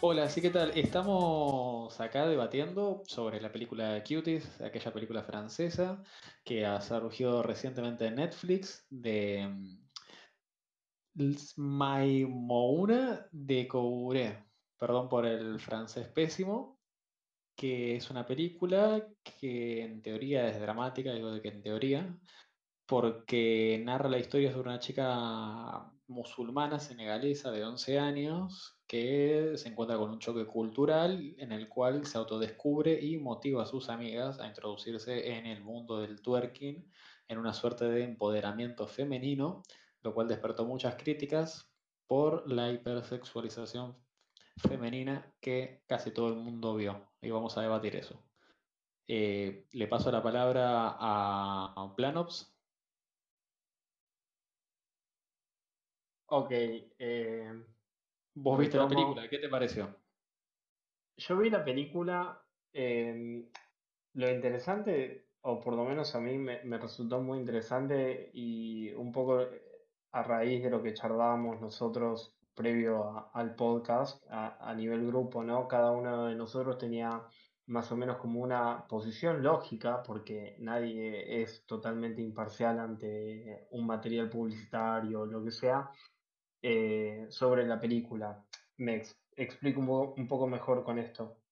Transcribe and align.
Hola, 0.00 0.28
sí, 0.28 0.40
¿qué 0.40 0.50
tal? 0.50 0.70
Estamos 0.78 2.00
acá 2.00 2.24
debatiendo 2.28 3.02
sobre 3.04 3.40
la 3.40 3.50
película 3.50 4.00
Cuties, 4.04 4.60
aquella 4.60 4.92
película 4.92 5.24
francesa 5.24 6.04
que 6.44 6.64
ha 6.64 6.80
surgido 6.80 7.42
recientemente 7.42 8.06
en 8.06 8.14
Netflix 8.14 8.86
de 8.90 9.48
mm, 11.14 11.34
Maimouna 11.56 13.26
de 13.32 13.66
Couré, 13.66 14.44
perdón 14.78 15.08
por 15.08 15.26
el 15.26 15.58
francés 15.58 16.06
pésimo, 16.08 16.78
que 17.56 17.96
es 17.96 18.08
una 18.10 18.24
película 18.24 19.04
que 19.40 19.82
en 19.82 20.00
teoría 20.00 20.48
es 20.48 20.60
dramática, 20.60 21.12
digo 21.12 21.32
de 21.32 21.42
que 21.42 21.48
en 21.48 21.62
teoría, 21.62 22.18
porque 22.86 23.82
narra 23.84 24.08
la 24.08 24.18
historia 24.18 24.52
sobre 24.52 24.68
una 24.70 24.78
chica 24.78 25.90
musulmana 26.06 26.78
senegalesa 26.78 27.50
de 27.50 27.64
11 27.64 27.98
años 27.98 28.77
que 28.88 29.52
se 29.56 29.68
encuentra 29.68 29.98
con 29.98 30.10
un 30.10 30.18
choque 30.18 30.46
cultural 30.46 31.34
en 31.38 31.52
el 31.52 31.68
cual 31.68 32.06
se 32.06 32.16
autodescubre 32.16 32.98
y 33.00 33.18
motiva 33.18 33.62
a 33.62 33.66
sus 33.66 33.90
amigas 33.90 34.40
a 34.40 34.48
introducirse 34.48 35.36
en 35.36 35.46
el 35.46 35.62
mundo 35.62 36.00
del 36.00 36.22
twerking 36.22 36.90
en 37.28 37.38
una 37.38 37.52
suerte 37.52 37.84
de 37.84 38.04
empoderamiento 38.04 38.88
femenino, 38.88 39.62
lo 40.02 40.14
cual 40.14 40.26
despertó 40.26 40.64
muchas 40.64 40.96
críticas 40.96 41.70
por 42.06 42.50
la 42.50 42.72
hipersexualización 42.72 43.94
femenina 44.56 45.34
que 45.40 45.82
casi 45.86 46.10
todo 46.10 46.28
el 46.28 46.36
mundo 46.36 46.74
vio. 46.74 47.10
Y 47.20 47.30
vamos 47.30 47.58
a 47.58 47.62
debatir 47.62 47.94
eso. 47.94 48.24
Eh, 49.06 49.66
le 49.72 49.86
paso 49.86 50.10
la 50.10 50.22
palabra 50.22 50.96
a 50.98 51.92
Planops. 51.94 52.54
Ok, 56.30 56.50
eh, 56.50 57.64
Vos 58.34 58.58
viste 58.58 58.76
la 58.78 58.88
película, 58.88 59.28
¿qué 59.28 59.38
te 59.38 59.48
pareció? 59.48 59.96
Yo 61.16 61.36
vi 61.38 61.50
la 61.50 61.64
película, 61.64 62.46
eh, 62.72 63.50
lo 64.14 64.30
interesante, 64.30 65.30
o 65.40 65.58
por 65.60 65.74
lo 65.74 65.84
menos 65.84 66.14
a 66.14 66.20
mí 66.20 66.38
me, 66.38 66.62
me 66.64 66.78
resultó 66.78 67.20
muy 67.20 67.38
interesante 67.38 68.30
y 68.32 68.92
un 68.94 69.10
poco 69.12 69.40
eh, 69.42 69.62
a 70.12 70.22
raíz 70.22 70.62
de 70.62 70.70
lo 70.70 70.82
que 70.82 70.94
charlábamos 70.94 71.60
nosotros 71.60 72.38
previo 72.54 73.04
a- 73.04 73.30
al 73.34 73.54
podcast, 73.56 74.24
a, 74.30 74.56
a 74.70 74.74
nivel 74.74 75.06
grupo, 75.06 75.42
¿no? 75.42 75.66
Cada 75.68 75.90
uno 75.92 76.26
de 76.26 76.34
nosotros 76.36 76.78
tenía 76.78 77.24
más 77.66 77.90
o 77.92 77.96
menos 77.96 78.16
como 78.18 78.40
una 78.40 78.86
posición 78.88 79.42
lógica, 79.42 80.02
porque 80.02 80.56
nadie 80.60 81.42
es 81.42 81.66
totalmente 81.66 82.22
imparcial 82.22 82.78
ante 82.78 83.66
un 83.72 83.86
material 83.86 84.30
publicitario 84.30 85.20
o 85.22 85.26
lo 85.26 85.44
que 85.44 85.50
sea 85.50 85.90
eh, 86.62 87.26
sobre 87.30 87.66
la 87.66 87.80
película. 87.80 88.46
Me 88.76 88.96
ex- 88.96 89.24
explico 89.36 89.80
un, 89.80 89.86
po- 89.86 90.14
un 90.16 90.28
poco 90.28 90.46
mejor 90.48 90.84
con 90.84 90.98
esto. 90.98 91.44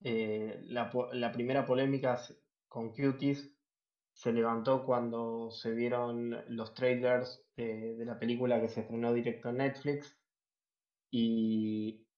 Eh, 0.00 0.60
la, 0.64 0.90
la 1.12 1.32
primera 1.32 1.66
polémica 1.66 2.20
con 2.68 2.90
Cuties 2.92 3.58
se 4.12 4.32
levantó 4.32 4.84
cuando 4.84 5.50
se 5.50 5.72
vieron 5.72 6.44
los 6.56 6.74
trailers 6.74 7.48
de, 7.56 7.96
la 8.04 8.18
película 8.18 8.60
que 8.60 8.68
se 8.68 8.82
estrenó 8.82 9.12
directo 9.12 9.50
en 9.50 9.58
Netflix 9.58 10.22
y 11.10 12.08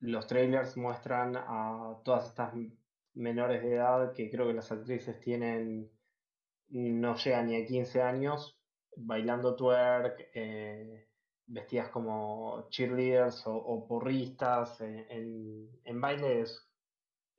los 0.00 0.26
trailers 0.26 0.76
muestran 0.76 1.36
a 1.36 2.00
todas 2.04 2.28
estas 2.28 2.54
menores 3.14 3.62
de 3.62 3.74
edad 3.74 4.12
que 4.14 4.30
creo 4.30 4.46
que 4.48 4.54
las 4.54 4.72
actrices 4.72 5.20
tienen 5.20 5.92
no 6.68 7.16
llega 7.16 7.42
ni 7.42 7.56
a 7.56 7.66
15 7.66 8.02
años, 8.02 8.62
bailando 8.96 9.56
twerk, 9.56 10.30
eh, 10.34 11.05
vestidas 11.46 11.88
como 11.90 12.68
cheerleaders 12.70 13.46
o, 13.46 13.54
o 13.56 13.86
porristas, 13.86 14.80
en, 14.80 15.68
en 15.84 16.00
bailes, 16.00 16.68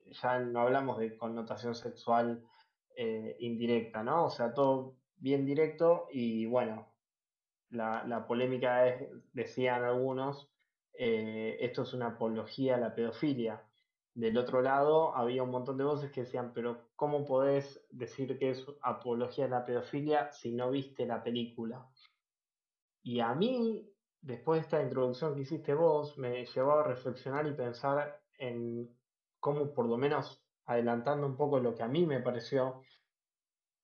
ya 0.06 0.38
no 0.38 0.60
hablamos 0.60 0.98
de 0.98 1.16
connotación 1.16 1.74
sexual 1.74 2.42
eh, 2.96 3.36
indirecta, 3.40 4.02
¿no? 4.02 4.26
O 4.26 4.30
sea, 4.30 4.52
todo 4.54 4.96
bien 5.16 5.44
directo 5.44 6.08
y 6.10 6.46
bueno, 6.46 6.88
la, 7.70 8.04
la 8.04 8.26
polémica 8.26 8.86
es, 8.88 9.08
decían 9.32 9.84
algunos, 9.84 10.50
eh, 10.94 11.56
esto 11.60 11.82
es 11.82 11.92
una 11.92 12.08
apología 12.08 12.76
a 12.76 12.80
la 12.80 12.94
pedofilia. 12.94 13.64
Del 14.14 14.36
otro 14.36 14.62
lado, 14.62 15.14
había 15.14 15.44
un 15.44 15.50
montón 15.50 15.78
de 15.78 15.84
voces 15.84 16.10
que 16.10 16.22
decían, 16.22 16.52
pero 16.52 16.88
¿cómo 16.96 17.24
podés 17.24 17.86
decir 17.90 18.36
que 18.36 18.50
es 18.50 18.66
apología 18.82 19.44
a 19.44 19.48
la 19.48 19.64
pedofilia 19.64 20.32
si 20.32 20.50
no 20.50 20.70
viste 20.72 21.06
la 21.06 21.22
película? 21.22 21.88
Y 23.04 23.20
a 23.20 23.32
mí, 23.34 23.88
después 24.20 24.60
de 24.60 24.64
esta 24.64 24.82
introducción 24.82 25.34
que 25.34 25.42
hiciste 25.42 25.74
vos, 25.74 26.18
me 26.18 26.44
llevó 26.44 26.72
a 26.72 26.84
reflexionar 26.84 27.46
y 27.46 27.52
pensar 27.52 28.20
en 28.38 28.90
cómo, 29.40 29.72
por 29.72 29.86
lo 29.86 29.96
menos 29.96 30.42
adelantando 30.66 31.26
un 31.26 31.36
poco 31.36 31.58
lo 31.60 31.74
que 31.74 31.82
a 31.82 31.88
mí 31.88 32.06
me 32.06 32.20
pareció, 32.20 32.82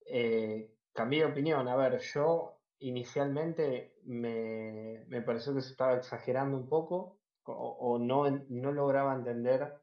eh, 0.05 0.71
cambié 0.93 1.21
de 1.21 1.31
opinión. 1.31 1.67
A 1.67 1.75
ver, 1.75 1.99
yo 1.99 2.59
inicialmente 2.79 3.95
me, 4.03 5.05
me 5.07 5.21
pareció 5.21 5.53
que 5.53 5.61
se 5.61 5.71
estaba 5.71 5.95
exagerando 5.95 6.57
un 6.57 6.69
poco 6.69 7.19
o, 7.45 7.99
no, 7.99 8.29
no 8.49 8.71
lograba 8.71 9.13
entender 9.13 9.75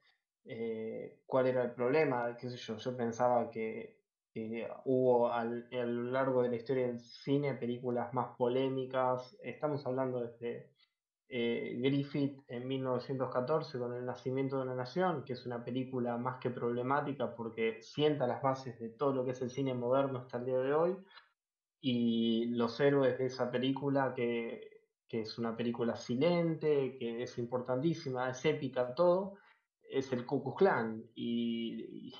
eh, 0.44 1.20
cuál 1.26 1.46
era 1.46 1.62
el 1.62 1.72
problema. 1.72 2.36
Qué 2.36 2.50
sé 2.50 2.56
yo, 2.56 2.76
yo 2.76 2.96
pensaba 2.96 3.50
que, 3.50 4.01
que 4.32 4.68
hubo 4.84 5.30
al- 5.30 5.68
a 5.72 5.84
lo 5.84 6.04
largo 6.04 6.42
de 6.42 6.48
la 6.50 6.56
historia 6.56 6.86
del 6.86 7.00
cine 7.00 7.54
películas 7.54 8.12
más 8.14 8.36
polémicas. 8.36 9.36
Estamos 9.42 9.86
hablando 9.86 10.20
desde 10.20 10.70
eh, 11.28 11.78
Griffith 11.80 12.42
en 12.48 12.68
1914 12.68 13.78
con 13.78 13.94
El 13.94 14.04
nacimiento 14.04 14.56
de 14.56 14.62
una 14.62 14.74
nación, 14.74 15.24
que 15.24 15.32
es 15.34 15.46
una 15.46 15.64
película 15.64 16.18
más 16.18 16.38
que 16.38 16.50
problemática 16.50 17.34
porque 17.34 17.80
sienta 17.82 18.26
las 18.26 18.42
bases 18.42 18.78
de 18.78 18.90
todo 18.90 19.14
lo 19.14 19.24
que 19.24 19.30
es 19.32 19.40
el 19.42 19.50
cine 19.50 19.74
moderno 19.74 20.18
hasta 20.20 20.38
el 20.38 20.44
día 20.46 20.58
de 20.58 20.74
hoy, 20.74 20.96
y 21.80 22.46
los 22.46 22.78
héroes 22.80 23.18
de 23.18 23.26
esa 23.26 23.50
película, 23.50 24.14
que, 24.14 24.82
que 25.08 25.22
es 25.22 25.38
una 25.38 25.56
película 25.56 25.96
silente, 25.96 26.96
que 26.98 27.22
es 27.22 27.38
importantísima, 27.38 28.30
es 28.30 28.44
épica, 28.44 28.94
todo, 28.94 29.34
es 29.82 30.12
el 30.12 30.24
Ku 30.26 30.42
Klux 30.42 30.58
Klan, 30.58 31.02
y 31.14 32.12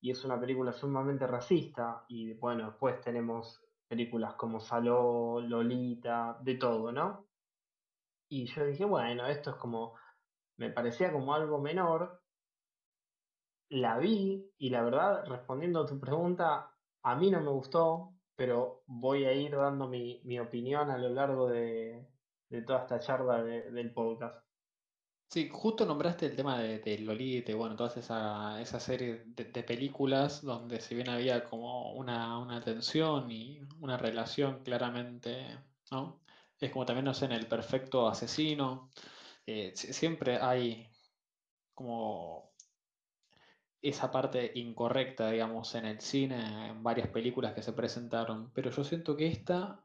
y 0.00 0.10
es 0.10 0.24
una 0.24 0.40
película 0.40 0.72
sumamente 0.72 1.26
racista, 1.26 2.04
y 2.08 2.34
bueno, 2.34 2.66
después 2.70 3.00
tenemos 3.00 3.60
películas 3.88 4.34
como 4.34 4.60
Saló, 4.60 5.40
Lolita, 5.40 6.38
de 6.42 6.56
todo, 6.56 6.92
¿no? 6.92 7.28
Y 8.28 8.46
yo 8.46 8.64
dije, 8.66 8.84
bueno, 8.84 9.26
esto 9.26 9.50
es 9.50 9.56
como, 9.56 9.94
me 10.58 10.70
parecía 10.70 11.12
como 11.12 11.34
algo 11.34 11.60
menor, 11.60 12.22
la 13.68 13.98
vi 13.98 14.52
y 14.58 14.70
la 14.70 14.82
verdad, 14.82 15.24
respondiendo 15.26 15.80
a 15.82 15.86
tu 15.86 15.98
pregunta, 16.00 16.76
a 17.02 17.16
mí 17.16 17.30
no 17.30 17.40
me 17.40 17.50
gustó, 17.50 18.18
pero 18.36 18.82
voy 18.86 19.24
a 19.24 19.32
ir 19.32 19.52
dando 19.56 19.88
mi, 19.88 20.22
mi 20.24 20.38
opinión 20.38 20.90
a 20.90 20.98
lo 20.98 21.08
largo 21.10 21.48
de, 21.48 22.08
de 22.48 22.62
toda 22.62 22.80
esta 22.82 22.98
charla 23.00 23.42
de- 23.42 23.70
del 23.72 23.92
podcast. 23.94 24.45
Sí, 25.28 25.48
justo 25.52 25.84
nombraste 25.84 26.26
el 26.26 26.36
tema 26.36 26.58
de, 26.60 26.78
de 26.78 26.98
Lolita 26.98 27.54
bueno, 27.56 27.74
toda 27.76 27.92
esa, 27.98 28.60
esa 28.60 28.78
serie 28.80 29.24
de, 29.26 29.44
películas 29.64 30.42
donde 30.42 30.80
si 30.80 30.94
bien 30.94 31.08
había 31.08 31.44
como 31.44 31.92
una, 31.94 32.38
una 32.38 32.60
tensión 32.62 33.30
y 33.30 33.60
una 33.80 33.96
relación 33.98 34.62
claramente, 34.62 35.58
¿no? 35.90 36.22
Es 36.60 36.70
como 36.70 36.86
también, 36.86 37.04
no 37.04 37.12
sé, 37.14 37.24
en 37.26 37.32
El 37.32 37.48
Perfecto 37.48 38.08
Asesino, 38.08 38.90
eh, 39.46 39.72
si- 39.76 39.92
siempre 39.92 40.38
hay 40.38 40.88
como 41.74 42.54
esa 43.80 44.10
parte 44.10 44.52
incorrecta, 44.56 45.30
digamos, 45.30 45.74
en 45.76 45.86
el 45.86 46.00
cine, 46.02 46.68
en 46.68 46.82
varias 46.82 47.08
películas 47.08 47.54
que 47.54 47.62
se 47.62 47.72
presentaron, 47.72 48.52
pero 48.52 48.70
yo 48.70 48.84
siento 48.84 49.16
que 49.16 49.28
esta 49.28 49.82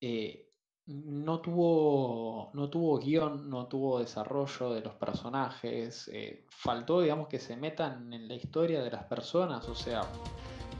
eh, 0.00 0.51
no 0.92 1.40
tuvo, 1.40 2.50
no 2.54 2.70
tuvo 2.70 2.98
guion, 2.98 3.48
no 3.50 3.66
tuvo 3.68 3.98
desarrollo 4.00 4.72
de 4.74 4.80
los 4.82 4.94
personajes, 4.94 6.08
eh, 6.12 6.46
faltó, 6.50 7.00
digamos, 7.00 7.28
que 7.28 7.38
se 7.38 7.56
metan 7.56 8.12
en 8.12 8.28
la 8.28 8.34
historia 8.34 8.82
de 8.82 8.90
las 8.90 9.04
personas, 9.04 9.68
o 9.68 9.74
sea, 9.74 10.18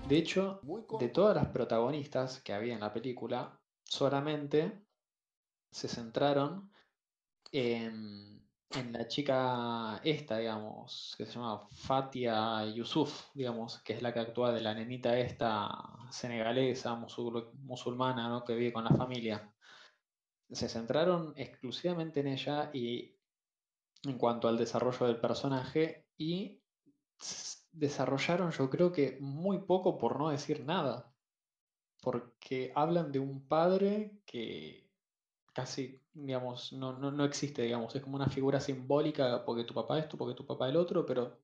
de 0.05 0.17
hecho, 0.19 0.61
de 0.99 1.09
todas 1.09 1.37
las 1.37 1.49
protagonistas 1.49 2.41
que 2.43 2.53
había 2.53 2.75
en 2.75 2.81
la 2.81 2.93
película, 2.93 3.61
solamente 3.85 4.87
se 5.70 5.88
centraron 5.88 6.70
en, 7.53 8.43
en 8.70 8.93
la 8.93 9.06
chica 9.08 10.00
esta, 10.05 10.38
digamos, 10.38 11.15
que 11.19 11.26
se 11.26 11.32
llama 11.35 11.69
Fatia 11.70 12.65
Yusuf, 12.75 13.26
digamos, 13.35 13.79
que 13.81 13.94
es 13.94 14.03
la 14.03 14.12
que 14.12 14.20
actúa 14.20 14.53
de 14.53 14.61
la 14.61 14.75
nenita 14.75 15.19
esta 15.19 15.70
senegalesa, 16.11 16.94
musul- 16.97 17.53
musulmana, 17.55 18.29
¿no? 18.29 18.44
que 18.44 18.55
vive 18.55 18.73
con 18.73 18.85
la 18.85 18.91
familia. 18.97 19.53
Se 20.52 20.69
centraron 20.69 21.32
exclusivamente 21.37 22.20
en 22.20 22.28
ella 22.28 22.70
y 22.72 23.16
en 24.04 24.19
cuanto 24.19 24.49
al 24.49 24.58
desarrollo 24.58 25.06
del 25.06 25.20
personaje 25.20 26.06
y 26.16 26.60
desarrollaron 27.72 28.50
yo 28.50 28.69
creo 28.69 28.93
que 28.93 29.19
muy 29.20 29.60
poco 29.60 29.96
por 29.99 30.19
no 30.19 30.28
decir 30.31 30.64
nada, 30.64 31.12
porque 32.00 32.72
hablan 32.75 33.12
de 33.12 33.19
un 33.19 33.46
padre 33.46 34.20
que 34.26 34.90
casi, 35.52 36.02
digamos, 36.12 36.72
no, 36.72 36.98
no, 36.98 37.10
no 37.10 37.25
existe, 37.25 37.62
digamos, 37.62 37.94
es 37.94 38.02
como 38.02 38.16
una 38.16 38.28
figura 38.28 38.60
simbólica 38.60 39.44
porque 39.44 39.64
tu 39.64 39.75
papá 39.75 39.98
esto, 39.98 40.16
porque 40.16 40.34
tu 40.34 40.46
papá 40.46 40.69
el 40.69 40.76
otro, 40.76 41.06
pero 41.06 41.38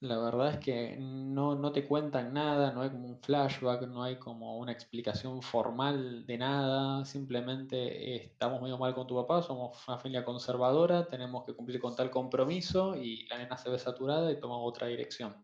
la 0.00 0.18
verdad 0.18 0.54
es 0.54 0.58
que 0.58 0.96
no, 0.98 1.56
no 1.56 1.72
te 1.72 1.86
cuentan 1.86 2.32
nada, 2.32 2.72
no 2.72 2.82
hay 2.82 2.90
como 2.90 3.08
un 3.08 3.20
flashback, 3.20 3.82
no 3.88 4.04
hay 4.04 4.16
como 4.16 4.58
una 4.58 4.70
explicación 4.70 5.42
formal 5.42 6.24
de 6.24 6.38
nada, 6.38 7.04
simplemente 7.04 8.14
eh, 8.14 8.16
estamos 8.26 8.62
medio 8.62 8.78
mal 8.78 8.94
con 8.94 9.08
tu 9.08 9.16
papá, 9.16 9.42
somos 9.42 9.76
una 9.88 9.98
familia 9.98 10.24
conservadora, 10.24 11.08
tenemos 11.08 11.44
que 11.44 11.54
cumplir 11.54 11.80
con 11.80 11.96
tal 11.96 12.10
compromiso 12.10 12.96
y 12.96 13.26
la 13.26 13.38
nena 13.38 13.56
se 13.58 13.70
ve 13.70 13.78
saturada 13.78 14.30
y 14.30 14.38
toma 14.38 14.58
otra 14.58 14.86
dirección. 14.86 15.34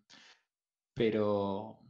Pero 0.95 1.81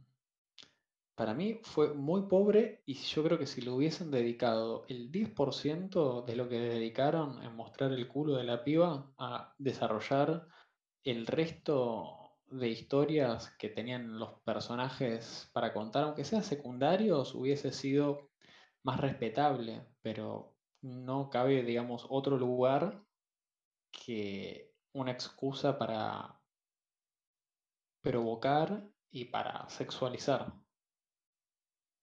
para 1.15 1.35
mí 1.35 1.59
fue 1.63 1.93
muy 1.93 2.23
pobre 2.23 2.81
y 2.87 2.95
yo 2.95 3.23
creo 3.23 3.37
que 3.37 3.45
si 3.45 3.61
le 3.61 3.69
hubiesen 3.69 4.09
dedicado 4.09 4.85
el 4.89 5.11
10% 5.11 6.25
de 6.25 6.35
lo 6.35 6.49
que 6.49 6.59
dedicaron 6.59 7.43
en 7.43 7.55
mostrar 7.55 7.91
el 7.91 8.07
culo 8.07 8.35
de 8.37 8.43
la 8.43 8.63
piba 8.63 9.13
a 9.19 9.53
desarrollar 9.59 10.47
el 11.03 11.27
resto 11.27 12.24
de 12.59 12.69
historias 12.69 13.51
que 13.57 13.69
tenían 13.69 14.17
los 14.17 14.39
personajes 14.41 15.49
para 15.53 15.73
contar, 15.73 16.03
aunque 16.03 16.23
sean 16.23 16.43
secundarios, 16.43 17.35
hubiese 17.35 17.71
sido 17.71 18.29
más 18.83 18.99
respetable, 18.99 19.85
pero 20.01 20.55
no 20.81 21.29
cabe, 21.29 21.63
digamos, 21.63 22.05
otro 22.09 22.37
lugar 22.37 23.03
que 23.91 24.73
una 24.93 25.11
excusa 25.11 25.77
para 25.77 26.39
provocar 28.01 28.87
y 29.09 29.25
para 29.25 29.67
sexualizar. 29.69 30.53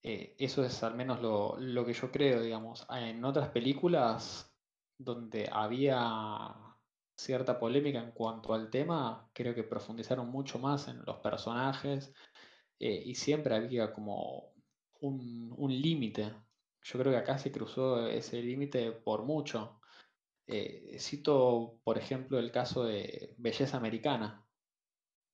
Eh, 0.02 0.34
eso 0.38 0.64
es 0.64 0.82
al 0.82 0.94
menos 0.96 1.22
lo, 1.22 1.56
lo 1.58 1.87
que 1.87 1.93
yo 1.93 2.10
creo, 2.10 2.43
digamos. 2.43 2.87
En 2.90 3.25
otras 3.25 3.50
películas 3.50 4.52
donde 4.98 5.48
había 5.52 6.71
cierta 7.17 7.59
polémica 7.59 8.00
en 8.03 8.12
cuanto 8.12 8.55
al 8.55 8.70
tema, 8.70 9.31
creo 9.32 9.55
que 9.55 9.64
profundizaron 9.64 10.29
mucho 10.31 10.59
más 10.59 10.88
en 10.88 11.05
los 11.05 11.19
personajes 11.19 12.12
eh, 12.79 13.03
y 13.06 13.14
siempre 13.14 13.55
había 13.55 13.93
como 13.93 14.55
un, 15.00 15.55
un 15.56 15.73
límite. 15.73 16.35
Yo 16.82 16.99
creo 16.99 17.12
que 17.12 17.19
acá 17.19 17.38
se 17.38 17.53
cruzó 17.53 18.06
ese 18.09 18.43
límite 18.43 18.93
por 18.93 19.25
mucho. 19.25 19.81
Eh, 20.47 20.97
cito, 20.99 21.81
por 21.85 21.99
ejemplo, 21.99 22.38
el 22.38 22.50
caso 22.53 22.85
de 22.85 23.35
Belleza 23.38 23.76
Americana, 23.76 24.47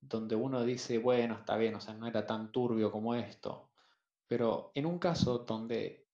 donde 0.01 0.35
uno 0.35 0.63
dice, 0.63 0.97
bueno, 0.97 1.35
está 1.35 1.57
bien, 1.57 1.75
o 1.75 1.81
sea, 1.81 1.93
no 1.93 2.07
era 2.07 2.25
tan 2.25 2.51
turbio 2.51 2.91
como 2.91 3.15
esto, 3.15 3.71
pero 4.27 4.71
en 4.75 4.85
un 4.85 4.99
caso 4.99 5.39
donde 5.39 6.07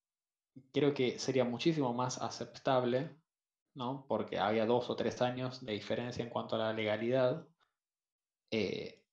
creo 0.74 0.94
que 0.94 1.20
sería 1.20 1.46
muchísimo 1.46 1.94
más 1.94 2.22
aceptable, 2.22 3.18
¿no? 3.76 4.06
Porque 4.08 4.40
había 4.40 4.66
dos 4.66 4.90
o 4.90 4.96
tres 4.96 5.22
años 5.22 5.64
de 5.66 5.74
diferencia 5.74 6.24
en 6.24 6.30
cuanto 6.30 6.56
a 6.56 6.60
la 6.60 6.74
legalidad, 6.74 7.48
eh, 8.52 9.04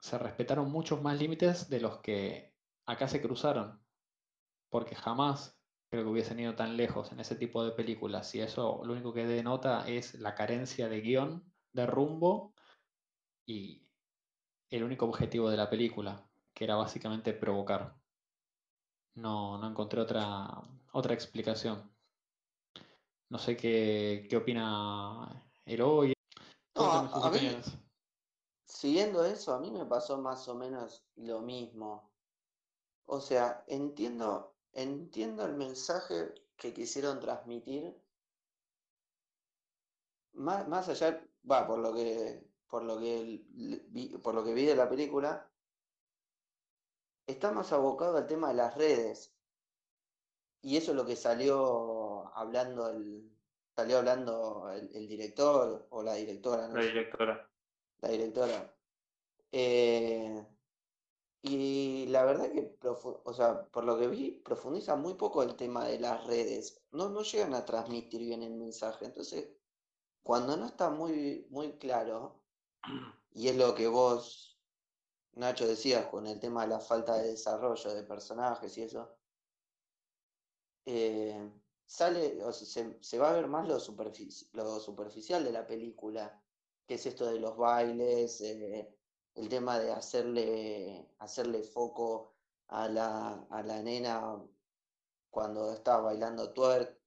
se 0.00 0.18
respetaron 0.18 0.70
muchos 0.70 1.02
más 1.02 1.18
límites 1.18 1.68
de 1.68 1.80
los 1.80 1.98
que 1.98 2.54
acá 2.86 3.08
se 3.08 3.20
cruzaron, 3.20 3.80
porque 4.70 4.94
jamás 4.94 5.60
creo 5.90 6.04
que 6.04 6.10
hubiesen 6.10 6.40
ido 6.40 6.54
tan 6.54 6.76
lejos 6.76 7.12
en 7.12 7.20
ese 7.20 7.36
tipo 7.36 7.64
de 7.64 7.72
películas, 7.72 8.34
y 8.34 8.40
eso 8.40 8.82
lo 8.84 8.92
único 8.92 9.12
que 9.12 9.26
denota 9.26 9.86
es 9.88 10.14
la 10.14 10.34
carencia 10.34 10.88
de 10.88 11.00
guion, 11.00 11.52
de 11.72 11.86
rumbo 11.86 12.54
y 13.46 13.90
el 14.70 14.84
único 14.84 15.06
objetivo 15.06 15.50
de 15.50 15.56
la 15.56 15.70
película, 15.70 16.28
que 16.54 16.64
era 16.64 16.76
básicamente 16.76 17.32
provocar. 17.32 17.96
No, 19.14 19.58
no 19.58 19.68
encontré 19.68 20.00
otra, 20.00 20.48
otra 20.92 21.14
explicación. 21.14 21.90
No 23.30 23.38
sé 23.38 23.56
qué, 23.56 24.26
qué 24.28 24.36
opina. 24.36 25.44
No, 26.74 26.90
a, 26.90 27.02
mí, 27.02 27.10
opiniones. 27.12 27.76
siguiendo 28.64 29.24
eso, 29.24 29.52
a 29.52 29.58
mí 29.58 29.70
me 29.70 29.84
pasó 29.84 30.16
más 30.18 30.48
o 30.48 30.54
menos 30.54 31.04
lo 31.16 31.40
mismo. 31.40 32.10
O 33.04 33.20
sea, 33.20 33.64
entiendo, 33.66 34.54
entiendo 34.72 35.44
el 35.44 35.54
mensaje 35.54 36.34
que 36.56 36.72
quisieron 36.72 37.20
transmitir, 37.20 37.94
más, 40.32 40.68
más 40.68 40.88
allá, 40.88 41.22
va, 41.50 41.66
por 41.66 41.80
lo 41.80 41.92
que, 41.94 42.48
por 42.68 42.84
lo 42.84 42.98
que 42.98 43.42
vi, 43.88 44.08
por 44.18 44.34
lo 44.34 44.44
que 44.44 44.54
vi 44.54 44.64
de 44.64 44.76
la 44.76 44.88
película, 44.88 45.50
está 47.26 47.52
más 47.52 47.72
abocado 47.72 48.16
al 48.16 48.26
tema 48.26 48.48
de 48.48 48.54
las 48.54 48.74
redes. 48.76 49.34
Y 50.62 50.76
eso 50.76 50.92
es 50.92 50.96
lo 50.96 51.06
que 51.06 51.16
salió 51.16 51.97
hablando 52.34 52.88
el, 52.90 53.30
salió 53.76 53.98
hablando 53.98 54.70
el, 54.70 54.90
el 54.94 55.08
director 55.08 55.86
o 55.90 56.02
la 56.02 56.14
directora, 56.14 56.68
no 56.68 56.74
La 56.76 56.82
directora. 56.82 57.50
la 58.00 58.08
directora. 58.08 58.74
Eh, 59.52 60.46
y 61.42 62.06
la 62.08 62.24
verdad 62.24 62.50
que, 62.52 62.76
o 62.82 63.32
sea, 63.32 63.66
por 63.70 63.84
lo 63.84 63.98
que 63.98 64.08
vi, 64.08 64.32
profundiza 64.44 64.96
muy 64.96 65.14
poco 65.14 65.42
el 65.42 65.56
tema 65.56 65.86
de 65.86 65.98
las 66.00 66.26
redes. 66.26 66.82
No, 66.90 67.08
no 67.08 67.22
llegan 67.22 67.54
a 67.54 67.64
transmitir 67.64 68.20
bien 68.20 68.42
el 68.42 68.54
mensaje. 68.54 69.04
Entonces, 69.06 69.48
cuando 70.22 70.56
no 70.56 70.66
está 70.66 70.90
muy, 70.90 71.46
muy 71.50 71.78
claro, 71.78 72.42
y 73.32 73.48
es 73.48 73.56
lo 73.56 73.74
que 73.74 73.86
vos, 73.86 74.60
Nacho, 75.34 75.66
decías 75.66 76.06
con 76.08 76.26
el 76.26 76.40
tema 76.40 76.62
de 76.62 76.68
la 76.68 76.80
falta 76.80 77.16
de 77.16 77.28
desarrollo 77.30 77.94
de 77.94 78.02
personajes 78.02 78.76
y 78.76 78.82
eso, 78.82 79.16
eh, 80.86 81.52
sale, 81.88 82.42
o 82.44 82.52
sea, 82.52 82.66
se, 82.68 82.98
se 83.02 83.18
va 83.18 83.30
a 83.30 83.32
ver 83.34 83.48
más 83.48 83.66
lo, 83.66 83.78
lo 84.54 84.80
superficial 84.80 85.44
de 85.44 85.52
la 85.52 85.66
película, 85.66 86.44
que 86.86 86.94
es 86.94 87.06
esto 87.06 87.26
de 87.26 87.40
los 87.40 87.56
bailes, 87.56 88.40
eh, 88.42 88.94
el 89.34 89.48
tema 89.48 89.78
de 89.80 89.92
hacerle, 89.92 91.14
hacerle 91.18 91.62
foco 91.64 92.36
a 92.68 92.88
la, 92.88 93.46
a 93.50 93.62
la 93.62 93.82
nena 93.82 94.44
cuando 95.30 95.72
está 95.72 95.98
bailando 96.00 96.52
twerk. 96.52 97.00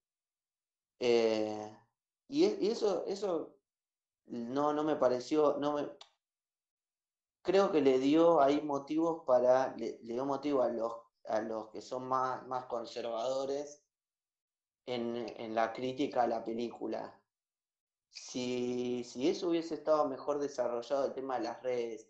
eh, 1.00 1.78
y, 2.28 2.46
eso, 2.70 3.06
eso 3.08 3.58
no, 4.28 4.74
no 4.74 4.84
me 4.84 4.96
pareció, 4.96 5.58
no 5.60 5.74
me, 5.74 5.90
creo 7.44 7.72
que 7.72 7.82
le 7.82 8.00
dio 8.00 8.42
ahí 8.42 8.62
motivos 8.62 9.24
para, 9.26 9.76
le, 9.78 10.00
le 10.04 10.14
dio 10.14 10.26
motivo 10.26 10.62
a 10.64 10.70
los, 10.70 10.94
a 11.26 11.42
los 11.42 11.70
que 11.70 11.82
son 11.82 12.08
más, 12.08 12.46
más 12.48 12.66
conservadores 12.66 13.81
en, 14.86 15.26
en 15.38 15.56
la 15.56 15.74
crítica 15.74 16.24
a 16.24 16.28
la 16.28 16.44
película. 16.44 17.20
Si, 18.10 19.04
si 19.06 19.30
eso 19.30 19.50
hubiese 19.50 19.76
estado 19.76 20.08
mejor 20.08 20.40
desarrollado 20.40 21.06
el 21.06 21.14
tema 21.14 21.38
de 21.38 21.44
las 21.44 21.64
redes, 21.64 22.10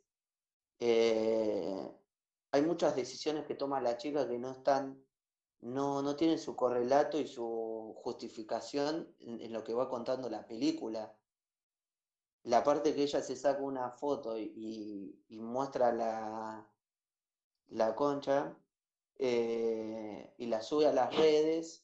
eh, 0.80 1.92
hay 2.52 2.62
muchas 2.64 2.96
decisiones 2.96 3.46
que 3.46 3.56
toma 3.56 3.82
la 3.82 3.98
chica 3.98 4.28
que 4.28 4.40
no 4.40 4.52
están, 4.52 5.04
no, 5.62 6.02
no 6.02 6.16
tienen 6.16 6.40
su 6.40 6.56
correlato 6.56 7.20
y 7.20 7.28
su 7.28 7.94
justificación 7.98 9.16
en, 9.20 9.54
lo 9.54 9.64
que 9.64 9.74
va 9.74 9.90
contando 9.90 10.30
la 10.30 10.46
película. 10.48 11.16
La 12.44 12.64
parte 12.64 12.96
que 12.96 13.04
ella 13.04 13.22
se 13.22 13.36
saca 13.36 13.62
una 13.62 13.92
foto 13.92 14.40
y 14.40 15.16
muestra 15.30 15.92
la, 15.92 16.68
la 17.72 17.96
concha 17.96 18.56
eh, 19.18 20.34
y 20.38 20.46
la 20.48 20.62
sube 20.62 20.88
a 20.88 20.94
las 20.94 21.16
redes, 21.16 21.81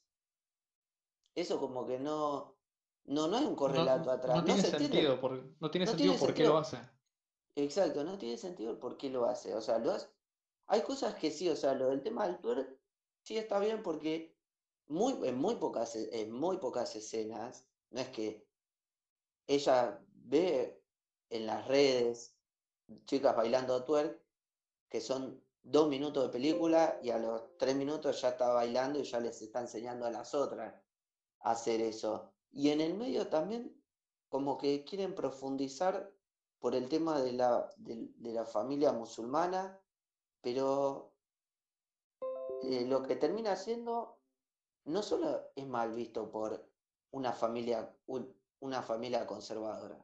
eso 1.38 1.60
como 1.60 1.86
que 1.86 2.00
no, 2.00 2.58
no, 3.06 3.28
no 3.28 3.38
hay 3.38 3.46
un 3.46 3.56
correlato 3.56 4.10
no 4.10 4.12
atrás, 4.12 4.36
no 4.36 4.44
tiene 4.44 4.64
se 4.64 4.72
sentido, 4.72 5.20
por, 5.20 5.56
no 5.60 5.70
tiene 5.70 5.86
no 5.86 5.92
sentido 5.92 6.14
tiene 6.14 6.18
por 6.18 6.34
qué 6.34 6.44
lo 6.44 6.58
hace. 6.58 6.78
exacto, 7.56 8.04
no 8.04 8.18
tiene 8.18 8.38
sentido 8.38 8.72
el 8.72 8.80
por 8.80 8.98
qué 8.98 9.10
lo 9.12 9.26
hace, 9.26 9.54
o 9.54 9.62
sea, 9.62 9.78
lo 9.78 9.92
hace, 9.92 10.08
hay 10.66 10.82
cosas 10.82 11.16
que 11.16 11.30
sí, 11.30 11.48
o 11.48 11.56
sea, 11.56 11.76
lo 11.76 11.90
del 11.90 12.02
tema 12.02 12.28
del 12.28 12.40
twerk 12.40 12.80
sí 13.24 13.38
está 13.38 13.60
bien 13.60 13.84
porque 13.84 14.36
muy, 14.88 15.14
en 15.28 15.38
muy 15.38 15.56
pocas, 15.58 15.96
en 15.96 16.32
muy 16.32 16.58
pocas 16.58 16.96
escenas, 16.96 17.68
no 17.92 18.02
es 18.02 18.10
que 18.10 18.48
ella 19.46 20.04
ve 20.12 20.82
en 21.30 21.46
las 21.46 21.68
redes 21.68 22.36
chicas 23.06 23.36
bailando 23.36 23.84
twerk, 23.86 24.20
que 24.90 25.02
son 25.02 25.44
dos 25.62 25.88
minutos 25.88 26.24
de 26.24 26.30
película 26.30 27.00
y 27.04 27.12
a 27.12 27.20
los 27.20 27.58
tres 27.58 27.76
minutos 27.76 28.22
ya 28.22 28.30
está 28.30 28.54
bailando 28.54 29.00
y 29.00 29.04
ya 29.04 29.20
les 29.20 29.40
está 29.42 29.62
enseñando 29.62 30.06
a 30.08 30.12
las 30.12 30.34
otras 30.34 30.74
hacer 31.42 31.82
eso. 31.82 32.32
Y 32.52 32.70
en 32.70 32.82
el 32.82 32.94
medio 32.96 33.28
también 33.28 33.76
como 34.30 34.58
que 34.58 34.84
quieren 34.84 35.16
profundizar 35.16 36.12
por 36.60 36.76
el 36.76 36.90
tema 36.90 37.22
de 37.22 37.34
la, 37.34 37.70
de, 37.78 38.10
la 38.34 38.46
familia 38.46 38.92
musulmana, 38.92 39.80
pero 40.42 41.14
eh, 42.64 42.86
lo 42.86 43.04
que 43.04 43.16
termina 43.16 43.56
siendo 43.56 44.20
no 44.86 45.04
solo 45.04 45.52
es 45.56 45.68
mal 45.68 45.94
visto 45.94 46.30
por 46.32 46.68
una 47.12 47.32
familia, 47.34 47.96
un- 48.08 48.34
una 48.60 48.82
familia 48.82 49.26
conservadora. 49.28 50.04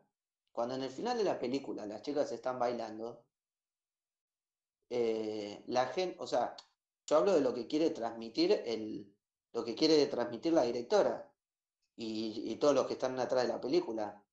Cuando 0.52 0.76
en 0.76 0.84
el 0.84 0.90
final 0.92 1.18
de 1.18 1.24
la 1.24 1.40
película 1.40 1.86
las 1.86 2.02
chicas 2.04 2.32
están 2.32 2.60
bailando, 2.60 3.26
eh, 4.90 5.64
la 5.68 5.88
gente, 5.88 6.16
o 6.20 6.28
sea, 6.28 6.56
yo 7.08 7.18
hablo 7.18 7.34
de 7.34 7.42
lo 7.42 7.54
que 7.54 7.68
quiere 7.68 7.90
transmitir 7.90 8.52
el, 8.66 9.13
lo 9.54 9.64
que 9.64 9.76
quiere 9.76 10.06
transmitir 10.08 10.54
la 10.54 10.64
directora 10.64 11.32
y, 11.96 12.56
todos 12.58 12.74
los 12.74 12.88
que 12.88 12.94
están 12.94 13.20
atrás 13.20 13.44
de 13.44 13.54
la 13.54 13.62
película. 13.62 14.24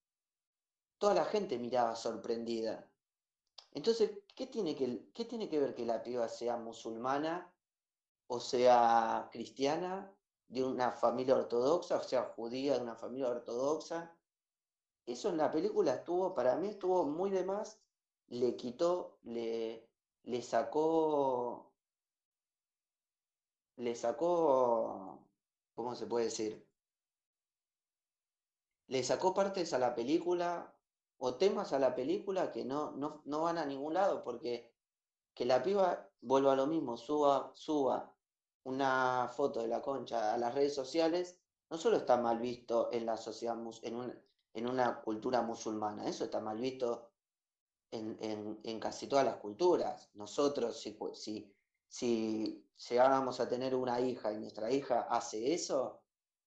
Toda 0.99 1.15
la 1.15 1.25
gente 1.25 1.59
miraba 1.59 1.95
sorprendida. 1.95 2.91
Entonces, 3.73 4.11
¿qué 4.35 4.47
tiene 4.47 4.75
que, 4.75 5.11
qué 5.13 5.25
tiene 5.25 5.49
que 5.49 5.61
ver 5.61 5.75
que 5.75 5.87
la 5.87 6.03
piba 6.03 6.29
sea 6.29 6.57
musulmana 6.57 7.53
o 8.27 8.39
sea 8.41 9.29
cristiana 9.33 10.13
de 10.49 10.65
una 10.65 10.93
familia 10.93 11.37
ortodoxa, 11.37 11.97
o 11.99 12.03
sea 12.03 12.33
judía 12.37 12.75
de 12.75 12.83
una 12.83 12.97
familia 12.97 13.29
ortodoxa? 13.29 14.17
Eso 15.07 15.29
en 15.29 15.37
la 15.37 15.51
película 15.51 15.95
estuvo, 15.95 16.35
para 16.35 16.57
mí 16.57 16.69
estuvo 16.69 17.05
muy 17.05 17.31
de 17.31 17.45
más, 17.45 17.81
le 18.29 18.57
quitó, 18.57 19.19
le, 19.23 19.89
le 20.25 20.43
sacó, 20.43 21.70
le 23.77 23.95
sacó, 23.95 25.27
¿cómo 25.75 25.95
se 25.95 26.07
puede 26.07 26.27
decir? 26.27 26.69
Le 28.89 29.03
sacó 29.03 29.33
partes 29.35 29.73
a 29.73 29.79
la 29.79 29.95
película 29.95 30.77
o 31.19 31.37
temas 31.37 31.73
a 31.73 31.79
la 31.79 31.95
película 31.95 32.51
que 32.51 32.65
no, 32.65 32.93
no, 32.93 33.23
no 33.25 33.43
van 33.43 33.59
a 33.59 33.67
ningún 33.67 33.95
lado, 33.95 34.25
porque 34.25 34.75
que 35.35 35.45
la 35.45 35.63
piba 35.63 36.11
vuelva 36.21 36.53
a 36.53 36.57
lo 36.57 36.67
mismo, 36.67 36.97
suba, 36.97 37.53
suba 37.55 38.17
una 38.65 39.29
foto 39.29 39.61
de 39.63 39.69
la 39.69 39.81
concha 39.81 40.35
a 40.35 40.39
las 40.39 40.55
redes 40.55 40.75
sociales, 40.75 41.41
no 41.71 41.79
solo 41.79 41.97
está 41.99 42.17
mal 42.17 42.39
visto 42.39 42.91
en 42.93 43.07
la 43.07 43.17
sociedad, 43.17 43.57
en, 43.83 44.25
en 44.55 44.69
una 44.69 45.01
cultura 45.03 45.43
musulmana, 45.43 46.09
eso 46.09 46.25
está 46.25 46.41
mal 46.41 46.59
visto 46.59 47.11
en, 47.91 48.81
casi 48.81 49.07
todas 49.07 49.25
las 49.25 49.37
culturas. 49.37 50.11
Nosotros, 50.15 50.81
si, 51.15 51.55
si 51.91 52.67
llegáramos 52.89 53.41
a 53.41 53.49
tener 53.51 53.75
una 53.75 54.01
hija 54.01 54.33
y 54.33 54.39
nuestra 54.39 54.71
hija 54.73 55.03
hace 55.11 55.53
eso, 55.53 56.01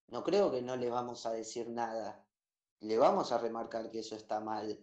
no 0.08 0.24
creo 0.24 0.50
que 0.50 0.60
no 0.60 0.74
le 0.74 0.90
vamos 0.90 1.24
a 1.26 1.30
decir 1.30 1.68
nada 1.70 2.24
le 2.84 2.98
vamos 2.98 3.32
a 3.32 3.38
remarcar 3.38 3.90
que 3.90 4.00
eso 4.00 4.14
está 4.14 4.40
mal. 4.40 4.78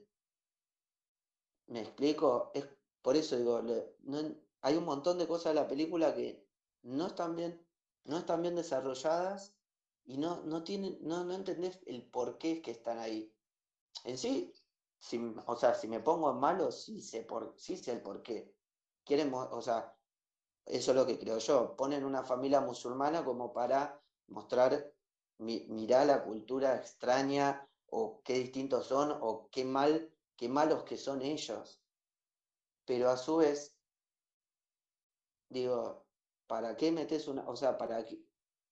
¿Me 1.67 1.81
explico? 1.81 2.51
Es 2.53 2.67
por 3.01 3.15
eso 3.15 3.37
digo, 3.37 3.61
hay 4.61 4.75
un 4.75 4.85
montón 4.85 5.17
de 5.17 5.27
cosas 5.27 5.53
de 5.53 5.61
la 5.61 5.67
película 5.67 6.13
que 6.13 6.47
no 6.83 7.07
están 7.07 7.35
bien, 7.35 7.65
no 8.05 8.17
están 8.17 8.41
bien 8.41 8.55
desarrolladas 8.55 9.55
y 10.05 10.17
no, 10.17 10.41
no 10.43 10.63
tienen, 10.63 10.97
no, 11.01 11.23
no 11.23 11.33
entendés 11.33 11.79
el 11.85 12.03
por 12.09 12.37
qué 12.37 12.61
que 12.61 12.71
están 12.71 12.97
ahí. 12.99 13.33
En 14.03 14.17
sí, 14.17 14.53
si, 14.99 15.19
o 15.45 15.55
sea, 15.55 15.75
si 15.75 15.87
me 15.87 15.99
pongo 15.99 16.31
en 16.31 16.37
malo, 16.37 16.71
sí 16.71 17.01
sé, 17.01 17.21
por, 17.23 17.53
sí 17.57 17.77
sé 17.77 17.93
el 17.93 18.01
por 18.01 18.23
qué. 18.23 18.55
Quieren, 19.03 19.31
o 19.33 19.61
sea, 19.61 19.95
eso 20.65 20.91
es 20.91 20.97
lo 20.97 21.05
que 21.05 21.19
creo 21.19 21.37
yo. 21.39 21.75
Ponen 21.75 22.03
una 22.03 22.23
familia 22.23 22.61
musulmana 22.61 23.23
como 23.23 23.53
para 23.53 24.01
mostrar, 24.27 24.93
mi, 25.39 25.65
mirá 25.69 26.05
la 26.05 26.23
cultura 26.23 26.75
extraña 26.75 27.67
o 27.87 28.21
qué 28.23 28.33
distintos 28.35 28.87
son, 28.87 29.17
o 29.21 29.49
qué 29.51 29.65
mal, 29.65 30.13
qué 30.35 30.47
malos 30.47 30.83
que 30.83 30.97
son 30.97 31.21
ellos. 31.21 31.81
Pero 32.85 33.09
a 33.09 33.17
su 33.17 33.37
vez, 33.37 33.75
digo, 35.49 36.05
¿para 36.47 36.75
qué 36.77 36.91
metes 36.91 37.27
una, 37.27 37.47
o 37.47 37.55
sea, 37.55 37.77
para 37.77 38.05
que, 38.05 38.23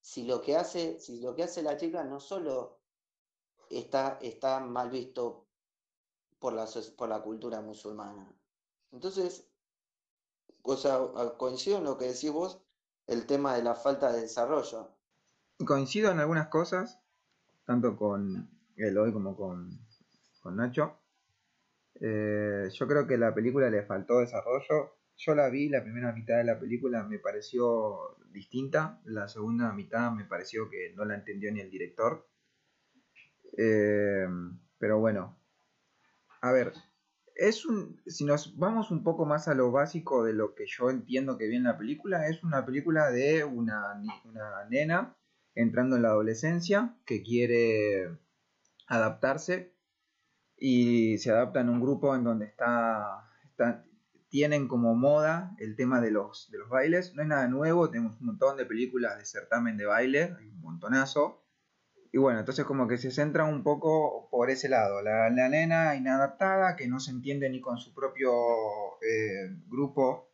si 0.02 0.24
lo 0.24 0.42
que 0.42 0.56
hace, 0.56 1.00
si 1.00 1.20
lo 1.20 1.36
que 1.36 1.44
hace 1.44 1.62
la 1.62 1.78
chica 1.78 2.04
no 2.04 2.20
solo 2.20 2.80
está, 3.70 4.18
está 4.22 4.60
mal 4.60 4.90
visto 4.90 5.48
por 6.40 6.54
la, 6.54 6.68
por 6.98 7.10
la 7.10 7.22
cultura 7.22 7.62
musulmana. 7.62 8.34
Entonces, 8.92 9.49
o 10.70 10.78
sea, 10.78 11.00
coincido 11.38 11.80
en 11.80 11.84
lo 11.84 11.98
que 11.98 12.06
decís 12.06 12.32
vos, 12.32 12.62
el 13.08 13.26
tema 13.26 13.56
de 13.56 13.64
la 13.64 13.76
falta 13.76 14.12
de 14.12 14.22
desarrollo. 14.22 14.96
Coincido 15.66 16.12
en 16.12 16.20
algunas 16.20 16.48
cosas, 16.48 17.00
tanto 17.66 17.98
con 17.98 18.50
Eloy 18.78 19.12
como 19.12 19.36
con, 19.36 19.72
con 20.42 20.56
Nacho. 20.56 21.00
Eh, 22.00 22.70
yo 22.72 22.88
creo 22.88 23.08
que 23.08 23.18
la 23.18 23.34
película 23.34 23.70
le 23.70 23.84
faltó 23.84 24.20
desarrollo. 24.20 24.96
Yo 25.18 25.36
la 25.36 25.50
vi, 25.50 25.70
la 25.70 25.84
primera 25.84 26.14
mitad 26.14 26.38
de 26.38 26.46
la 26.46 26.60
película 26.60 27.04
me 27.04 27.20
pareció 27.20 28.16
distinta, 28.32 29.02
la 29.04 29.28
segunda 29.28 29.74
mitad 29.74 30.12
me 30.12 30.24
pareció 30.24 30.70
que 30.70 30.94
no 30.96 31.04
la 31.04 31.16
entendió 31.16 31.52
ni 31.52 31.60
el 31.60 31.70
director. 31.70 32.30
Eh, 33.58 34.28
pero 34.78 35.00
bueno, 35.00 35.38
a 36.42 36.52
ver, 36.54 36.74
es 37.40 37.66
un, 37.66 38.02
si 38.06 38.26
nos 38.26 38.58
vamos 38.58 38.92
un 38.92 39.02
poco 39.02 39.26
más 39.26 39.48
a 39.48 39.56
lo 39.56 39.72
básico 39.72 40.26
de 40.26 40.34
lo 40.34 40.56
que 40.56 40.66
yo 40.68 40.90
entiendo 40.90 41.38
que 41.38 41.48
viene 41.48 41.70
la 41.70 41.78
película, 41.78 42.28
es 42.28 42.44
una 42.44 42.66
película 42.66 43.10
de 43.12 43.46
una, 43.46 44.02
una 44.26 44.66
nena 44.70 45.16
entrando 45.56 45.96
en 45.96 46.02
la 46.02 46.10
adolescencia 46.10 46.98
que 47.06 47.24
quiere 47.24 48.18
adaptarse 48.88 49.74
y 50.58 51.18
se 51.20 51.32
adaptan 51.32 51.70
a 51.70 51.72
un 51.72 51.80
grupo 51.80 52.14
en 52.14 52.26
donde 52.26 52.46
está, 52.46 53.30
tienen 54.28 54.68
como 54.68 54.94
moda 54.96 55.56
el 55.60 55.78
tema 55.78 56.02
de 56.02 56.12
los, 56.12 56.52
de 56.52 56.60
los 56.60 56.70
bailes. 56.70 57.16
No 57.16 57.22
es 57.22 57.28
nada 57.30 57.48
nuevo, 57.48 57.90
tenemos 57.90 58.20
un 58.20 58.28
montón 58.28 58.58
de 58.58 58.66
películas 58.66 59.18
de 59.18 59.24
certamen 59.24 59.78
de 59.78 59.86
baile, 59.86 60.36
hay 60.38 60.50
un 60.50 60.60
montonazo. 60.60 61.42
Y 62.12 62.18
bueno, 62.18 62.40
entonces 62.40 62.66
como 62.66 62.88
que 62.88 62.98
se 62.98 63.12
centra 63.12 63.46
un 63.46 63.64
poco 63.64 64.30
por 64.32 64.50
ese 64.50 64.68
lado. 64.68 65.02
La, 65.02 65.30
nena 65.30 65.96
inadaptada, 65.96 66.76
que 66.76 66.88
no 66.88 67.00
se 67.00 67.12
entiende 67.12 67.50
ni 67.50 67.62
con 67.62 67.78
su 67.78 67.94
propio 67.94 68.32
eh, 69.02 69.56
grupo, 69.68 70.32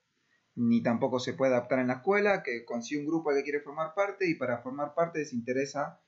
ni 0.55 0.81
tampoco 0.81 1.19
se 1.19 1.33
puede 1.33 1.53
adaptar 1.53 1.79
en 1.79 1.87
la 1.87 1.95
escuela, 1.95 2.43
que 2.43 2.63
consigue 2.63 3.01
un 3.01 3.07
grupo 3.07 3.29
al 3.29 3.37
que 3.37 3.43
quiere 3.43 3.59
formar 3.59 3.93
parte 3.93 4.27
y 4.27 4.35
para 4.35 4.59
formar 4.59 4.93
parte 4.93 5.25
se 5.25 5.35
interesa 5.35 6.01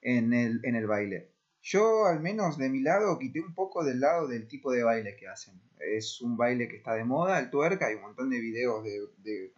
en 0.00 0.32
el, 0.32 0.60
en 0.64 0.76
el 0.76 0.86
baile. 0.86 1.34
Yo, 1.60 2.06
al 2.06 2.20
menos 2.20 2.56
de 2.56 2.68
mi 2.68 2.80
lado, 2.80 3.18
quité 3.18 3.40
un 3.40 3.54
poco 3.54 3.84
del 3.84 4.00
lado 4.00 4.28
del 4.28 4.46
tipo 4.46 4.70
de 4.72 4.84
baile 4.84 5.16
que 5.16 5.26
hacen. 5.26 5.60
Es 5.80 6.20
un 6.20 6.36
baile 6.36 6.68
que 6.68 6.76
está 6.76 6.94
de 6.94 7.04
moda, 7.04 7.40
el 7.40 7.50
tuerca, 7.50 7.88
hay 7.88 7.96
un 7.96 8.02
montón 8.02 8.30
de 8.30 8.40
videos 8.40 8.84
de, 8.84 9.52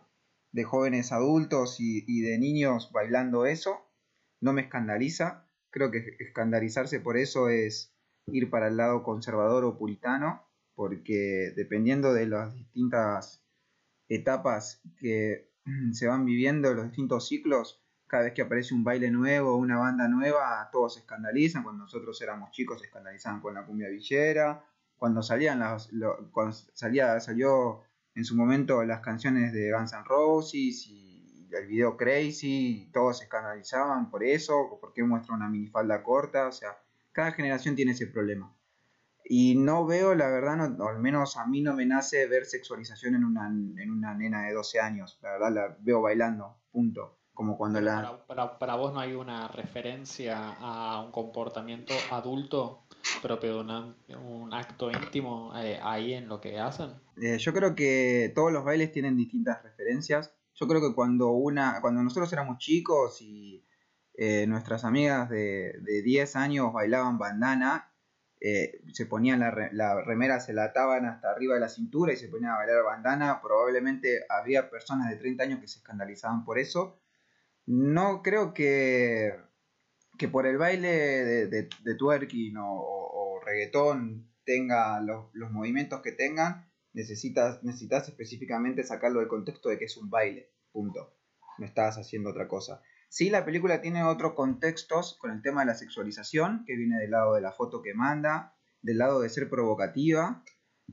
de, 0.52 0.64
jóvenes 0.64 1.12
adultos 1.12 1.78
y, 1.80 2.04
y, 2.06 2.22
de 2.22 2.38
niños 2.38 2.90
bailando 2.92 3.44
eso. 3.44 3.86
No 4.40 4.54
me 4.54 4.62
escandaliza. 4.62 5.49
Creo 5.70 5.90
que 5.90 6.16
escandalizarse 6.18 7.00
por 7.00 7.16
eso 7.16 7.48
es 7.48 7.94
ir 8.26 8.50
para 8.50 8.68
el 8.68 8.76
lado 8.76 9.02
conservador 9.02 9.64
o 9.64 9.78
puritano, 9.78 10.44
porque 10.74 11.52
dependiendo 11.56 12.12
de 12.12 12.26
las 12.26 12.54
distintas 12.54 13.44
etapas 14.08 14.82
que 14.98 15.50
se 15.92 16.06
van 16.06 16.24
viviendo, 16.24 16.74
los 16.74 16.86
distintos 16.86 17.28
ciclos, 17.28 17.82
cada 18.06 18.24
vez 18.24 18.34
que 18.34 18.42
aparece 18.42 18.74
un 18.74 18.82
baile 18.82 19.10
nuevo, 19.10 19.56
una 19.56 19.78
banda 19.78 20.08
nueva, 20.08 20.68
todos 20.72 20.94
se 20.94 21.00
escandalizan. 21.00 21.62
Cuando 21.62 21.84
nosotros 21.84 22.20
éramos 22.20 22.50
chicos 22.50 22.80
se 22.80 22.86
escandalizaban 22.86 23.40
con 23.40 23.54
la 23.54 23.64
cumbia 23.64 23.88
villera. 23.88 24.64
Cuando 24.96 25.22
salían 25.22 25.60
las, 25.60 25.90
cuando 26.32 26.52
salía, 26.74 27.20
salió 27.20 27.82
en 28.14 28.24
su 28.24 28.36
momento 28.36 28.84
las 28.84 29.00
canciones 29.00 29.52
de 29.52 29.72
Guns 29.72 29.92
N' 29.92 30.04
Roses 30.04 30.86
y 30.88 31.09
el 31.52 31.66
video 31.66 31.96
Crazy, 31.96 32.90
todos 32.92 33.18
se 33.18 33.24
escandalizaban 33.24 34.10
por 34.10 34.24
eso, 34.24 34.78
porque 34.80 35.02
muestra 35.04 35.34
una 35.34 35.48
minifalda 35.48 36.02
corta, 36.02 36.48
o 36.48 36.52
sea, 36.52 36.78
cada 37.12 37.32
generación 37.32 37.76
tiene 37.76 37.92
ese 37.92 38.06
problema. 38.06 38.54
Y 39.24 39.54
no 39.54 39.86
veo, 39.86 40.14
la 40.14 40.28
verdad, 40.28 40.56
no, 40.56 40.88
al 40.88 40.98
menos 40.98 41.36
a 41.36 41.46
mí 41.46 41.60
no 41.62 41.74
me 41.74 41.86
nace 41.86 42.26
ver 42.26 42.46
sexualización 42.46 43.14
en 43.14 43.24
una, 43.24 43.46
en 43.46 43.90
una 43.90 44.14
nena 44.14 44.42
de 44.42 44.54
12 44.54 44.80
años, 44.80 45.18
la 45.22 45.32
verdad 45.32 45.52
la 45.52 45.76
veo 45.80 46.02
bailando, 46.02 46.56
punto 46.72 47.20
como 47.40 47.56
cuando 47.56 47.80
la... 47.80 48.22
Para, 48.26 48.74
vos 48.74 48.92
no 48.92 49.00
hay 49.00 49.14
una 49.14 49.48
referencia 49.48 50.56
a 50.60 51.02
un 51.02 51.10
comportamiento 51.10 51.94
adulto 52.10 52.82
propio 53.22 53.64
de 53.64 54.14
un 54.14 54.52
acto 54.52 54.90
íntimo 54.90 55.50
eh, 55.56 55.80
ahí 55.82 56.12
en 56.12 56.28
lo 56.28 56.38
que 56.38 56.58
hacen. 56.58 56.90
Eh, 57.16 57.38
yo 57.38 57.54
creo 57.54 57.74
que 57.74 58.30
todos 58.34 58.52
los 58.52 58.62
bailes 58.62 58.92
tienen 58.92 59.16
distintas 59.16 59.62
referencias. 59.62 60.34
Yo 60.60 60.68
creo 60.68 60.80
que 60.80 60.94
cuando 60.94 61.30
una 61.30 61.80
cuando 61.80 62.02
nosotros 62.02 62.32
éramos 62.32 62.58
chicos 62.58 63.22
y 63.22 63.66
eh, 64.14 64.46
nuestras 64.46 64.84
amigas 64.84 65.30
de, 65.30 65.72
de, 65.80 66.02
10 66.02 66.36
años 66.36 66.72
bailaban 66.72 67.18
bandana, 67.18 67.90
se 68.40 69.06
ponían 69.06 69.40
la, 69.40 69.68
la, 69.72 70.02
remera, 70.02 70.40
se 70.40 70.54
la 70.54 70.64
ataban 70.64 71.04
hasta 71.04 71.30
arriba 71.30 71.54
de 71.54 71.60
la 71.60 71.68
cintura 71.68 72.12
y 72.12 72.16
se 72.16 72.28
ponían 72.28 72.52
a 72.52 72.56
bailar 72.56 72.82
bandana, 72.84 73.40
probablemente 73.42 74.24
había 74.30 74.70
personas 74.70 75.10
de 75.10 75.16
30 75.16 75.44
años 75.44 75.60
que 75.60 75.68
se 75.68 75.80
escandalizaban 75.80 76.44
por 76.44 76.58
eso. 76.58 77.00
No 77.66 78.22
creo 78.22 78.54
que, 78.54 79.34
que 80.18 80.28
por 80.28 80.46
el 80.46 80.58
baile 80.58 80.88
de, 80.88 81.46
de, 81.48 81.94
twerking 81.96 82.56
o, 82.58 83.40
reggaetón 83.44 84.30
tenga 84.44 85.00
los, 85.00 85.32
movimientos 85.50 86.00
que 86.02 86.12
tengan, 86.12 86.69
necesitas, 86.92 87.62
necesitas 87.62 88.08
específicamente 88.08 88.84
sacarlo 88.84 89.20
del 89.20 89.28
contexto 89.28 89.68
de 89.68 89.78
que 89.78 89.84
es 89.86 89.96
un 89.96 90.10
baile, 90.10 90.52
punto. 90.72 91.16
No 91.58 91.66
estás 91.66 91.98
haciendo 91.98 92.30
otra 92.30 92.48
cosa. 92.48 92.82
Sí, 93.08 93.28
la 93.28 93.44
película 93.44 93.80
tiene 93.80 94.04
otros 94.04 94.34
contextos 94.34 95.18
con 95.20 95.30
el 95.32 95.42
tema 95.42 95.60
de 95.62 95.66
la 95.66 95.74
sexualización, 95.74 96.64
que 96.64 96.76
viene 96.76 96.98
del 96.98 97.10
lado 97.10 97.34
de 97.34 97.40
la 97.40 97.52
foto 97.52 97.82
que 97.82 97.92
manda, 97.92 98.54
del 98.82 98.98
lado 98.98 99.20
de 99.20 99.28
ser 99.28 99.50
provocativa, 99.50 100.44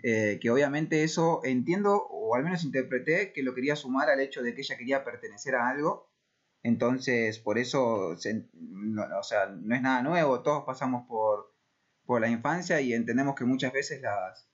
eh, 0.03 0.39
que 0.41 0.49
obviamente 0.49 1.03
eso 1.03 1.41
entiendo, 1.43 1.95
o 1.95 2.35
al 2.35 2.43
menos 2.43 2.63
interpreté, 2.63 3.33
que 3.33 3.43
lo 3.43 3.53
quería 3.53 3.75
sumar 3.75 4.09
al 4.09 4.19
hecho 4.19 4.41
de 4.41 4.53
que 4.53 4.61
ella 4.61 4.77
quería 4.77 5.03
pertenecer 5.03 5.55
a 5.55 5.69
algo, 5.69 6.11
Entonces, 6.63 7.39
por 7.39 7.57
eso, 7.59 8.15
no, 8.53 9.03
o 9.19 9.23
sea, 9.23 9.47
no 9.47 9.75
es 9.75 9.81
nada 9.81 10.01
nuevo, 10.01 10.41
todos 10.41 10.65
pasamos 10.65 11.07
por, 11.07 11.55
por 12.05 12.19
la 12.21 12.29
infancia 12.29 12.81
y 12.81 12.93
entendemos 12.93 13.35
que 13.35 13.45
muchas 13.45 13.71
veces 13.73 14.01
las, 14.01 14.49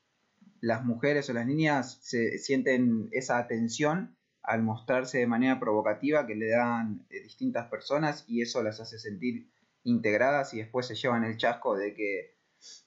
las 0.63 0.85
mujeres 0.85 1.29
o 1.29 1.33
las 1.33 1.45
niñas 1.45 1.99
se 2.01 2.37
sienten 2.37 3.09
esa 3.11 3.37
atención 3.37 4.15
al 4.41 4.63
mostrarse 4.63 5.17
de 5.17 5.27
manera 5.27 5.59
provocativa 5.59 6.25
que 6.25 6.35
le 6.35 6.51
dan 6.51 7.05
eh, 7.09 7.19
distintas 7.21 7.67
personas 7.67 8.23
y 8.29 8.41
eso 8.41 8.63
las 8.63 8.79
hace 8.79 8.97
sentir 8.97 9.51
integradas 9.83 10.53
y 10.53 10.59
después 10.59 10.87
se 10.87 10.95
llevan 10.95 11.25
el 11.25 11.35
chasco 11.35 11.75
de 11.75 11.93
que, 11.93 12.37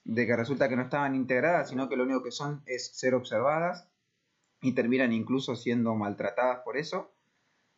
de 0.05 0.25
que 0.25 0.35
resulta 0.35 0.67
que 0.67 0.75
no 0.75 0.81
estaban 0.81 1.13
integradas, 1.13 1.69
sino 1.69 1.87
que 1.87 1.97
lo 1.97 2.05
único 2.05 2.23
que 2.23 2.31
son 2.31 2.63
es 2.65 2.97
ser 2.97 3.13
observadas 3.13 3.87
y 4.59 4.71
terminan 4.73 5.13
incluso 5.13 5.55
siendo 5.55 5.93
maltratadas 5.93 6.61
por 6.65 6.77
eso. 6.77 7.13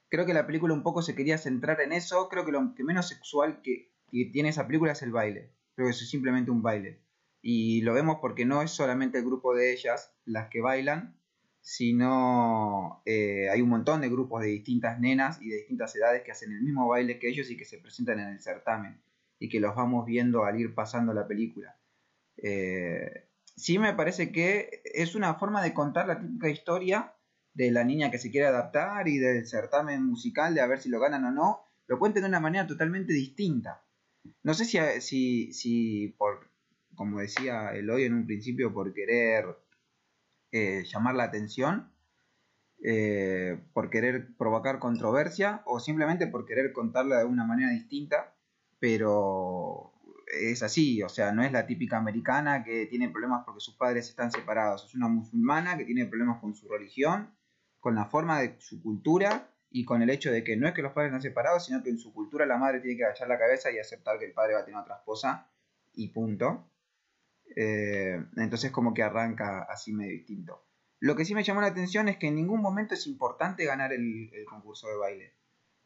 Creo 0.08 0.26
que 0.26 0.34
la 0.34 0.48
película 0.48 0.74
un 0.74 0.84
poco 0.84 1.02
se 1.02 1.14
quería 1.14 1.38
centrar 1.38 1.82
en 1.82 1.92
eso, 1.92 2.30
creo 2.30 2.46
que 2.46 2.54
lo 2.54 2.74
que 2.74 2.86
menos 2.86 3.10
sexual 3.10 3.62
que, 3.62 3.92
tiene 4.10 4.48
esa 4.48 4.66
película 4.66 4.94
es 4.94 5.02
el 5.02 5.12
baile, 5.12 5.52
creo 5.76 5.88
que 5.88 5.92
es 5.92 6.10
simplemente 6.10 6.52
un 6.52 6.62
baile. 6.62 7.02
Y 7.42 7.82
lo 7.82 7.94
vemos 7.94 8.18
porque 8.22 8.46
no 8.46 8.62
es 8.62 8.72
solamente 8.72 9.20
el 9.20 9.26
grupo 9.26 9.56
de 9.56 9.72
ellas 9.74 10.12
las 10.26 10.50
que 10.50 10.62
bailan, 10.62 11.16
sino 11.62 13.02
eh, 13.06 13.50
hay 13.50 13.62
un 13.62 13.70
montón 13.70 14.02
de 14.02 14.10
grupos 14.10 14.42
de 14.42 14.48
distintas 14.48 15.00
nenas 15.00 15.42
y 15.42 15.50
de 15.50 15.58
distintas 15.58 15.96
edades 15.96 16.24
que 16.24 16.32
hacen 16.32 16.52
el 16.52 16.62
mismo 16.62 16.88
baile 16.88 17.20
que 17.20 17.30
ellos 17.30 17.50
y 17.50 17.58
que 17.58 17.66
se 17.66 17.78
presentan 17.78 18.20
en 18.20 18.30
el 18.30 18.40
certamen 18.40 19.02
y 19.40 19.50
que 19.50 19.60
los 19.60 19.76
vamos 19.76 20.06
viendo 20.06 20.46
al 20.46 20.60
ir 20.60 20.74
pasando 20.74 21.14
la 21.14 21.28
película. 21.28 21.78
Eh, 22.38 23.30
sí 23.56 23.80
me 23.80 23.94
parece 23.94 24.32
que 24.32 24.82
es 24.86 25.16
una 25.16 25.36
forma 25.36 25.62
de 25.62 25.74
contar 25.74 26.08
la 26.08 26.20
típica 26.20 26.50
historia 26.50 27.14
de 27.54 27.72
la 27.72 27.84
niña 27.84 28.12
que 28.12 28.20
se 28.20 28.32
quiere 28.32 28.48
adaptar 28.48 29.08
y 29.08 29.18
del 29.18 29.46
certamen 29.46 30.06
musical 30.06 30.54
de 30.56 30.62
a 30.62 30.68
ver 30.68 30.80
si 30.80 30.90
lo 30.90 31.00
ganan 31.00 31.26
o 31.26 31.32
no, 31.32 31.62
lo 31.88 32.00
cuenten 32.00 32.24
de 32.24 32.30
una 32.30 32.40
manera 32.40 32.68
totalmente 32.68 33.14
distinta. 33.14 33.84
No 34.44 34.54
sé 34.54 34.66
si, 34.66 34.78
si, 35.02 35.54
si 35.54 36.08
por, 36.18 36.49
como 37.00 37.22
decía 37.22 37.72
Eloy 37.74 38.04
en 38.04 38.14
un 38.14 38.26
principio, 38.26 38.74
por 38.74 38.94
querer 38.94 39.46
eh, 40.52 40.84
llamar 40.84 41.16
la 41.16 41.24
atención, 41.24 41.94
eh, 42.84 43.58
por 43.72 43.90
querer 43.90 44.36
provocar 44.36 44.80
controversia 44.80 45.62
o 45.66 45.80
simplemente 45.80 46.28
por 46.28 46.46
querer 46.46 46.74
contarla 46.74 47.20
de 47.20 47.24
una 47.26 47.46
manera 47.46 47.72
distinta 47.72 48.36
pero 48.80 49.94
es 50.28 50.62
así, 50.62 51.02
o 51.02 51.10
sea, 51.10 51.32
no 51.32 51.42
es 51.42 51.54
la 51.54 51.66
típica 51.66 51.98
americana 51.98 52.66
que 52.66 52.86
tiene 52.88 53.10
problemas 53.10 53.44
porque 53.46 53.62
sus 53.62 53.76
padres 53.76 54.10
están 54.10 54.30
separados, 54.32 54.86
es 54.86 54.94
una 54.94 55.08
musulmana 55.08 55.78
que 55.78 55.86
tiene 55.86 56.06
problemas 56.06 56.40
con 56.42 56.54
su 56.54 56.68
religión, 56.68 57.34
con 57.80 57.96
la 57.96 58.06
forma 58.06 58.42
de 58.42 58.60
su 58.60 58.82
cultura 58.82 59.54
y 59.70 59.86
con 59.86 60.02
el 60.02 60.10
hecho 60.10 60.32
de 60.32 60.44
que 60.44 60.58
no 60.58 60.68
es 60.68 60.74
que 60.74 60.82
los 60.82 60.92
padres 60.92 61.12
están 61.12 61.22
separados, 61.22 61.66
sino 61.66 61.82
que 61.82 61.90
en 61.92 61.98
su 61.98 62.14
cultura 62.14 62.46
la 62.46 62.58
madre 62.58 62.82
tiene 62.82 62.98
que 62.98 63.06
agachar 63.06 63.30
la 63.30 63.40
cabeza 63.40 63.72
y 63.72 63.80
aceptar 63.80 64.20
que 64.20 64.26
el 64.26 64.34
padre 64.34 64.56
va 64.56 64.62
a 64.62 64.66
tener 64.66 64.82
otra 64.82 64.98
esposa 64.98 65.50
y 65.94 66.10
punto. 66.10 66.70
Eh, 67.56 68.24
entonces 68.38 68.72
como 68.72 68.94
que 68.94 69.04
arranca 69.04 69.64
así 69.64 69.94
medio 69.94 70.14
distinto. 70.14 70.64
Lo 71.00 71.16
que 71.16 71.26
sí 71.26 71.34
me 71.34 71.44
llamó 71.44 71.62
la 71.62 71.68
atención 71.68 72.10
es 72.10 72.18
que 72.18 72.28
en 72.28 72.36
ningún 72.36 72.62
momento 72.62 72.94
es 72.94 73.08
importante 73.08 73.66
ganar 73.66 73.94
el 73.94 74.32
concurso 74.50 74.88
de 74.88 74.98
baile. 74.98 75.34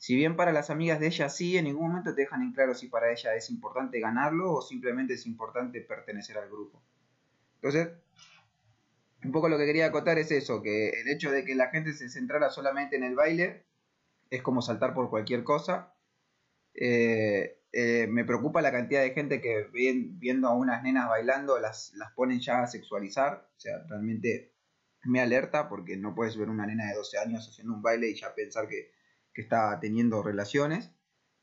Si 0.03 0.17
bien 0.17 0.35
para 0.35 0.51
las 0.51 0.69
amigas 0.69 0.99
de 0.99 1.07
ella 1.07 1.29
sí, 1.29 1.57
en 1.57 1.63
ningún 1.63 1.87
momento 1.87 2.13
te 2.13 2.23
dejan 2.23 2.41
en 2.41 2.51
claro 2.51 2.73
si 2.73 2.89
para 2.89 3.09
ella 3.09 3.35
es 3.35 3.49
importante 3.49 4.01
ganarlo 4.01 4.51
o 4.51 4.61
simplemente 4.61 5.13
es 5.13 5.25
importante 5.25 5.79
pertenecer 5.79 6.37
al 6.37 6.49
grupo. 6.49 6.83
Entonces, 7.55 7.87
un 9.23 9.31
poco 9.31 9.47
lo 9.47 9.57
que 9.57 9.65
quería 9.65 9.85
acotar 9.85 10.17
es 10.19 10.29
eso, 10.31 10.61
que 10.61 10.89
el 10.89 11.07
hecho 11.07 11.31
de 11.31 11.45
que 11.45 11.55
la 11.55 11.69
gente 11.69 11.93
se 11.93 12.09
centrara 12.09 12.49
solamente 12.49 12.97
en 12.97 13.03
el 13.03 13.15
baile 13.15 13.63
es 14.29 14.41
como 14.41 14.61
saltar 14.61 14.93
por 14.93 15.09
cualquier 15.09 15.45
cosa. 15.45 15.95
Eh, 16.73 17.62
eh, 17.73 18.07
me 18.07 18.23
preocupa 18.23 18.61
la 18.61 18.71
cantidad 18.71 19.01
de 19.01 19.11
gente 19.11 19.41
que 19.41 19.67
viendo 19.73 20.47
a 20.47 20.55
unas 20.55 20.83
nenas 20.83 21.09
bailando 21.09 21.59
las, 21.59 21.91
las 21.95 22.11
ponen 22.13 22.39
ya 22.39 22.61
a 22.61 22.67
sexualizar. 22.67 23.49
O 23.57 23.59
sea, 23.59 23.83
realmente 23.89 24.53
me 25.03 25.19
alerta 25.19 25.67
porque 25.67 25.97
no 25.97 26.15
puedes 26.15 26.37
ver 26.37 26.49
una 26.49 26.65
nena 26.65 26.87
de 26.87 26.95
12 26.95 27.17
años 27.17 27.49
haciendo 27.49 27.73
un 27.73 27.81
baile 27.81 28.09
y 28.09 28.15
ya 28.15 28.33
pensar 28.33 28.69
que 28.69 28.91
que 29.33 29.41
está 29.41 29.79
teniendo 29.79 30.21
relaciones, 30.21 30.91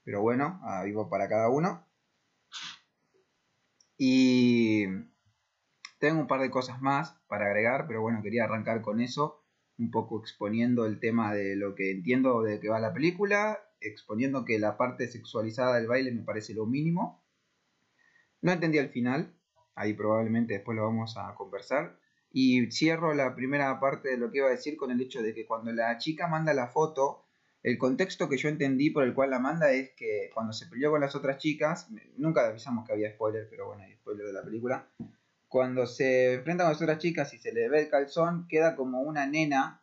pero 0.04 0.22
bueno, 0.22 0.60
vivo 0.84 1.10
para 1.10 1.28
cada 1.28 1.48
uno. 1.48 1.86
Y 3.98 4.86
tengo 5.98 6.20
un 6.20 6.26
par 6.26 6.40
de 6.40 6.50
cosas 6.50 6.80
más 6.80 7.14
para 7.28 7.46
agregar, 7.46 7.86
pero 7.86 8.00
bueno, 8.00 8.22
quería 8.22 8.44
arrancar 8.44 8.80
con 8.80 9.00
eso, 9.00 9.44
un 9.76 9.90
poco 9.90 10.20
exponiendo 10.20 10.86
el 10.86 11.00
tema 11.00 11.34
de 11.34 11.56
lo 11.56 11.74
que 11.74 11.90
entiendo 11.90 12.42
de 12.42 12.60
que 12.60 12.68
va 12.68 12.80
la 12.80 12.94
película, 12.94 13.58
exponiendo 13.80 14.44
que 14.44 14.58
la 14.58 14.76
parte 14.76 15.08
sexualizada 15.08 15.76
del 15.76 15.86
baile 15.86 16.12
me 16.12 16.22
parece 16.22 16.54
lo 16.54 16.66
mínimo. 16.66 17.24
No 18.42 18.52
entendí 18.52 18.78
el 18.78 18.88
final, 18.88 19.34
ahí 19.74 19.94
probablemente 19.94 20.54
después 20.54 20.76
lo 20.76 20.84
vamos 20.84 21.16
a 21.16 21.34
conversar. 21.34 21.98
Y 22.32 22.70
cierro 22.70 23.12
la 23.14 23.34
primera 23.34 23.80
parte 23.80 24.10
de 24.10 24.16
lo 24.16 24.30
que 24.30 24.38
iba 24.38 24.46
a 24.46 24.50
decir 24.50 24.76
con 24.76 24.90
el 24.90 25.00
hecho 25.00 25.22
de 25.22 25.34
que 25.34 25.46
cuando 25.46 25.72
la 25.72 25.98
chica 25.98 26.28
manda 26.28 26.54
la 26.54 26.68
foto, 26.68 27.26
el 27.62 27.76
contexto 27.76 28.28
que 28.28 28.38
yo 28.38 28.48
entendí 28.48 28.90
por 28.90 29.04
el 29.04 29.12
cual 29.12 29.30
la 29.30 29.38
manda 29.38 29.70
es 29.72 29.90
que 29.90 30.30
cuando 30.32 30.52
se 30.52 30.66
peleó 30.66 30.90
con 30.90 31.00
las 31.00 31.14
otras 31.14 31.38
chicas, 31.38 31.88
nunca 32.16 32.46
avisamos 32.46 32.86
que 32.86 32.92
había 32.92 33.12
spoiler, 33.12 33.48
pero 33.50 33.66
bueno, 33.66 33.82
hay 33.82 33.94
spoiler 33.94 34.26
de 34.26 34.32
la 34.32 34.42
película. 34.42 34.88
Cuando 35.46 35.86
se 35.86 36.34
enfrenta 36.34 36.64
con 36.64 36.72
las 36.72 36.80
otras 36.80 36.98
chicas 36.98 37.34
y 37.34 37.38
se 37.38 37.52
le 37.52 37.68
ve 37.68 37.80
el 37.80 37.88
calzón, 37.90 38.46
queda 38.48 38.76
como 38.76 39.02
una 39.02 39.26
nena. 39.26 39.79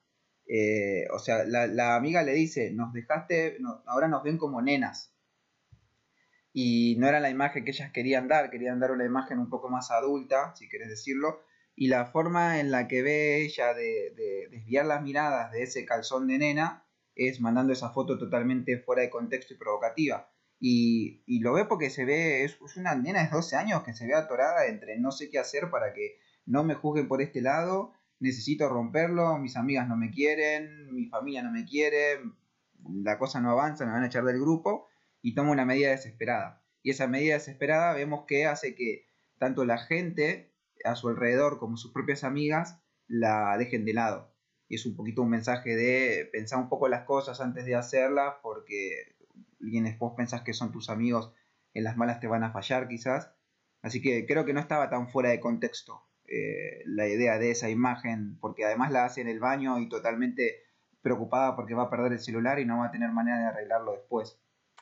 Eh, 0.47 1.07
o 1.13 1.19
sea, 1.19 1.43
la, 1.45 1.95
amiga 1.95 2.23
le 2.23 2.33
dice: 2.33 2.71
Nos 2.71 2.93
dejaste, 2.93 3.57
ahora 3.85 4.07
nos 4.07 4.23
ven 4.23 4.37
como 4.37 4.61
nenas. 4.61 5.13
Y 6.53 6.95
no 6.97 7.07
era 7.07 7.19
la 7.19 7.29
imagen 7.29 7.65
que 7.65 7.71
ellas 7.71 7.91
querían 7.91 8.27
dar, 8.27 8.49
querían 8.49 8.79
dar 8.79 8.91
una 8.91 9.05
imagen 9.05 9.39
un 9.39 9.49
poco 9.49 9.69
más 9.69 9.91
adulta, 9.91 10.55
si 10.55 10.67
querés 10.67 10.89
decirlo. 10.89 11.41
Y 11.75 11.87
la 11.87 12.07
forma 12.07 12.59
en 12.59 12.71
la 12.71 12.87
que 12.87 13.03
ve 13.03 13.43
ella 13.43 13.73
de 13.73 14.47
desviar 14.49 14.85
las 14.87 15.03
miradas 15.03 15.51
de 15.51 15.63
ese 15.63 15.85
calzón 15.85 16.27
de 16.27 16.39
nena 16.39 16.87
es 17.17 17.41
mandando 17.41 17.73
esa 17.73 17.89
foto 17.89 18.17
totalmente 18.17 18.79
fuera 18.79 19.01
de 19.01 19.09
contexto 19.09 19.53
y 19.53 19.57
provocativa. 19.57 20.31
Y, 20.59 21.39
lo 21.39 21.53
ve 21.53 21.65
porque 21.65 21.89
se 21.89 22.05
ve, 22.05 22.43
es, 22.43 22.57
una 22.77 22.95
nena 22.95 23.23
de 23.23 23.29
12 23.29 23.55
años 23.55 23.83
que 23.83 23.93
se 23.93 24.07
ve 24.07 24.15
atorada 24.15 24.65
entre 24.67 24.97
no 24.97 25.11
sé 25.11 25.29
qué 25.29 25.39
hacer 25.39 25.69
para 25.69 25.93
que 25.93 26.19
no 26.45 26.63
me 26.63 26.75
juzguen 26.75 27.07
por 27.07 27.21
este 27.21 27.41
lado, 27.41 27.93
necesito 28.19 28.69
romperlo, 28.69 29.37
mis 29.37 29.55
amigas 29.55 29.87
no 29.87 29.95
me 29.95 30.11
quieren, 30.11 30.93
mi 30.93 31.05
familia 31.07 31.43
no 31.43 31.51
me 31.51 31.65
quiere, 31.65 32.19
la 33.03 33.17
cosa 33.17 33.39
no 33.41 33.51
avanza, 33.51 33.85
me 33.85 33.91
van 33.91 34.03
a 34.03 34.07
echar 34.07 34.23
del 34.23 34.39
grupo 34.39 34.87
y 35.21 35.35
toma 35.35 35.51
una 35.51 35.65
medida 35.65 35.89
desesperada. 35.91 36.63
Y 36.81 36.91
esa 36.91 37.07
medida 37.07 37.35
desesperada 37.35 37.93
vemos 37.93 38.25
que 38.27 38.45
hace 38.45 38.75
que 38.75 39.07
tanto 39.37 39.65
la 39.65 39.77
gente 39.77 40.53
a 40.83 40.95
su 40.95 41.09
alrededor 41.09 41.59
como 41.59 41.77
sus 41.77 41.91
propias 41.91 42.23
amigas 42.23 42.79
la 43.07 43.57
dejen 43.57 43.85
de 43.85 43.93
lado 43.93 44.37
y 44.69 44.75
es 44.75 44.85
un 44.85 44.95
poquito 44.95 45.21
un 45.21 45.29
mensaje 45.29 45.75
de 45.75 46.29
pensar 46.31 46.59
un 46.59 46.69
poco 46.69 46.87
las 46.87 47.05
cosas 47.05 47.39
antes 47.39 47.65
de 47.65 47.75
hacerlas, 47.75 48.35
porque 48.41 49.15
quienes 49.59 49.97
vos 49.97 50.13
pensás 50.15 50.41
que 50.41 50.53
son 50.53 50.71
tus 50.71 50.89
amigos, 50.89 51.33
en 51.73 51.83
las 51.83 51.97
malas 51.97 52.19
te 52.19 52.27
van 52.27 52.43
a 52.43 52.51
fallar 52.51 52.87
quizás. 52.87 53.31
Así 53.81 54.01
que 54.01 54.25
creo 54.25 54.45
que 54.45 54.53
no 54.53 54.59
estaba 54.59 54.89
tan 54.89 55.09
fuera 55.09 55.29
de 55.29 55.39
contexto 55.39 56.06
eh, 56.27 56.83
la 56.85 57.07
idea 57.07 57.39
de 57.39 57.51
esa 57.51 57.69
imagen, 57.69 58.37
porque 58.39 58.65
además 58.65 58.91
la 58.91 59.05
hace 59.05 59.21
en 59.21 59.29
el 59.29 59.39
baño 59.39 59.79
y 59.79 59.87
totalmente 59.87 60.63
preocupada 61.01 61.55
porque 61.55 61.73
va 61.73 61.83
a 61.83 61.89
perder 61.89 62.11
el 62.11 62.19
celular 62.19 62.59
y 62.59 62.65
no 62.65 62.79
va 62.79 62.87
a 62.87 62.91
tener 62.91 63.11
manera 63.11 63.39
de 63.39 63.45
arreglarlo 63.45 63.93
después. 63.93 64.37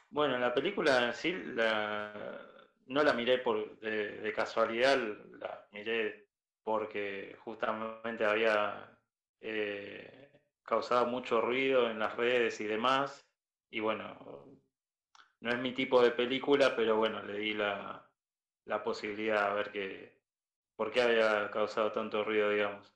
Bueno, 0.09 0.39
la 0.39 0.53
película 0.53 1.13
sí 1.13 1.33
la, 1.33 2.41
no 2.87 3.03
la 3.03 3.13
miré 3.13 3.37
por, 3.39 3.79
de, 3.79 4.33
casualidad, 4.33 4.97
la 5.39 5.67
miré 5.71 6.27
porque 6.63 7.35
justamente 7.43 8.25
había 8.25 8.97
eh, 9.41 10.31
causaba 10.63 11.05
mucho 11.05 11.41
ruido 11.41 11.91
en 11.91 11.99
las 11.99 12.15
redes 12.15 12.59
y 12.59 12.65
demás. 12.65 13.27
Y 13.69 13.81
bueno, 13.81 14.47
no 15.41 15.49
es 15.51 15.59
mi 15.59 15.73
tipo 15.73 16.01
de 16.01 16.11
película, 16.11 16.75
pero 16.75 16.97
bueno, 16.97 17.21
le 17.21 17.37
di 17.37 17.53
la, 17.53 18.09
la 18.65 18.83
posibilidad 18.83 19.51
a 19.51 19.53
ver 19.53 19.71
que, 19.71 20.14
por 20.75 20.91
qué 20.91 21.01
había 21.01 21.49
causado 21.51 21.91
tanto 21.91 22.23
ruido, 22.23 22.49
digamos. 22.49 22.93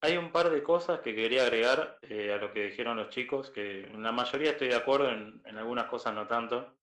Hay 0.00 0.16
un 0.16 0.32
par 0.32 0.50
de 0.50 0.62
cosas 0.62 1.00
que 1.00 1.14
quería 1.14 1.42
agregar 1.42 1.98
eh, 2.02 2.32
a 2.32 2.38
lo 2.38 2.52
que 2.52 2.66
dijeron 2.66 2.96
los 2.96 3.10
chicos, 3.10 3.50
que 3.50 3.84
en 3.84 4.02
la 4.02 4.12
mayoría 4.12 4.52
estoy 4.52 4.68
de 4.68 4.76
acuerdo, 4.76 5.10
en, 5.10 5.42
algunas 5.56 5.86
cosas 5.86 6.14
no 6.14 6.26
tanto. 6.26 6.76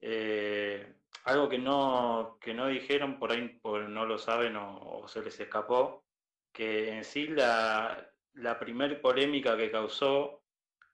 Eh, 0.00 0.94
algo 1.24 1.48
que 1.48 1.58
no, 1.58 2.38
que 2.40 2.54
no 2.54 2.66
dijeron, 2.68 3.18
por 3.18 3.32
ahí 3.32 3.48
por, 3.62 3.88
no 3.88 4.04
lo 4.04 4.18
saben 4.18 4.56
o, 4.56 5.06
se 5.08 5.22
les 5.22 5.38
escapó, 5.40 6.04
que 6.52 6.90
en 6.96 7.04
sí 7.04 7.28
la, 7.28 8.10
la 8.34 8.58
primer 8.58 9.00
polémica 9.00 9.56
que 9.56 9.70
causó 9.70 10.40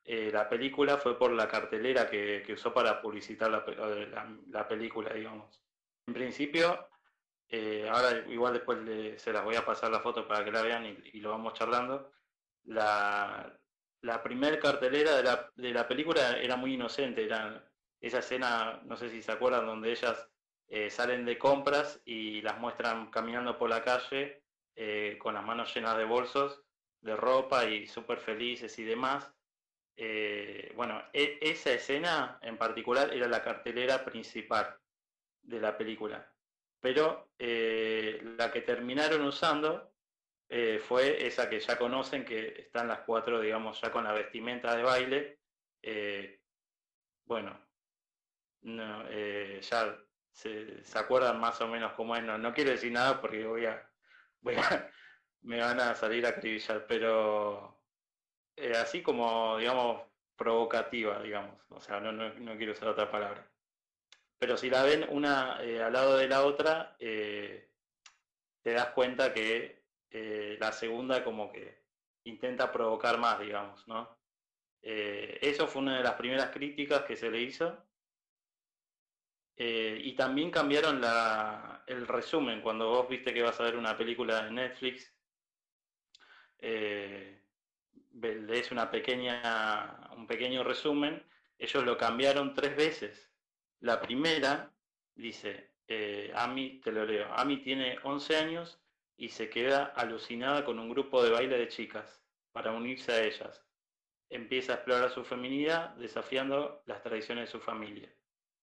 eh, 0.09 0.31
la 0.33 0.49
película 0.49 0.99
fue 0.99 1.19
por 1.19 1.33
la 1.33 1.49
cartelera 1.49 2.09
que, 2.09 2.45
usó 2.53 2.73
para 2.73 3.03
publicitar 3.03 3.51
la, 3.51 4.69
película, 4.69 5.13
digamos. 5.13 5.61
En 6.07 6.15
principio, 6.15 6.89
eh, 7.49 7.89
ahora 7.91 8.25
igual 8.29 8.55
después 8.55 8.79
se 9.21 9.33
las 9.33 9.45
voy 9.45 9.57
a 9.57 9.65
pasar 9.65 9.91
la 9.91 10.01
foto 10.01 10.27
para 10.27 10.45
que 10.45 10.53
la 10.53 10.63
vean 10.63 10.87
y, 10.87 11.21
lo 11.21 11.31
vamos 11.31 11.55
charlando. 11.55 12.13
La, 12.65 13.59
la 14.03 14.23
primer 14.23 14.59
cartelera 14.59 15.17
de 15.17 15.23
la, 15.23 15.51
de 15.55 15.73
la 15.73 15.87
película 15.87 16.39
era 16.39 16.57
muy 16.57 16.75
inocente, 16.75 17.25
era 17.25 17.65
esa 18.01 18.19
escena, 18.19 18.81
no 18.85 18.97
sé 18.97 19.11
si 19.11 19.23
se 19.23 19.33
acuerdan, 19.33 19.67
donde 19.67 19.91
ellas 19.91 20.29
eh, 20.69 20.91
salen 20.91 21.25
de 21.25 21.39
compras 21.39 22.01
y 22.05 22.43
las 22.43 22.59
muestran 22.59 23.11
caminando 23.11 23.57
por 23.57 23.71
la 23.71 23.83
calle 23.85 24.43
eh, 24.75 25.17
con 25.21 25.35
las 25.35 25.45
manos 25.45 25.73
llenas 25.75 25.97
de 25.97 26.05
bolsos 26.05 26.63
de 27.01 27.17
ropa 27.17 27.65
y 27.65 27.87
súper 27.87 28.19
felices 28.19 28.79
y 28.79 28.85
demás. 28.85 29.33
Eh, 29.97 30.73
bueno, 30.77 31.03
e, 31.13 31.39
esa 31.41 31.73
escena 31.73 32.39
en 32.43 32.59
particular 32.59 33.15
era 33.15 33.29
la 33.29 33.43
cartelera 33.43 34.05
principal 34.05 34.77
de 35.43 35.61
la 35.61 35.79
película. 35.79 36.31
Pero 36.81 37.29
la 37.39 38.51
que 38.53 38.61
terminaron 38.61 39.23
usando 39.23 39.93
fue 40.81 41.27
esa 41.27 41.49
que 41.49 41.61
ya 41.61 41.77
conocen, 41.77 42.25
que 42.25 42.61
están 42.61 42.89
las 42.89 43.01
cuatro, 43.01 43.41
digamos, 43.41 43.81
ya 43.81 43.91
con 43.91 44.05
la 44.05 44.13
vestimenta 44.13 44.77
de 44.77 44.83
baile. 44.83 45.39
bueno, 47.25 47.59
no, 48.63 49.11
ya 49.11 50.07
se, 50.37 50.83
acuerdan 50.95 51.41
más 51.41 51.61
o 51.61 51.69
menos 51.69 51.93
cómo 51.95 52.15
es. 52.15 52.23
No, 52.23 52.39
no 52.39 52.53
quiero 52.53 52.71
decir 52.71 52.93
nada 52.93 53.21
porque 53.21 53.45
voy 53.47 53.67
a, 53.67 53.91
voy 54.41 54.55
a 54.57 54.91
me 55.43 55.61
van 55.61 55.81
a 55.81 55.95
salir 55.95 56.27
a 56.27 56.31
acribillar, 56.31 56.87
pero 56.87 57.81
eh, 58.57 58.73
así 58.77 59.03
como, 59.03 59.57
digamos, 59.59 60.03
provocativa, 60.37 61.23
digamos. 61.23 61.61
O 61.71 61.81
sea, 61.81 62.01
no, 62.01 62.13
no, 62.13 62.57
quiero 62.57 62.73
usar 62.73 62.89
otra 62.89 63.11
palabra. 63.11 63.49
Pero 64.39 64.57
si 64.57 64.69
la 64.71 64.83
ven 64.83 65.07
una 65.09 65.63
eh, 65.63 65.83
al 65.83 65.93
lado 65.93 66.17
de 66.17 66.29
la 66.29 66.45
otra, 66.45 66.97
eh, 66.99 67.71
te 68.63 68.73
das 68.73 68.89
cuenta 68.91 69.33
que 69.33 69.77
la 70.59 70.73
segunda 70.73 71.23
como 71.23 71.53
que 71.53 71.83
intenta 72.25 72.73
provocar 72.73 73.19
más, 73.19 73.39
digamos, 73.39 73.87
¿no? 73.87 74.17
eso 74.81 75.67
fue 75.67 75.83
una 75.83 75.99
de 75.99 76.05
las 76.05 76.15
primeras 76.15 76.51
críticas 76.51 77.03
que 77.03 77.17
se 77.17 77.31
le 77.31 77.43
hizo 77.43 77.87
eh, 79.57 79.99
y 80.05 80.15
también 80.15 80.51
cambiaron 80.51 81.01
la, 81.01 81.83
el 81.87 82.07
resumen. 82.07 82.61
Cuando 82.61 82.89
vos 82.91 83.09
viste 83.09 83.33
que 83.33 83.43
vas 83.43 83.59
a 83.59 83.65
ver 83.65 83.77
una 83.77 83.97
película 83.97 84.45
de 84.45 84.51
Netflix, 84.51 85.15
eh, 86.59 87.43
lees 88.13 88.71
una 88.71 88.91
pequeña, 88.91 90.11
un 90.17 90.27
pequeño 90.27 90.63
resumen. 90.63 91.25
Ellos 91.59 91.85
lo 91.85 91.97
cambiaron 91.97 92.55
tres 92.55 92.77
veces. 92.77 93.31
La 93.81 94.01
primera 94.01 94.73
dice, 95.15 95.73
eh, 95.87 96.33
te 96.83 96.93
lo 96.93 97.05
leo, 97.05 97.33
Ami 97.35 97.59
tiene 97.59 97.99
11 98.03 98.37
años 98.37 98.81
y 99.17 99.29
se 99.29 99.49
queda 99.49 99.85
alucinada 99.85 100.65
con 100.65 100.79
un 100.79 100.89
grupo 100.89 101.23
de 101.23 101.31
baile 101.31 101.59
de 101.59 101.69
chicas 101.69 102.23
para 102.53 102.73
unirse 102.73 103.13
a 103.13 103.25
ellas. 103.25 103.65
Empieza 104.31 104.73
a 104.73 104.77
explorar 104.77 105.11
su 105.11 105.25
feminidad 105.25 105.95
desafiando 105.97 106.83
las 106.87 107.03
tradiciones 107.03 107.45
de 107.45 107.53
su 107.53 107.61
familia. 107.61 108.13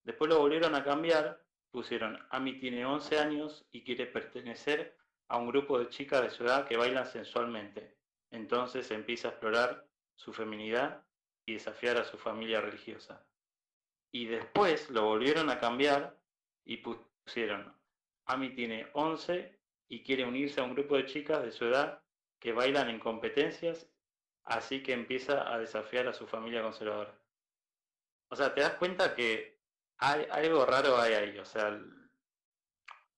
Después 0.04 0.30
lo 0.30 0.40
volvieron 0.40 0.76
a 0.76 0.84
cambiar, 0.84 1.42
pusieron, 1.72 2.20
Ami 2.30 2.60
tiene 2.60 2.86
11 2.86 3.20
años 3.20 3.66
y 3.72 3.84
quiere 3.84 4.06
pertenecer 4.08 4.98
a 5.28 5.38
un 5.38 5.48
grupo 5.48 5.80
de 5.80 5.90
chicas 5.90 6.22
de 6.22 6.30
su 6.30 6.44
edad 6.44 6.68
que 6.68 6.78
bailan 6.78 7.06
sensualmente. 7.06 7.98
Entonces 8.32 8.92
empieza 8.92 9.30
a 9.30 9.32
explorar 9.32 9.88
su 10.16 10.34
feminidad 10.34 11.06
y 11.46 11.54
desafiar 11.54 11.98
a 11.98 12.04
su 12.04 12.18
familia 12.18 12.62
religiosa. 12.62 13.26
Y 14.14 14.28
después 14.28 14.92
lo 14.92 15.06
volvieron 15.06 15.50
a 15.50 15.60
cambiar 15.60 16.16
y 16.66 16.78
pusieron, 16.78 17.76
Ami 18.26 18.54
tiene 18.54 18.88
11 18.94 19.60
y 19.90 20.04
quiere 20.04 20.24
unirse 20.24 20.62
a 20.62 20.64
un 20.64 20.76
grupo 20.76 20.96
de 20.96 21.08
chicas 21.08 21.42
de 21.42 21.52
su 21.52 21.66
edad 21.66 22.04
que 22.40 22.54
bailan 22.54 22.90
en 22.90 23.00
competencias, 23.00 23.90
así 24.44 24.84
que 24.84 24.94
empieza 24.94 25.52
a 25.52 25.58
desafiar 25.58 26.08
a 26.08 26.14
su 26.14 26.28
familia 26.28 26.62
conservadora. 26.62 27.20
O 28.30 28.36
sea, 28.36 28.54
te 28.54 28.62
das 28.62 28.76
cuenta 28.76 29.16
que 29.16 29.60
algo 29.98 30.66
raro 30.66 30.98
hay 30.98 31.14
ahí, 31.14 31.40
o 31.40 31.46
sea, 31.46 31.82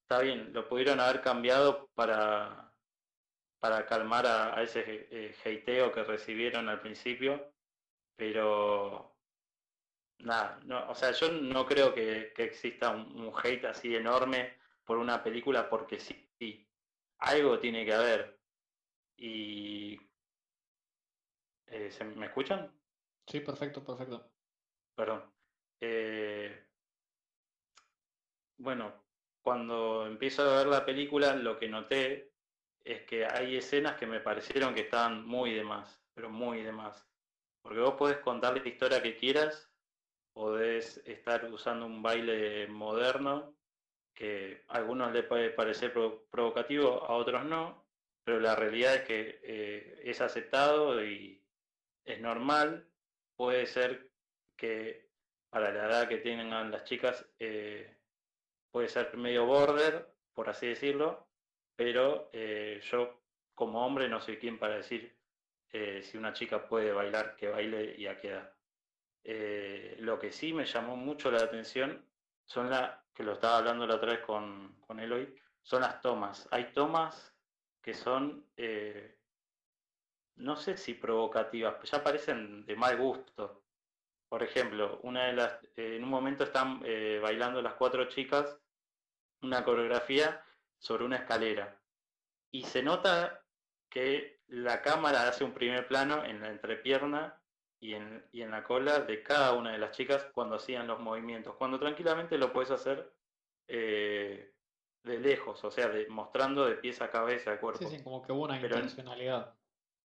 está 0.01 0.21
bien, 0.21 0.53
lo 0.53 0.69
pudieron 0.69 1.01
haber 1.01 1.19
cambiado 1.19 1.89
para, 1.93 2.71
para 3.59 3.85
calmar 3.85 4.25
a, 4.27 4.63
ese 4.63 5.09
eh, 5.11 5.35
hateo 5.43 5.91
que 5.91 6.05
recibieron 6.05 6.69
al 6.69 6.79
principio, 6.79 7.51
pero 8.15 9.14
nada, 10.19 10.59
no, 10.65 10.89
o 10.89 10.95
sea, 10.95 11.11
yo 11.11 11.31
no 11.31 11.65
creo 11.65 11.93
que, 11.93 12.33
exista 12.37 12.91
un, 12.91 13.31
hate 13.43 13.65
así 13.65 13.95
enorme 13.95 14.57
por 14.83 14.97
una 14.97 15.23
película 15.23 15.69
porque 15.69 15.99
sí, 15.99 16.29
sí, 16.37 16.67
algo 17.19 17.59
tiene 17.59 17.85
que 17.85 17.93
haber. 17.93 18.39
Y 19.17 19.97
eh, 21.67 21.89
¿me 22.15 22.27
escuchan? 22.27 22.71
Sí, 23.27 23.39
perfecto, 23.39 23.83
perfecto. 23.83 24.29
Perdón. 24.95 25.23
Eh, 25.79 26.65
bueno, 28.57 28.93
cuando 29.41 30.07
empiezo 30.07 30.43
a 30.43 30.57
ver 30.57 30.67
la 30.67 30.85
película, 30.85 31.35
lo 31.35 31.57
que 31.59 31.67
noté 31.67 32.33
es 32.83 33.01
que 33.03 33.25
hay 33.25 33.57
escenas 33.57 33.97
que 33.97 34.05
me 34.05 34.19
parecieron 34.19 34.73
que 34.73 34.81
estaban 34.81 35.25
muy 35.25 35.53
de 35.53 35.63
más, 35.63 36.01
pero 36.13 36.29
muy 36.29 36.61
de 36.63 36.71
más. 36.71 37.07
Porque 37.61 37.79
vos 37.79 37.95
podés 37.95 38.19
contar 38.19 38.55
la 38.55 38.67
historia 38.67 39.01
que 39.01 39.17
quieras, 39.17 39.71
podés 40.35 40.97
estar 41.05 41.45
usando 41.45 41.85
un 41.85 42.03
baile 42.03 42.67
moderno, 42.67 43.55
que 44.13 44.65
a 44.67 44.75
algunos 44.75 45.13
les 45.13 45.23
puede 45.23 45.49
parecer 45.49 45.93
provocativo, 46.29 47.05
a 47.05 47.15
otros 47.15 47.45
no, 47.45 47.85
pero 48.25 48.41
la 48.41 48.53
realidad 48.53 48.95
es 48.95 49.01
que 49.03 49.39
eh, 49.43 50.01
es 50.03 50.19
aceptado 50.19 51.01
y 51.05 51.41
es 52.03 52.19
normal. 52.19 52.85
Puede 53.37 53.65
ser 53.65 54.11
que 54.57 55.09
para 55.49 55.71
la 55.71 55.85
edad 55.85 56.09
que 56.09 56.17
tengan 56.17 56.69
las 56.69 56.83
chicas 56.83 57.25
eh, 57.39 57.95
puede 58.71 58.89
ser 58.89 59.15
medio 59.15 59.45
border, 59.45 60.13
por 60.33 60.49
así 60.49 60.67
decirlo, 60.67 61.29
pero 61.77 62.29
eh, 62.33 62.81
yo 62.83 63.21
como 63.53 63.85
hombre 63.85 64.09
no 64.09 64.19
soy 64.19 64.37
quien 64.37 64.59
para 64.59 64.75
decir 64.77 65.15
si 66.03 66.17
una 66.17 66.31
chica 66.31 66.69
puede 66.69 66.93
bailar, 66.93 67.35
que 67.35 67.49
baile 67.49 67.95
y 67.97 68.07
a 68.07 68.17
qué 68.17 68.29
edad. 68.29 68.54
Eh, 69.25 69.97
lo 69.99 70.19
que 70.19 70.31
sí 70.31 70.53
me 70.53 70.65
llamó 70.65 70.95
mucho 70.95 71.31
la 71.31 71.39
atención 71.39 72.05
son 72.45 72.69
las, 72.69 72.97
que 73.13 73.23
lo 73.23 73.33
estaba 73.33 73.57
hablando 73.57 73.85
la 73.85 73.95
otra 73.95 74.11
vez 74.11 74.21
con, 74.21 74.75
con 74.81 74.99
son 75.61 75.81
las 75.81 75.99
tomas. 75.99 76.47
Hay 76.51 76.71
tomas 76.71 77.33
que 77.81 77.93
son, 77.93 78.45
no 80.35 80.55
sé 80.55 80.77
si 80.77 80.93
provocativas, 80.93 81.75
ya 81.89 82.03
parecen 82.03 82.65
de 82.65 82.75
mal 82.75 82.97
gusto. 82.97 83.63
Por 84.29 84.43
ejemplo, 84.43 84.99
una 85.03 85.25
de 85.25 85.33
las, 85.33 85.59
en 85.75 86.03
un 86.03 86.09
momento 86.09 86.43
están 86.43 86.81
bailando 87.21 87.61
las 87.61 87.73
cuatro 87.73 88.05
chicas 88.05 88.59
una 89.41 89.63
coreografía 89.63 90.43
sobre 90.77 91.05
una 91.05 91.17
escalera. 91.17 91.79
Y 92.51 92.63
se 92.63 92.83
nota 92.83 93.43
que 93.89 94.41
la 94.47 94.81
cámara 94.81 95.27
hace 95.27 95.43
un 95.43 95.53
primer 95.53 95.87
plano 95.87 96.23
en 96.25 96.41
la 96.41 96.49
entrepierna 96.49 97.41
y 97.85 97.93
en, 97.93 98.25
y 98.31 98.41
en 98.41 98.49
la 98.49 98.63
cola 98.63 98.99
de 99.01 99.21
cada 99.21 99.53
una 99.53 99.71
de 99.71 99.77
las 99.77 99.91
chicas 99.91 100.27
cuando 100.33 100.55
hacían 100.55 100.87
los 100.87 100.99
movimientos, 100.99 101.55
cuando 101.55 101.79
tranquilamente 101.79 102.37
lo 102.37 102.51
puedes 102.51 102.71
hacer 102.71 103.13
eh, 103.67 104.53
de 105.03 105.19
lejos, 105.19 105.63
o 105.63 105.69
sea, 105.69 105.89
de, 105.89 106.07
mostrando 106.07 106.65
de 106.65 106.75
pies 106.77 106.99
a 107.01 107.11
cabeza 107.11 107.53
el 107.53 107.59
cuerpo. 107.59 107.87
Sí, 107.87 107.97
sí, 107.97 108.03
como 108.03 108.23
que 108.23 108.31
hubo 108.31 108.45
una 108.45 108.59
intencionalidad. 108.59 109.53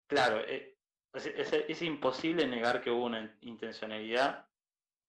Claro, 0.06 0.40
eh, 0.46 0.76
es, 1.14 1.80
imposible 1.80 2.46
negar 2.46 2.82
que 2.82 2.90
hubo 2.90 3.06
una 3.06 3.34
intencionalidad 3.40 4.46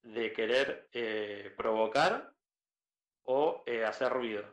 de 0.03 0.31
querer 0.31 0.87
eh, 0.93 1.53
provocar 1.57 2.33
o 3.23 3.63
hacer 3.85 4.11
ruido. 4.11 4.45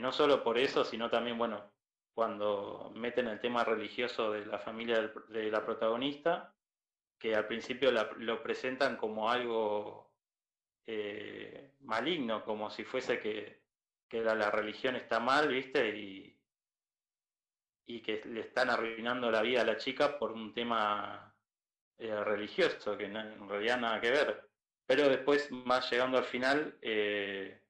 No 0.00 0.10
solo 0.10 0.42
por 0.42 0.58
eso, 0.58 0.84
sino 0.84 1.08
también, 1.08 1.38
bueno, 1.38 1.72
cuando 2.20 2.92
meten 2.94 3.28
el 3.28 3.40
tema 3.40 3.64
religioso 3.64 4.30
de 4.30 4.44
la 4.44 4.58
familia 4.58 5.10
de 5.28 5.50
la 5.50 5.64
protagonista, 5.64 6.54
que 7.18 7.34
al 7.34 7.46
principio 7.46 7.90
lo 7.90 8.42
presentan 8.42 8.98
como 8.98 9.30
algo 9.30 10.12
eh, 10.86 11.76
maligno, 11.80 12.44
como 12.44 12.68
si 12.68 12.84
fuese 12.84 13.20
que, 13.20 13.62
la, 14.10 14.50
religión 14.50 14.96
está 14.96 15.18
mal, 15.18 15.48
¿viste? 15.48 15.96
Y, 15.96 16.38
y 17.86 18.02
que 18.02 18.20
le 18.26 18.40
están 18.40 18.68
arruinando 18.68 19.30
la 19.30 19.40
vida 19.40 19.62
a 19.62 19.64
la 19.64 19.78
chica 19.78 20.18
por 20.18 20.32
un 20.32 20.52
tema 20.52 21.34
religioso, 21.96 22.98
que 22.98 23.06
en 23.06 23.48
realidad 23.48 23.80
nada 23.80 23.98
que 23.98 24.10
ver. 24.10 24.50
Pero 24.84 25.08
después, 25.08 25.50
más 25.50 25.90
llegando 25.90 26.18
al 26.18 26.24
final, 26.24 26.76
eh, 26.82 27.62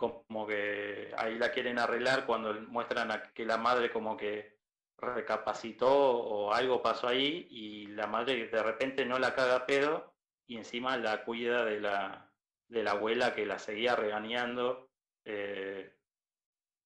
como 0.00 0.46
que 0.46 1.12
ahí 1.18 1.36
la 1.36 1.52
quieren 1.52 1.78
arreglar 1.78 2.24
cuando 2.24 2.54
muestran 2.68 3.22
que 3.34 3.44
la 3.44 3.58
madre 3.58 3.92
como 3.92 4.16
que 4.16 4.58
recapacitó 4.96 5.90
o 5.90 6.52
algo 6.52 6.82
pasó 6.82 7.08
ahí 7.08 7.46
y 7.50 7.86
la 7.88 8.06
madre 8.06 8.48
de 8.48 8.62
repente 8.62 9.04
no 9.04 9.18
la 9.18 9.34
caga 9.34 9.66
pedo 9.66 10.14
y 10.46 10.56
encima 10.56 10.96
la 10.96 11.22
cuida 11.24 11.64
de 11.64 11.80
la, 11.80 12.32
de 12.68 12.82
la 12.82 12.92
abuela 12.92 13.34
que 13.34 13.44
la 13.44 13.58
seguía 13.58 13.94
regañando 13.94 14.90
eh, 15.24 15.94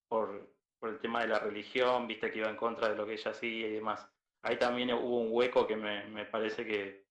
por, 0.08 0.52
por, 0.78 0.90
el 0.90 0.98
tema 0.98 1.20
de 1.22 1.28
la 1.28 1.38
religión, 1.38 2.06
viste 2.06 2.30
que 2.30 2.40
iba 2.40 2.50
en 2.50 2.56
contra 2.56 2.88
de 2.88 2.96
lo 2.96 3.06
que 3.06 3.14
ella 3.14 3.30
hacía 3.30 3.68
y 3.68 3.72
demás. 3.72 4.08
ahí 4.42 4.56
también 4.58 4.92
hubo 4.92 5.20
un 5.20 5.28
hueco 5.30 5.66
que 5.66 5.76
me, 5.76 6.04
me 6.08 6.24
parece 6.26 6.64
que, 6.64 7.06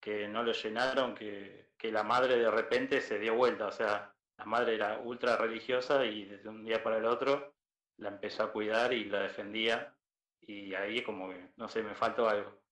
que 0.00 0.26
no 0.26 0.42
lo 0.42 0.52
llenaron, 0.52 1.14
que, 1.14 1.68
que 1.76 1.92
la 1.92 2.02
madre 2.02 2.38
de 2.38 2.50
repente 2.50 3.00
se 3.00 3.18
dio 3.18 3.34
vuelta, 3.34 3.66
o 3.66 3.72
sea, 3.72 4.14
la 4.38 4.44
madre 4.44 4.76
era 4.76 4.98
ultra 4.98 5.36
religiosa 5.36 6.04
y 6.04 6.24
desde 6.24 6.48
un 6.48 6.64
día 6.64 6.82
para 6.82 6.98
el 6.98 7.04
otro 7.04 7.56
la 7.98 8.08
empezó 8.10 8.44
a 8.44 8.52
cuidar 8.52 8.92
y 8.92 9.04
la 9.06 9.20
defendía 9.22 9.94
y 10.40 10.72
ahí 10.74 11.02
como 11.02 11.28
que, 11.30 11.50
no 11.56 11.68
sé, 11.68 11.82
me 11.82 11.94
faltó 11.94 12.28
algo. 12.28 12.62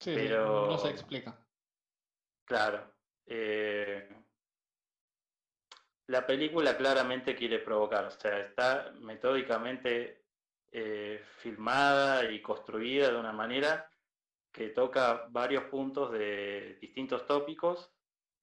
Sí, 0.00 0.12
Pero- 0.14 0.66
no 0.68 0.78
se 0.78 0.90
explica. 0.90 1.36
Claro. 2.46 2.94
eh, 3.26 4.08
la 6.06 6.26
película 6.26 6.74
claramente 6.78 7.34
quiere 7.36 7.58
provocar, 7.58 8.06
o 8.06 8.10
sea, 8.10 8.38
está 8.40 8.92
metódicamente 9.00 10.24
eh, 10.72 11.22
filmada 11.38 12.30
y 12.30 12.40
construida 12.40 13.10
de 13.10 13.16
una 13.18 13.32
manera 13.32 13.90
que 14.50 14.70
toca 14.70 15.26
varios 15.28 15.64
puntos 15.64 16.10
de 16.12 16.78
distintos 16.80 17.26
tópicos. 17.26 17.92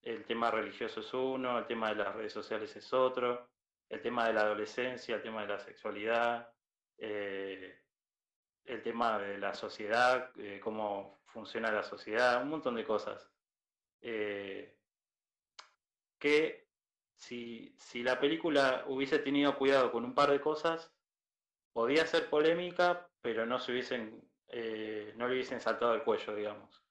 El 0.06 0.24
tema 0.24 0.52
religioso 0.52 1.00
es 1.00 1.12
uno, 1.16 1.58
el 1.58 1.66
tema 1.66 1.90
de 1.90 1.96
las 1.96 2.14
redes 2.14 2.32
sociales 2.32 2.76
es 2.76 2.94
otro, 2.94 3.50
el 3.90 4.04
tema 4.04 4.28
de 4.28 4.34
la 4.34 4.42
adolescencia, 4.42 5.16
el 5.16 5.24
tema 5.24 5.42
de 5.42 5.48
la 5.48 5.60
sexualidad, 5.60 6.54
eh, 7.00 7.82
el 8.66 8.84
tema 8.84 9.18
de 9.18 9.40
la 9.40 9.56
sociedad, 9.56 10.30
eh, 10.38 10.60
cómo 10.64 11.24
funciona 11.26 11.72
la 11.72 11.82
sociedad, 11.82 12.40
un 12.44 12.50
montón 12.50 12.76
de 12.76 12.86
cosas. 12.86 13.32
Eh, 14.00 14.78
que 16.20 16.68
si, 17.16 17.76
si 17.80 18.04
la 18.04 18.20
película 18.20 18.84
hubiese 18.86 19.18
tenido 19.18 19.58
cuidado 19.58 19.92
con 19.92 20.06
un 20.06 20.14
par 20.14 20.30
de 20.30 20.40
cosas, 20.40 20.94
podía 21.74 22.06
ser 22.06 22.30
polémica, 22.30 23.10
pero 23.22 23.48
no 23.48 23.58
se 23.58 23.72
hubiesen, 23.72 24.22
no 25.16 25.28
le 25.28 25.34
hubiesen 25.34 25.60
saltado 25.60 25.94
al 25.94 26.04
cuello, 26.04 26.36
digamos. 26.36 26.85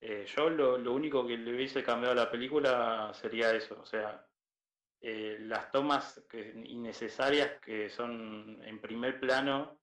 Eh, 0.00 0.24
yo 0.26 0.48
lo, 0.48 0.78
lo 0.78 0.94
único 0.94 1.26
que 1.26 1.36
le 1.36 1.54
hubiese 1.54 1.82
cambiado 1.82 2.12
a 2.12 2.24
la 2.24 2.30
película 2.30 3.12
sería 3.12 3.52
eso, 3.54 3.78
o 3.80 3.84
sea, 3.84 4.26
eh, 5.02 5.38
las 5.40 5.70
tomas 5.70 6.22
innecesarias 6.64 7.60
que 7.60 7.90
son 7.90 8.62
en 8.62 8.80
primer 8.80 9.20
plano, 9.20 9.78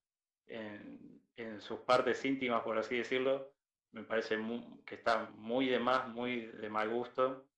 en, 0.46 1.22
en 1.36 1.60
sus 1.60 1.80
partes 1.80 2.24
íntimas, 2.24 2.62
por 2.62 2.78
así 2.78 2.96
decirlo, 2.96 3.52
me 3.92 4.02
parece 4.02 4.38
que 4.84 4.96
está 4.96 5.30
muy 5.30 5.68
de 5.68 5.78
más, 5.78 6.08
muy 6.08 6.46
de 6.46 6.68
mal 6.68 6.88
gusto. 6.88 7.48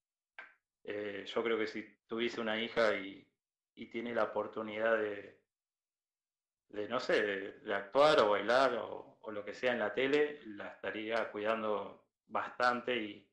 Eh, 0.83 1.25
yo 1.27 1.43
creo 1.43 1.57
que 1.57 1.67
si 1.67 1.83
tuviese 2.07 2.41
una 2.41 2.59
hija 2.61 2.95
y, 2.95 3.27
y 3.75 3.87
tiene 3.87 4.13
la 4.15 4.25
oportunidad 4.25 4.97
de, 4.97 5.41
de 6.69 6.87
no 6.87 6.99
sé, 6.99 7.21
de, 7.21 7.73
actuar 7.73 8.19
o 8.21 8.29
bailar 8.31 8.75
o 8.75 9.19
lo 9.31 9.45
que 9.45 9.53
sea 9.53 9.73
en 9.73 9.79
la 9.79 9.93
tele, 9.93 10.41
la 10.45 10.69
estaría 10.69 11.31
cuidando 11.31 12.00
bastante 12.31 12.95
y 12.97 13.31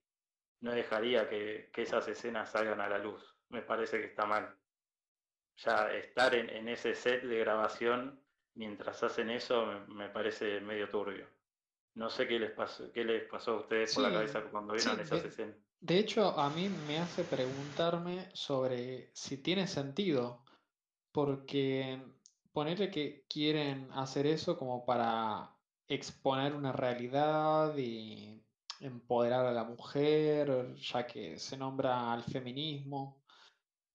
no 0.61 0.73
dejaría 0.73 1.29
que, 1.29 1.71
que 1.73 1.83
esas 1.83 2.09
escenas 2.09 2.51
salgan 2.53 2.81
a 2.81 2.89
la 2.89 2.99
luz. 2.99 3.37
Me 3.51 3.63
parece 3.63 4.01
que 4.01 4.07
está 4.07 4.27
mal. 4.27 4.59
Ya 5.57 5.93
estar 5.93 6.35
en, 6.35 6.49
en 6.51 6.69
ese 6.69 6.95
set 6.95 7.23
de 7.25 7.39
grabación 7.41 8.25
mientras 8.55 9.03
hacen 9.03 9.31
eso 9.31 9.67
me, 9.67 9.81
me 9.95 10.09
parece 10.11 10.61
medio 10.61 10.89
turbio. 10.91 11.29
No 11.95 12.11
sé 12.11 12.29
qué 12.29 12.39
les 12.39 12.53
pasó, 12.53 12.93
qué 12.93 13.05
les 13.05 13.25
pasó 13.29 13.53
a 13.53 13.61
ustedes 13.61 13.93
por 13.95 14.05
la 14.05 14.13
cabeza 14.13 14.43
cuando 14.51 14.75
vieron 14.75 14.97
sí, 14.97 15.03
esas 15.03 15.23
de- 15.23 15.29
escenas. 15.29 15.57
De 15.81 15.99
hecho, 15.99 16.39
a 16.39 16.51
mí 16.51 16.69
me 16.71 16.99
hace 16.99 17.25
preguntarme 17.25 18.31
sobre 18.35 19.11
si 19.15 19.39
tiene 19.43 19.67
sentido, 19.69 20.45
porque 21.13 22.03
ponerle 22.53 22.91
que 22.91 23.27
quieren 23.29 23.91
hacer 23.93 24.27
eso 24.27 24.59
como 24.59 24.85
para 24.87 25.57
exponer 25.89 26.55
una 26.55 26.73
realidad 26.73 27.77
y 27.79 28.48
empoderar 28.81 29.47
a 29.47 29.53
la 29.53 29.65
mujer, 29.65 30.75
ya 30.77 31.07
que 31.07 31.39
se 31.39 31.57
nombra 31.57 32.13
al 32.13 32.25
feminismo. 32.25 33.23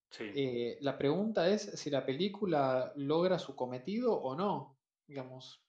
Sí. 0.10 0.26
Eh, 0.36 0.78
la 0.82 0.98
pregunta 0.98 1.50
es 1.50 1.62
si 1.62 1.90
la 1.90 2.06
película 2.06 2.94
logra 2.96 3.40
su 3.40 3.56
cometido 3.56 4.14
o 4.14 4.36
no, 4.36 4.78
digamos. 5.08 5.64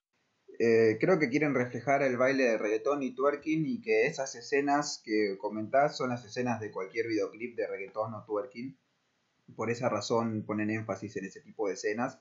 Eh, 0.58 0.98
creo 1.00 1.18
que 1.18 1.30
quieren 1.30 1.54
reflejar 1.54 2.02
el 2.02 2.16
baile 2.16 2.44
de 2.44 2.58
reggaetón 2.58 3.02
y 3.02 3.14
twerking 3.14 3.66
y 3.66 3.80
que 3.80 4.06
esas 4.06 4.34
escenas 4.34 5.02
que 5.04 5.36
comentás 5.38 5.96
son 5.96 6.10
las 6.10 6.24
escenas 6.24 6.60
de 6.60 6.70
cualquier 6.70 7.08
videoclip 7.08 7.56
de 7.56 7.66
reggaetón 7.66 8.14
o 8.14 8.24
twerking. 8.24 8.78
Por 9.56 9.70
esa 9.70 9.88
razón 9.88 10.44
ponen 10.46 10.70
énfasis 10.70 11.16
en 11.16 11.24
ese 11.24 11.40
tipo 11.40 11.66
de 11.66 11.74
escenas. 11.74 12.20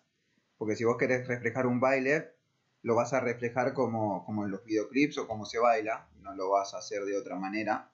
Porque 0.58 0.76
si 0.76 0.84
vos 0.84 0.98
querés 0.98 1.28
reflejar 1.28 1.68
un 1.68 1.80
baile, 1.80 2.34
lo 2.84 2.96
vas 2.96 3.14
a 3.14 3.22
reflejar 3.22 3.74
como, 3.74 4.24
como 4.26 4.46
en 4.46 4.52
los 4.52 4.64
videoclips 4.64 5.18
o 5.18 5.28
como 5.28 5.46
se 5.46 5.58
baila, 5.58 6.10
no 6.22 6.36
lo 6.36 6.50
vas 6.50 6.74
a 6.74 6.80
hacer 6.80 7.04
de 7.06 7.18
otra 7.18 7.38
manera. 7.38 7.90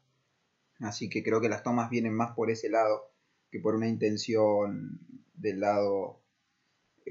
Así 0.80 1.10
que 1.10 1.24
creo 1.24 1.40
que 1.40 1.50
las 1.50 1.64
tomas 1.64 1.90
vienen 1.90 2.14
más 2.14 2.32
por 2.32 2.50
ese 2.50 2.70
lado 2.70 3.12
que 3.52 3.60
por 3.60 3.76
una 3.76 3.88
intención 3.88 5.00
del 5.34 5.60
lado 5.60 6.24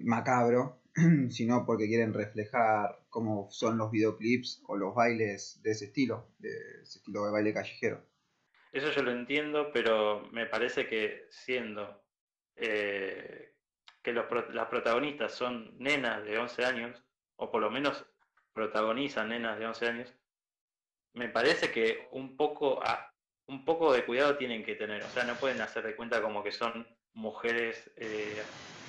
macabro, 0.03 0.83
sino 1.31 1.65
porque 1.65 1.87
quieren 1.87 2.15
reflejar 2.15 3.01
cómo 3.09 3.49
son 3.51 3.79
los 3.79 3.91
videoclips 3.91 4.63
o 4.67 4.77
los 4.77 4.95
bailes 4.95 5.61
de 5.63 5.71
ese 5.71 5.87
estilo, 5.87 6.29
de 6.39 6.51
ese 6.83 6.99
estilo 6.99 7.25
de 7.25 7.33
baile 7.33 7.55
callejero. 7.55 8.05
Eso 8.73 8.91
yo 8.91 9.03
lo 9.03 9.13
entiendo, 9.13 9.71
pero 9.73 10.29
me 10.33 10.47
parece 10.47 10.89
que 10.89 11.27
siendo 11.31 12.03
eh, 12.57 13.55
que 14.03 14.13
las 14.13 14.69
protagonistas 14.69 15.33
son 15.33 15.77
nenas 15.79 16.25
de 16.25 16.39
11 16.39 16.65
años, 16.65 17.08
o 17.39 17.51
por 17.51 17.63
lo 17.63 17.71
menos 17.71 18.05
protagonizan 18.53 19.31
nenas 19.31 19.59
de 19.59 19.67
11 19.67 19.87
años, 19.89 20.15
me 21.15 21.29
parece 21.29 21.71
que 21.73 22.09
un 22.13 22.37
poco, 22.37 22.81
a- 22.83 23.13
un 23.47 23.65
poco 23.65 23.93
de 23.93 24.05
cuidado 24.05 24.37
tienen 24.37 24.65
que 24.65 24.75
tener. 24.75 25.03
O 25.03 25.09
sea, 25.09 25.25
no 25.25 25.35
pueden 25.37 25.61
hacer 25.61 25.85
de 25.85 25.97
cuenta 25.97 26.21
como 26.23 26.43
que 26.45 26.53
son 26.53 26.87
mujeres 27.15 27.91
eh, 27.97 28.43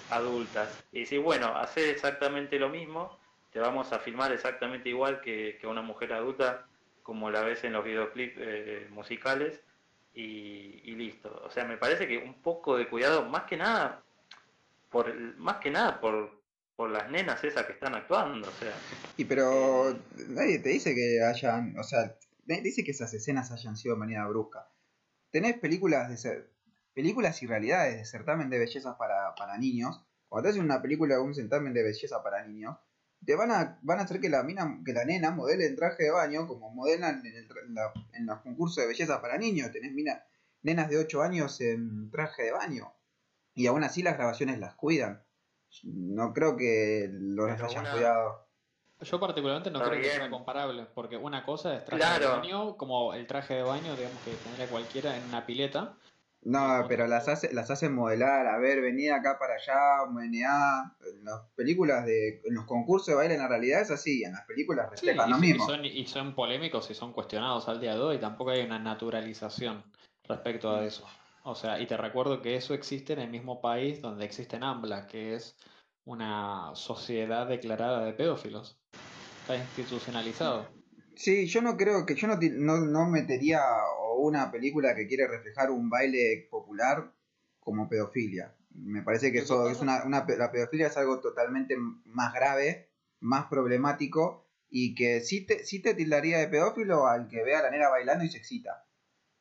adultas. 0.10 0.84
Y 0.92 1.02
decir, 1.02 1.20
bueno, 1.22 1.48
hacer 1.56 1.88
exactamente 1.90 2.60
lo 2.60 2.70
mismo, 2.70 3.18
te 3.52 3.60
vamos 3.60 3.92
a 3.94 4.00
filmar 4.00 4.32
exactamente 4.32 4.90
igual 4.90 5.22
que, 5.22 5.58
que 5.60 5.68
una 5.68 5.82
mujer 5.82 6.14
adulta, 6.14 6.68
como 7.04 7.32
la 7.32 7.42
ves 7.42 7.64
en 7.64 7.74
los 7.74 7.84
videoclips 7.84 8.36
eh, 8.38 8.88
musicales, 8.92 9.64
y, 10.14 10.82
y 10.84 10.96
listo. 10.96 11.42
O 11.46 11.50
sea, 11.50 11.66
me 11.66 11.78
parece 11.78 12.08
que 12.08 12.18
un 12.18 12.42
poco 12.42 12.78
de 12.78 12.88
cuidado, 12.90 13.26
más 13.26 13.44
que 13.44 13.58
nada, 13.58 14.04
por 14.90 15.14
más 15.38 15.58
que 15.58 15.70
nada 15.72 16.00
por, 16.02 16.39
por 16.80 16.92
las 16.92 17.12
nenas 17.12 17.44
esas 17.44 17.66
que 17.66 17.74
están 17.74 17.94
actuando, 17.94 18.48
o 18.48 18.52
sea. 18.54 18.74
Y 19.18 19.26
pero 19.26 20.00
nadie 20.30 20.60
te 20.60 20.70
dice 20.70 20.96
que 20.96 21.22
hayan, 21.22 21.78
o 21.78 21.84
sea, 21.84 22.16
nadie 22.46 22.62
te 22.62 22.70
dice 22.70 22.86
que 22.86 22.92
esas 22.92 23.14
escenas 23.14 23.52
hayan 23.52 23.76
sido 23.76 23.96
de 23.96 24.00
manera 24.00 24.26
brusca. 24.30 24.66
Tenés 25.30 25.58
películas 25.60 26.08
de 26.10 26.16
ser, 26.16 26.54
películas 26.94 27.44
y 27.44 27.48
realidades 27.48 27.98
de 27.98 28.06
certamen 28.06 28.50
de 28.50 28.60
belleza 28.60 28.98
para, 28.98 29.36
para 29.36 29.58
niños. 29.58 30.02
Cuando 30.30 30.46
te 30.48 30.52
hacen 30.52 30.64
una 30.64 30.82
película 30.82 31.20
o 31.20 31.24
un 31.26 31.36
certamen 31.36 31.74
de 31.74 31.84
belleza 31.84 32.24
para 32.24 32.46
niños, 32.46 32.78
te 33.26 33.36
van 33.36 33.52
a, 33.52 33.78
van 33.82 34.00
a 34.00 34.04
hacer 34.04 34.22
que 34.22 34.30
la 34.30 34.44
mina, 34.44 34.80
que 34.86 34.94
la 34.94 35.04
nena 35.04 35.32
modele 35.32 35.66
en 35.66 35.76
traje 35.76 36.04
de 36.04 36.12
baño, 36.12 36.48
como 36.48 36.70
modelan 36.74 37.26
en, 37.26 37.36
el 37.36 37.50
en 37.68 37.74
la- 37.76 37.92
en 38.14 38.26
los 38.26 38.40
concursos 38.40 38.78
de 38.82 38.88
belleza 38.88 39.22
para 39.22 39.38
niños. 39.38 39.70
Tenés 39.74 39.92
mina, 39.92 40.24
nenas 40.62 40.88
de 40.90 40.98
8 40.98 41.24
años 41.24 41.60
en 41.60 42.10
traje 42.10 42.44
de 42.44 42.52
baño. 42.54 42.94
Y 43.54 43.68
aún 43.68 43.84
así 43.84 44.02
las 44.02 44.16
grabaciones 44.16 44.60
las 44.60 44.76
cuidan. 44.76 45.26
No 45.84 46.34
creo 46.34 46.58
que 46.58 47.08
los 47.12 47.48
Pero 47.52 47.66
hayan 47.68 47.82
una- 47.82 47.92
cuidado. 47.92 48.46
Yo 49.02 49.18
particularmente 49.20 49.72
no 49.72 49.80
Está 49.80 49.92
creo 49.92 50.02
que 50.04 50.10
sea 50.10 50.30
comparable, 50.30 50.86
porque 50.94 51.16
una 51.16 51.46
cosa 51.46 51.74
es 51.76 51.86
traje 51.86 52.04
Claro. 52.04 52.26
de 52.32 52.38
baño, 52.40 52.76
como 52.78 53.14
el 53.14 53.28
traje 53.28 53.54
de 53.54 53.64
baño, 53.64 53.96
digamos 53.96 54.22
que 54.22 54.36
tendría 54.38 54.70
cualquiera 54.70 55.16
en 55.16 55.24
una 55.26 55.46
pileta. 55.46 55.96
No, 56.42 56.86
pero 56.88 57.06
las 57.08 57.28
hace, 57.30 57.54
las 57.54 57.70
hacen 57.70 57.94
modelar, 57.94 58.48
a 58.48 58.58
ver, 58.58 58.82
venía 58.82 59.16
acá 59.18 59.38
para 59.40 59.56
allá, 59.56 60.04
MNA. 60.10 60.96
En 61.14 61.24
las 61.26 61.42
películas 61.56 62.06
de, 62.06 62.42
en 62.46 62.56
los 62.56 62.66
concursos 62.66 63.08
de 63.08 63.16
baile 63.16 63.36
en 63.36 63.42
la 63.42 63.48
realidad 63.48 63.82
es 63.82 63.92
así, 63.92 64.24
en 64.24 64.34
las 64.34 64.46
películas 64.46 64.90
Sí, 64.96 65.06
reflejan 65.08 65.28
y, 65.28 65.32
lo 65.32 65.36
son- 65.38 65.44
y 65.46 65.48
mismo. 65.50 65.66
son, 65.66 65.86
y 65.86 66.06
son 66.08 66.36
polémicos 66.36 66.90
y 66.92 66.94
son 66.94 67.14
cuestionados 67.14 67.68
al 67.70 67.80
día 67.80 67.94
de 67.94 68.02
hoy, 68.02 68.18
tampoco 68.20 68.52
hay 68.52 68.62
una 68.66 68.80
naturalización 68.80 69.84
respecto 70.28 70.74
a 70.76 70.84
eso. 70.86 71.06
O 71.50 71.56
sea, 71.56 71.82
y 71.82 71.88
te 71.88 71.98
recuerdo 71.98 72.44
que 72.44 72.56
eso 72.56 72.76
existe 72.76 73.14
en 73.14 73.20
el 73.20 73.32
mismo 73.32 73.60
país 73.60 74.02
donde 74.02 74.24
existe 74.24 74.60
AMBLA, 74.62 75.08
que 75.08 75.34
es 75.34 75.58
una 76.06 76.70
sociedad 76.76 77.48
declarada 77.48 78.06
de 78.06 78.14
pedófilos. 78.14 78.80
Está 79.42 79.56
institucionalizado. 79.56 80.70
Sí, 81.16 81.48
yo 81.48 81.64
no 81.64 81.76
creo 81.76 82.06
que 82.06 82.14
yo 82.14 82.28
no, 82.28 82.38
no, 82.40 82.78
no 82.78 83.10
metería 83.10 83.62
una 84.20 84.52
película 84.52 84.94
que 84.94 85.08
quiere 85.08 85.28
reflejar 85.28 85.72
un 85.72 85.90
baile 85.90 86.48
popular 86.52 87.16
como 87.60 87.90
pedofilia. 87.90 88.56
Me 88.70 89.02
parece 89.02 89.32
que 89.32 89.40
eso 89.40 89.72
es 89.72 89.82
una, 89.82 90.06
la 90.06 90.52
pedofilia 90.52 90.86
es 90.86 90.98
algo 90.98 91.20
totalmente 91.20 91.76
más 92.06 92.32
grave, 92.32 92.92
más 93.22 93.48
problemático 93.48 94.48
y 94.70 94.94
que 94.94 95.22
sí 95.22 95.48
te, 95.48 95.66
sí 95.66 95.82
te 95.82 95.96
tildaría 95.96 96.38
de 96.38 96.48
pedófilo 96.48 97.08
al 97.08 97.28
que 97.28 97.44
vea 97.44 97.58
a 97.58 97.64
la 97.64 97.72
nena 97.72 97.90
bailando 97.90 98.24
y 98.24 98.30
se 98.30 98.38
excita. 98.38 98.86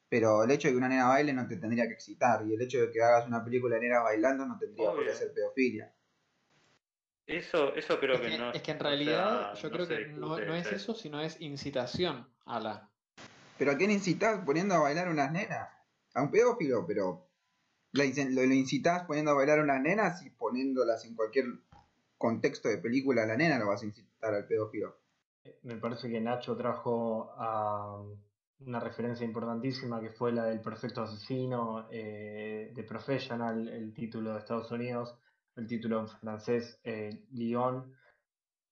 Pero 0.09 0.43
el 0.43 0.51
hecho 0.51 0.69
de 0.69 0.73
que 0.73 0.79
una 0.79 0.89
nena 0.89 1.09
baile 1.09 1.33
no 1.33 1.47
te 1.47 1.57
tendría 1.57 1.87
que 1.87 1.93
excitar 1.93 2.47
y 2.47 2.55
el 2.55 2.63
hecho 2.63 2.81
de 2.81 2.91
que 2.91 3.03
hagas 3.03 3.27
una 3.27 3.45
película 3.45 3.77
de 3.77 3.83
nenas 3.83 4.03
bailando 4.03 4.47
no 4.47 4.59
tendría 4.59 4.91
por 4.91 5.05
qué 5.05 5.15
ser 5.15 5.33
pedofilia. 5.33 5.93
Eso, 7.27 7.75
eso 7.75 8.01
creo 8.01 8.15
Es 8.15 8.21
que, 8.23 8.29
que, 8.31 8.39
no. 8.39 8.53
es 8.53 8.63
que 8.63 8.71
en 8.71 8.81
o 8.81 8.83
realidad 8.83 9.53
sea, 9.53 9.63
yo 9.63 9.69
no 9.69 9.75
creo 9.75 9.89
que 9.89 10.07
no, 10.07 10.37
discute 10.37 10.47
no 10.47 10.55
es 10.55 10.73
eso, 10.73 10.95
sino 10.95 11.21
es 11.21 11.39
incitación 11.41 12.27
a 12.47 12.59
la... 12.59 12.91
¿Pero 13.59 13.73
a 13.73 13.77
quién 13.77 13.91
incitas 13.91 14.43
poniendo 14.47 14.75
a 14.75 14.79
bailar 14.79 15.09
unas 15.09 15.31
nenas? 15.31 15.69
A 16.15 16.23
un 16.23 16.31
pedófilo, 16.31 16.87
pero 16.87 17.29
lo, 17.93 18.03
lo 18.03 18.43
incitas 18.55 19.05
poniendo 19.05 19.33
a 19.33 19.35
bailar 19.35 19.61
unas 19.61 19.81
nenas 19.83 20.25
y 20.25 20.31
poniéndolas 20.31 21.05
en 21.05 21.15
cualquier 21.15 21.47
contexto 22.17 22.69
de 22.69 22.79
película 22.79 23.25
a 23.25 23.27
la 23.27 23.37
nena 23.37 23.59
lo 23.59 23.69
vas 23.69 23.83
a 23.83 23.87
incitar 23.87 24.35
al 24.35 24.47
pedófilo. 24.47 24.97
Me 25.63 25.77
parece 25.77 26.09
que 26.09 26.21
Nacho 26.21 26.57
trajo 26.57 27.33
a 27.37 28.03
una 28.61 28.81
referencia 28.81 29.25
importantísima 29.25 30.01
que 30.01 30.11
fue 30.11 30.33
la 30.33 30.45
del 30.45 30.61
perfecto 30.61 31.03
asesino 31.03 31.89
eh, 31.91 32.73
de 32.75 32.83
Professional, 32.83 33.69
el 33.69 33.95
título 33.95 34.33
de 34.33 34.39
Estados 34.39 34.71
Unidos, 34.71 35.17
el 35.57 35.67
título 35.67 36.01
en 36.01 36.09
francés 36.09 36.81
eh, 36.85 37.25
Lyon, 37.33 37.95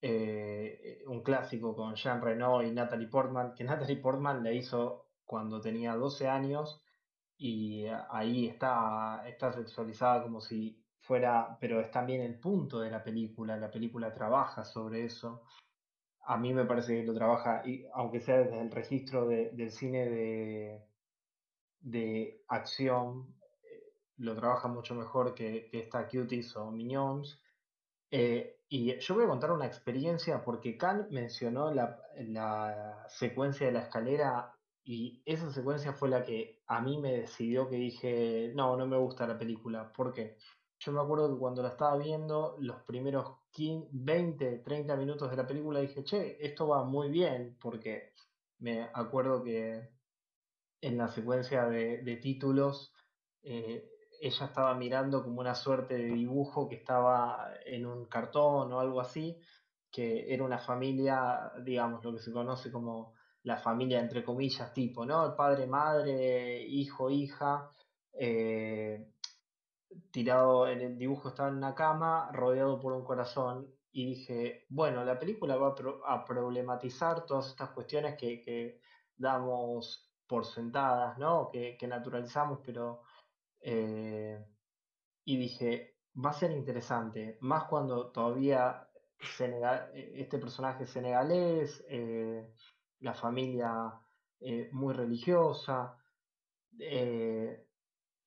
eh, 0.03 1.03
un 1.07 1.23
clásico 1.23 1.75
con 1.75 1.95
Jean 1.95 2.21
Reno 2.21 2.63
y 2.63 2.71
Natalie 2.73 3.09
Portman, 3.09 3.55
que 3.55 3.65
Natalie 3.65 3.97
Portman 3.97 4.43
la 4.43 4.53
hizo 4.53 5.07
cuando 5.25 5.61
tenía 5.61 5.95
12 5.95 6.29
años 6.29 6.83
y 7.39 7.85
ahí 8.11 8.47
está, 8.47 9.23
está 9.29 9.53
sexualizada 9.53 10.23
como 10.23 10.41
si 10.41 10.83
fuera, 11.01 11.57
pero 11.61 11.81
es 11.81 11.91
también 11.91 12.23
el 12.23 12.39
punto 12.39 12.81
de 12.81 12.91
la 12.91 13.03
película, 13.03 13.57
la 13.57 13.71
película 13.71 14.13
trabaja 14.13 14.65
sobre 14.65 15.05
eso. 15.05 15.43
A 16.27 16.37
mí 16.39 16.53
me 16.53 16.65
parece 16.65 16.97
que 17.01 17.07
lo 17.07 17.15
trabaja, 17.15 17.63
y 17.67 17.87
aunque 17.95 18.21
sea 18.21 18.39
desde 18.39 18.61
el 18.61 18.71
registro 18.71 19.27
de- 19.27 19.51
del 19.51 19.71
cine 19.71 20.07
de, 20.11 20.87
de 21.81 22.45
acción, 22.49 23.37
eh, 23.65 23.95
lo 24.19 24.35
trabaja 24.37 24.69
mucho 24.69 24.95
mejor 24.95 25.35
que, 25.35 25.69
que 25.71 25.81
esta 25.81 26.09
Cuties 26.09 26.57
o 26.57 26.71
Minions. 26.71 27.41
Eh, 28.11 28.61
y 28.69 28.99
yo 28.99 29.15
voy 29.15 29.25
a 29.25 29.29
contar 29.29 29.53
una 29.53 29.67
experiencia 29.67 30.43
porque 30.45 30.77
Khan 30.79 31.09
mencionó 31.11 31.73
la, 31.73 32.01
la 32.17 33.05
secuencia 33.09 33.67
de 33.67 33.73
la 33.73 33.81
escalera 33.81 34.53
y 34.85 35.23
esa 35.27 35.51
secuencia 35.53 35.93
fue 35.93 36.09
la 36.09 36.25
que 36.25 36.63
a 36.67 36.81
mí 36.81 36.99
me 36.99 37.13
decidió 37.13 37.69
que 37.69 37.77
dije, 37.77 38.53
no, 38.55 38.77
no 38.77 38.87
me 38.87 38.97
gusta 38.99 39.27
la 39.27 39.39
película. 39.39 39.93
¿Por 39.93 40.13
qué? 40.13 40.37
Yo 40.79 40.93
me 40.93 41.01
acuerdo 41.01 41.33
que 41.33 41.39
cuando 41.41 41.63
la 41.63 41.71
estaba 41.71 41.97
viendo, 41.97 42.57
los 42.61 42.83
primeros 42.83 43.39
15, 43.57 43.89
20, 43.91 44.59
30 44.59 44.97
minutos 44.97 45.31
de 45.31 45.37
la 45.37 45.47
película 45.47 45.81
dije, 45.81 46.05
che, 46.05 46.37
esto 46.41 46.69
va 46.69 46.85
muy 46.85 47.11
bien 47.11 47.57
porque 47.59 48.13
me 48.59 48.83
acuerdo 48.93 49.43
que 49.43 49.89
en 50.83 50.99
la 50.99 51.09
secuencia 51.09 51.65
de, 51.65 52.19
títulos, 52.23 52.93
eh, 53.43 53.89
ella 54.21 54.47
estaba 54.47 54.75
mirando 54.75 55.23
como 55.23 55.41
una 55.41 55.55
suerte 55.55 55.95
de 55.95 56.05
dibujo 56.05 56.69
que 56.69 56.77
estaba 56.77 57.51
en 57.65 57.87
un 57.87 58.05
cartón 58.05 58.71
o 58.75 58.79
algo 58.81 59.01
así, 59.01 59.39
que 59.91 60.33
era 60.35 60.45
una 60.45 60.59
familia, 60.59 61.51
digamos, 61.65 62.05
lo 62.05 62.13
que 62.13 62.21
se 62.21 62.33
conoce 62.33 62.71
como 62.71 63.15
la 63.45 63.57
familia 63.57 64.01
entre 64.01 64.23
comillas 64.23 64.75
tipo, 64.75 65.07
¿no? 65.07 65.35
Padre, 65.35 65.67
madre, 65.67 66.61
hijo, 66.63 67.09
hija, 67.09 67.71
eh, 68.13 69.13
tirado 70.11 70.69
en 70.69 70.81
el 70.81 70.99
dibujo 70.99 71.29
estaba 71.29 71.49
en 71.51 71.57
una 71.57 71.75
cama, 71.75 72.31
rodeado 72.33 72.79
por 72.81 72.93
un 72.93 73.05
corazón, 73.05 73.75
y 73.91 74.07
dije, 74.07 74.67
bueno, 74.69 75.05
la 75.05 75.19
película 75.19 75.57
va 75.57 75.69
a, 75.69 75.75
pro- 75.75 76.07
a 76.07 76.25
problematizar 76.25 77.25
todas 77.27 77.49
estas 77.49 77.71
cuestiones 77.71 78.17
que, 78.17 78.41
que 78.41 78.81
damos 79.17 80.13
por 80.27 80.45
sentadas, 80.47 81.19
¿no? 81.19 81.49
Que, 81.51 81.77
que 81.79 81.87
naturalizamos, 81.89 82.61
pero... 82.65 83.03
eh, 83.61 84.47
y 85.25 85.37
dije, 85.39 86.01
va 86.25 86.31
a 86.31 86.33
ser 86.35 86.53
interesante, 86.53 87.39
más 87.41 87.65
cuando 87.65 88.11
todavía 88.13 88.83
Senega- 89.19 89.91
este 89.95 90.39
personaje 90.39 90.87
senegalés, 90.87 91.83
eh, 91.89 92.53
la 92.99 93.15
familia 93.15 94.01
eh, 94.41 94.69
muy 94.73 94.93
religiosa, 94.95 95.97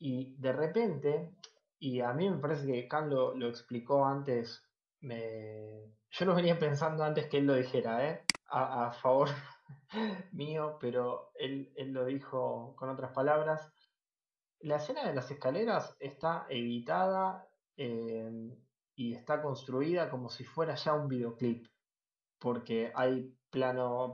y 0.02 0.36
de 0.38 0.52
repente, 0.54 1.36
y 1.80 2.02
a 2.02 2.14
mí 2.14 2.30
me 2.30 2.38
parece 2.38 2.68
que 2.68 2.88
Khan 2.88 3.10
lo, 3.10 3.36
lo 3.36 3.48
explicó 3.48 4.06
antes, 4.06 4.64
me... 5.02 5.94
yo 6.12 6.26
lo 6.26 6.36
venía 6.36 6.60
pensando 6.60 7.04
antes 7.04 7.28
que 7.28 7.38
él 7.38 7.48
lo 7.48 7.56
dijera, 7.56 8.08
¿eh? 8.08 8.26
A, 8.52 8.92
favor 8.92 9.30
mío, 10.32 10.78
pero 10.82 11.32
él, 11.36 11.72
él 11.76 11.92
lo 11.92 12.06
dijo 12.06 12.76
con 12.76 12.90
otras 12.90 13.12
palabras. 13.12 13.72
La 14.62 14.78
escena 14.78 15.08
de 15.08 15.14
las 15.14 15.30
escaleras 15.32 15.96
está 16.00 16.48
editada 16.50 17.48
eh, 17.78 18.58
y 18.96 19.14
está 19.14 19.42
construida 19.42 20.10
como 20.10 20.30
si 20.30 20.44
fuera 20.44 20.76
ya 20.76 20.94
un 20.94 21.08
videoclip, 21.08 21.68
porque 22.40 22.92
hay 22.94 23.34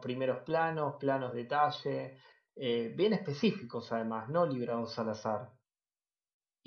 primeros 0.02 0.44
planos, 0.44 0.96
planos 1.00 1.34
detalle, 1.34 2.18
eh, 2.56 2.94
bien 2.96 3.14
específicos 3.14 3.92
además, 3.92 4.30
no 4.30 4.46
librados 4.46 5.00
al 5.00 5.10
azar. 5.10 5.55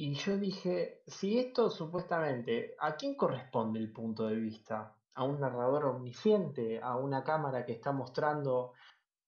Y 0.00 0.14
yo 0.14 0.38
dije, 0.38 1.02
si 1.08 1.40
esto 1.40 1.70
supuestamente, 1.70 2.76
¿a 2.78 2.94
quién 2.94 3.16
corresponde 3.16 3.80
el 3.80 3.90
punto 3.90 4.28
de 4.28 4.36
vista? 4.36 4.94
¿A 5.14 5.24
un 5.24 5.40
narrador 5.40 5.86
omnisciente? 5.86 6.80
¿A 6.80 6.94
una 6.94 7.24
cámara 7.24 7.66
que 7.66 7.72
está 7.72 7.90
mostrando? 7.90 8.74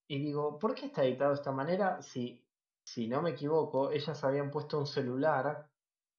Y 0.07 0.21
digo, 0.21 0.61
¿por 0.61 0.77
qué 0.77 0.87
está 0.87 1.03
editado 1.03 1.31
de 1.31 1.39
esta 1.39 1.51
manera? 1.51 2.01
Si, 2.03 2.47
si 2.85 3.09
no 3.09 3.21
me 3.21 3.31
equivoco, 3.31 3.91
ellas 3.91 4.23
habían 4.23 4.53
puesto 4.53 4.79
un 4.79 4.87
celular 4.87 5.69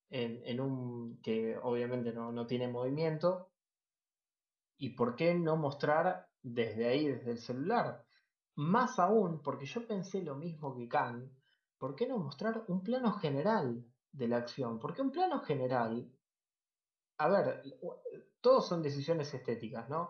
en, 0.10 0.42
en 0.44 0.60
un 0.60 1.22
que 1.22 1.58
obviamente 1.58 2.12
no, 2.12 2.34
no 2.34 2.46
tiene 2.46 2.68
movimiento. 2.68 3.52
¿Y 4.76 4.90
por 4.98 5.16
qué 5.16 5.34
no 5.34 5.56
mostrar 5.56 6.28
desde 6.42 6.90
ahí, 6.90 7.08
desde 7.08 7.32
el 7.32 7.40
celular? 7.40 8.04
Más 8.56 9.00
aún, 9.00 9.42
porque 9.42 9.66
yo 9.66 9.88
pensé 9.88 10.22
lo 10.22 10.36
mismo 10.36 10.76
que 10.76 10.90
Khan, 10.90 11.32
¿por 11.78 11.96
qué 11.96 12.06
no 12.06 12.18
mostrar 12.18 12.66
un 12.68 12.84
plano 12.84 13.14
general 13.14 13.86
de 14.12 14.28
la 14.28 14.38
acción? 14.38 14.80
Porque 14.80 15.02
un 15.02 15.12
plano 15.12 15.40
general, 15.42 16.12
a 17.18 17.28
ver, 17.30 17.64
todos 18.42 18.68
son 18.68 18.82
decisiones 18.82 19.34
estéticas, 19.34 19.90
¿no? 19.90 20.10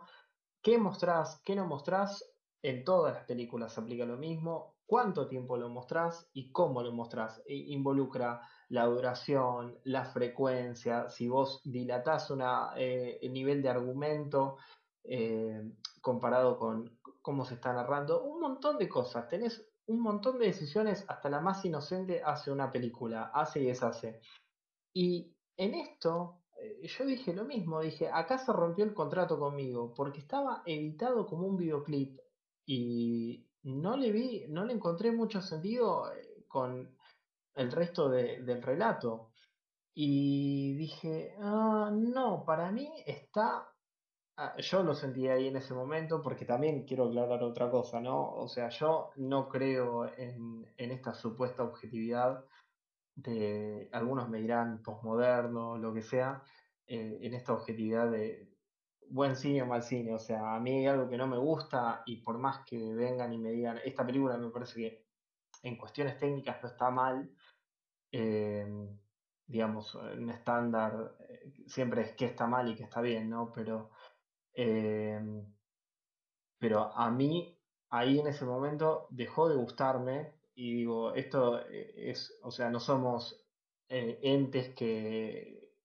¿Qué 0.62 0.78
mostrás, 0.78 1.42
qué 1.44 1.56
no 1.56 1.66
mostrás? 1.66 2.36
En 2.64 2.84
todas 2.84 3.14
las 3.16 3.26
películas 3.26 3.74
se 3.74 3.82
aplica 3.82 4.06
lo 4.06 4.18
mismo. 4.18 4.78
¿Cuánto 4.86 5.28
tiempo 5.28 5.58
lo 5.58 5.70
mostrás 5.70 6.30
y 6.34 6.52
cómo 6.52 6.84
lo 6.84 6.92
mostrás? 6.92 7.42
I- 7.48 7.74
involucra 7.74 8.42
la 8.70 8.86
duración, 8.86 9.80
la 9.86 10.06
frecuencia, 10.06 11.10
si 11.10 11.28
vos 11.28 11.62
dilatás 11.64 12.30
una, 12.30 12.74
eh, 12.76 13.18
el 13.22 13.34
nivel 13.34 13.62
de 13.62 13.70
argumento 13.70 14.58
eh, 15.04 15.62
comparado 16.02 16.58
con 16.58 17.00
cómo 17.22 17.46
se 17.46 17.56
está 17.56 17.74
narrando, 17.74 18.24
un 18.24 18.40
montón 18.40 18.78
de 18.78 18.88
cosas. 18.88 19.28
Tenés 19.28 19.71
un 19.91 20.01
montón 20.01 20.39
de 20.39 20.47
decisiones, 20.47 21.06
hasta 21.08 21.30
la 21.30 21.41
más 21.41 21.63
inocente 21.65 22.21
hace 22.23 22.51
una 22.51 22.71
película, 22.71 23.32
hace 23.34 23.62
y 23.62 23.65
deshace. 23.67 24.21
Y 24.93 25.36
en 25.58 25.75
esto, 25.75 26.43
eh, 26.58 26.88
yo 26.88 27.06
dije 27.06 27.34
lo 27.34 27.45
mismo, 27.45 27.82
dije, 27.82 28.10
acá 28.10 28.38
se 28.38 28.51
rompió 28.54 28.86
el 28.86 28.93
contrato 28.93 29.39
conmigo, 29.39 29.93
porque 29.93 30.19
estaba 30.19 30.63
editado 30.65 31.25
como 31.27 31.47
un 31.47 31.58
videoclip 31.58 32.19
y 32.65 33.47
no 33.63 33.97
le 33.97 34.12
vi, 34.12 34.45
no 34.49 34.65
le 34.65 34.73
encontré 34.73 35.12
mucho 35.12 35.41
sentido 35.41 36.12
eh, 36.13 36.45
con 36.47 36.95
el 37.56 37.71
resto 37.71 38.10
de- 38.10 38.41
del 38.43 38.62
relato. 38.62 39.32
Y 39.93 40.73
dije, 40.75 41.36
ah, 41.41 41.91
no, 41.93 42.45
para 42.45 42.71
mí 42.71 42.89
está, 43.06 43.71
ah, 44.38 44.56
yo 44.58 44.84
lo 44.84 44.94
sentí 44.94 45.28
ahí 45.28 45.48
en 45.48 45.56
ese 45.56 45.74
momento, 45.74 46.22
porque 46.22 46.46
también 46.46 46.86
quiero 46.86 47.06
aclarar 47.08 47.44
otra 47.44 47.70
cosa, 47.70 48.02
¿no? 48.02 48.34
O 48.34 48.48
sea, 48.48 48.70
yo 48.70 49.12
no 49.15 49.50
creo 49.50 50.06
en, 50.17 50.65
en 50.78 50.91
esta 50.91 51.13
supuesta 51.13 51.63
objetividad 51.63 52.46
de, 53.15 53.89
algunos 53.91 54.30
me 54.30 54.39
dirán 54.39 54.82
posmoderno, 54.82 55.77
lo 55.77 55.94
que 55.94 56.02
sea, 56.02 56.44
eh, 56.88 57.19
en 57.21 57.34
esta 57.34 57.54
objetividad 57.54 58.10
de 58.12 58.50
buen 59.10 59.36
cine 59.36 59.62
o 59.62 59.65
mal 59.65 59.84
cine. 59.84 60.13
O 60.13 60.19
sea, 60.19 60.56
a 60.56 60.60
mí 60.60 60.79
hay 60.79 60.88
algo 60.88 61.10
que 61.10 61.17
no 61.17 61.27
me 61.27 61.38
gusta 61.38 62.04
y 62.06 62.17
por 62.17 62.38
más 62.38 62.65
que 62.65 62.94
vengan 62.94 63.34
y 63.34 63.38
me 63.38 63.52
digan, 63.52 63.79
esta 63.84 64.06
película 64.06 64.38
me 64.38 64.50
parece 64.50 64.75
que 64.75 65.06
en 65.63 65.77
cuestiones 65.77 66.17
técnicas 66.17 66.62
no 66.62 66.69
está 66.69 66.90
mal, 66.90 67.29
eh, 68.12 68.67
digamos, 69.46 69.96
un 69.96 70.29
estándar 70.29 71.15
eh, 71.19 71.54
siempre 71.67 72.02
es 72.02 72.13
que 72.13 72.25
está 72.25 72.48
mal 72.48 72.69
y 72.69 72.75
que 72.75 72.84
está 72.84 73.02
bien, 73.02 73.29
¿no? 73.29 73.52
Pero, 73.52 73.92
eh, 74.54 75.19
pero 76.60 76.93
a 76.95 77.10
mí 77.12 77.60
ahí 77.89 78.19
en 78.19 78.27
ese 78.27 78.45
momento 78.45 79.08
dejó 79.10 79.49
de 79.49 79.56
gustarme 79.56 80.33
y 80.56 80.73
digo, 80.75 81.13
esto 81.13 81.60
eh, 81.69 82.10
es, 82.12 82.39
o 82.43 82.52
sea, 82.52 82.69
no 82.69 82.79
somos 82.79 83.45
eh, 83.89 84.19
entes 84.23 84.75
que, 84.75 85.75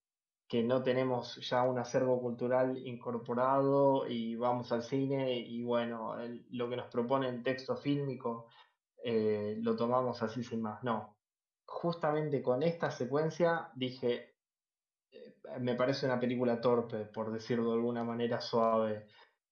que 0.47 0.63
no 0.63 0.83
tenemos 0.83 1.37
ya 1.49 1.63
un 1.63 1.79
acervo 1.79 2.21
cultural 2.21 2.77
incorporado 2.77 4.07
y 4.07 4.35
vamos 4.35 4.71
al 4.71 4.83
cine 4.83 5.39
y 5.39 5.63
bueno, 5.63 6.15
lo 6.51 6.69
que 6.69 6.77
nos 6.77 6.87
propone 6.87 7.27
el 7.29 7.43
texto 7.43 7.75
fílmico 7.75 8.47
eh, 9.03 9.57
lo 9.61 9.75
tomamos 9.75 10.21
así 10.23 10.43
sin 10.43 10.61
más. 10.61 10.83
No, 10.83 11.17
justamente 11.65 12.41
con 12.41 12.63
esta 12.63 12.91
secuencia 12.91 13.71
dije, 13.75 14.36
me 15.59 15.75
parece 15.75 16.05
una 16.05 16.19
película 16.19 16.61
torpe, 16.61 17.05
por 17.05 17.31
decirlo 17.31 17.69
de 17.69 17.75
alguna 17.75 18.03
manera 18.03 18.41
suave. 18.41 19.07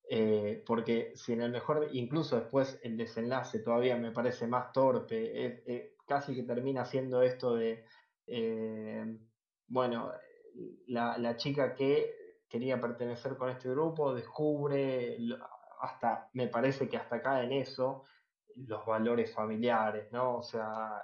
Eh, 0.08 0.64
porque 0.66 1.14
si 1.16 1.34
en 1.34 1.42
el 1.42 1.52
mejor, 1.52 1.90
incluso 1.94 2.40
después 2.40 2.80
el 2.84 2.96
desenlace 2.96 3.60
todavía 3.60 3.98
me 3.98 4.12
parece 4.12 4.46
más 4.46 4.72
torpe, 4.72 5.64
casi 6.06 6.36
que 6.36 6.44
termina 6.44 6.86
siendo 6.86 7.24
esto 7.24 7.56
de, 7.56 7.86
eh, 8.28 9.18
bueno, 9.68 10.12
la, 10.88 11.18
la, 11.18 11.36
chica 11.36 11.74
que 11.74 12.14
quería 12.48 12.80
pertenecer 12.80 13.36
con 13.36 13.50
este 13.50 13.70
grupo 13.70 14.14
descubre, 14.14 15.18
hasta, 15.82 16.30
me 16.34 16.48
parece 16.48 16.88
que 16.88 16.98
hasta 16.98 17.18
acá 17.18 17.44
en 17.44 17.52
eso, 17.54 18.04
los 18.56 18.86
valores 18.86 19.34
familiares, 19.34 20.12
¿no? 20.12 20.38
O 20.38 20.44
sea, 20.44 21.02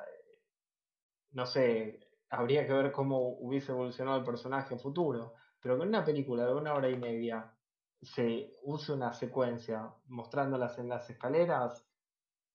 no 1.32 1.46
sé, 1.46 2.00
habría 2.32 2.66
que 2.66 2.74
ver 2.74 2.92
cómo 2.92 3.20
hubiese 3.40 3.74
evolucionado 3.74 4.18
el 4.18 4.24
personaje 4.24 4.74
en 4.74 4.80
futuro, 4.80 5.34
pero 5.60 5.78
con 5.78 5.88
una 5.88 6.04
película 6.04 6.46
de 6.46 6.54
una 6.54 6.74
hora 6.74 6.90
y 6.90 6.98
media 6.98 7.54
se 8.02 8.56
use 8.64 8.94
una 8.94 9.14
secuencia 9.14 9.94
mostrándolas 10.08 10.80
en 10.80 10.90
las 10.90 11.08
escaleras 11.10 11.86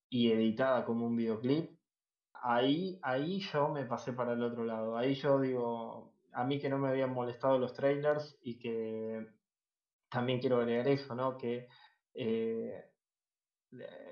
y 0.09 0.33
editada 0.33 0.85
como 0.85 1.07
un 1.07 1.17
videoclip, 1.17 1.79
ahí, 2.33 2.99
ahí 3.03 3.41
yo 3.41 3.69
me 3.69 3.85
pasé 3.85 4.13
para 4.13 4.33
el 4.33 4.43
otro 4.43 4.65
lado. 4.65 4.97
Ahí 4.97 5.15
yo 5.15 5.41
digo, 5.41 6.15
a 6.33 6.45
mí 6.45 6.59
que 6.59 6.69
no 6.69 6.79
me 6.79 6.89
habían 6.89 7.13
molestado 7.13 7.59
los 7.59 7.75
trailers 7.75 8.39
y 8.43 8.59
que 8.59 9.27
también 10.09 10.41
quiero 10.41 10.57
agregar 10.57 10.89
eso, 10.89 11.15
¿no? 11.15 11.37
Que 11.37 11.69
eh, 12.15 12.93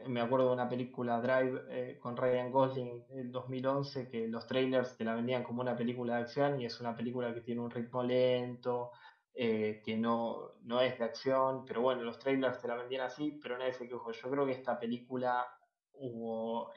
me 0.08 0.20
acuerdo 0.20 0.48
de 0.48 0.54
una 0.54 0.68
película 0.68 1.20
Drive 1.20 1.62
eh, 1.68 1.98
con 1.98 2.16
Ryan 2.16 2.50
Gosling 2.50 3.04
en 3.10 3.30
2011 3.30 4.08
que 4.08 4.28
los 4.28 4.46
trailers 4.46 4.96
te 4.96 5.04
la 5.04 5.14
vendían 5.14 5.44
como 5.44 5.62
una 5.62 5.76
película 5.76 6.16
de 6.16 6.22
acción 6.22 6.60
y 6.60 6.66
es 6.66 6.80
una 6.80 6.96
película 6.96 7.32
que 7.34 7.40
tiene 7.40 7.60
un 7.60 7.70
ritmo 7.70 8.02
lento, 8.02 8.90
eh, 9.34 9.80
que 9.84 9.96
no, 9.96 10.52
no 10.62 10.80
es 10.80 10.98
de 10.98 11.04
acción, 11.04 11.64
pero 11.64 11.80
bueno, 11.80 12.02
los 12.02 12.18
trailers 12.18 12.60
te 12.60 12.68
la 12.68 12.76
vendían 12.76 13.06
así, 13.06 13.38
pero 13.42 13.58
nadie 13.58 13.72
se 13.72 13.88
quejó. 13.88 14.12
Yo 14.12 14.30
creo 14.30 14.46
que 14.46 14.52
esta 14.52 14.78
película 14.78 15.46
hubo, 15.92 16.72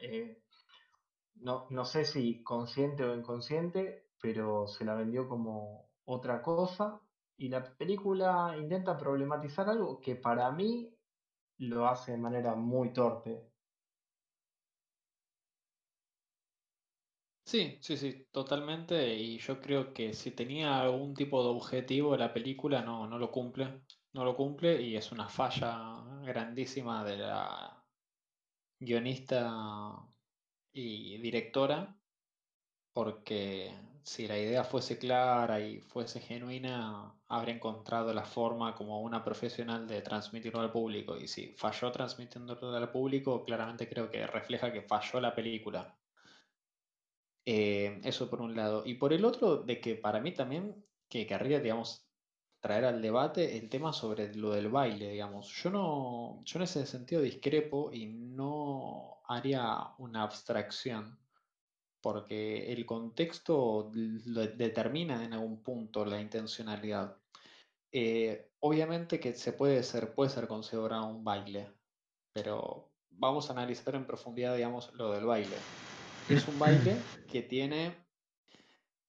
no, 1.36 1.68
no 1.70 1.86
sé 1.86 2.06
si 2.06 2.44
consciente 2.44 3.04
o 3.04 3.16
inconsciente, 3.16 4.08
pero 4.22 4.68
se 4.68 4.86
la 4.86 4.96
vendió 4.96 5.28
como 5.28 5.90
otra 6.06 6.42
cosa 6.42 7.02
y 7.38 7.50
la 7.50 7.64
película 7.64 8.56
intenta 8.58 8.98
problematizar 8.98 9.70
algo 9.70 10.00
que 10.00 10.16
para 10.16 10.52
mí 10.52 10.97
lo 11.60 11.88
hace 11.88 12.14
de 12.14 12.18
manera 12.18 12.55
muy 12.55 12.91
torpe. 12.93 13.51
Sí, 17.45 17.80
sí, 17.82 17.95
sí, 17.95 18.28
totalmente. 18.32 19.16
Y 19.16 19.38
yo 19.39 19.62
creo 19.62 19.93
que 19.93 20.14
si 20.14 20.32
tenía 20.32 20.82
algún 20.82 21.14
tipo 21.14 21.41
de 21.41 21.49
objetivo 21.49 22.18
la 22.18 22.34
película, 22.34 22.82
no, 22.82 23.08
no 23.08 23.18
lo 23.18 23.32
cumple. 23.32 23.84
No 24.12 24.26
lo 24.26 24.36
cumple 24.36 24.82
y 24.82 24.97
es 24.97 25.12
una 25.14 25.30
falla 25.30 26.03
grandísima 26.24 27.05
de 27.05 27.18
la 27.18 27.88
guionista 28.80 30.08
y 30.74 31.18
directora, 31.20 31.99
porque 32.93 33.74
si 34.03 34.28
la 34.28 34.39
idea 34.39 34.64
fuese 34.64 34.99
clara 34.99 35.62
y 35.62 35.82
fuese 35.82 36.22
genuina, 36.22 37.16
habría 37.30 37.56
encontrado 37.56 38.14
la 38.14 38.24
forma 38.24 38.74
como 38.76 39.02
una 39.02 39.24
profesional 39.24 39.88
de 39.88 40.02
transmitirlo 40.02 40.62
al 40.62 40.72
público. 40.72 41.18
Y 41.18 41.28
si 41.28 41.54
falló 41.58 41.92
transmitiéndolo 41.92 42.76
al 42.76 42.92
público, 42.92 43.44
claramente 43.44 43.90
creo 43.90 44.10
que 44.10 44.26
refleja 44.28 44.72
que 44.72 44.82
falló 44.82 45.20
la 45.20 45.36
película. 45.36 45.98
Eh, 47.46 48.02
eso 48.04 48.30
por 48.30 48.42
un 48.42 48.56
lado. 48.56 48.84
Y 48.86 48.96
por 48.96 49.14
el 49.14 49.26
otro, 49.26 49.58
de 49.58 49.80
que 49.80 49.96
para 49.96 50.20
mí 50.20 50.34
también, 50.34 50.86
que 51.10 51.26
querría, 51.26 51.60
digamos, 51.60 52.08
traer 52.60 52.86
al 52.86 53.02
debate 53.02 53.58
el 53.58 53.70
tema 53.70 53.94
sobre 53.94 54.34
lo 54.36 54.52
del 54.52 54.70
baile, 54.70 55.12
digamos. 55.12 55.48
Yo 55.64 55.70
no, 55.70 56.44
yo 56.44 56.60
en 56.60 56.64
ese 56.64 56.86
sentido 56.86 57.22
discrepo 57.22 57.92
y 57.94 58.08
no 58.08 59.22
haría 59.28 59.94
una 59.98 60.24
abstracción, 60.24 61.18
porque 62.08 62.72
el 62.72 62.86
contexto 62.86 63.91
lo 63.93 64.47
determina 64.47 65.26
en 65.26 65.34
algún 65.34 65.62
punto 65.62 66.05
la 66.05 66.22
intencionalidad. 66.22 67.18
Eh, 67.91 68.49
obviamente 68.62 69.20
que 69.20 69.34
se 69.34 69.51
puede 69.51 69.84
ser, 69.84 70.16
puede 70.16 70.30
ser 70.30 70.47
considerado 70.47 71.05
un 71.08 71.26
baile, 71.26 71.70
pero 72.32 72.93
vamos 73.10 73.49
a 73.49 73.53
analizar 73.53 73.93
en 73.95 74.08
profundidad, 74.08 74.55
digamos, 74.55 74.93
lo 74.93 75.12
del 75.12 75.26
baile 75.26 75.58
es 76.30 76.47
un 76.47 76.58
baile 76.58 76.95
que 77.30 77.41
tiene 77.41 77.97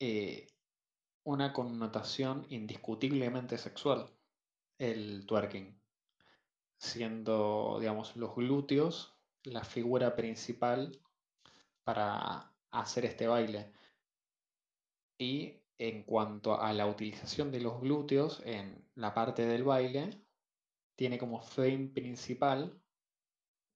eh, 0.00 0.48
una 1.22 1.52
connotación 1.52 2.46
indiscutiblemente 2.48 3.58
sexual, 3.58 4.10
el 4.76 5.24
twerking, 5.24 5.80
siendo, 6.78 7.76
digamos, 7.78 8.16
los 8.16 8.34
glúteos 8.34 9.14
la 9.44 9.62
figura 9.62 10.16
principal 10.16 11.00
para 11.84 12.52
hacer 12.70 13.04
este 13.04 13.26
baile. 13.26 13.72
Y 15.18 15.60
en 15.78 16.02
cuanto 16.02 16.60
a 16.60 16.72
la 16.72 16.86
utilización 16.86 17.50
de 17.50 17.60
los 17.60 17.80
glúteos 17.80 18.42
en 18.44 18.88
la 18.94 19.14
parte 19.14 19.46
del 19.46 19.64
baile, 19.64 20.22
tiene 20.96 21.18
como 21.18 21.40
fin 21.40 21.92
principal 21.92 22.80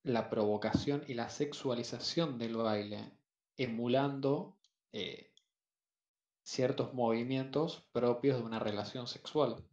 la 0.02 0.28
provocación 0.28 1.04
y 1.06 1.14
la 1.14 1.28
sexualización 1.28 2.38
del 2.38 2.56
baile, 2.56 3.12
emulando 3.56 4.58
eh, 4.92 5.32
ciertos 6.42 6.92
movimientos 6.92 7.86
propios 7.92 8.38
de 8.38 8.44
una 8.44 8.58
relación 8.58 9.06
sexual. 9.06 9.64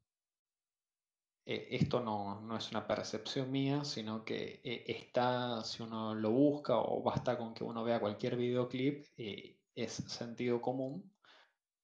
Eh, 1.49 1.67
esto 1.71 1.99
no, 1.99 2.41
no, 2.41 2.57
es 2.57 2.69
una 2.69 2.85
percepción 2.85 3.51
mía, 3.51 3.83
sino 3.83 4.23
que 4.23 4.61
eh, 4.63 4.83
está, 4.85 5.63
si 5.63 5.81
uno 5.81 6.13
lo 6.13 6.29
busca 6.29 6.77
o 6.77 7.01
basta 7.01 7.39
con 7.39 7.55
que 7.55 7.63
uno 7.63 7.83
vea 7.83 7.99
cualquier 7.99 8.37
videoclip, 8.37 9.03
es 9.17 9.91
sentido 9.91 10.61
común 10.61 11.11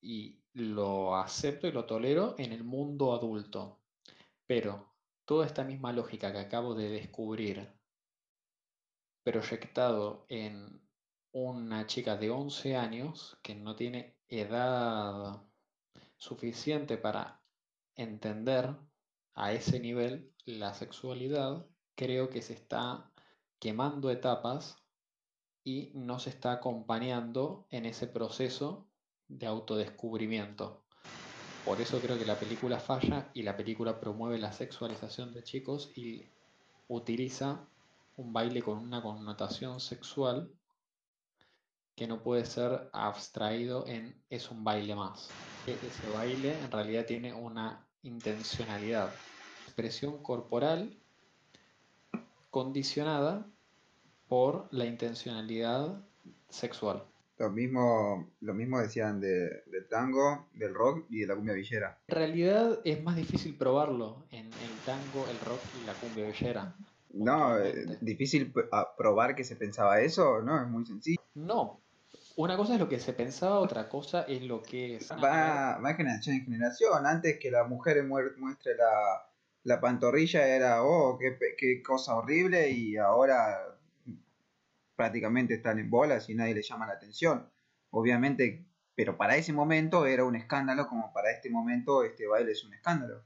y 0.01 0.39
lo 0.53 1.15
acepto 1.15 1.67
y 1.67 1.71
lo 1.71 1.85
tolero 1.85 2.35
en 2.37 2.53
el 2.53 2.63
mundo 2.63 3.13
adulto. 3.15 3.81
Pero 4.45 4.93
toda 5.25 5.47
esta 5.47 5.63
misma 5.63 5.91
lógica 5.93 6.31
que 6.31 6.39
acabo 6.39 6.75
de 6.75 6.89
descubrir 6.89 7.67
proyectado 9.23 10.27
en 10.29 10.79
una 11.31 11.87
chica 11.87 12.17
de 12.17 12.29
11 12.29 12.75
años 12.75 13.39
que 13.41 13.55
no 13.55 13.75
tiene 13.75 14.19
edad 14.27 15.41
suficiente 16.17 16.99
para 16.99 17.41
entender 17.95 18.75
a 19.35 19.51
ese 19.51 19.79
nivel 19.79 20.31
la 20.45 20.73
sexualidad, 20.73 21.65
creo 21.95 22.29
que 22.29 22.41
se 22.41 22.53
está 22.53 23.11
quemando 23.59 24.09
etapas 24.09 24.77
y 25.63 25.91
no 25.93 26.19
se 26.19 26.29
está 26.29 26.53
acompañando 26.53 27.67
en 27.69 27.85
ese 27.85 28.07
proceso 28.07 28.87
de 29.27 29.47
autodescubrimiento. 29.47 30.83
Por 31.65 31.81
eso 31.81 31.99
creo 31.99 32.17
que 32.17 32.25
la 32.25 32.39
película 32.39 32.79
falla 32.79 33.31
y 33.33 33.41
la 33.41 33.57
película 33.57 33.99
promueve 33.99 34.37
la 34.37 34.51
sexualización 34.51 35.33
de 35.33 35.43
chicos 35.43 35.91
y 35.95 36.23
utiliza 36.87 37.67
un 38.17 38.31
baile 38.31 38.61
con 38.61 38.77
una 38.77 39.01
connotación 39.01 39.79
sexual 39.79 40.51
que 41.95 42.07
no 42.07 42.21
puede 42.21 42.45
ser 42.45 42.89
abstraído 42.93 43.87
en 43.87 44.21
es 44.29 44.51
un 44.51 44.63
baile 44.63 44.95
más. 44.95 45.29
E, 45.65 45.71
ese 45.71 46.07
baile 46.13 46.53
en 46.53 46.71
realidad 46.71 47.05
tiene 47.05 47.33
una 47.33 47.87
intencionalidad, 48.05 49.13
expresión 49.65 50.21
corporal 50.23 50.97
condicionada 52.49 53.45
por 54.27 54.67
la 54.71 54.85
intencionalidad 54.85 56.01
sexual. 56.49 57.03
Lo 57.37 57.49
mismo, 57.49 58.31
lo 58.39 58.53
mismo 58.53 58.79
decían 58.79 59.19
de, 59.19 59.63
del 59.65 59.87
tango, 59.89 60.47
del 60.53 60.73
rock 60.73 61.05
y 61.09 61.19
de 61.19 61.27
la 61.27 61.35
cumbia 61.35 61.53
villera. 61.53 61.99
En 62.07 62.15
realidad 62.15 62.79
es 62.85 63.03
más 63.03 63.17
difícil 63.17 63.55
probarlo 63.55 64.25
en 64.31 64.45
el 64.45 64.71
tango, 64.85 65.27
el 65.29 65.39
rock 65.41 65.59
y 65.81 65.85
la 65.85 65.93
cumbia 65.93 66.27
villera. 66.27 66.75
No, 67.11 67.57
eh, 67.57 67.97
difícil 67.99 68.53
probar 68.97 69.35
que 69.35 69.43
se 69.43 69.57
pensaba 69.57 69.99
eso, 69.99 70.41
no, 70.41 70.61
es 70.61 70.67
muy 70.67 70.85
sencillo. 70.85 71.21
No, 71.33 71.81
una 72.37 72.57
cosa 72.57 72.73
es 72.73 72.79
lo 72.79 72.89
que 72.89 72.99
se 72.99 73.13
pensaba, 73.13 73.59
otra 73.59 73.87
cosa 73.87 74.23
es 74.23 74.43
lo 74.43 74.61
que 74.61 74.97
es. 74.97 75.11
Va, 75.11 75.77
va 75.77 75.93
generación 75.93 76.35
en 76.35 76.43
generación. 76.43 77.05
Antes 77.05 77.39
que 77.39 77.49
la 77.49 77.63
mujer 77.63 78.03
muestre 78.03 78.75
la, 78.75 79.29
la 79.63 79.79
pantorrilla 79.79 80.45
era, 80.47 80.83
oh, 80.83 81.17
qué, 81.17 81.37
qué, 81.57 81.81
cosa 81.81 82.15
horrible, 82.15 82.69
y 82.71 82.97
ahora 82.97 83.77
prácticamente 84.95 85.55
están 85.55 85.79
en 85.79 85.89
bolas 85.89 86.29
y 86.29 86.35
nadie 86.35 86.55
le 86.55 86.61
llama 86.61 86.87
la 86.87 86.93
atención. 86.93 87.49
Obviamente, 87.91 88.65
pero 88.95 89.17
para 89.17 89.37
ese 89.37 89.53
momento 89.53 90.05
era 90.05 90.25
un 90.25 90.35
escándalo, 90.35 90.87
como 90.87 91.13
para 91.13 91.31
este 91.31 91.49
momento 91.49 92.03
este 92.03 92.27
baile 92.27 92.51
es 92.51 92.65
un 92.65 92.73
escándalo. 92.73 93.23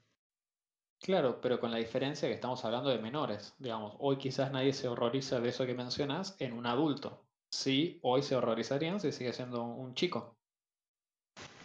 Claro, 1.02 1.40
pero 1.42 1.60
con 1.60 1.72
la 1.72 1.78
diferencia 1.78 2.28
que 2.28 2.36
estamos 2.36 2.64
hablando 2.66 2.90
de 2.90 3.00
menores. 3.00 3.56
Digamos, 3.58 3.96
hoy 4.00 4.18
quizás 4.18 4.52
nadie 4.52 4.74
se 4.74 4.88
horroriza 4.88 5.40
de 5.40 5.50
eso 5.50 5.66
que 5.66 5.74
mencionas 5.74 6.36
en 6.40 6.54
un 6.54 6.66
adulto 6.66 7.29
sí, 7.52 8.00
hoy 8.04 8.22
se 8.24 8.36
horrorizarían 8.36 9.00
si 9.00 9.12
sigue 9.12 9.34
siendo 9.34 9.64
un 9.64 9.94
chico. 9.94 10.36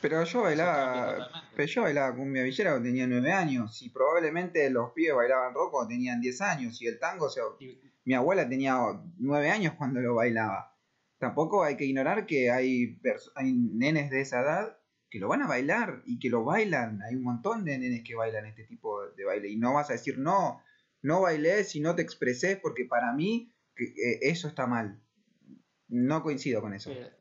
Pero 0.01 0.23
yo 0.25 0.43
bailaba, 0.43 1.31
pero 1.57 1.67
yo 1.67 1.83
bailaba 1.83 2.15
cumbia 2.15 2.43
villera 2.43 2.73
cuando 2.73 2.89
tenía 2.89 3.07
9 3.07 3.33
años 3.33 3.81
y 3.81 3.89
probablemente 3.89 4.69
los 4.69 4.93
pibes 4.93 5.15
bailaban 5.15 5.55
rock 5.55 5.71
cuando 5.73 5.89
tenían 5.89 6.21
10 6.21 6.43
años 6.43 6.81
y 6.83 6.87
el 6.87 6.99
tango, 6.99 7.27
o 7.27 7.31
sea, 7.31 7.45
Y- 7.59 7.81
mi 8.05 8.13
abuela 8.13 8.47
tenía 8.47 8.77
9 9.17 9.51
años 9.51 9.75
cuando 9.79 10.01
lo 10.01 10.15
bailaba. 10.17 10.77
Tampoco 11.19 11.65
hay 11.65 11.77
que 11.79 11.87
ignorar 11.87 12.27
que 12.27 12.51
hay, 12.51 12.99
nenes 13.43 14.11
de 14.11 14.21
esa 14.21 14.43
edad 14.43 14.79
que 15.09 15.19
lo 15.19 15.29
van 15.29 15.41
a 15.41 15.47
bailar 15.47 16.03
y 16.05 16.19
que 16.19 16.29
lo 16.29 16.45
bailan. 16.45 17.01
Hay 17.03 17.15
un 17.15 17.23
montón 17.23 17.65
de 17.65 17.79
nenes 17.79 18.03
que 18.05 18.15
bailan 18.15 18.45
este 18.45 18.65
tipo 18.65 19.07
de 19.07 19.25
baile 19.25 19.49
y 19.49 19.57
no 19.57 19.73
vas 19.73 19.89
a 19.89 19.95
decir 19.95 20.19
no, 20.19 20.61
no 21.01 21.23
bailé 21.23 21.65
si 21.65 21.81
no 21.81 21.95
te 21.95 22.03
expresé 22.03 22.57
porque 22.57 22.85
para 22.85 23.13
mí 23.15 23.51
que, 23.75 23.85
eh, 23.85 24.19
eso 24.21 24.49
está 24.49 24.67
mal. 24.67 25.01
No 25.89 26.23
coincido 26.23 26.61
con 26.61 26.75
eso. 26.75 26.91
Eh, 26.91 27.13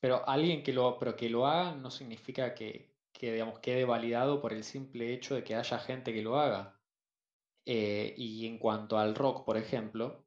Pero 0.00 0.28
alguien 0.28 0.62
que 0.62 0.72
lo, 0.72 0.98
pero 0.98 1.16
que 1.16 1.28
lo 1.28 1.46
haga 1.46 1.74
no 1.74 1.90
significa 1.90 2.54
que, 2.54 2.94
que, 3.12 3.32
digamos, 3.32 3.58
quede 3.60 3.84
validado 3.84 4.40
por 4.40 4.52
el 4.52 4.64
simple 4.64 5.12
hecho 5.12 5.34
de 5.34 5.44
que 5.44 5.54
haya 5.54 5.78
gente 5.78 6.12
que 6.12 6.22
lo 6.22 6.38
haga. 6.38 6.80
Eh, 7.66 8.14
y 8.16 8.46
en 8.46 8.58
cuanto 8.58 8.98
al 8.98 9.14
rock, 9.14 9.44
por 9.44 9.56
ejemplo, 9.56 10.24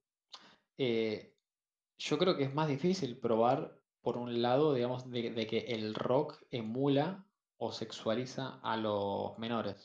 eh, 0.77 1.35
yo 1.97 2.17
creo 2.17 2.37
que 2.37 2.43
es 2.43 2.53
más 2.53 2.67
difícil 2.67 3.17
probar, 3.17 3.79
por 4.01 4.17
un 4.17 4.41
lado, 4.41 4.73
digamos, 4.73 5.09
de, 5.09 5.31
de 5.31 5.47
que 5.47 5.59
el 5.59 5.93
rock 5.93 6.43
emula 6.51 7.25
o 7.57 7.71
sexualiza 7.71 8.59
a 8.63 8.77
los 8.77 9.37
menores. 9.37 9.75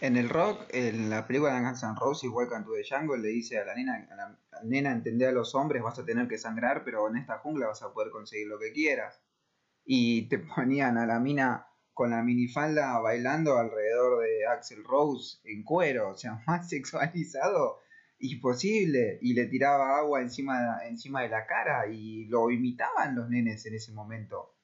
En 0.00 0.16
el 0.16 0.28
rock, 0.28 0.60
en 0.68 1.10
la 1.10 1.26
película 1.26 1.54
de 1.54 1.60
Guns 1.60 1.82
N' 1.82 1.96
Roses, 1.98 2.30
Welcome 2.32 2.64
to 2.64 2.70
the 2.72 2.84
Jungle, 2.88 3.18
le 3.18 3.30
dice 3.30 3.58
a 3.58 3.64
la 3.64 3.74
nena, 3.74 4.06
a 4.08 4.14
la, 4.14 4.38
nena, 4.62 4.92
entender 4.92 5.30
a 5.30 5.32
los 5.32 5.56
hombres, 5.56 5.82
vas 5.82 5.98
a 5.98 6.04
tener 6.04 6.28
que 6.28 6.38
sangrar, 6.38 6.84
pero 6.84 7.08
en 7.08 7.16
esta 7.16 7.38
jungla 7.38 7.66
vas 7.66 7.82
a 7.82 7.92
poder 7.92 8.12
conseguir 8.12 8.46
lo 8.46 8.60
que 8.60 8.70
quieras. 8.70 9.20
Y 9.84 10.28
te 10.28 10.38
ponían 10.54 10.98
a 10.98 11.06
la 11.06 11.18
mina 11.18 11.66
con 11.94 12.10
la 12.10 12.22
minifalda 12.22 12.96
bailando 13.00 13.58
alrededor 13.58 14.22
de 14.22 14.46
Axel 14.46 14.84
Rose 14.84 15.38
en 15.42 15.64
cuero, 15.64 16.10
o 16.10 16.14
sea, 16.14 16.40
más 16.46 16.68
sexualizado 16.68 17.80
imposible. 18.20 19.18
Y 19.20 19.34
le 19.34 19.46
tiraba 19.46 19.98
agua 19.98 20.20
encima, 20.20 20.78
encima 20.86 21.22
de 21.22 21.30
la 21.30 21.44
cara 21.44 21.88
y 21.88 22.26
lo 22.26 22.52
imitaban 22.52 23.16
los 23.16 23.28
nenes 23.28 23.66
en 23.66 23.74
ese 23.74 23.90
momento. 23.90 24.57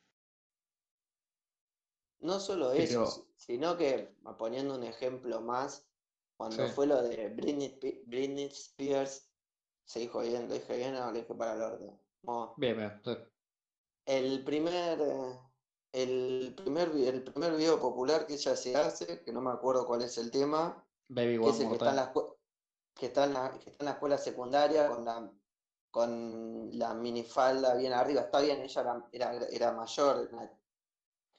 No 2.25 2.41
solo 2.41 2.73
eso, 2.73 3.05
si- 3.07 3.23
sino 3.37 3.77
que, 3.77 4.17
poniendo 4.39 4.75
un 4.75 4.83
ejemplo 4.83 5.41
más, 5.43 5.87
cuando 6.39 6.67
Sí. 6.67 6.73
fue 6.75 6.87
lo 6.87 7.03
de 7.03 7.29
Britney, 7.29 7.69
Spe- 7.69 8.03
Britney 8.07 8.47
Spears, 8.47 9.31
se 9.85 10.01
dijo 10.01 10.21
bien, 10.21 10.49
lo 10.49 10.55
dije 10.55 10.77
bien 10.77 10.97
o 10.97 11.07
lo 11.07 11.13
dije 11.13 11.35
para 11.35 11.55
el 11.55 11.63
orden. 11.63 12.01
Mo- 12.23 12.55
Bien, 12.57 12.77
bien. 12.79 13.01
sí. 13.05 13.13
El 14.07 14.43
primer, 14.45 15.01
eh, 15.01 15.41
el 15.93 16.55
primer, 16.57 16.89
el 16.89 17.25
primer 17.25 17.57
video 17.57 17.79
popular 17.79 18.27
que 18.27 18.35
ella 18.35 18.57
se 18.57 18.75
hace, 18.75 19.23
que 19.23 19.33
no 19.33 19.43
me 19.43 19.51
acuerdo 19.51 19.87
cuál 19.87 20.01
es 20.03 20.17
el 20.19 20.31
tema, 20.31 20.83
Baby 21.09 21.39
que 21.39 21.49
es 21.51 21.61
el 21.61 21.69
que 21.69 21.75
está 21.75 21.91
en 21.91 21.97
la, 21.97 22.13
que 22.95 23.07
está 23.07 23.25
en 23.25 23.33
la, 23.35 23.51
que 23.59 23.71
está 23.71 23.83
en 23.85 23.87
la 23.87 23.93
escuela 23.93 24.17
secundaria 24.19 24.89
con 24.89 25.05
la, 25.05 25.31
con 25.91 26.71
la 26.79 26.95
minifalda 26.95 27.75
bien 27.75 27.93
arriba. 27.93 28.23
Está 28.23 28.41
bien, 28.41 28.63
ella 28.63 28.81
era, 28.81 29.09
era, 29.13 29.47
era 29.49 29.73
mayor, 29.73 30.31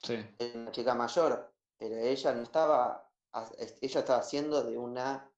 Sí, 0.02 0.14
era 0.38 0.58
una 0.60 0.72
chica 0.72 0.94
mayor, 0.94 1.54
pero 1.76 1.96
ella 1.96 2.32
no 2.34 2.42
estaba, 2.42 3.10
ella 3.80 4.00
estaba 4.00 4.20
haciendo 4.20 4.62
de 4.64 4.78
una, 4.78 5.32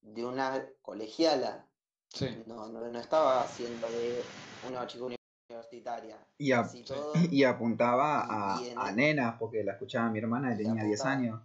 de 0.00 0.24
una 0.26 0.68
colegiala, 0.82 1.70
sí. 2.12 2.26
no, 2.46 2.68
no, 2.68 2.88
no 2.90 3.00
estaba 3.00 3.42
haciendo 3.42 3.92
de 3.92 4.34
una 4.62 4.86
chica 4.86 5.04
universitaria. 5.50 6.26
Y, 6.38 6.50
a- 6.52 6.70
Así 6.70 6.84
todo, 6.84 7.16
y 7.30 7.44
apuntaba 7.44 8.26
a, 8.28 8.58
Y 8.58 8.68
en 8.68 8.82
a 8.88 8.90
el- 8.90 8.96
nenas, 8.96 9.36
porque 9.38 9.62
la 9.62 9.72
escuchaba 9.74 10.10
mi 10.10 10.18
hermana 10.18 10.50
que 10.50 10.56
Y 10.62 10.64
tenía 10.64 10.82
10 10.82 11.04
apuntaba. 11.04 11.10
años. 11.12 11.40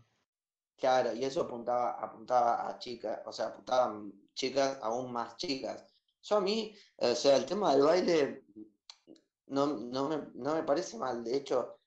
claro, 0.78 1.14
y 1.14 1.26
eso 1.26 1.42
apuntaba, 1.42 1.92
apuntaba 2.02 2.68
a 2.70 2.80
chicas, 2.80 3.22
o 3.26 3.32
sea, 3.34 3.48
apuntaban 3.48 4.14
chicas 4.34 4.80
aún 4.82 5.12
más 5.12 5.38
chicas. 5.38 5.86
Yo 6.24 6.38
a 6.38 6.42
mí, 6.42 6.76
o 6.98 7.16
sea, 7.16 7.38
el 7.38 7.46
tema 7.46 7.74
del 7.76 7.84
baile 7.86 8.46
no, 9.48 9.68
no 9.68 10.10
me, 10.10 10.18
no 10.36 10.56
me 10.56 10.64
parece 10.64 10.98
mal, 10.98 11.24
de 11.24 11.38
hecho, 11.38 11.80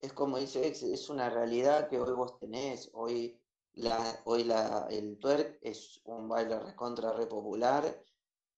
es 0.00 0.12
como 0.12 0.38
dice 0.38 0.66
Ex, 0.66 0.82
es 0.82 1.08
una 1.10 1.30
realidad 1.30 1.88
que 1.88 2.00
hoy 2.00 2.12
vos 2.14 2.38
tenés, 2.38 2.90
hoy 2.94 3.40
la, 3.72 4.20
hoy 4.24 4.44
la, 4.44 4.86
el 4.90 5.18
twerk 5.18 5.58
es 5.62 6.00
un 6.04 6.28
baile 6.28 6.58
recontra 6.60 7.12
re 7.12 7.26
popular, 7.26 8.04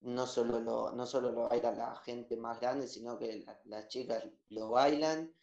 no 0.01 0.27
solo 0.27 0.61
lo, 0.61 0.93
no 0.93 1.07
solo 1.07 1.33
lo 1.33 1.49
baila 1.49 1.73
la 1.73 1.97
gente 1.97 2.37
más 2.37 2.61
grande, 2.61 2.89
sino 2.89 3.19
que 3.19 3.41
la- 3.45 3.61
las 3.65 3.89
chicas 3.89 4.25
lo 4.49 4.71
bailan, 4.71 5.35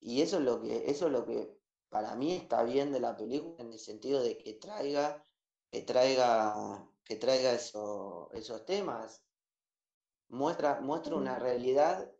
y 0.00 0.22
eso 0.22 0.38
es 0.38 0.44
lo 0.44 0.60
que, 0.62 0.90
eso 0.90 1.06
es 1.06 1.12
lo 1.12 1.26
que 1.26 1.58
para 1.88 2.14
mí 2.16 2.32
está 2.34 2.62
bien 2.64 2.92
de 2.92 3.00
la 3.00 3.16
película, 3.16 3.56
en 3.58 3.72
el 3.72 3.78
sentido 3.78 4.22
de 4.22 4.38
que 4.38 4.54
traiga, 4.54 5.26
que 5.70 5.82
traiga, 5.82 6.88
que 7.04 7.16
traiga 7.16 7.52
eso, 7.54 8.30
esos 8.32 8.64
temas, 8.66 9.24
muestra, 10.28 10.80
muestra 10.80 11.14
una 11.16 11.38
realidad 11.38 12.12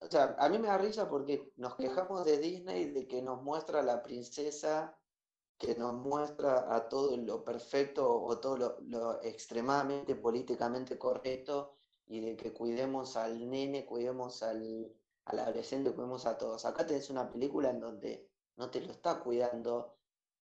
o 0.00 0.06
sea, 0.10 0.36
a 0.38 0.48
mí 0.48 0.58
me 0.58 0.68
da 0.68 0.78
risa 0.78 1.08
porque 1.08 1.52
nos 1.56 1.76
quejamos 1.76 2.24
de 2.24 2.38
Disney 2.38 2.90
de 2.90 3.06
que 3.08 3.22
nos 3.22 3.42
muestra 3.42 3.80
a 3.80 3.82
la 3.82 4.02
princesa, 4.02 4.98
que 5.58 5.74
nos 5.76 5.94
muestra 5.94 6.74
a 6.74 6.88
todo 6.88 7.16
lo 7.16 7.44
perfecto 7.44 8.22
o 8.22 8.40
todo 8.40 8.56
lo, 8.56 8.80
lo 8.82 9.22
extremadamente 9.22 10.16
políticamente 10.16 10.98
correcto 10.98 11.74
y 12.06 12.20
de 12.20 12.36
que 12.36 12.52
cuidemos 12.52 13.16
al 13.16 13.48
nene, 13.50 13.86
cuidemos 13.86 14.42
al, 14.42 14.94
al 15.26 15.38
adolescente, 15.38 15.92
cuidemos 15.94 16.26
a 16.26 16.38
todos. 16.38 16.64
Acá 16.64 16.86
tenés 16.86 17.10
una 17.10 17.30
película 17.30 17.70
en 17.70 17.80
donde 17.80 18.30
no 18.56 18.70
te 18.70 18.80
lo 18.80 18.92
está 18.92 19.20
cuidando 19.22 19.98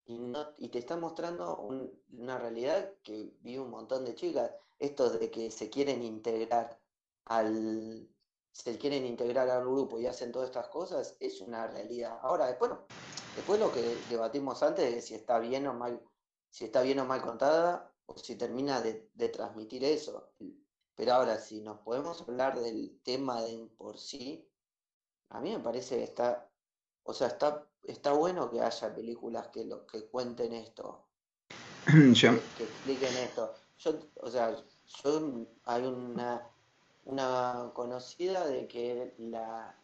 y, 0.04 0.18
no, 0.18 0.54
y 0.58 0.68
te 0.68 0.78
está 0.78 0.96
mostrando 0.96 1.58
un- 1.58 2.02
una 2.12 2.38
realidad 2.38 2.94
que 3.02 3.36
vive 3.40 3.60
un 3.60 3.70
montón 3.70 4.04
de 4.04 4.14
chicas. 4.14 4.52
Esto 4.78 5.10
de 5.10 5.30
que 5.30 5.50
se 5.50 5.70
quieren 5.70 6.02
integrar 6.02 6.80
al, 7.24 8.08
se 8.56 8.78
quieren 8.78 9.04
integrar 9.04 9.50
al 9.50 9.66
grupo 9.66 10.00
y 10.00 10.06
hacen 10.06 10.32
todas 10.32 10.48
estas 10.48 10.68
cosas, 10.68 11.14
es 11.20 11.42
una 11.42 11.66
realidad. 11.66 12.18
Ahora, 12.22 12.46
después, 12.46 12.70
después 13.36 13.60
lo 13.60 13.70
que 13.70 13.98
debatimos 14.08 14.62
antes 14.62 14.94
de 14.94 15.02
si 15.02 15.14
está 15.14 15.38
bien 15.38 15.66
o 15.66 15.74
mal, 15.74 16.00
si 16.48 16.64
está 16.64 16.80
bien 16.80 16.98
o 17.00 17.04
mal 17.04 17.20
contada, 17.20 17.92
o 18.06 18.16
si 18.16 18.34
termina 18.36 18.80
de, 18.80 19.10
de 19.12 19.28
transmitir 19.28 19.84
eso. 19.84 20.32
Pero 20.94 21.12
ahora, 21.12 21.38
si 21.38 21.60
nos 21.60 21.80
podemos 21.80 22.22
hablar 22.22 22.58
del 22.58 22.98
tema 23.02 23.42
de 23.42 23.68
por 23.76 23.98
sí, 23.98 24.48
a 25.28 25.40
mí 25.40 25.52
me 25.52 25.62
parece 25.62 25.98
que 25.98 26.04
está, 26.04 26.50
o 27.02 27.12
sea, 27.12 27.28
está, 27.28 27.68
está 27.82 28.14
bueno 28.14 28.50
que 28.50 28.62
haya 28.62 28.94
películas 28.94 29.48
que 29.48 29.66
lo, 29.66 29.86
que 29.86 30.06
cuenten 30.06 30.54
esto, 30.54 31.04
que, 31.86 32.40
que 32.56 32.64
expliquen 32.64 33.16
esto. 33.18 33.52
Yo, 33.76 33.98
o 34.22 34.30
sea, 34.30 34.56
yo 35.04 35.46
hay 35.64 35.82
una, 35.82 36.55
una 37.06 37.72
conocida 37.74 38.46
de 38.46 38.68
que 38.68 39.14
la, 39.18 39.74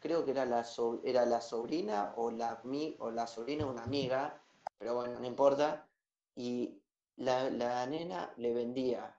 creo 0.00 0.24
que 0.24 0.32
era 0.32 0.44
la, 0.46 0.64
era 1.04 1.26
la 1.26 1.40
sobrina 1.40 2.14
o 2.16 2.30
la, 2.30 2.62
o 2.98 3.10
la 3.10 3.26
sobrina 3.26 3.64
de 3.64 3.70
una 3.70 3.84
amiga, 3.84 4.42
pero 4.78 4.94
bueno, 4.96 5.18
no 5.20 5.26
importa, 5.26 5.88
y 6.34 6.82
la, 7.16 7.50
la 7.50 7.86
nena 7.86 8.32
le 8.36 8.52
vendía, 8.54 9.16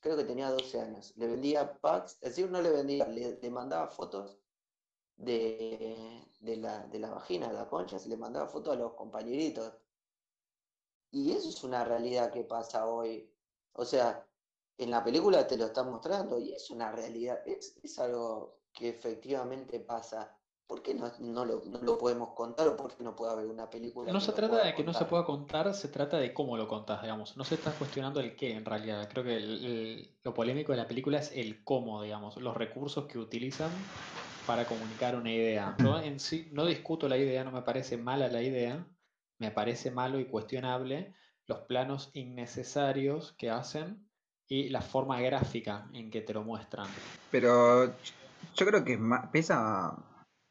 creo 0.00 0.16
que 0.16 0.24
tenía 0.24 0.50
12 0.50 0.80
años, 0.80 1.12
le 1.16 1.26
vendía 1.28 1.80
packs, 1.80 2.14
es 2.22 2.30
decir, 2.36 2.50
no 2.50 2.62
le 2.62 2.70
vendía, 2.70 3.06
le, 3.08 3.38
le 3.40 3.50
mandaba 3.50 3.88
fotos 3.88 4.38
de, 5.16 6.28
de 6.40 6.56
la, 6.56 6.86
de 6.86 6.98
la 7.00 7.10
vagina, 7.10 7.48
de 7.48 7.54
la 7.54 7.68
concha, 7.68 7.98
le 8.06 8.16
mandaba 8.16 8.46
fotos 8.48 8.74
a 8.74 8.78
los 8.78 8.94
compañeritos. 8.94 9.74
Y 11.10 11.32
eso 11.32 11.48
es 11.48 11.64
una 11.64 11.82
realidad 11.84 12.30
que 12.32 12.44
pasa 12.44 12.86
hoy. 12.86 13.32
O 13.72 13.84
sea, 13.86 14.28
en 14.78 14.90
la 14.90 15.02
película 15.04 15.46
te 15.46 15.56
lo 15.56 15.66
están 15.66 15.90
mostrando 15.90 16.38
y 16.38 16.52
es 16.52 16.70
una 16.70 16.90
realidad, 16.92 17.38
es, 17.46 17.76
es 17.82 17.98
algo 17.98 18.58
que 18.72 18.88
efectivamente 18.90 19.80
pasa. 19.80 20.36
¿Por 20.66 20.82
qué 20.82 20.94
no, 20.94 21.12
no 21.20 21.44
lo, 21.44 21.62
no 21.66 21.78
lo 21.82 21.98
podemos 21.98 22.30
contar 22.30 22.66
o 22.68 22.76
por 22.76 22.96
qué 22.96 23.04
no 23.04 23.14
puede 23.14 23.32
haber 23.32 23.46
una 23.46 23.68
película 23.68 24.10
No 24.12 24.20
se 24.20 24.32
trata 24.32 24.64
de 24.64 24.74
que 24.74 24.82
no 24.82 24.94
se 24.94 25.04
pueda 25.04 25.24
contar, 25.24 25.74
se 25.74 25.88
trata 25.88 26.18
de 26.18 26.32
cómo 26.32 26.56
lo 26.56 26.66
contás, 26.66 27.02
digamos. 27.02 27.36
No 27.36 27.44
se 27.44 27.56
está 27.56 27.76
cuestionando 27.76 28.20
el 28.20 28.34
qué 28.34 28.52
en 28.52 28.64
realidad. 28.64 29.08
Creo 29.10 29.24
que 29.24 29.36
el- 29.36 29.64
el- 29.64 30.18
lo 30.24 30.32
polémico 30.34 30.72
de 30.72 30.78
la 30.78 30.88
película 30.88 31.18
es 31.18 31.32
el 31.32 31.62
cómo, 31.64 32.02
digamos, 32.02 32.36
los 32.38 32.56
recursos 32.56 33.06
que 33.06 33.18
utilizan 33.18 33.94
para 34.44 34.66
comunicar 34.66 35.16
una 35.16 35.32
idea. 35.32 35.76
Yo 35.78 35.98
en 35.98 36.18
sí 36.20 36.48
no 36.52 36.64
discuto 36.66 37.08
la 37.08 37.16
idea, 37.18 37.44
no 37.44 37.52
me 37.52 37.62
parece 37.62 37.96
mala 37.96 38.28
la 38.28 38.42
idea, 38.42 38.86
me 39.38 39.50
parece 39.50 39.90
malo 39.90 40.18
y 40.20 40.26
cuestionable 40.26 41.14
los 41.46 41.60
planos 41.60 42.10
innecesarios 42.14 43.32
que 43.32 43.50
hacen 43.50 44.03
y 44.48 44.68
la 44.68 44.82
forma 44.82 45.20
gráfica 45.20 45.88
en 45.92 46.10
que 46.10 46.20
te 46.20 46.34
lo 46.34 46.42
muestran. 46.42 46.86
pero 47.30 47.86
yo 48.54 48.66
creo 48.66 48.84
que 48.84 48.98
pesa, 49.32 49.96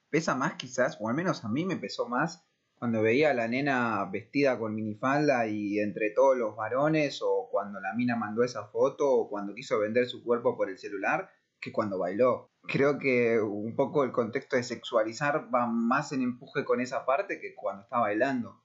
pesa 0.09 0.35
más 0.35 0.55
quizás, 0.55 0.97
o 0.99 1.09
al 1.09 1.15
menos 1.15 1.45
a 1.45 1.49
mí 1.49 1.65
me 1.65 1.77
pesó 1.77 2.07
más 2.07 2.43
cuando 2.83 3.01
veía 3.01 3.31
a 3.31 3.33
la 3.33 3.47
nena 3.47 4.03
vestida 4.11 4.59
con 4.59 4.75
minifalda 4.75 5.47
y 5.47 5.79
entre 5.79 6.09
todos 6.09 6.35
los 6.35 6.53
varones, 6.53 7.21
o 7.21 7.47
cuando 7.49 7.79
la 7.79 7.93
mina 7.93 8.17
mandó 8.17 8.43
esa 8.43 8.65
foto, 8.67 9.09
o 9.09 9.29
cuando 9.29 9.55
quiso 9.55 9.79
vender 9.79 10.05
su 10.05 10.21
cuerpo 10.21 10.57
por 10.57 10.69
el 10.69 10.77
celular, 10.77 11.29
que 11.61 11.71
cuando 11.71 11.97
bailó. 11.97 12.49
Creo 12.63 12.99
que 12.99 13.39
un 13.39 13.73
poco 13.77 14.03
el 14.03 14.11
contexto 14.11 14.57
de 14.57 14.63
sexualizar 14.63 15.47
va 15.53 15.65
más 15.65 16.11
en 16.11 16.23
empuje 16.23 16.65
con 16.65 16.81
esa 16.81 17.05
parte 17.05 17.39
que 17.39 17.55
cuando 17.55 17.83
está 17.83 17.99
bailando. 17.99 18.61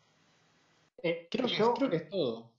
Eh, 1.00 1.28
Creo 1.30 1.46
que, 1.46 1.54
yo, 1.54 1.74
creo 1.74 1.90
que 1.90 1.96
es 1.98 2.08
todo. 2.08 2.50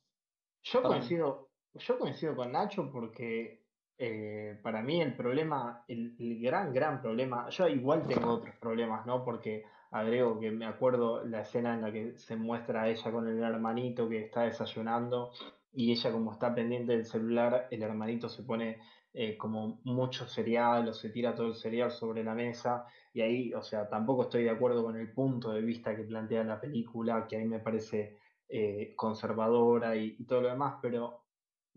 yo 0.63 0.81
mí. 0.81 0.87
coincido, 0.87 1.48
yo 1.75 1.99
coincido 1.99 2.35
con 2.35 2.51
Nacho 2.51 2.89
porque 2.91 3.63
eh, 3.97 4.57
para 4.63 4.81
mí 4.81 5.01
el 5.01 5.15
problema, 5.15 5.83
el, 5.87 6.15
el 6.19 6.39
gran, 6.39 6.73
gran 6.73 7.01
problema, 7.01 7.49
yo 7.49 7.67
igual 7.67 8.07
tengo 8.07 8.31
otros 8.31 8.55
problemas, 8.55 9.05
¿no? 9.05 9.23
Porque 9.23 9.65
agrego 9.91 10.39
que 10.39 10.51
me 10.51 10.65
acuerdo 10.65 11.25
la 11.25 11.41
escena 11.41 11.73
en 11.73 11.81
la 11.81 11.91
que 11.91 12.17
se 12.17 12.35
muestra 12.35 12.83
a 12.83 12.89
ella 12.89 13.11
con 13.11 13.27
el 13.27 13.43
hermanito 13.43 14.07
que 14.07 14.25
está 14.25 14.43
desayunando 14.43 15.31
y 15.73 15.91
ella 15.91 16.11
como 16.11 16.31
está 16.31 16.53
pendiente 16.53 16.93
del 16.93 17.05
celular, 17.05 17.67
el 17.71 17.83
hermanito 17.83 18.29
se 18.29 18.43
pone 18.43 18.79
eh, 19.13 19.35
como 19.37 19.79
mucho 19.83 20.27
cereal 20.27 20.87
o 20.87 20.93
se 20.93 21.09
tira 21.09 21.35
todo 21.35 21.47
el 21.47 21.55
cereal 21.55 21.91
sobre 21.91 22.23
la 22.23 22.35
mesa 22.35 22.85
y 23.13 23.21
ahí, 23.21 23.53
o 23.53 23.61
sea, 23.61 23.89
tampoco 23.89 24.23
estoy 24.23 24.43
de 24.43 24.51
acuerdo 24.51 24.83
con 24.83 24.95
el 24.95 25.11
punto 25.11 25.51
de 25.51 25.61
vista 25.61 25.95
que 25.95 26.03
plantea 26.03 26.43
la 26.43 26.61
película, 26.61 27.27
que 27.27 27.35
a 27.35 27.39
mí 27.39 27.45
me 27.45 27.59
parece 27.59 28.17
eh, 28.47 28.93
conservadora 28.95 29.95
y, 29.95 30.15
y 30.19 30.25
todo 30.25 30.41
lo 30.41 30.49
demás, 30.49 30.75
pero 30.81 31.23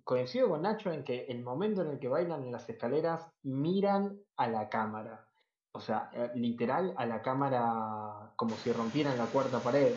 coincido 0.04 0.48
con 0.48 0.62
Nacho 0.62 0.92
en 0.92 1.04
que 1.04 1.26
el 1.26 1.42
momento 1.42 1.82
en 1.82 1.88
el 1.88 1.98
que 1.98 2.08
bailan 2.08 2.42
en 2.42 2.52
las 2.52 2.68
escaleras 2.68 3.30
miran 3.42 4.18
a 4.36 4.48
la 4.48 4.68
cámara. 4.68 5.26
O 5.72 5.80
sea, 5.80 6.10
eh, 6.12 6.30
literal 6.34 6.94
a 6.96 7.06
la 7.06 7.22
cámara 7.22 8.32
como 8.36 8.54
si 8.56 8.72
rompieran 8.72 9.16
la 9.16 9.26
cuarta 9.26 9.60
pared. 9.60 9.92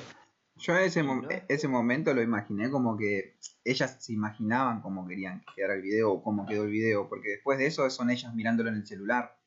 Yo 0.57 0.77
ese, 0.77 1.03
no 1.03 1.21
ese 1.49 1.67
momento 1.67 2.13
lo 2.13 2.21
imaginé 2.21 2.71
como 2.71 2.95
que 2.95 3.35
ellas 3.65 3.97
se 3.99 4.13
imaginaban 4.13 4.81
cómo 4.81 5.05
querían 5.05 5.41
que 5.41 5.53
quedara 5.55 5.73
el 5.73 5.81
video 5.81 6.13
o 6.13 6.23
cómo 6.23 6.45
quedó 6.45 6.63
el 6.63 6.69
video, 6.69 7.09
porque 7.09 7.31
después 7.31 7.57
de 7.57 7.65
eso 7.65 7.89
son 7.89 8.09
ellas 8.09 8.33
mirándolo 8.33 8.69
en 8.69 8.75
el 8.75 8.87
celular. 8.87 9.37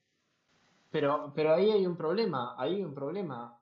Pero, 0.90 1.32
pero 1.34 1.54
ahí 1.54 1.70
hay 1.70 1.86
un 1.86 1.96
problema, 1.96 2.54
ahí 2.58 2.76
hay 2.76 2.84
un 2.84 2.94
problema. 2.94 3.57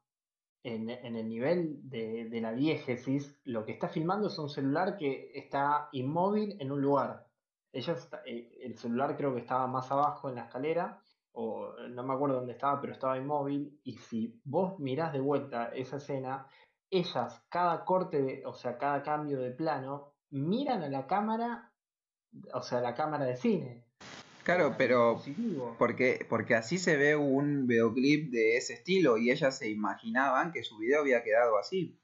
En, 0.69 0.91
el 0.91 1.29
nivel 1.29 1.89
de, 1.89 2.41
la 2.41 2.53
diégesis, 2.53 3.41
lo 3.45 3.64
que 3.64 3.71
está 3.71 3.89
filmando 3.89 4.27
es 4.27 4.37
un 4.37 4.49
celular 4.49 4.97
que 4.97 5.31
está 5.33 5.89
inmóvil 5.93 6.57
en 6.61 6.73
un 6.73 6.83
lugar. 6.83 7.29
Ella 7.73 7.95
eh, 8.25 8.59
el 8.62 8.77
celular 8.77 9.17
creo 9.17 9.33
que 9.33 9.43
estaba 9.43 9.69
más 9.69 9.93
abajo 9.93 10.29
en 10.29 10.35
la 10.35 10.47
escalera, 10.47 11.01
o 11.31 11.73
no 11.89 12.03
me 12.03 12.14
acuerdo 12.14 12.39
dónde 12.39 12.55
estaba, 12.55 12.81
pero 12.81 12.95
estaba 12.95 13.17
inmóvil. 13.17 13.81
Y 13.85 13.93
si 13.99 14.41
vos 14.43 14.81
mirás 14.81 15.12
de 15.12 15.21
vuelta 15.21 15.67
esa 15.67 15.99
escena, 15.99 16.49
ellas, 16.91 17.47
cada 17.49 17.85
corte, 17.85 18.21
de- 18.21 18.43
o 18.45 18.53
sea, 18.53 18.77
cada 18.77 19.05
cambio 19.05 19.39
de 19.39 19.53
plano, 19.53 20.14
miran 20.31 20.83
a 20.83 20.89
la 20.89 21.07
cámara, 21.07 21.73
o 22.53 22.61
sea, 22.61 22.81
la 22.81 22.95
cámara 22.97 23.25
de 23.25 23.37
cine. 23.37 23.86
Claro, 24.47 24.76
pero 24.78 25.20
porque, 25.76 26.24
porque 26.28 26.55
así 26.55 26.78
se 26.78 26.97
ve 26.97 27.16
un 27.16 27.66
videoclip 27.66 28.30
de 28.30 28.57
ese 28.57 28.74
estilo 28.74 29.18
y 29.18 29.32
ellas 29.32 29.59
se 29.59 29.68
imaginaban 29.68 30.53
que 30.53 30.62
su 30.62 30.78
video 30.78 31.01
había 31.01 31.24
quedado 31.24 31.59
así. 31.59 31.99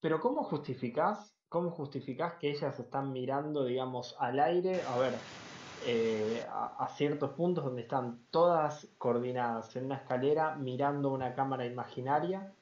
Pero 0.00 0.22
¿cómo 0.22 0.42
justificás, 0.42 1.34
cómo 1.50 1.70
justificás 1.70 2.36
que 2.40 2.48
ellas 2.48 2.80
están 2.80 3.12
mirando, 3.12 3.66
digamos, 3.66 4.16
al 4.20 4.40
aire, 4.40 4.80
a 4.88 4.96
ver, 4.96 5.12
eh, 5.86 6.46
a, 6.48 6.82
a 6.82 6.88
ciertos 6.96 7.32
puntos 7.32 7.62
donde 7.62 7.82
están 7.82 8.20
todas 8.30 8.88
coordinadas 8.96 9.76
en 9.76 9.84
una 9.84 9.96
escalera 9.96 10.56
mirando 10.56 11.12
una 11.12 11.34
cámara 11.34 11.66
imaginaria, 11.66 12.54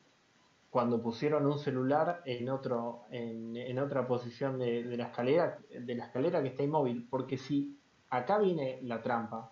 cuando 0.70 1.00
pusieron 1.00 1.46
un 1.46 1.60
celular 1.60 2.20
en 2.24 2.48
otro, 2.48 3.02
en, 3.12 3.56
en 3.56 3.78
otra 3.78 4.08
posición 4.08 4.58
de, 4.58 4.82
de 4.82 4.96
la 4.96 5.04
escalera, 5.04 5.60
de 5.70 5.94
la 5.94 6.06
escalera 6.06 6.42
que 6.42 6.48
está 6.48 6.64
inmóvil? 6.64 7.06
Porque 7.08 7.38
si 7.38 7.78
acá 8.12 8.38
viene 8.38 8.78
la 8.82 9.02
trampa, 9.02 9.50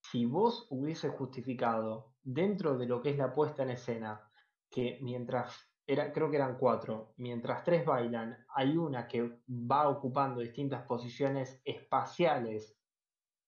si 0.00 0.24
vos 0.24 0.66
hubiese 0.70 1.10
justificado 1.10 2.14
dentro 2.22 2.78
de 2.78 2.86
lo 2.86 3.02
que 3.02 3.10
es 3.10 3.18
la 3.18 3.34
puesta 3.34 3.62
en 3.62 3.70
escena, 3.70 4.22
que 4.70 4.98
mientras, 5.02 5.54
era, 5.86 6.10
creo 6.10 6.30
que 6.30 6.36
eran 6.36 6.56
cuatro, 6.56 7.12
mientras 7.18 7.62
tres 7.62 7.84
bailan, 7.84 8.38
hay 8.54 8.78
una 8.78 9.06
que 9.06 9.42
va 9.48 9.88
ocupando 9.88 10.40
distintas 10.40 10.86
posiciones 10.86 11.60
espaciales 11.62 12.74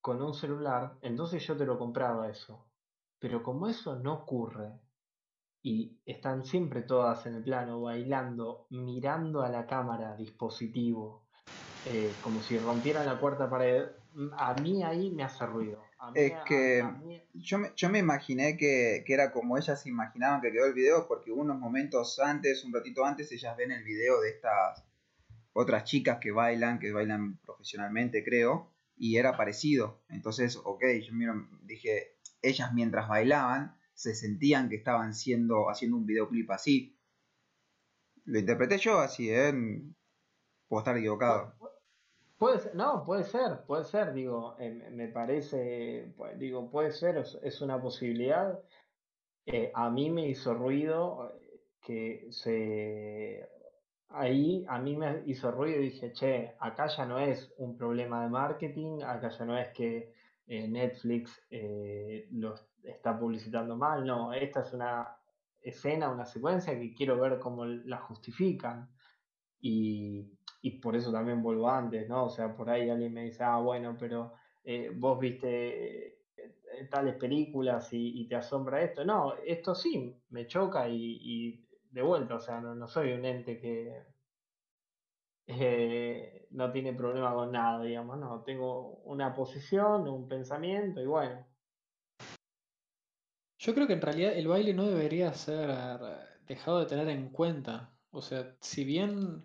con 0.02 0.20
un 0.20 0.34
celular, 0.34 0.98
entonces 1.00 1.44
yo 1.46 1.56
te 1.56 1.64
lo 1.64 1.78
compraba 1.78 2.28
eso. 2.28 2.68
Pero 3.18 3.42
como 3.42 3.68
eso 3.68 3.96
no 3.96 4.12
ocurre, 4.12 4.78
y 5.62 5.98
están 6.04 6.44
siempre 6.44 6.82
todas 6.82 7.24
en 7.24 7.36
el 7.36 7.42
plano, 7.42 7.80
bailando, 7.80 8.66
mirando 8.68 9.40
a 9.40 9.48
la 9.48 9.66
cámara, 9.66 10.14
dispositivo, 10.14 11.26
eh, 11.84 12.18
como 12.20 12.42
si 12.42 12.58
rompieran 12.58 13.06
la 13.06 13.18
cuarta 13.18 13.48
pared, 13.48 13.86
a 14.36 14.54
mí 14.54 14.82
ahí 14.82 15.10
me 15.10 15.22
hace 15.22 15.46
ruido. 15.46 15.82
A 15.98 16.10
mí, 16.10 16.20
Es 16.20 16.32
a- 16.32 16.44
que 16.44 16.80
a 16.80 16.90
mí- 16.92 17.22
yo 17.34 17.58
me, 17.58 17.72
yo 17.76 17.90
me 17.90 17.98
imaginé 17.98 18.56
que, 18.56 19.02
que 19.06 19.12
era 19.14 19.30
como 19.30 19.56
ellas 19.58 19.82
se 19.82 19.88
imaginaban 19.88 20.40
que 20.40 20.50
quedó 20.52 20.66
el 20.66 20.74
video 20.74 21.06
porque 21.06 21.30
unos 21.32 21.58
momentos 21.58 22.18
antes, 22.18 22.64
un 22.64 22.72
ratito 22.72 23.04
antes, 23.04 23.30
ellas 23.32 23.56
ven 23.56 23.72
el 23.72 23.84
video 23.84 24.20
de 24.20 24.30
estas 24.30 24.84
otras 25.52 25.84
chicas 25.84 26.18
que 26.20 26.30
bailan, 26.32 26.78
que 26.78 26.92
bailan 26.92 27.38
profesionalmente 27.38 28.24
creo, 28.24 28.72
y 28.96 29.16
era 29.16 29.36
parecido. 29.36 30.02
Entonces, 30.08 30.56
ok, 30.64 30.84
yo 31.06 31.12
miro- 31.14 31.48
dije, 31.62 32.16
ellas 32.42 32.72
mientras 32.74 33.08
bailaban 33.08 33.76
se 33.94 34.14
sentían 34.14 34.68
que 34.68 34.76
estaban 34.76 35.14
siendo, 35.14 35.70
haciendo 35.70 35.96
un 35.96 36.06
videoclip 36.06 36.50
así. 36.50 36.98
Lo 38.24 38.38
interpreté 38.38 38.78
yo 38.78 38.98
así, 39.00 39.30
¿eh? 39.30 39.52
Puedo 40.68 40.80
estar 40.80 40.96
equivocado. 40.96 41.54
Puede 42.38 42.58
ser, 42.58 42.74
no, 42.74 43.02
puede 43.04 43.24
ser, 43.24 43.64
puede 43.66 43.84
ser, 43.84 44.12
digo, 44.12 44.56
eh, 44.58 44.70
me- 44.90 45.08
parece, 45.08 46.12
pues, 46.16 46.38
digo, 46.38 46.70
puede 46.70 46.92
ser, 46.92 47.16
es, 47.42 47.60
una 47.62 47.80
posibilidad. 47.80 48.58
Eh, 49.46 49.72
a 49.74 49.90
mí 49.90 50.10
me 50.10 50.28
hizo 50.28 50.54
ruido 50.54 51.32
eh, 51.40 51.60
que 51.82 52.26
se... 52.30 53.48
Ahí 54.08 54.64
a 54.68 54.78
mí 54.80 54.96
me 54.96 55.22
hizo 55.26 55.50
ruido 55.50 55.80
y 55.80 55.84
dije, 55.90 56.12
che, 56.12 56.54
acá 56.60 56.86
ya 56.88 57.06
no 57.06 57.18
es 57.18 57.52
un 57.58 57.76
problema 57.76 58.22
de 58.22 58.28
marketing, 58.30 59.02
acá 59.02 59.30
ya 59.30 59.44
no 59.44 59.58
es 59.58 59.70
que 59.72 60.12
eh, 60.46 60.68
Netflix 60.68 61.42
eh, 61.50 62.28
lo 62.32 62.54
está 62.84 63.18
publicitando 63.18 63.76
mal, 63.76 64.04
no, 64.06 64.32
esta 64.32 64.60
es 64.62 64.72
una 64.72 65.16
escena, 65.60 66.10
una 66.10 66.24
secuencia 66.26 66.78
que 66.78 66.94
quiero 66.94 67.18
ver 67.20 67.38
cómo 67.40 67.64
la 67.66 67.98
justifican. 67.98 68.90
Y, 69.60 70.30
y 70.62 70.78
por 70.78 70.96
eso 70.96 71.12
también 71.12 71.42
vuelvo 71.42 71.68
antes, 71.68 72.08
¿no? 72.08 72.24
O 72.24 72.30
sea, 72.30 72.54
por 72.54 72.70
ahí 72.70 72.88
alguien 72.90 73.12
me 73.12 73.24
dice, 73.24 73.44
ah, 73.44 73.58
bueno, 73.58 73.96
pero 73.98 74.32
eh, 74.64 74.90
vos 74.94 75.18
viste 75.18 76.06
eh, 76.36 76.88
tales 76.90 77.14
películas 77.16 77.88
y, 77.92 78.26
te 78.26 78.36
asombra 78.36 78.82
esto. 78.82 79.04
No, 79.04 79.34
esto 79.44 79.74
sí, 79.74 80.14
me 80.30 80.46
choca 80.46 80.88
y, 80.88 81.64
de 81.90 82.02
vuelta, 82.02 82.34
o 82.34 82.40
sea, 82.40 82.60
no, 82.60 82.88
soy 82.88 83.12
un 83.12 83.24
ente 83.24 83.58
que 83.58 84.02
eh, 85.46 86.48
no 86.50 86.72
tiene 86.72 86.92
problema 86.92 87.32
con 87.32 87.52
nada, 87.52 87.82
digamos, 87.82 88.18
no, 88.18 88.42
tengo 88.42 89.00
una 89.04 89.34
posición, 89.34 90.08
un 90.08 90.28
pensamiento 90.28 91.00
y 91.00 91.06
bueno, 91.06 91.46
Yo 93.58 93.74
creo 93.74 93.86
que 93.86 93.94
en 93.94 94.02
realidad 94.02 94.32
el 94.34 94.48
baile 94.48 94.74
no 94.74 94.84
debería 94.84 95.32
ser 95.32 95.70
dejado 96.46 96.80
de 96.80 96.86
tener 96.86 97.08
en 97.08 97.30
cuenta. 97.30 97.92
O 98.10 98.22
sea, 98.22 98.54
si 98.60 98.84
bien 98.84 99.44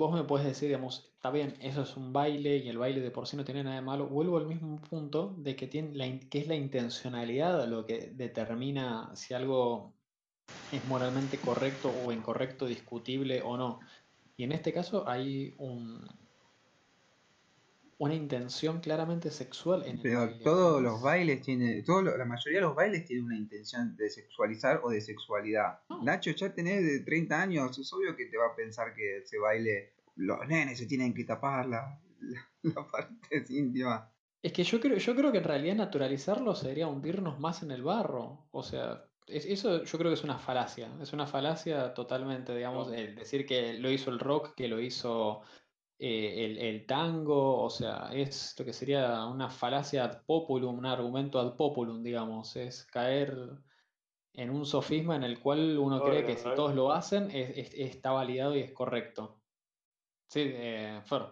vos 0.00 0.14
me 0.14 0.24
puedes 0.24 0.46
decir, 0.46 0.68
digamos, 0.68 1.10
está 1.14 1.30
bien, 1.30 1.54
eso 1.60 1.82
es 1.82 1.94
un 1.94 2.10
baile 2.10 2.56
y 2.56 2.70
el 2.70 2.78
baile 2.78 3.02
de 3.02 3.10
por 3.10 3.26
sí 3.26 3.36
no 3.36 3.44
tiene 3.44 3.62
nada 3.62 3.76
de 3.76 3.82
malo, 3.82 4.06
vuelvo 4.06 4.38
al 4.38 4.46
mismo 4.46 4.80
punto 4.80 5.34
de 5.36 5.54
que, 5.56 5.66
tiene 5.66 5.94
la, 5.94 6.18
que 6.30 6.38
es 6.38 6.48
la 6.48 6.54
intencionalidad 6.54 7.68
lo 7.68 7.84
que 7.84 8.10
determina 8.14 9.14
si 9.14 9.34
algo 9.34 9.92
es 10.72 10.82
moralmente 10.86 11.36
correcto 11.38 11.92
o 12.06 12.12
incorrecto, 12.12 12.64
discutible 12.64 13.42
o 13.42 13.58
no. 13.58 13.80
Y 14.38 14.44
en 14.44 14.52
este 14.52 14.72
caso 14.72 15.06
hay 15.06 15.54
un, 15.58 16.08
una 18.00 18.14
intención 18.14 18.80
claramente 18.80 19.30
sexual 19.30 19.82
en 19.84 19.96
el 19.96 20.02
Pero 20.02 20.20
baile. 20.20 20.42
todos 20.42 20.82
los 20.82 20.96
es- 20.96 21.02
bailes 21.02 21.42
tienen, 21.42 21.84
todo 21.84 22.00
la 22.02 22.24
mayoría 22.24 22.60
de 22.60 22.66
los 22.66 22.74
bailes 22.74 23.04
tienen 23.04 23.26
una 23.26 23.36
intención 23.36 23.94
de 23.96 24.08
sexualizar 24.08 24.80
o 24.82 24.88
de 24.90 25.00
sexualidad. 25.02 25.80
No. 25.90 26.02
Nacho, 26.02 26.30
ya 26.30 26.52
tenés 26.54 26.82
de 26.82 27.00
30 27.00 27.42
años, 27.42 27.78
es 27.78 27.92
obvio 27.92 28.16
que 28.16 28.24
te 28.26 28.38
va 28.38 28.46
a 28.46 28.56
pensar 28.56 28.94
que 28.94 29.18
ese 29.18 29.38
baile, 29.38 29.92
los 30.16 30.38
nenes 30.48 30.78
se 30.78 30.86
tienen 30.86 31.12
que 31.12 31.24
tapar 31.24 31.66
la, 31.66 32.00
la, 32.20 32.48
la 32.62 32.86
parte 32.90 33.44
íntima. 33.50 34.10
Es 34.42 34.52
que 34.54 34.64
yo 34.64 34.80
creo, 34.80 34.96
yo 34.96 35.14
creo 35.14 35.30
que 35.30 35.38
en 35.38 35.44
realidad 35.44 35.76
naturalizarlo 35.76 36.54
sería 36.54 36.86
hundirnos 36.88 37.38
más 37.38 37.62
en 37.62 37.70
el 37.70 37.82
barro. 37.82 38.46
O 38.50 38.62
sea, 38.62 39.04
es- 39.26 39.44
eso 39.44 39.84
yo 39.84 39.98
creo 39.98 40.10
que 40.10 40.14
es 40.14 40.24
una 40.24 40.38
falacia. 40.38 40.88
Es 41.02 41.12
una 41.12 41.26
falacia 41.26 41.92
totalmente, 41.92 42.56
digamos, 42.56 42.90
el 42.92 43.14
decir 43.14 43.44
que 43.44 43.74
lo 43.74 43.90
hizo 43.90 44.10
el 44.10 44.18
rock, 44.18 44.54
que 44.56 44.68
lo 44.68 44.80
hizo 44.80 45.42
eh, 46.00 46.46
el, 46.46 46.58
el 46.58 46.86
tango. 46.86 47.62
O 47.62 47.70
sea, 47.70 48.10
es 48.12 48.54
lo 48.58 48.64
que 48.64 48.72
sería 48.72 49.26
una 49.26 49.50
falacia 49.50 50.04
ad 50.04 50.24
populum, 50.26 50.78
un 50.78 50.86
argumento 50.86 51.38
ad 51.40 51.56
populum, 51.56 52.02
digamos. 52.02 52.56
Es 52.56 52.86
caer 52.86 53.34
en 54.34 54.50
un 54.50 54.66
sofisma 54.66 55.16
en 55.16 55.24
el 55.24 55.40
cual 55.40 55.78
uno 55.78 56.02
cree 56.02 56.24
que 56.24 56.36
si 56.36 56.54
todos 56.54 56.74
lo 56.74 56.92
hacen, 56.92 57.30
es- 57.30 57.56
es- 57.58 57.74
está 57.74 58.12
validado 58.12 58.56
y 58.56 58.60
es 58.60 58.72
correcto. 58.72 59.42
Sí, 60.28 60.40
eh, 60.54 61.02
Fer. 61.06 61.22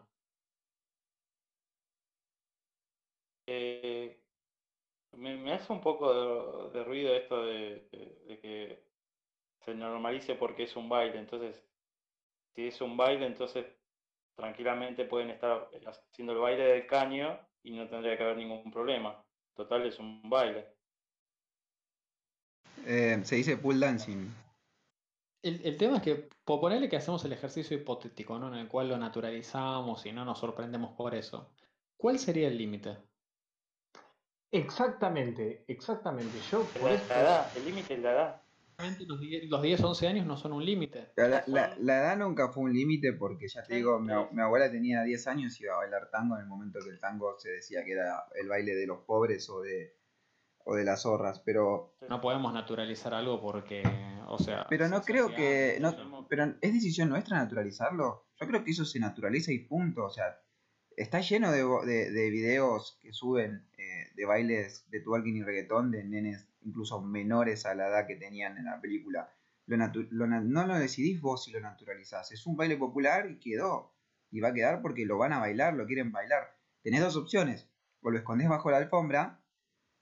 Eh, 3.46 4.24
me, 5.12 5.52
hace 5.52 5.72
un 5.72 5.80
poco 5.80 6.70
de, 6.70 6.84
ruido 6.84 7.14
esto 7.14 7.44
de, 7.46 7.88
que 8.42 8.88
se 9.60 9.74
normalice 9.74 10.34
porque 10.36 10.64
es 10.64 10.76
un 10.76 10.88
baile. 10.88 11.18
Entonces, 11.18 11.64
si 12.54 12.68
es 12.68 12.80
un 12.82 12.96
baile, 12.96 13.26
entonces 13.26 13.77
tranquilamente 14.38 15.04
pueden 15.04 15.30
estar 15.30 15.68
haciendo 15.84 16.32
el 16.32 16.38
baile 16.38 16.64
del 16.64 16.86
caño 16.86 17.38
y 17.64 17.72
no 17.72 17.88
tendría 17.88 18.16
que 18.16 18.22
haber 18.22 18.36
ningún 18.36 18.70
problema. 18.70 19.20
Total, 19.54 19.84
es 19.84 19.98
un 19.98 20.22
baile. 20.30 20.64
Eh, 22.86 23.18
se 23.24 23.34
dice 23.34 23.56
pull 23.56 23.80
dancing. 23.80 24.32
El, 25.42 25.76
tema 25.76 25.96
es 25.96 26.02
que, 26.02 26.28
por 26.44 26.60
ponerle 26.60 26.88
que 26.88 26.96
hacemos 26.96 27.24
el 27.24 27.32
ejercicio 27.32 27.76
hipotético, 27.76 28.38
¿no? 28.38 28.48
En 28.48 28.60
el 28.60 28.68
cual 28.68 28.88
lo 28.88 28.98
naturalizamos 28.98 30.04
y 30.06 30.12
no 30.12 30.24
nos 30.24 30.38
sorprendemos 30.38 30.92
por 30.92 31.14
eso. 31.14 31.52
¿Cuál 31.96 32.18
sería 32.18 32.48
el 32.48 32.58
límite? 32.58 32.96
Exactamente, 34.52 35.64
exactamente. 35.66 36.38
Yo 36.50 36.62
por 36.64 36.90
la, 36.90 36.94
edad, 36.94 37.56
el 37.56 37.64
límite 37.64 37.94
es 37.94 38.00
la 38.00 38.12
edad. 38.12 38.42
Los 39.48 39.62
10, 39.62 39.82
11 39.82 40.06
años 40.06 40.26
no 40.26 40.36
son 40.36 40.52
un 40.52 40.64
límite. 40.64 41.10
La, 41.16 41.74
edad 41.76 42.16
nunca 42.16 42.50
fue 42.50 42.62
un 42.62 42.72
límite 42.72 43.12
porque 43.12 43.48
ya 43.48 43.64
te 43.64 43.74
digo, 43.74 43.98
mi, 43.98 44.12
mi, 44.30 44.40
abuela 44.40 44.70
tenía 44.70 45.02
10 45.02 45.26
años 45.26 45.60
y 45.60 45.64
iba 45.64 45.74
a 45.74 45.78
bailar 45.78 46.10
tango 46.10 46.36
en 46.36 46.42
el 46.42 46.46
momento 46.46 46.78
que 46.84 46.90
el 46.90 47.00
tango 47.00 47.36
se 47.38 47.50
decía 47.50 47.84
que 47.84 47.92
era 47.92 48.24
el 48.40 48.48
baile 48.48 48.76
de 48.76 48.86
los 48.86 49.00
pobres 49.00 49.50
o 49.50 49.62
de, 49.62 49.96
o 50.64 50.76
de 50.76 50.84
las 50.84 51.02
zorras, 51.02 51.40
pero... 51.40 51.96
No 52.08 52.20
podemos 52.20 52.52
naturalizar 52.52 53.14
algo 53.14 53.40
porque, 53.40 53.82
o 54.28 54.38
sea... 54.38 54.64
Pero 54.70 54.88
no 54.88 55.02
creo 55.02 55.34
que... 55.34 55.78
No, 55.80 56.26
pero 56.28 56.44
¿es 56.60 56.72
decisión 56.72 57.08
nuestra 57.08 57.38
naturalizarlo? 57.38 58.28
Yo 58.40 58.46
creo 58.46 58.62
que 58.62 58.70
eso 58.70 58.84
se 58.84 59.00
naturaliza 59.00 59.50
y 59.50 59.58
punto, 59.58 60.04
o 60.04 60.10
sea, 60.10 60.40
está 60.96 61.20
lleno 61.20 61.50
de, 61.50 61.64
de, 62.10 62.30
videos 62.30 62.96
que 63.02 63.12
suben 63.12 63.66
eh, 63.76 64.12
de 64.14 64.24
bailes 64.24 64.88
de 64.90 65.00
twerking 65.00 65.38
y 65.38 65.42
reggaetón 65.42 65.90
de 65.90 66.04
nenes 66.04 66.47
incluso 66.62 67.00
menores 67.00 67.66
a 67.66 67.74
la 67.74 67.88
edad 67.88 68.06
que 68.06 68.16
tenían 68.16 68.58
en 68.58 68.66
la 68.66 68.80
película. 68.80 69.32
Lo 69.66 69.76
no 70.26 70.66
lo 70.66 70.78
decidís 70.78 71.20
vos 71.20 71.44
si 71.44 71.50
lo 71.50 71.60
naturalizás, 71.60 72.32
es 72.32 72.46
un 72.46 72.56
baile 72.56 72.76
popular 72.76 73.30
y 73.30 73.38
quedó. 73.38 73.94
Y 74.30 74.40
va 74.40 74.48
a 74.48 74.54
quedar 74.54 74.82
porque 74.82 75.06
lo 75.06 75.18
van 75.18 75.32
a 75.32 75.38
bailar, 75.38 75.74
lo 75.74 75.86
quieren 75.86 76.12
bailar. 76.12 76.56
Tenés 76.82 77.00
dos 77.00 77.16
opciones, 77.16 77.68
o 78.02 78.10
lo 78.10 78.18
escondés 78.18 78.48
bajo 78.48 78.70
la 78.70 78.78
alfombra 78.78 79.42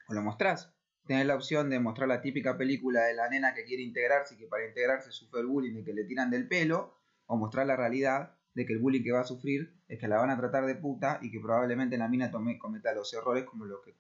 o 0.09 0.15
lo 0.15 0.23
mostrás. 0.23 0.73
Tenés 1.07 1.27
la 1.27 1.37
opción 1.37 1.71
de 1.71 1.79
mostrar 1.79 2.09
la 2.09 2.21
típica 2.21 2.57
película 2.57 3.05
de 3.05 3.15
la 3.15 3.29
nena 3.29 3.55
que 3.55 3.65
quiere 3.65 3.83
integrarse 3.83 4.35
y 4.35 4.39
que 4.39 4.47
para 4.47 4.67
integrarse 4.67 5.13
sufre 5.13 5.41
el 5.41 5.47
bullying 5.47 5.79
y 5.79 5.85
que 5.85 5.93
le 5.93 6.05
tiran 6.05 6.31
del 6.31 6.49
pelo, 6.49 6.99
o 7.27 7.37
mostrar 7.37 7.67
la 7.67 7.77
realidad 7.77 8.37
de 8.55 8.67
que 8.67 8.73
el 8.73 8.79
bullying 8.79 9.03
que 9.03 9.13
va 9.13 9.21
a 9.21 9.25
sufrir 9.25 9.81
es 9.89 9.99
que 9.99 10.09
la 10.09 10.19
van 10.19 10.31
a 10.31 10.37
tratar 10.37 10.65
de 10.67 10.75
puta 10.75 11.19
y 11.23 11.31
que 11.31 11.41
probablemente 11.41 11.99
la 11.99 12.09
mina 12.09 12.31
tome, 12.31 12.59
cometa 12.59 12.95
los 12.95 13.13
errores 13.15 13.45
como 13.45 13.67
los 13.67 13.83
que 13.85 13.95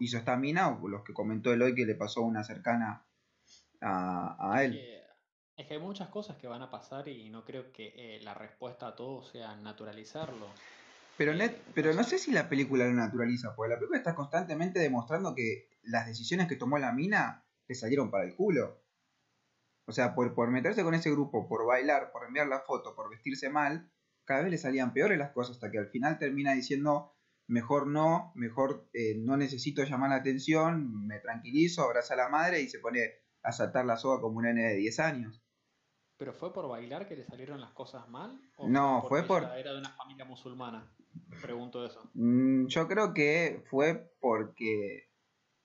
hizo 0.00 0.18
esta 0.18 0.36
mina 0.36 0.68
o 0.68 0.88
los 0.88 1.02
que 1.02 1.12
comentó 1.12 1.50
hoy 1.50 1.74
que 1.74 1.86
le 1.86 1.94
pasó 1.94 2.22
una 2.22 2.44
cercana 2.44 3.06
a, 3.80 4.62
él. 4.62 4.80
Es 5.56 5.66
que 5.66 5.74
hay 5.74 5.80
muchas 5.80 6.08
cosas 6.08 6.36
que 6.36 6.48
van 6.48 6.62
a 6.62 6.70
pasar 6.70 7.08
y 7.08 7.28
no 7.30 7.44
creo 7.44 7.72
que 7.72 7.92
eh, 7.96 8.20
la 8.22 8.34
respuesta 8.34 8.88
a 8.88 8.96
todo 8.96 9.22
sea 9.22 9.54
naturalizarlo. 9.56 10.46
Pero, 11.16 11.32
net, 11.34 11.56
pero 11.74 11.92
no 11.94 12.02
sé 12.02 12.18
si 12.18 12.32
la 12.32 12.48
película 12.48 12.86
lo 12.86 12.92
naturaliza, 12.92 13.54
porque 13.54 13.70
la 13.70 13.76
película 13.76 13.98
está 13.98 14.14
constantemente 14.14 14.80
demostrando 14.80 15.34
que 15.34 15.68
las 15.82 16.06
decisiones 16.06 16.48
que 16.48 16.56
tomó 16.56 16.78
la 16.78 16.92
mina 16.92 17.46
le 17.68 17.74
salieron 17.74 18.10
para 18.10 18.24
el 18.24 18.34
culo. 18.34 18.82
O 19.86 19.92
sea, 19.92 20.14
por, 20.14 20.34
por 20.34 20.50
meterse 20.50 20.82
con 20.82 20.94
ese 20.94 21.10
grupo, 21.10 21.46
por 21.46 21.66
bailar, 21.66 22.10
por 22.10 22.24
enviar 22.24 22.48
la 22.48 22.60
foto, 22.60 22.96
por 22.96 23.10
vestirse 23.10 23.48
mal, 23.48 23.92
cada 24.24 24.42
vez 24.42 24.50
le 24.50 24.58
salían 24.58 24.92
peores 24.92 25.18
las 25.18 25.30
cosas 25.32 25.56
hasta 25.56 25.70
que 25.70 25.78
al 25.78 25.88
final 25.88 26.18
termina 26.18 26.52
diciendo, 26.52 27.13
mejor 27.46 27.86
no, 27.86 28.32
mejor 28.34 28.88
eh, 28.92 29.16
no 29.18 29.36
necesito 29.36 29.84
llamar 29.84 30.10
la 30.10 30.16
atención, 30.16 31.06
me 31.06 31.18
tranquilizo, 31.18 31.82
abraza 31.82 32.14
a 32.14 32.18
la 32.18 32.28
madre 32.28 32.60
y 32.60 32.68
se 32.68 32.78
pone 32.78 33.00
a 33.42 33.52
saltar 33.52 33.84
la 33.84 33.96
soga 33.96 34.20
como 34.20 34.38
un 34.38 34.44
nene 34.44 34.64
de 34.64 34.76
10 34.76 35.00
años. 35.00 35.42
¿Pero 36.16 36.32
fue 36.32 36.52
por 36.52 36.68
bailar 36.68 37.08
que 37.08 37.16
le 37.16 37.24
salieron 37.24 37.60
las 37.60 37.72
cosas 37.72 38.08
mal? 38.08 38.40
no, 38.66 39.04
fue 39.08 39.24
por... 39.24 39.42
Era 39.42 39.72
de 39.72 39.78
una 39.78 39.90
familia 39.90 40.24
musulmana. 40.24 40.94
Pregunto 41.42 41.84
eso. 41.84 42.10
Mm, 42.14 42.66
yo 42.66 42.88
creo 42.88 43.12
que 43.12 43.62
fue 43.68 44.14
porque 44.20 45.10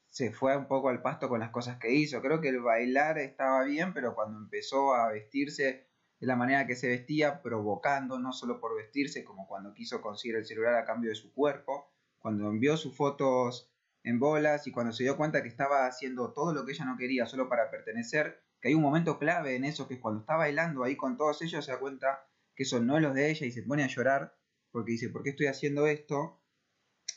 se 0.10 0.32
fue 0.32 0.58
un 0.58 0.68
poco 0.68 0.90
al 0.90 1.02
pasto 1.02 1.30
con 1.30 1.40
las 1.40 1.52
cosas 1.52 1.78
que 1.78 1.94
hizo. 1.94 2.22
Creo 2.22 2.42
que 2.42 2.50
el 2.50 2.62
bailar 2.62 3.20
estaba 3.20 3.64
bien, 3.64 3.94
pero 3.94 4.16
cuando 4.16 4.40
empezó 4.40 4.94
a 4.96 5.12
vestirse 5.12 5.89
de 6.20 6.28
la 6.28 6.36
manera 6.36 6.68
que 6.68 6.76
se 6.76 6.88
vestía, 6.88 7.42
provocando, 7.42 8.20
no 8.20 8.34
solo 8.34 8.60
por 8.60 8.76
vestirse, 8.76 9.24
como 9.24 9.48
cuando 9.48 9.74
quiso 9.74 10.02
conseguir 10.02 10.36
el 10.36 10.46
celular 10.46 10.76
a 10.76 10.86
cambio 10.86 11.10
de 11.10 11.16
su 11.16 11.34
cuerpo, 11.34 11.92
cuando 12.20 12.50
envió 12.50 12.76
sus 12.76 12.96
fotos 12.96 13.72
en 14.04 14.20
bolas 14.20 14.68
y 14.68 14.72
cuando 14.72 14.92
se 14.92 15.04
dio 15.04 15.18
cuenta 15.18 15.42
que 15.42 15.48
estaba 15.48 15.86
haciendo 15.86 16.34
todo 16.34 16.54
lo 16.54 16.66
que 16.66 16.74
ella 16.74 16.86
no 16.86 16.98
quería 16.98 17.26
solo 17.26 17.48
para 17.48 17.72
pertenecer, 17.72 18.44
que 18.62 18.70
hay 18.70 18.74
un 18.74 18.82
momento 18.82 19.18
clave 19.18 19.56
en 19.56 19.64
eso, 19.64 19.88
que 19.88 19.96
es 19.96 20.00
cuando 20.02 20.22
está 20.22 20.36
bailando 20.36 20.84
ahí 20.84 20.98
con 20.98 21.16
todos 21.16 21.42
ellos, 21.42 21.64
se 21.64 21.72
da 21.72 21.80
cuenta 21.80 22.28
que 22.56 22.64
eso 22.64 22.82
no 22.82 22.98
es 22.98 23.02
lo 23.02 23.14
de 23.14 23.30
ella 23.30 23.46
y 23.46 23.52
se 23.52 23.64
pone 23.64 23.84
a 23.84 23.88
llorar 23.88 24.36
porque 24.72 24.92
dice, 24.92 25.10
¿por 25.10 25.24
qué 25.24 25.32
estoy 25.32 25.48
haciendo 25.48 25.88
esto? 25.88 26.42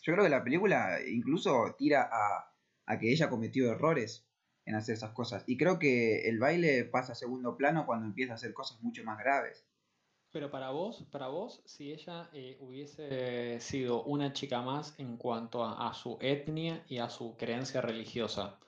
Yo 0.03 0.13
creo 0.13 0.25
que 0.25 0.31
la 0.31 0.45
película 0.45 0.99
incluso 1.07 1.75
tira 1.77 2.09
a, 2.11 2.55
a 2.87 2.99
que 2.99 3.11
ella 3.13 3.29
cometió 3.29 3.71
errores 3.71 4.29
en 4.65 4.75
hacer 4.75 4.95
esas 4.95 5.13
cosas. 5.13 5.45
Y 5.47 5.57
creo 5.57 5.79
que 5.79 6.29
el 6.29 6.39
baile 6.39 6.85
pasa 6.85 7.13
a 7.13 7.17
segundo 7.17 7.57
plano 7.57 7.87
cuando 7.87 8.07
empieza 8.07 8.33
a 8.33 8.37
hacer 8.37 8.55
cosas 8.55 8.81
mucho 8.83 9.05
más 9.05 9.19
graves. 9.19 9.67
Pero 10.33 10.51
para 10.51 10.71
vos, 10.71 11.07
para 11.11 11.29
vos, 11.29 11.63
si 11.67 11.93
ella 11.93 12.31
eh, 12.33 12.57
hubiese 12.61 13.61
sido 13.61 14.03
una 14.05 14.33
chica 14.33 14.63
más 14.63 14.99
en 14.99 15.19
cuanto 15.19 15.63
a, 15.63 15.93
su 15.93 16.17
etnia 16.23 16.83
y 16.89 16.99
a 16.99 17.11
su 17.11 17.37
creencia 17.37 17.83
religiosa, 17.83 18.59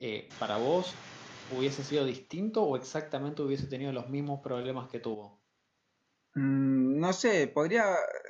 eh, 0.00 0.28
¿para 0.40 0.56
vos 0.56 0.92
hubiese 1.56 1.84
sido 1.84 2.04
distinto 2.04 2.64
o 2.64 2.76
exactamente 2.76 3.42
hubiese 3.42 3.68
tenido 3.68 3.92
los 3.92 4.08
mismos 4.08 4.40
problemas 4.40 4.90
que 4.90 4.98
tuvo? 4.98 5.40
Mm, 6.34 6.98
no 6.98 7.12
sé, 7.12 7.46
podría, 7.46 7.84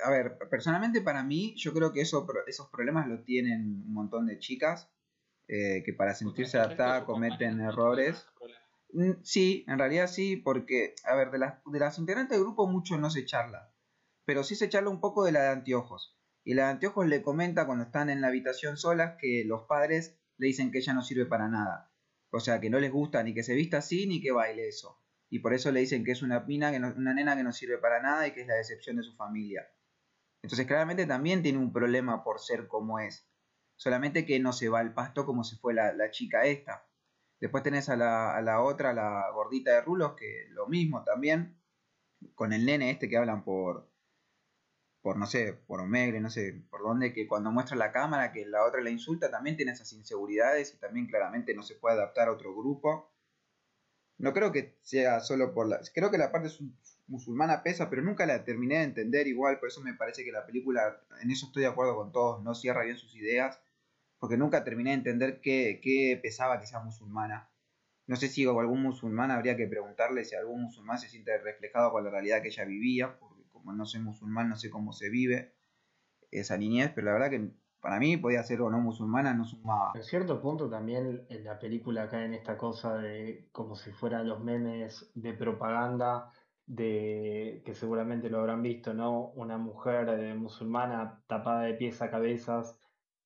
a 0.05 0.11
ver, 0.11 0.37
personalmente 0.51 1.01
para 1.01 1.23
mí 1.23 1.55
yo 1.55 1.73
creo 1.73 1.91
que 1.91 2.01
eso, 2.01 2.27
esos 2.45 2.69
problemas 2.69 3.07
lo 3.07 3.23
tienen 3.23 3.83
un 3.87 3.93
montón 3.93 4.27
de 4.27 4.37
chicas 4.37 4.92
eh, 5.47 5.83
que 5.83 5.93
para 5.93 6.15
sentirse 6.15 6.57
adaptadas 6.57 7.03
cometen 7.03 7.59
errores. 7.59 8.25
Mm, 8.91 9.23
sí, 9.23 9.65
en 9.67 9.79
realidad 9.79 10.07
sí, 10.07 10.37
porque, 10.37 10.95
a 11.03 11.15
ver, 11.15 11.31
de 11.31 11.39
las, 11.39 11.63
de 11.65 11.79
las 11.79 11.97
integrantes 11.99 12.37
del 12.37 12.45
grupo 12.45 12.67
mucho 12.67 12.97
no 12.97 13.09
se 13.09 13.25
charla, 13.25 13.73
pero 14.25 14.43
sí 14.43 14.55
se 14.55 14.69
charla 14.69 14.89
un 14.89 15.01
poco 15.01 15.25
de 15.25 15.31
la 15.31 15.43
de 15.43 15.49
anteojos. 15.49 16.17
Y 16.45 16.53
la 16.53 16.65
de 16.65 16.71
anteojos 16.71 17.07
le 17.07 17.21
comenta 17.21 17.65
cuando 17.65 17.85
están 17.85 18.09
en 18.09 18.21
la 18.21 18.27
habitación 18.27 18.77
solas 18.77 19.15
que 19.19 19.43
los 19.45 19.63
padres 19.63 20.19
le 20.37 20.47
dicen 20.47 20.71
que 20.71 20.79
ella 20.79 20.93
no 20.93 21.01
sirve 21.01 21.25
para 21.25 21.47
nada. 21.47 21.91
O 22.31 22.39
sea, 22.39 22.59
que 22.59 22.69
no 22.69 22.79
les 22.79 22.91
gusta 22.91 23.23
ni 23.23 23.33
que 23.33 23.43
se 23.43 23.53
vista 23.53 23.77
así 23.77 24.07
ni 24.07 24.21
que 24.21 24.31
baile 24.31 24.67
eso. 24.67 24.99
Y 25.29 25.39
por 25.39 25.53
eso 25.53 25.71
le 25.71 25.79
dicen 25.79 26.03
que 26.03 26.11
es 26.11 26.21
una, 26.21 26.45
pina, 26.45 26.71
que 26.71 26.77
una 26.77 27.13
nena 27.13 27.35
que 27.35 27.43
no 27.43 27.51
sirve 27.51 27.77
para 27.77 28.01
nada 28.01 28.27
y 28.27 28.33
que 28.33 28.41
es 28.41 28.47
la 28.47 28.55
decepción 28.55 28.97
de 28.97 29.03
su 29.03 29.15
familia. 29.15 29.67
Entonces 30.43 30.67
claramente 30.67 31.05
también 31.05 31.41
tiene 31.41 31.59
un 31.59 31.71
problema 31.71 32.23
por 32.23 32.39
ser 32.39 32.67
como 32.67 32.99
es 32.99 33.27
solamente 33.75 34.25
que 34.25 34.39
no 34.39 34.53
se 34.53 34.69
va 34.69 34.79
al 34.79 34.93
pasto 34.93 35.25
como 35.25 35.43
se 35.43 35.57
fue 35.57 35.73
la, 35.73 36.11
chica 36.11 36.45
esta. 36.45 36.87
Después 37.39 37.63
tenés 37.63 37.89
a 37.89 37.95
la, 37.95 38.35
a 38.35 38.41
la, 38.41 38.61
otra, 38.61 38.93
la 38.93 39.29
gordita 39.33 39.71
de 39.71 39.81
rulos, 39.81 40.13
que 40.13 40.47
lo 40.51 40.67
mismo 40.67 41.03
también, 41.03 41.59
con 42.35 42.53
el 42.53 42.65
nene 42.65 42.91
este 42.91 43.09
que 43.09 43.17
hablan 43.17 43.43
por, 43.43 43.89
por 45.03 45.17
no 45.17 45.27
sé, 45.27 45.53
por 45.53 45.81
Omegre, 45.81 46.21
no 46.21 46.29
sé 46.29 46.63
por 46.69 46.81
dónde, 46.81 47.13
que 47.13 47.27
cuando 47.27 47.51
muestra 47.51 47.75
la 47.75 47.91
cámara 47.91 48.31
que 48.31 48.45
la 48.45 48.63
otra 48.63 48.81
la 48.81 48.89
insulta, 48.89 49.29
también 49.29 49.57
tiene 49.57 49.73
esas 49.73 49.91
inseguridades 49.93 50.73
y 50.73 50.79
también 50.79 51.07
claramente 51.07 51.53
no 51.53 51.61
se 51.61 51.75
puede 51.75 51.95
adaptar 51.95 52.29
a 52.29 52.31
otro 52.31 52.55
grupo. 52.55 53.13
No 54.17 54.33
creo 54.33 54.51
que 54.53 54.77
sea 54.81 55.19
solo 55.19 55.53
por 55.53 55.67
la... 55.67 55.81
Creo 55.93 56.09
que 56.09 56.17
la 56.17 56.31
parte 56.31 56.49
musulmana 57.07 57.63
pesa, 57.63 57.89
pero 57.89 58.01
nunca 58.01 58.25
la 58.25 58.43
terminé 58.43 58.77
de 58.77 58.83
entender 58.83 59.27
igual, 59.27 59.59
por 59.59 59.69
eso 59.69 59.81
me 59.81 59.93
parece 59.93 60.23
que 60.23 60.31
la 60.31 60.45
película, 60.45 61.01
en 61.21 61.31
eso 61.31 61.47
estoy 61.47 61.63
de 61.63 61.69
acuerdo 61.69 61.95
con 61.95 62.11
todos, 62.11 62.43
no 62.43 62.55
cierra 62.55 62.83
bien 62.83 62.97
sus 62.97 63.15
ideas 63.15 63.59
porque 64.23 64.37
nunca 64.37 64.63
terminé 64.63 64.91
de 64.91 64.95
entender 64.95 65.41
qué, 65.41 66.17
pesaba 66.23 66.57
que 66.61 66.65
sea 66.65 66.79
musulmana. 66.79 67.49
No 68.07 68.15
sé 68.15 68.29
si 68.29 68.45
algún 68.45 68.81
musulmán 68.81 69.31
habría 69.31 69.57
que 69.57 69.67
preguntarle 69.67 70.23
si 70.23 70.33
algún 70.33 70.61
musulmán 70.61 70.97
se 70.97 71.09
siente 71.09 71.37
reflejado 71.39 71.91
con 71.91 72.05
la 72.05 72.09
realidad 72.09 72.41
que 72.41 72.47
ella 72.47 72.63
vivía, 72.63 73.19
porque 73.19 73.43
como 73.51 73.73
no 73.73 73.85
soy 73.85 73.99
musulmán 73.99 74.47
no 74.47 74.55
sé 74.55 74.69
cómo 74.69 74.93
se 74.93 75.09
vive 75.09 75.53
esa 76.31 76.57
niñez, 76.57 76.93
pero 76.95 77.07
la 77.07 77.11
verdad 77.11 77.31
que 77.31 77.51
para 77.81 77.99
mí 77.99 78.15
podía 78.15 78.41
ser 78.43 78.61
o 78.61 78.69
no 78.69 78.79
musulmana, 78.79 79.33
no 79.33 79.43
sumaba. 79.43 79.91
En 79.93 80.03
cierto 80.05 80.41
punto 80.41 80.69
también 80.69 81.25
en 81.27 81.43
la 81.43 81.59
película 81.59 82.07
cae 82.07 82.23
en 82.23 82.33
esta 82.33 82.57
cosa 82.57 82.95
de 82.95 83.49
como 83.51 83.75
si 83.75 83.91
fueran 83.91 84.29
los 84.29 84.41
memes 84.41 85.11
de 85.15 85.33
propaganda 85.33 86.31
de 86.65 87.61
que 87.65 87.73
seguramente 87.75 88.29
lo 88.29 88.39
habrán 88.39 88.61
visto, 88.63 88.93
¿no? 88.93 89.31
Una 89.31 89.57
mujer 89.57 90.09
eh, 90.09 90.33
musulmana 90.35 91.23
tapada 91.27 91.63
de 91.63 91.73
pies 91.75 92.01
a 92.01 92.09
cabezas 92.09 92.79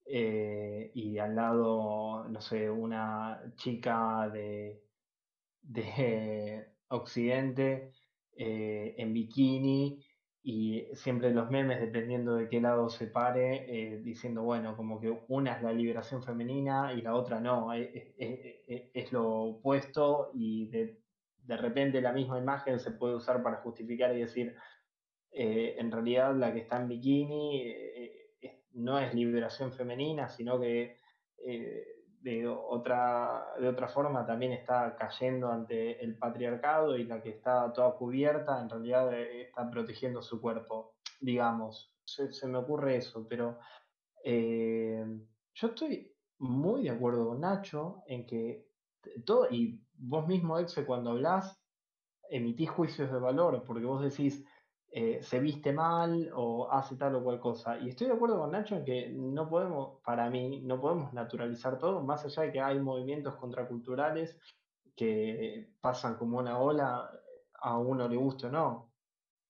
eh, 0.05 0.91
y 0.93 1.17
al 1.19 1.35
lado, 1.35 2.27
no 2.29 2.41
sé, 2.41 2.69
una 2.69 3.53
chica 3.55 4.29
de, 4.29 4.83
de 5.61 6.67
Occidente 6.89 7.91
eh, 8.33 8.95
en 8.97 9.13
bikini 9.13 10.03
y 10.41 10.85
siempre 10.93 11.31
los 11.33 11.49
memes, 11.51 11.81
dependiendo 11.81 12.35
de 12.35 12.47
qué 12.49 12.61
lado 12.61 12.89
se 12.89 13.07
pare, 13.07 13.99
diciendo, 14.03 14.43
bueno, 14.43 14.77
como 14.77 14.99
que 15.01 15.25
una 15.27 15.57
es 15.57 15.63
la 15.63 15.73
liberación 15.73 16.23
femenina 16.23 16.93
y 16.93 17.01
la 17.01 17.15
otra 17.15 17.41
no, 17.41 17.73
es, 17.73 17.89
es 18.17 19.11
lo 19.11 19.27
opuesto 19.27 20.31
y 20.33 20.69
de, 20.69 21.01
de, 21.47 21.57
repente 21.57 22.01
la 22.01 22.13
misma 22.13 22.37
imagen 22.37 22.79
se 22.79 22.91
puede 22.91 23.15
usar 23.15 23.41
para 23.41 23.57
justificar 23.57 24.15
y 24.15 24.21
decir, 24.21 24.55
eh, 25.31 25.75
en 25.77 25.91
realidad 25.91 26.35
la 26.35 26.53
que 26.53 26.59
está 26.59 26.77
en 26.77 26.87
bikini 26.87 27.61
eh, 27.63 28.63
no 28.73 28.99
es 28.99 29.13
liberación 29.13 29.71
femenina, 29.71 30.29
sino 30.29 30.59
que 30.59 30.97
de 32.21 32.47
otra, 32.47 33.53
de 33.59 33.69
otra 33.69 33.87
forma 33.87 34.25
también 34.25 34.51
está 34.51 34.95
cayendo 34.97 35.49
ante 35.49 36.03
el 36.03 36.17
patriarcado 36.17 36.97
y 36.97 37.05
la 37.05 37.21
que 37.21 37.29
está 37.29 37.71
toda 37.71 37.95
cubierta 37.95 38.61
en 38.61 38.69
realidad 38.69 39.13
eh, 39.13 39.43
está 39.43 39.69
protegiendo 39.69 40.21
su 40.21 40.41
cuerpo, 40.41 40.95
digamos. 41.21 41.93
Se, 42.03 42.47
me 42.47 42.57
ocurre 42.57 42.97
eso, 42.97 43.25
pero 43.29 43.59
eh, 44.23 45.05
yo 45.53 45.67
estoy 45.67 46.13
muy 46.39 46.83
de 46.83 46.89
acuerdo 46.89 47.29
con 47.29 47.41
Nacho 47.41 48.03
en 48.07 48.25
que 48.25 48.66
todo, 49.25 49.47
y 49.49 49.81
vos 49.97 50.27
mismo, 50.27 50.57
Exe, 50.59 50.85
cuando 50.85 51.11
hablas, 51.11 51.59
emitís 52.29 52.69
juicios 52.69 53.11
de 53.11 53.19
valor, 53.19 53.63
porque 53.65 53.85
vos 53.85 54.01
decís, 54.01 54.43
eh, 54.89 55.21
se 55.21 55.39
viste 55.39 55.73
mal 55.73 56.31
o 56.33 56.71
hace 56.71 56.95
tal 56.95 57.15
o 57.15 57.23
cual 57.23 57.39
cosa. 57.39 57.77
Y 57.79 57.89
estoy 57.89 58.07
de 58.07 58.13
acuerdo 58.13 58.39
con 58.39 58.51
Nacho 58.51 58.75
en 58.75 58.85
que 58.85 59.09
no 59.09 59.49
podemos, 59.49 60.01
para 60.03 60.29
mí, 60.29 60.61
no 60.61 60.79
podemos 60.79 61.13
naturalizar 61.13 61.77
todo, 61.77 62.01
más 62.01 62.25
allá 62.25 62.43
de 62.43 62.51
que 62.51 62.61
hay 62.61 62.79
movimientos 62.79 63.35
contraculturales 63.35 64.37
que 64.95 65.73
pasan 65.81 66.15
como 66.15 66.39
una 66.39 66.57
ola, 66.59 67.09
a 67.59 67.77
uno 67.77 68.07
le 68.07 68.15
guste 68.17 68.47
o 68.47 68.51
no. 68.51 68.91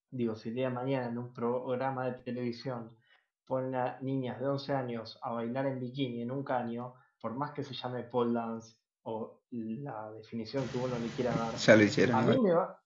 Digo, 0.10 0.36
si 0.36 0.50
el 0.50 0.56
día 0.56 0.70
de 0.70 0.76
mañana 0.76 1.08
en 1.08 1.18
un 1.18 1.34
programa 1.34 2.06
de 2.06 2.24
televisión 2.24 2.98
ponen 3.46 3.76
a 3.76 4.00
niñas 4.02 4.40
de 4.40 4.48
11 4.48 4.74
años 4.74 5.20
a 5.22 5.32
bailar 5.34 5.68
en 5.68 5.80
bikini 5.80 6.22
en 6.22 6.32
un 6.32 6.44
caño, 6.44 6.96
por 7.22 7.34
más 7.36 7.52
que 7.52 7.64
se 7.64 7.74
llame 7.74 8.04
pole 8.04 8.34
dance 8.34 8.78
o 9.10 9.40
la 9.52 10.12
definición 10.12 10.68
que 10.68 10.78
uno 10.78 11.00
le 11.00 11.08
quiera 11.08 11.32
dar, 11.32 11.56
ya 11.56 11.76
lo 11.78 11.84
hicieron. 11.84 12.16
A 12.16 12.22
mí 12.24 12.38
me 12.42 12.54
va, 12.54 12.78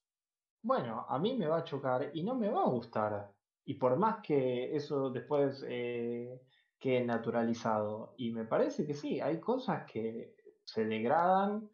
bueno, 0.62 1.06
a 1.10 1.18
mí 1.18 1.36
me 1.36 1.48
va 1.48 1.58
a 1.58 1.64
chocar 1.64 2.12
y 2.14 2.24
no 2.24 2.36
me 2.36 2.48
va 2.50 2.62
a 2.62 2.70
gustar. 2.70 3.32
Y 3.66 3.74
por 3.74 3.98
más 3.98 4.22
que 4.22 4.76
eso 4.76 5.10
después 5.10 5.66
eh, 5.68 6.40
quede 6.78 7.04
naturalizado. 7.06 8.14
Y 8.18 8.32
me 8.32 8.46
parece 8.46 8.86
que 8.86 8.94
sí, 8.94 9.20
hay 9.20 9.40
cosas 9.40 9.92
que 9.92 10.36
se 10.64 10.86
degradan 10.86 11.68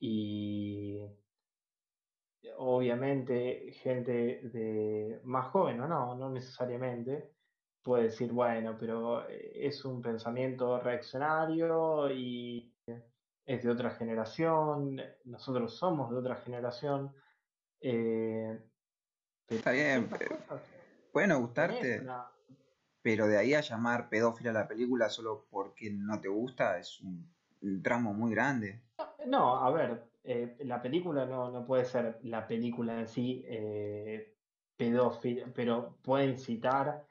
y 0.00 1.00
obviamente 2.56 3.72
gente 3.74 4.40
de 4.42 5.20
más 5.22 5.46
joven 5.52 5.80
o 5.82 5.86
no, 5.86 6.16
no 6.16 6.30
necesariamente, 6.30 7.30
puede 7.80 8.04
decir, 8.04 8.32
bueno, 8.32 8.76
pero 8.76 9.28
eh, 9.28 9.52
es 9.54 9.84
un 9.84 10.02
pensamiento 10.02 10.80
reaccionario 10.80 12.10
y 12.10 12.73
es 13.46 13.62
de 13.62 13.70
otra 13.70 13.90
generación, 13.90 15.00
nosotros 15.24 15.76
somos 15.76 16.10
de 16.10 16.16
otra 16.16 16.36
generación. 16.36 17.14
Eh, 17.80 18.58
Está 19.48 19.72
bien, 19.72 20.08
bueno 21.12 21.38
gustarte, 21.38 22.02
pero 23.02 23.26
de 23.26 23.36
ahí 23.36 23.52
a 23.52 23.60
llamar 23.60 24.08
pedófila 24.08 24.50
a 24.50 24.54
la 24.54 24.68
película 24.68 25.10
solo 25.10 25.46
porque 25.50 25.90
no 25.90 26.20
te 26.20 26.28
gusta 26.28 26.78
es 26.78 27.00
un, 27.00 27.30
tramo 27.82 28.14
muy 28.14 28.30
grande. 28.30 28.82
No, 29.26 29.56
a 29.56 29.70
ver, 29.70 30.04
eh, 30.22 30.56
la 30.60 30.80
película 30.80 31.26
no, 31.26 31.50
no, 31.50 31.66
puede 31.66 31.84
ser 31.84 32.18
la 32.22 32.46
película 32.46 32.98
en 32.98 33.08
sí 33.08 33.44
eh, 33.46 34.34
pedófila, 34.76 35.46
pero 35.54 35.96
puede 36.02 36.26
incitar 36.26 37.06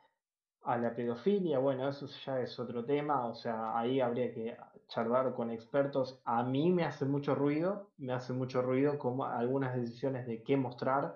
a 0.63 0.77
la 0.77 0.95
pedofilia, 0.95 1.59
bueno, 1.59 1.89
eso 1.89 2.07
ya 2.25 2.39
es 2.39 2.57
otro 2.59 2.85
tema, 2.85 3.25
o 3.25 3.35
sea, 3.35 3.77
ahí 3.77 3.99
habría 3.99 4.33
que 4.33 4.55
charlar 4.87 5.33
con 5.33 5.49
expertos. 5.49 6.21
A 6.25 6.43
mí 6.43 6.71
me 6.71 6.83
hace 6.83 7.05
mucho 7.05 7.35
ruido, 7.35 7.91
me 7.97 8.13
hace 8.13 8.33
mucho 8.33 8.61
ruido 8.61 8.97
como 8.97 9.25
algunas 9.25 9.75
decisiones 9.75 10.27
de 10.27 10.43
qué 10.43 10.57
mostrar, 10.57 11.15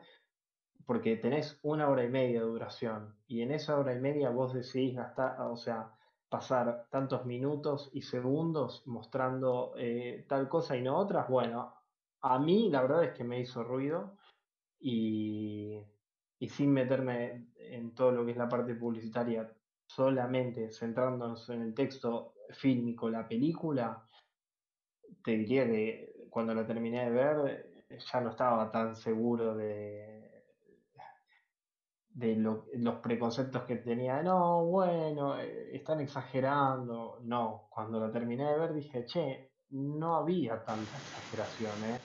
porque 0.86 1.18
tenés 1.18 1.60
una 1.64 1.90
hora 1.90 2.04
y 2.04 2.10
media 2.10 2.40
de 2.40 2.48
duración 2.48 3.18
y 3.28 3.42
en 3.42 3.52
esa 3.52 3.78
hora 3.78 3.94
y 3.94 4.00
media 4.00 4.30
vos 4.30 4.54
decidís 4.54 4.96
gastar, 4.96 5.42
o 5.42 5.58
sea, 5.58 5.92
pasar 6.30 6.88
tantos 6.90 7.26
minutos 7.26 7.90
y 7.94 8.02
segundos 8.02 8.84
mostrando 8.86 9.74
eh, 9.78 10.26
tal 10.28 10.48
cosa 10.50 10.78
y 10.78 10.82
no 10.82 10.98
otras. 10.98 11.28
Bueno, 11.30 11.74
a 12.22 12.40
mí 12.40 12.70
la 12.70 12.82
verdad 12.82 13.04
es 13.04 13.12
que 13.12 13.24
me 13.24 13.40
hizo 13.40 13.64
ruido 13.64 14.18
y, 14.80 15.82
y 16.40 16.50
sin 16.50 16.72
meterme 16.72 17.48
en 17.58 17.94
todo 17.94 18.12
lo 18.12 18.26
que 18.26 18.32
es 18.32 18.38
la 18.38 18.50
parte 18.50 18.76
publicitaria, 18.76 19.54
solamente 19.88 20.72
centrándonos 20.72 21.50
en 21.50 21.62
el 21.62 21.74
texto 21.74 22.34
fílmico, 22.52 23.10
la 23.10 23.28
película, 23.28 24.04
te 25.24 25.32
diría 25.32 25.66
que 25.66 26.28
cuando 26.30 26.54
la 26.54 26.66
terminé 26.66 27.06
de 27.06 27.12
ver 27.12 27.78
ya 27.90 28.22
no 28.22 28.32
estaba 28.32 28.72
tan 28.72 28.96
seguro 28.96 29.56
de, 29.56 30.46
de 32.10 32.36
los 32.36 32.96
preconceptos 33.02 33.64
que 33.64 33.78
tenía. 33.78 34.22
No, 34.24 34.66
bueno, 34.66 35.40
eh, 35.40 35.76
están 35.76 36.02
exagerando. 36.02 37.20
No, 37.24 37.68
cuando 37.70 38.00
la 38.00 38.12
terminé 38.12 38.52
de 38.52 38.60
ver 38.60 38.74
dije, 38.74 39.06
che, 39.06 39.52
no 39.70 40.16
había 40.16 40.64
tanta 40.64 40.98
exageración, 40.98 41.94
¿eh? 41.94 42.00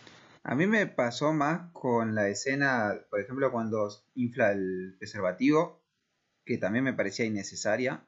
A 0.44 0.56
mí 0.56 0.66
me 0.66 0.86
pasó 0.88 1.32
más 1.32 1.70
con 1.72 2.16
la 2.16 2.28
escena, 2.28 2.94
por 3.08 3.20
ejemplo, 3.20 3.52
cuando 3.52 3.88
infla 4.14 4.50
el 4.50 4.96
preservativo, 4.98 5.84
que 6.44 6.58
también 6.58 6.84
me 6.84 6.94
parecía 6.94 7.24
innecesaria, 7.24 8.04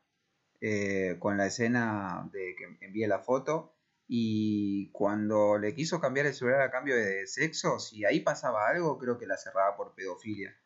eh, 0.66 1.18
con 1.18 1.36
la 1.36 1.44
escena 1.44 2.26
de 2.32 2.56
que 2.56 2.86
envíe 2.86 3.06
la 3.06 3.18
foto, 3.18 3.74
y 4.06 4.90
cuando 4.92 5.58
le 5.58 5.74
quiso 5.74 6.00
cambiar 6.00 6.24
el 6.24 6.32
celular 6.32 6.62
a 6.62 6.70
cambio 6.70 6.96
de 6.96 7.26
sexo, 7.26 7.78
si 7.78 8.06
ahí 8.06 8.20
pasaba 8.20 8.68
algo, 8.68 8.96
creo 8.96 9.18
que 9.18 9.26
la 9.26 9.36
cerraba 9.36 9.76
por 9.76 9.94
pedofilia. 9.94 10.56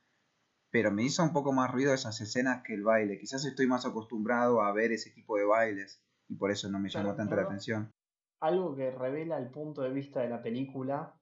Pero 0.70 0.92
me 0.92 1.03
hizo 1.03 1.24
un 1.24 1.32
poco 1.32 1.53
más 1.53 1.72
ruido 1.72 1.92
esas 1.92 2.20
escenas 2.20 2.62
que 2.62 2.74
el 2.74 2.84
baile. 2.84 3.18
Quizás 3.18 3.44
estoy 3.44 3.66
más 3.66 3.86
acostumbrado 3.86 4.62
a 4.62 4.72
ver 4.72 4.92
ese 4.92 5.11
tipo 5.11 5.36
de 5.36 5.46
bailes 5.46 6.01
y 6.28 6.36
por 6.36 6.53
eso 6.53 6.68
no 6.68 6.78
me 6.78 6.90
llamó 6.90 7.16
tanto 7.16 7.34
la 7.34 7.42
atención. 7.42 7.92
Algo 8.38 8.76
que 8.76 8.92
revela 8.92 9.36
el 9.38 9.51
punto 9.51 9.82
de 9.82 9.90
vista 9.90 10.20
de 10.20 10.28
la 10.28 10.40
película 10.40 11.12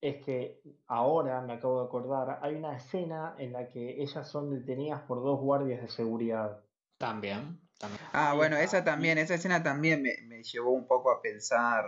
es 0.00 0.24
que 0.24 0.62
ahora 0.86 1.40
me 1.40 1.54
acabo 1.54 1.80
de 1.80 1.86
acordar, 1.86 2.38
hay 2.42 2.54
una 2.54 2.76
escena 2.76 3.34
en 3.38 3.52
la 3.52 3.68
que 3.68 4.00
ellas 4.00 4.28
son 4.28 4.50
detenidas 4.50 5.02
por 5.02 5.20
dos 5.20 5.40
guardias 5.40 5.82
de 5.82 5.88
seguridad. 5.88 6.62
También. 6.98 7.58
También. 7.82 8.00
Ah, 8.12 8.34
bueno, 8.34 8.56
esa 8.56 8.84
también, 8.84 9.18
esa 9.18 9.34
escena 9.34 9.62
también 9.62 10.02
me, 10.02 10.42
llevó 10.42 10.70
un 10.70 10.86
poco 10.86 11.10
a 11.10 11.20
pensar 11.20 11.84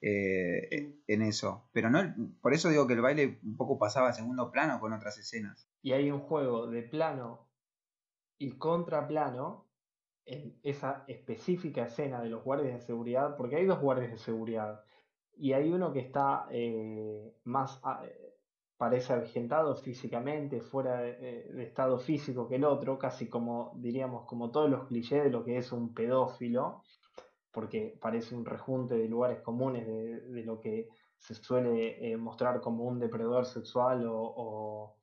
eh, 0.00 0.98
en 1.06 1.22
eso. 1.22 1.68
Pero 1.72 1.88
no, 1.88 2.14
por 2.40 2.52
eso 2.52 2.68
digo 2.68 2.86
que 2.86 2.94
el 2.94 3.00
baile 3.00 3.38
un 3.42 3.56
poco 3.56 3.78
pasaba 3.78 4.08
a 4.08 4.12
segundo 4.12 4.50
plano 4.50 4.80
con 4.80 4.92
otras 4.92 5.16
escenas. 5.18 5.68
Y 5.80 5.92
hay 5.92 6.10
un 6.10 6.20
juego 6.20 6.66
de 6.66 6.82
plano 6.82 7.48
y 8.38 8.58
contraplano 8.58 9.68
en 10.24 10.58
esa 10.62 11.04
específica 11.06 11.84
escena 11.84 12.22
de 12.22 12.28
los 12.28 12.44
guardias 12.44 12.74
de 12.74 12.86
seguridad, 12.86 13.36
porque 13.36 13.56
hay 13.56 13.66
dos 13.66 13.80
guardias 13.80 14.10
de 14.10 14.18
seguridad 14.18 14.84
y 15.36 15.52
hay 15.52 15.70
uno 15.72 15.92
que 15.92 16.00
está 16.00 16.46
eh, 16.50 17.34
más, 17.44 17.80
ah, 17.82 18.02
eh, 18.04 18.31
parece 18.82 19.12
argentado 19.12 19.76
físicamente, 19.76 20.60
fuera 20.60 21.06
eh, 21.06 21.48
de, 21.54 21.62
estado 21.62 22.00
físico 22.00 22.48
que 22.48 22.56
el 22.56 22.64
otro, 22.64 22.98
casi 22.98 23.28
como, 23.28 23.70
diríamos, 23.76 24.26
como 24.26 24.50
todos 24.50 24.68
los 24.68 24.88
clichés 24.88 25.22
de 25.22 25.30
lo 25.30 25.44
que 25.44 25.56
es 25.56 25.70
un 25.70 25.94
pedófilo, 25.94 26.82
porque 27.52 27.96
parece 28.00 28.34
un 28.34 28.44
rejunte 28.44 28.96
de 28.96 29.06
lugares 29.06 29.40
comunes 29.40 29.86
de, 29.86 30.42
lo 30.42 30.58
que 30.58 30.88
se 31.16 31.32
suele 31.34 32.16
mostrar 32.16 32.60
como 32.60 32.82
un 32.82 32.98
depredador 32.98 33.46
sexual 33.46 34.04
o, 34.08 34.16
o, 34.16 34.96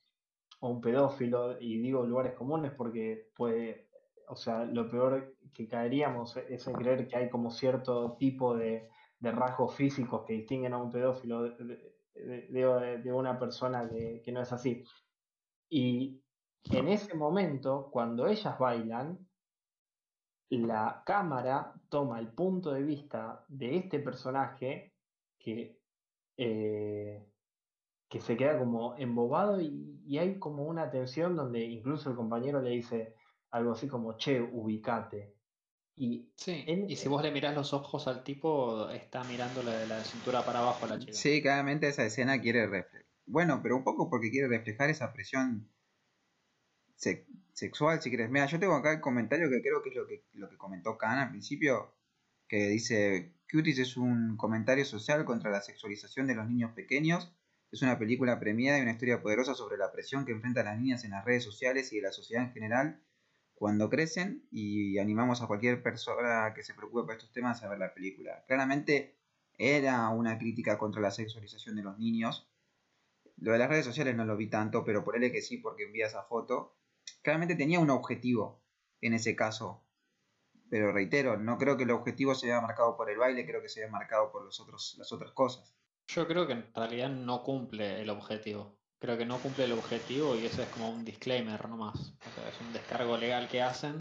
un 0.59 0.81
pedófilo, 0.81 1.57
y 1.61 1.79
digo 1.79 2.05
lugares 2.05 2.33
comunes 2.33 2.73
porque 2.75 3.29
puede, 3.33 3.87
o 4.27 4.35
sea, 4.35 4.65
lo 4.65 4.89
peor 4.89 5.37
que 5.53 5.69
caeríamos 5.69 6.35
es 6.35 6.67
en 6.67 6.73
creer 6.73 7.07
que 7.07 7.15
hay 7.15 7.29
como 7.29 7.49
cierto 7.49 8.17
tipo 8.19 8.57
de 8.57 8.89
de 9.19 9.31
rasgos 9.31 9.75
físicos 9.75 10.23
que 10.25 10.33
distinguen 10.33 10.73
a 10.73 10.77
un 10.77 10.89
pedófilo 10.89 11.43
de, 11.43 11.98
una 13.13 13.39
persona 13.39 13.89
que, 13.89 14.31
no 14.31 14.41
es 14.41 14.51
así. 14.51 14.83
Y 15.69 16.21
en 16.71 16.87
ese 16.87 17.15
momento, 17.15 17.89
cuando 17.91 18.27
ellas 18.27 18.57
bailan, 18.57 19.17
la 20.49 21.03
cámara 21.05 21.73
toma 21.89 22.19
el 22.19 22.29
punto 22.29 22.71
de 22.71 22.83
vista 22.83 23.45
de 23.47 23.77
este 23.77 23.99
personaje 23.99 24.93
que, 25.37 25.79
eh, 26.37 27.27
que 28.09 28.19
se 28.19 28.35
queda 28.35 28.57
como 28.57 28.95
embobado 28.97 29.61
y, 29.61 30.01
y, 30.05 30.17
hay 30.17 30.39
como 30.39 30.63
una 30.63 30.89
tensión 30.89 31.35
donde 31.35 31.63
incluso 31.63 32.09
el 32.09 32.15
compañero 32.15 32.61
le 32.61 32.71
dice 32.71 33.15
algo 33.51 33.73
así 33.73 33.87
como, 33.87 34.17
che, 34.17 34.41
ubicate. 34.41 35.38
Y, 36.01 36.31
sí, 36.33 36.63
y 36.87 36.95
si 36.95 37.09
vos 37.09 37.21
le 37.21 37.29
mirás 37.29 37.53
los 37.53 37.73
ojos 37.73 38.07
al 38.07 38.23
tipo, 38.23 38.89
está 38.89 39.21
mirando 39.25 39.61
de 39.61 39.85
la 39.85 40.01
cintura 40.01 40.45
para 40.45 40.59
abajo 40.59 40.85
a 40.85 40.89
la 40.89 40.99
chica. 40.99 41.11
Sí, 41.11 41.41
claramente 41.41 41.89
esa 41.89 42.05
escena 42.05 42.39
quiere 42.39 42.67
reflejar. 42.67 43.05
Bueno, 43.25 43.59
pero 43.61 43.75
un 43.75 43.83
poco 43.83 44.09
porque 44.09 44.31
quiere 44.31 44.47
reflejar 44.47 44.89
esa 44.89 45.11
presión 45.11 45.69
sexual, 47.51 48.01
si 48.01 48.09
quieres. 48.09 48.29
Mira, 48.29 48.45
yo 48.45 48.61
tengo 48.61 48.75
acá 48.75 48.93
el 48.93 49.01
comentario 49.01 49.49
que 49.49 49.61
creo 49.61 49.83
que 49.83 49.89
es 49.89 49.95
lo 49.95 50.07
que, 50.07 50.23
lo 50.35 50.49
que 50.49 50.55
comentó 50.55 50.97
Khan 50.97 51.17
al 51.17 51.31
principio, 51.31 51.93
que 52.47 52.69
dice, 52.69 53.33
Cuties 53.51 53.79
es 53.79 53.97
un 53.97 54.37
comentario 54.37 54.85
social 54.85 55.25
contra 55.25 55.51
la 55.51 55.61
sexualización 55.61 56.27
de 56.27 56.35
los 56.35 56.47
niños 56.47 56.71
pequeños. 56.71 57.35
Es 57.73 57.81
una 57.81 57.99
película 57.99 58.39
premiada 58.39 58.79
y 58.79 58.83
una 58.83 58.93
historia 58.93 59.21
poderosa 59.21 59.53
sobre 59.53 59.77
la 59.77 59.91
presión 59.91 60.25
que 60.25 60.31
enfrentan 60.31 60.63
las 60.63 60.79
niñas 60.79 61.03
en 61.03 61.11
las 61.11 61.25
redes 61.25 61.43
sociales 61.43 61.91
y 61.91 61.97
de 61.97 62.03
la 62.03 62.13
sociedad 62.13 62.45
en 62.45 62.53
general 62.53 63.03
cuando 63.59 63.89
crecen 63.89 64.47
y 64.51 64.97
animamos 64.99 65.41
a 65.41 65.47
cualquier 65.47 65.83
persona 65.83 66.53
que 66.55 66.63
se 66.63 66.73
preocupe 66.73 67.03
por 67.03 67.11
estos 67.11 67.33
temas 67.33 67.61
a 67.61 67.67
ver 67.67 67.77
la 67.77 67.93
película. 67.93 68.45
Claramente 68.47 69.19
era 69.57 70.07
una 70.07 70.37
crítica 70.37 70.77
contra 70.77 71.01
la 71.01 71.11
sexualización 71.11 71.75
de 71.75 71.83
los 71.83 71.99
niños. 71.99 72.49
Lo 73.35 73.51
de 73.51 73.57
las 73.57 73.67
redes 73.67 73.85
sociales 73.85 74.15
no 74.15 74.23
lo 74.23 74.37
vi 74.37 74.47
tanto, 74.47 74.85
pero 74.85 75.03
por 75.03 75.17
él 75.17 75.29
que 75.29 75.41
sí, 75.41 75.57
porque 75.57 75.83
envía 75.83 76.07
esa 76.07 76.23
foto. 76.23 76.77
Claramente 77.21 77.55
tenía 77.55 77.81
un 77.81 77.89
objetivo 77.89 78.63
en 79.01 79.13
ese 79.13 79.35
caso. 79.35 79.83
Pero 80.69 80.93
reitero, 80.93 81.35
no 81.35 81.57
creo 81.57 81.75
que 81.75 81.83
el 81.83 81.91
objetivo 81.91 82.35
se 82.35 82.45
haya 82.45 82.61
marcado 82.61 82.95
por 82.95 83.09
el 83.09 83.17
baile, 83.17 83.45
creo 83.45 83.61
que 83.61 83.67
se 83.67 83.83
haya 83.83 83.91
marcado 83.91 84.31
por 84.31 84.45
los 84.45 84.57
otros, 84.61 84.95
las 84.97 85.11
otras 85.11 85.33
cosas. 85.33 85.75
Yo 86.07 86.25
creo 86.27 86.47
que 86.47 86.53
en 86.53 86.73
realidad 86.73 87.09
no 87.09 87.43
cumple 87.43 88.01
el 88.01 88.09
objetivo 88.09 88.78
creo 88.99 89.17
que 89.17 89.25
no 89.25 89.41
cumple 89.41 89.65
el 89.65 89.71
objetivo 89.71 90.35
y 90.35 90.45
eso 90.45 90.61
es 90.61 90.69
como 90.69 90.89
un 90.89 91.03
disclaimer 91.05 91.67
nomás. 91.67 92.13
O 92.25 92.31
sea, 92.31 92.49
es 92.49 92.59
un 92.59 92.73
descargo 92.73 93.17
legal 93.17 93.47
que 93.47 93.61
hacen, 93.61 93.97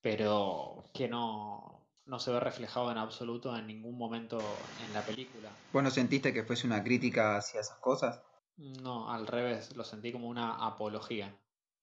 pero 0.00 0.84
que 0.94 1.08
no, 1.08 1.88
no 2.06 2.18
se 2.18 2.32
ve 2.32 2.40
reflejado 2.40 2.90
en 2.90 2.98
absoluto 2.98 3.56
en 3.56 3.66
ningún 3.66 3.96
momento 3.96 4.38
en 4.78 4.92
la 4.92 5.04
película. 5.04 5.50
¿Vos 5.72 5.92
sentiste 5.94 6.32
que 6.32 6.44
fuese 6.44 6.66
una 6.66 6.82
crítica 6.82 7.36
hacia 7.36 7.60
esas 7.60 7.78
cosas? 7.78 8.20
No, 8.56 9.10
al 9.10 9.26
revés, 9.26 9.74
lo 9.76 9.84
sentí 9.84 10.12
como 10.12 10.28
una 10.28 10.66
apología. 10.66 11.34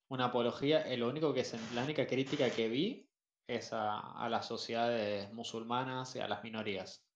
Una 0.09 0.25
apología, 0.25 0.85
lo 0.95 1.09
único 1.09 1.33
que 1.33 1.41
es 1.41 1.53
la 1.71 1.83
única 1.83 2.05
crítica 2.07 2.49
que 2.51 2.69
vi 2.69 3.09
es 3.47 3.73
a, 3.73 3.99
a 3.99 4.29
las 4.29 4.45
sociedades 4.47 5.31
musulmanas 5.33 6.15
y 6.15 6.19
a 6.19 6.27
las 6.27 6.43
minorías. 6.43 7.06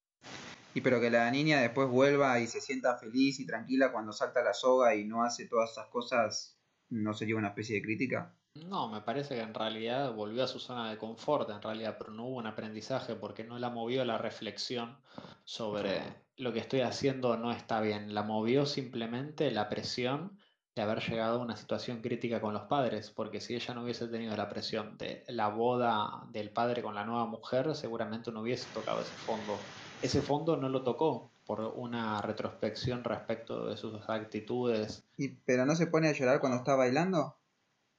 Y 0.73 0.81
pero 0.81 1.01
que 1.01 1.09
la 1.09 1.29
niña 1.31 1.59
después 1.59 1.89
vuelva 1.89 2.39
y 2.39 2.47
se 2.47 2.61
sienta 2.61 2.97
feliz 2.97 3.39
y 3.39 3.45
tranquila 3.45 3.91
cuando 3.91 4.13
salta 4.13 4.41
la 4.41 4.53
soga 4.53 4.95
y 4.95 5.03
no 5.03 5.23
hace 5.23 5.47
todas 5.47 5.71
esas 5.71 5.87
cosas, 5.87 6.57
¿no 6.89 7.13
sería 7.13 7.35
una 7.35 7.49
especie 7.49 7.75
de 7.75 7.81
crítica? 7.81 8.33
No, 8.53 8.89
me 8.89 9.01
parece 9.01 9.35
que 9.35 9.41
en 9.41 9.53
realidad 9.53 10.13
volvió 10.13 10.43
a 10.43 10.47
su 10.47 10.59
zona 10.59 10.89
de 10.89 10.97
confort, 10.97 11.49
en 11.49 11.61
realidad, 11.61 11.95
pero 11.97 12.11
no 12.11 12.25
hubo 12.25 12.37
un 12.37 12.47
aprendizaje 12.47 13.15
porque 13.15 13.45
no 13.45 13.57
la 13.59 13.69
movió 13.69 14.03
la 14.03 14.17
reflexión 14.17 14.97
sobre 15.45 16.01
lo 16.35 16.51
que 16.51 16.59
estoy 16.59 16.81
haciendo 16.81 17.37
no 17.37 17.51
está 17.51 17.79
bien. 17.79 18.13
La 18.13 18.23
movió 18.23 18.65
simplemente 18.65 19.51
la 19.51 19.69
presión 19.69 20.37
de 20.75 20.81
haber 20.81 20.99
llegado 21.01 21.39
a 21.39 21.43
una 21.43 21.55
situación 21.55 22.01
crítica 22.01 22.41
con 22.41 22.53
los 22.53 22.63
padres, 22.63 23.09
porque 23.09 23.41
si 23.41 23.55
ella 23.55 23.73
no 23.73 23.83
hubiese 23.83 24.07
tenido 24.07 24.35
la 24.35 24.49
presión 24.49 24.97
de 24.97 25.23
la 25.27 25.49
boda 25.49 26.23
del 26.31 26.49
padre 26.49 26.81
con 26.81 26.95
la 26.95 27.05
nueva 27.05 27.25
mujer, 27.25 27.73
seguramente 27.75 28.31
no 28.31 28.41
hubiese 28.41 28.67
tocado 28.73 29.01
ese 29.01 29.13
fondo 29.13 29.57
ese 30.01 30.21
fondo 30.21 30.57
no 30.57 30.69
lo 30.69 30.83
tocó 30.83 31.31
por 31.45 31.61
una 31.61 32.21
retrospección 32.21 33.03
respecto 33.03 33.67
de 33.67 33.77
sus 33.77 34.09
actitudes. 34.09 35.03
¿Y, 35.17 35.29
¿Pero 35.29 35.65
no 35.65 35.75
se 35.75 35.87
pone 35.87 36.07
a 36.07 36.13
llorar 36.13 36.39
cuando 36.39 36.57
está 36.57 36.75
bailando? 36.75 37.35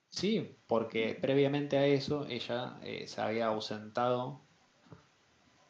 Sí, 0.09 0.59
porque 0.67 1.19
previamente 1.21 1.79
a 1.79 1.87
eso 1.87 2.27
ella 2.29 2.79
eh, 2.83 3.07
se 3.07 3.21
había 3.21 3.47
ausentado 3.47 4.43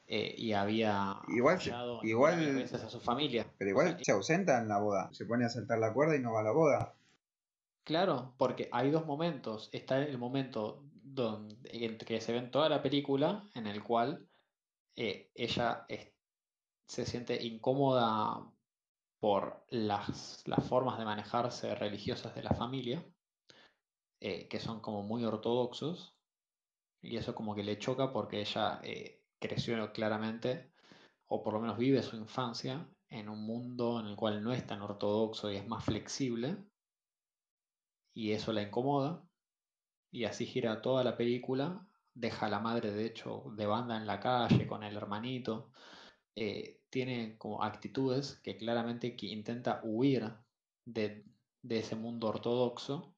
eh, 0.08 0.34
y 0.36 0.52
había 0.52 1.20
igual, 1.28 1.58
igual 2.02 2.54
veces 2.54 2.82
a 2.82 2.90
su 2.90 3.00
familia. 3.00 3.46
Pero 3.56 3.70
igual 3.70 3.98
se 4.02 4.12
ausenta 4.12 4.60
en 4.60 4.68
la 4.68 4.78
boda, 4.78 5.08
se 5.12 5.24
pone 5.26 5.44
a 5.44 5.48
saltar 5.48 5.78
la 5.78 5.92
cuerda 5.92 6.16
y 6.16 6.20
no 6.20 6.32
va 6.32 6.40
a 6.40 6.44
la 6.44 6.52
boda. 6.52 6.94
Claro, 7.84 8.34
porque 8.36 8.68
hay 8.72 8.90
dos 8.90 9.06
momentos. 9.06 9.70
Está 9.72 9.98
el 10.02 10.18
momento 10.18 10.84
donde, 11.02 11.56
en 11.72 11.98
que 11.98 12.20
se 12.20 12.32
ve 12.32 12.38
en 12.38 12.50
toda 12.50 12.68
la 12.68 12.82
película, 12.82 13.44
en 13.54 13.66
el 13.66 13.82
cual 13.82 14.26
eh, 14.96 15.30
ella 15.34 15.86
se 16.92 17.06
siente 17.06 17.42
incómoda 17.42 18.52
por 19.18 19.64
las, 19.70 20.44
formas 20.68 20.98
de 20.98 21.06
manejarse 21.06 21.74
religiosas 21.74 22.34
de 22.34 22.42
la 22.42 22.52
familia, 22.52 23.02
eh, 24.20 24.46
que 24.46 24.60
son 24.60 24.80
como 24.80 25.02
muy 25.02 25.24
ortodoxos, 25.24 26.14
y 27.00 27.16
eso 27.16 27.34
como 27.34 27.54
que 27.54 27.64
le 27.64 27.78
choca 27.78 28.12
porque 28.12 28.42
ella 28.42 28.78
eh, 28.82 29.24
creció 29.40 29.90
claramente, 29.94 30.70
o 31.28 31.42
por 31.42 31.54
lo 31.54 31.60
menos 31.60 31.78
vive 31.78 32.02
su 32.02 32.16
infancia, 32.16 32.86
en 33.08 33.30
un 33.30 33.42
mundo 33.46 33.98
en 33.98 34.08
el 34.08 34.16
cual 34.16 34.44
no 34.44 34.52
es 34.52 34.66
tan 34.66 34.82
ortodoxo 34.82 35.50
y 35.50 35.56
es 35.56 35.66
más 35.66 35.86
flexible, 35.86 36.58
y 38.14 38.32
eso 38.32 38.52
la 38.52 38.60
incomoda, 38.60 39.26
y 40.10 40.24
así 40.24 40.44
gira 40.44 40.82
toda 40.82 41.04
la 41.04 41.16
película, 41.16 41.88
deja 42.12 42.46
a 42.46 42.50
la 42.50 42.60
madre 42.60 42.92
de 42.92 43.06
hecho 43.06 43.44
de 43.56 43.64
banda 43.64 43.96
en 43.96 44.06
la 44.06 44.20
calle 44.20 44.66
con 44.66 44.82
el 44.82 44.94
hermanito, 44.94 45.72
eh, 46.36 46.81
tiene 46.92 47.38
como 47.38 47.64
actitudes 47.64 48.38
que 48.44 48.58
claramente 48.58 49.16
que 49.16 49.26
intenta 49.26 49.80
huir 49.82 50.30
de, 50.84 51.24
ese 51.66 51.96
mundo 51.96 52.28
ortodoxo 52.28 53.16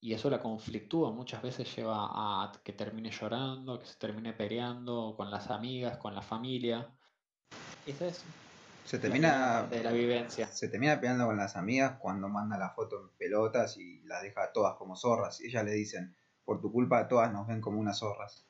y 0.00 0.14
eso 0.14 0.30
la 0.30 0.40
conflictúa, 0.40 1.12
muchas 1.12 1.42
veces 1.42 1.76
lleva 1.76 2.08
a 2.10 2.52
que 2.64 2.72
termine 2.72 3.10
llorando, 3.10 3.78
que 3.78 3.86
se 3.86 3.96
termine 3.96 4.32
peleando 4.32 5.14
con 5.18 5.30
las 5.30 5.50
amigas, 5.50 5.98
con 5.98 6.14
la 6.14 6.22
familia. 6.22 6.88
Esa 7.86 8.06
es 8.06 8.24
se 8.84 8.98
termina 8.98 9.62
de 9.64 9.82
la 9.82 9.92
vivencia. 9.92 10.46
Se 10.46 10.68
termina 10.68 11.00
peleando 11.00 11.26
con 11.26 11.36
las 11.36 11.56
amigas 11.56 11.96
cuando 11.98 12.28
manda 12.28 12.58
la 12.58 12.70
foto 12.70 13.00
en 13.00 13.08
pelotas 13.16 13.76
y 13.76 14.00
las 14.04 14.22
deja 14.22 14.52
todas 14.52 14.76
como 14.76 14.96
zorras. 14.96 15.40
Y 15.40 15.48
ellas 15.48 15.64
le 15.64 15.72
dicen, 15.72 16.14
por 16.44 16.60
tu 16.60 16.70
culpa 16.70 17.08
todas 17.08 17.32
nos 17.32 17.46
ven 17.46 17.60
como 17.62 17.80
unas 17.80 17.98
zorras. 17.98 18.46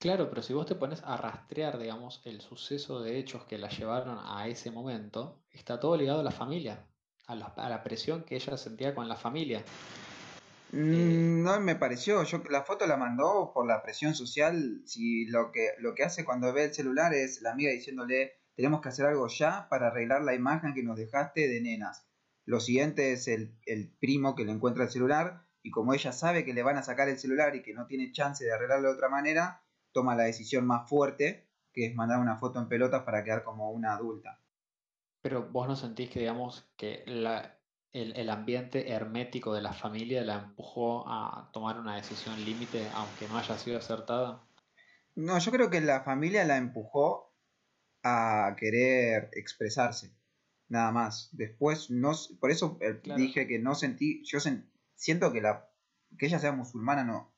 Claro, 0.00 0.30
pero 0.30 0.40
si 0.40 0.54
vos 0.54 0.64
te 0.64 0.76
pones 0.76 1.02
a 1.04 1.18
rastrear, 1.18 1.78
digamos, 1.78 2.22
el 2.24 2.40
suceso 2.40 3.02
de 3.02 3.18
hechos 3.18 3.44
que 3.44 3.58
la 3.58 3.68
llevaron 3.68 4.18
a 4.18 4.48
ese 4.48 4.70
momento, 4.70 5.42
está 5.52 5.78
todo 5.78 5.94
ligado 5.94 6.20
a 6.20 6.22
la 6.22 6.30
familia, 6.30 6.86
a 7.26 7.34
la, 7.34 7.82
presión 7.84 8.24
que 8.24 8.34
ella 8.34 8.56
sentía 8.56 8.94
con 8.94 9.10
la 9.10 9.16
familia. 9.16 9.62
Mm, 10.72 11.42
no 11.42 11.60
me 11.60 11.76
pareció, 11.76 12.22
yo 12.22 12.42
la 12.48 12.62
foto 12.62 12.86
la 12.86 12.96
mandó 12.96 13.52
por 13.52 13.66
la 13.66 13.82
presión 13.82 14.14
social, 14.14 14.80
si 14.86 15.26
lo 15.26 15.52
que, 15.52 15.72
lo 15.80 15.94
que 15.94 16.04
hace 16.04 16.24
cuando 16.24 16.50
ve 16.54 16.64
el 16.64 16.72
celular 16.72 17.12
es 17.12 17.42
la 17.42 17.52
amiga 17.52 17.70
diciéndole 17.70 18.38
tenemos 18.56 18.80
que 18.80 18.88
hacer 18.88 19.04
algo 19.04 19.28
ya 19.28 19.68
para 19.68 19.88
arreglar 19.88 20.22
la 20.22 20.34
imagen 20.34 20.72
que 20.72 20.82
nos 20.82 20.96
dejaste 20.96 21.46
de 21.46 21.60
nenas. 21.60 22.06
Lo 22.46 22.60
siguiente 22.60 23.12
es 23.12 23.28
el, 23.28 23.54
el 23.66 23.92
primo 24.00 24.34
que 24.34 24.46
le 24.46 24.52
encuentra 24.52 24.84
el 24.84 24.90
celular 24.90 25.46
y 25.62 25.70
como 25.70 25.92
ella 25.92 26.12
sabe 26.12 26.46
que 26.46 26.54
le 26.54 26.62
van 26.62 26.78
a 26.78 26.82
sacar 26.82 27.10
el 27.10 27.18
celular 27.18 27.54
y 27.54 27.62
que 27.62 27.74
no 27.74 27.86
tiene 27.86 28.12
chance 28.12 28.42
de 28.42 28.52
arreglarlo 28.52 28.88
de 28.88 28.94
otra 28.94 29.10
manera, 29.10 29.62
toma 29.92 30.16
la 30.16 30.24
decisión 30.24 30.66
más 30.66 30.88
fuerte, 30.88 31.48
que 31.72 31.86
es 31.86 31.94
mandar 31.94 32.20
una 32.20 32.36
foto 32.36 32.58
en 32.58 32.68
pelotas 32.68 33.02
para 33.02 33.24
quedar 33.24 33.44
como 33.44 33.70
una 33.70 33.94
adulta. 33.94 34.40
Pero 35.22 35.48
vos 35.50 35.68
no 35.68 35.76
sentís 35.76 36.10
que, 36.10 36.20
digamos, 36.20 36.68
que 36.76 37.04
la, 37.06 37.60
el, 37.92 38.30
ambiente 38.30 38.92
hermético 38.92 39.52
de 39.54 39.62
la 39.62 39.72
familia 39.72 40.22
la 40.24 40.36
empujó 40.36 41.04
a 41.08 41.50
tomar 41.52 41.78
una 41.78 41.96
decisión 41.96 42.42
límite, 42.44 42.88
aunque 42.94 43.28
no 43.28 43.38
haya 43.38 43.58
sido 43.58 43.78
acertada? 43.78 44.42
No, 45.16 45.38
yo 45.38 45.50
creo 45.50 45.70
que 45.70 45.80
la 45.80 46.02
familia 46.02 46.44
la 46.44 46.56
empujó 46.56 47.32
a 48.02 48.54
querer 48.58 49.30
expresarse, 49.32 50.14
nada 50.68 50.92
más. 50.92 51.28
Después, 51.32 51.90
no, 51.90 52.12
por 52.38 52.50
eso 52.50 52.78
eh, 52.80 53.00
dije 53.16 53.46
que 53.46 53.58
no 53.58 53.74
sentí, 53.74 54.22
yo 54.24 54.38
siento 54.94 55.32
que, 55.32 55.40
la, 55.40 55.68
que 56.18 56.26
ella 56.26 56.38
sea 56.38 56.52
musulmana 56.52 57.04
no, 57.04 57.32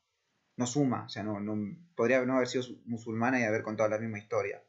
no 0.57 0.67
suma, 0.67 1.05
o 1.07 1.09
sea, 1.09 1.23
no, 1.23 1.41
no, 1.41 1.77
podría 1.97 2.25
no 2.25 2.37
haber 2.37 2.49
sido 2.49 2.65
musulmana 2.85 3.41
y 3.41 3.45
haber 3.45 3.63
contado 3.63 3.89
la 3.89 3.99
misma 3.99 4.19
historia. 4.19 4.63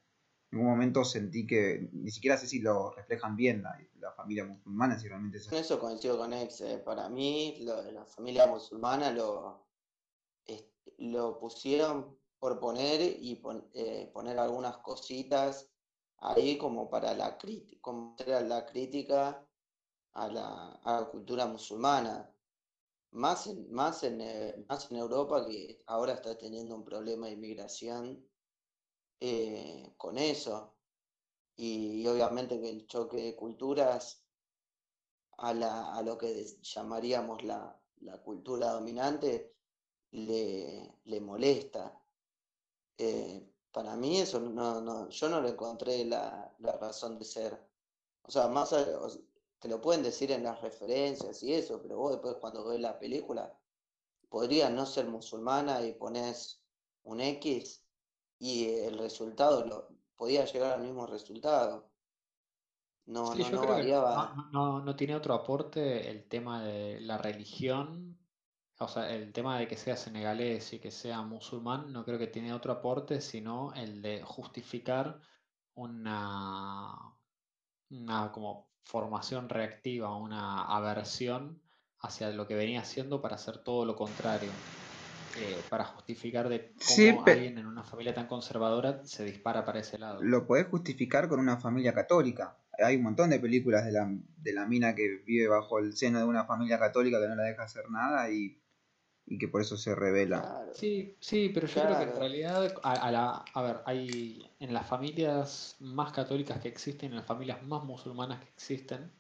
En 0.52 0.60
un 0.60 0.66
momento 0.66 1.04
sentí 1.04 1.48
que 1.48 1.90
ni 1.92 2.12
siquiera 2.12 2.38
sé 2.38 2.48
si 2.48 2.60
lo 2.60 2.92
reflejan 2.92 3.36
bien 3.36 3.64
la, 3.64 4.12
familia 4.16 4.46
musulmana, 4.46 5.00
si 5.00 5.08
realmente 5.08 5.40
es 5.40 5.52
eso 5.52 5.80
coincido 5.80 6.18
con 6.18 6.32
Ex. 6.32 6.62
Eh. 6.62 6.82
Para 6.86 7.10
mí, 7.10 7.58
lo 7.62 7.82
la 7.92 8.06
familia 8.06 8.46
musulmana 8.48 9.12
lo, 9.12 9.66
lo 10.98 11.40
pusieron 11.40 12.18
por 12.38 12.60
poner 12.60 13.02
y 13.02 13.42
eh, 13.74 14.12
poner 14.14 14.38
algunas 14.38 14.78
cositas 14.78 15.70
ahí 16.18 16.58
como 16.58 16.90
para 16.90 17.14
la, 17.14 17.38
como 17.82 18.16
la 18.28 18.66
crítica 18.66 19.46
a 20.14 20.28
la, 20.28 20.72
a 20.84 21.02
la 21.02 21.06
cultura 21.06 21.48
musulmana 21.48 22.33
más 23.14 23.48
en, 23.48 23.72
más 23.72 24.04
en, 24.04 24.22
eh, 24.22 24.66
más 24.68 24.92
en 24.92 24.98
Europa 24.98 25.46
que 25.48 25.84
ahora 25.88 26.14
está 26.14 26.38
teniendo 26.38 26.76
un 26.76 26.84
problema 26.84 27.28
de 27.28 27.34
inmigración 27.34 28.28
eh, 29.20 29.94
con 29.98 30.18
eso. 30.18 30.76
Y, 31.56 32.06
obviamente 32.08 32.60
que 32.60 32.70
el 32.70 32.88
choque 32.88 33.18
de 33.18 33.36
culturas 33.36 34.26
a, 35.38 35.54
la, 35.54 35.94
a 35.94 36.02
lo 36.02 36.18
que 36.18 36.44
llamaríamos 36.62 37.44
la, 37.44 37.80
la 38.02 38.22
cultura 38.24 38.72
dominante 38.72 39.56
le, 40.12 41.00
le 41.06 41.22
molesta. 41.22 42.02
Eh, 42.98 43.50
para 43.72 43.96
mí 43.96 44.20
eso 44.20 44.40
no, 44.40 44.82
no, 44.82 45.10
yo 45.10 45.30
no 45.30 45.42
le 45.42 45.50
encontré 45.50 46.06
la, 46.06 46.56
la 46.60 46.72
razón 46.74 47.18
de 47.20 47.26
ser. 47.26 47.70
O 48.24 48.32
sea, 48.32 48.48
más, 48.48 48.74
te 49.64 49.70
lo 49.70 49.80
pueden 49.80 50.04
decir 50.04 50.30
en 50.34 50.44
las 50.44 50.60
referencias 50.60 51.42
y 51.42 51.54
eso, 51.54 51.82
pero 51.82 51.96
vos 51.96 52.12
después 52.12 52.36
cuando 52.42 52.68
ves 52.68 52.82
la 52.82 53.00
película 53.00 53.58
podría 54.28 54.70
no 54.70 54.86
ser 54.86 55.08
musulmana 55.08 55.82
y 55.82 55.94
pones 55.94 56.62
un 57.04 57.22
X 57.22 57.82
y 58.40 58.66
el 58.66 58.98
resultado 58.98 59.66
lo, 59.66 59.88
podía 60.18 60.44
llegar 60.44 60.74
al 60.74 60.82
mismo 60.82 61.08
resultado. 61.08 61.90
No, 63.06 63.34
Sí, 63.34 63.46
no, 63.50 63.66
variaba. 63.66 64.34
no, 64.36 64.52
no, 64.52 64.82
no 64.82 64.96
tiene 64.98 65.16
otro 65.16 65.34
aporte 65.34 66.10
el 66.10 66.28
tema 66.28 66.62
de 66.62 67.00
la 67.00 67.18
religión, 67.18 68.20
o 68.80 68.88
sea, 68.90 69.16
el 69.16 69.32
tema 69.32 69.60
de 69.60 69.70
que 69.70 69.78
sea 69.78 69.96
senegalés 69.96 70.74
y 70.74 70.80
que 70.80 70.92
sea 70.92 71.22
musulmán, 71.22 71.94
no 71.94 72.04
creo 72.04 72.20
que 72.20 72.28
tiene 72.28 72.54
otro 72.54 72.74
aporte, 72.74 73.22
sino 73.22 73.74
el 73.76 74.02
de 74.02 74.24
justificar 74.24 75.22
una, 75.76 77.16
una 77.90 78.30
como 78.34 78.73
formación 78.84 79.50
reactiva, 79.50 80.16
una 80.18 80.64
aversión 80.66 81.62
hacia 82.00 82.30
lo 82.32 82.48
que 82.48 82.56
venía 82.56 82.82
haciendo 82.82 83.22
para 83.22 83.36
hacer 83.36 83.58
todo 83.60 83.86
lo 83.86 83.96
contrario, 83.96 84.52
eh, 85.36 85.62
para 85.70 85.86
justificar 85.86 86.50
de 86.50 86.74
Sí, 86.80 87.12
cómo 87.12 87.26
alguien 87.26 87.58
en 87.58 87.66
una 87.66 87.84
familia 87.84 88.14
tan 88.14 88.28
conservadora 88.28 89.02
se 89.06 89.24
dispara 89.24 89.66
para 89.66 89.80
ese 89.80 89.98
lado. 89.98 90.22
lo 90.22 90.46
podés 90.46 90.68
justificar 90.68 91.28
con 91.28 91.40
una 91.40 91.58
familia 91.58 91.94
católica. 91.94 92.58
Hay 92.84 92.96
un 92.98 93.04
montón 93.04 93.30
de 93.30 93.40
películas 93.40 93.86
de 93.86 93.92
la, 93.92 94.10
de 94.38 94.54
la 94.54 94.66
mina 94.66 94.96
que 94.96 95.22
vive 95.26 95.48
bajo 95.48 95.80
el 95.80 95.96
seno 95.96 96.20
de 96.20 96.26
una 96.26 96.46
familia 96.46 96.78
católica 96.80 97.20
que 97.22 97.28
no 97.28 97.36
la 97.36 97.44
deja 97.44 97.64
hacer 97.64 97.90
nada 97.90 98.30
y, 98.32 98.60
y 99.26 99.38
que 99.38 99.48
por 99.48 99.62
eso 99.62 99.78
se 99.78 99.96
revela. 99.96 100.42
Claro. 100.42 100.74
Sí, 100.74 101.16
sí, 101.20 101.50
pero 101.54 101.68
yo 101.68 101.82
creo 101.82 101.96
que 101.98 102.04
en 102.04 102.10
Claro. 102.10 102.20
realidad, 102.20 102.74
a, 102.84 102.92
a 102.94 103.12
la, 103.12 103.46
a 103.54 103.62
ver, 103.62 103.82
hay 103.86 104.50
en 104.60 104.74
las 104.74 104.88
familias 104.88 105.76
más 105.80 106.12
católicas 106.12 106.60
que 106.60 106.68
existen, 106.70 107.12
en 107.12 107.18
las 107.18 107.26
familias 107.26 107.62
más 107.64 107.84
musulmanas 107.84 108.40
que 108.40 108.50
existen, 108.50 109.12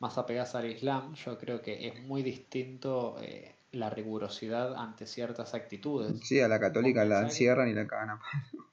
más 0.00 0.18
apegadas 0.18 0.54
al 0.54 0.66
Islam, 0.66 1.14
yo 1.14 1.38
creo 1.38 1.62
que 1.62 1.86
es 1.88 2.00
muy 2.02 2.22
distinto 2.22 3.16
eh, 3.20 3.54
la 3.72 3.90
rigurosidad 3.90 4.74
ante 4.74 5.06
ciertas 5.06 5.54
actitudes. 5.54 6.20
Sí, 6.22 6.40
a 6.40 6.48
la 6.48 6.58
católica 6.60 7.04
la 7.04 7.22
encierran 7.22 7.68
y 7.68 7.74
la 7.74 7.86
cagan 7.86 8.10
a 8.10 8.20
palo. 8.20 8.66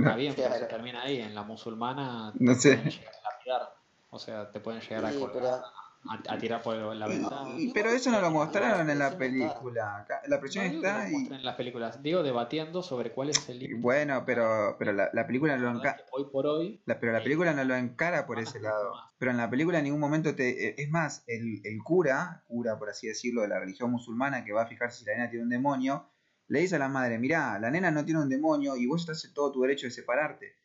Está 0.00 0.16
bien, 0.16 0.34
pero 0.36 0.52
se 0.54 0.58
Claro. 0.58 0.68
termina 0.68 1.02
ahí. 1.02 1.18
En 1.20 1.34
la 1.34 1.42
musulmana 1.42 2.32
No 2.40 2.52
te 2.52 2.56
sé. 2.56 2.74
pueden 2.74 2.90
llegar 2.90 3.14
a 3.14 3.30
lapidar, 3.30 3.74
o 4.10 4.18
sea, 4.18 4.50
te 4.50 4.60
pueden 4.60 4.80
llegar 4.80 5.04
a 5.06 5.12
Sí, 5.12 5.20
colgar, 5.20 5.32
pero 5.32 5.62
a, 6.08 6.34
a 6.34 6.38
tirar 6.38 6.62
por 6.62 6.76
la 6.96 7.06
ventana. 7.06 7.56
Pero 7.74 7.90
eso 7.90 8.10
no 8.10 8.20
lo 8.20 8.30
mostraron 8.30 8.88
en 8.90 8.98
la 8.98 9.16
película. 9.16 10.06
La 10.26 10.40
presión 10.40 10.66
no 10.66 10.70
está 10.72 11.08
lo 11.08 11.18
y, 11.18 11.26
en 11.32 11.44
las 11.44 11.54
películas, 11.56 12.02
digo 12.02 12.22
debatiendo 12.22 12.82
sobre 12.82 13.12
cuál 13.12 13.30
es 13.30 13.48
el 13.48 13.58
límite. 13.58 13.80
bueno, 13.80 14.24
pero, 14.26 14.76
pero 14.78 14.92
la, 14.92 15.10
la 15.12 15.26
película 15.26 15.56
no 15.56 15.62
lo 15.62 15.72
verdad 15.78 15.82
enca- 15.82 15.96
es 15.98 16.02
que 16.04 16.08
hoy 16.12 16.24
por 16.30 16.46
hoy 16.46 16.82
la- 16.86 16.98
pero 17.00 17.12
la 17.12 17.18
eh, 17.18 17.22
película 17.22 17.52
no 17.54 17.64
lo 17.64 17.76
encara 17.76 18.26
por 18.26 18.38
ese 18.38 18.60
lado. 18.60 18.94
Pero 19.18 19.30
en 19.30 19.36
la 19.36 19.48
película 19.48 19.78
en 19.78 19.84
ningún 19.84 20.00
momento 20.00 20.34
te. 20.34 20.68
eh, 20.68 20.74
Es 20.78 20.90
más, 20.90 21.22
el, 21.28 21.60
el 21.64 21.78
cura, 21.82 22.42
cura 22.48 22.78
por 22.78 22.90
así 22.90 23.06
decirlo, 23.06 23.42
de 23.42 23.48
la 23.48 23.60
religión 23.60 23.90
musulmana, 23.90 24.44
que 24.44 24.52
va 24.52 24.62
a 24.62 24.66
fijarse 24.66 25.00
si 25.00 25.04
la 25.04 25.12
nena 25.12 25.30
tiene 25.30 25.44
un 25.44 25.50
demonio, 25.50 26.08
le 26.48 26.60
dice 26.60 26.76
a 26.76 26.78
la 26.80 26.88
madre, 26.88 27.18
mirá, 27.18 27.58
la 27.60 27.70
nena 27.70 27.90
no 27.90 28.04
tiene 28.04 28.20
un 28.20 28.28
demonio 28.28 28.76
y 28.76 28.86
vos 28.86 29.02
estás 29.02 29.24
en 29.24 29.32
todo 29.32 29.52
tu 29.52 29.62
derecho 29.62 29.86
de 29.86 29.92
separarte. 29.92 30.56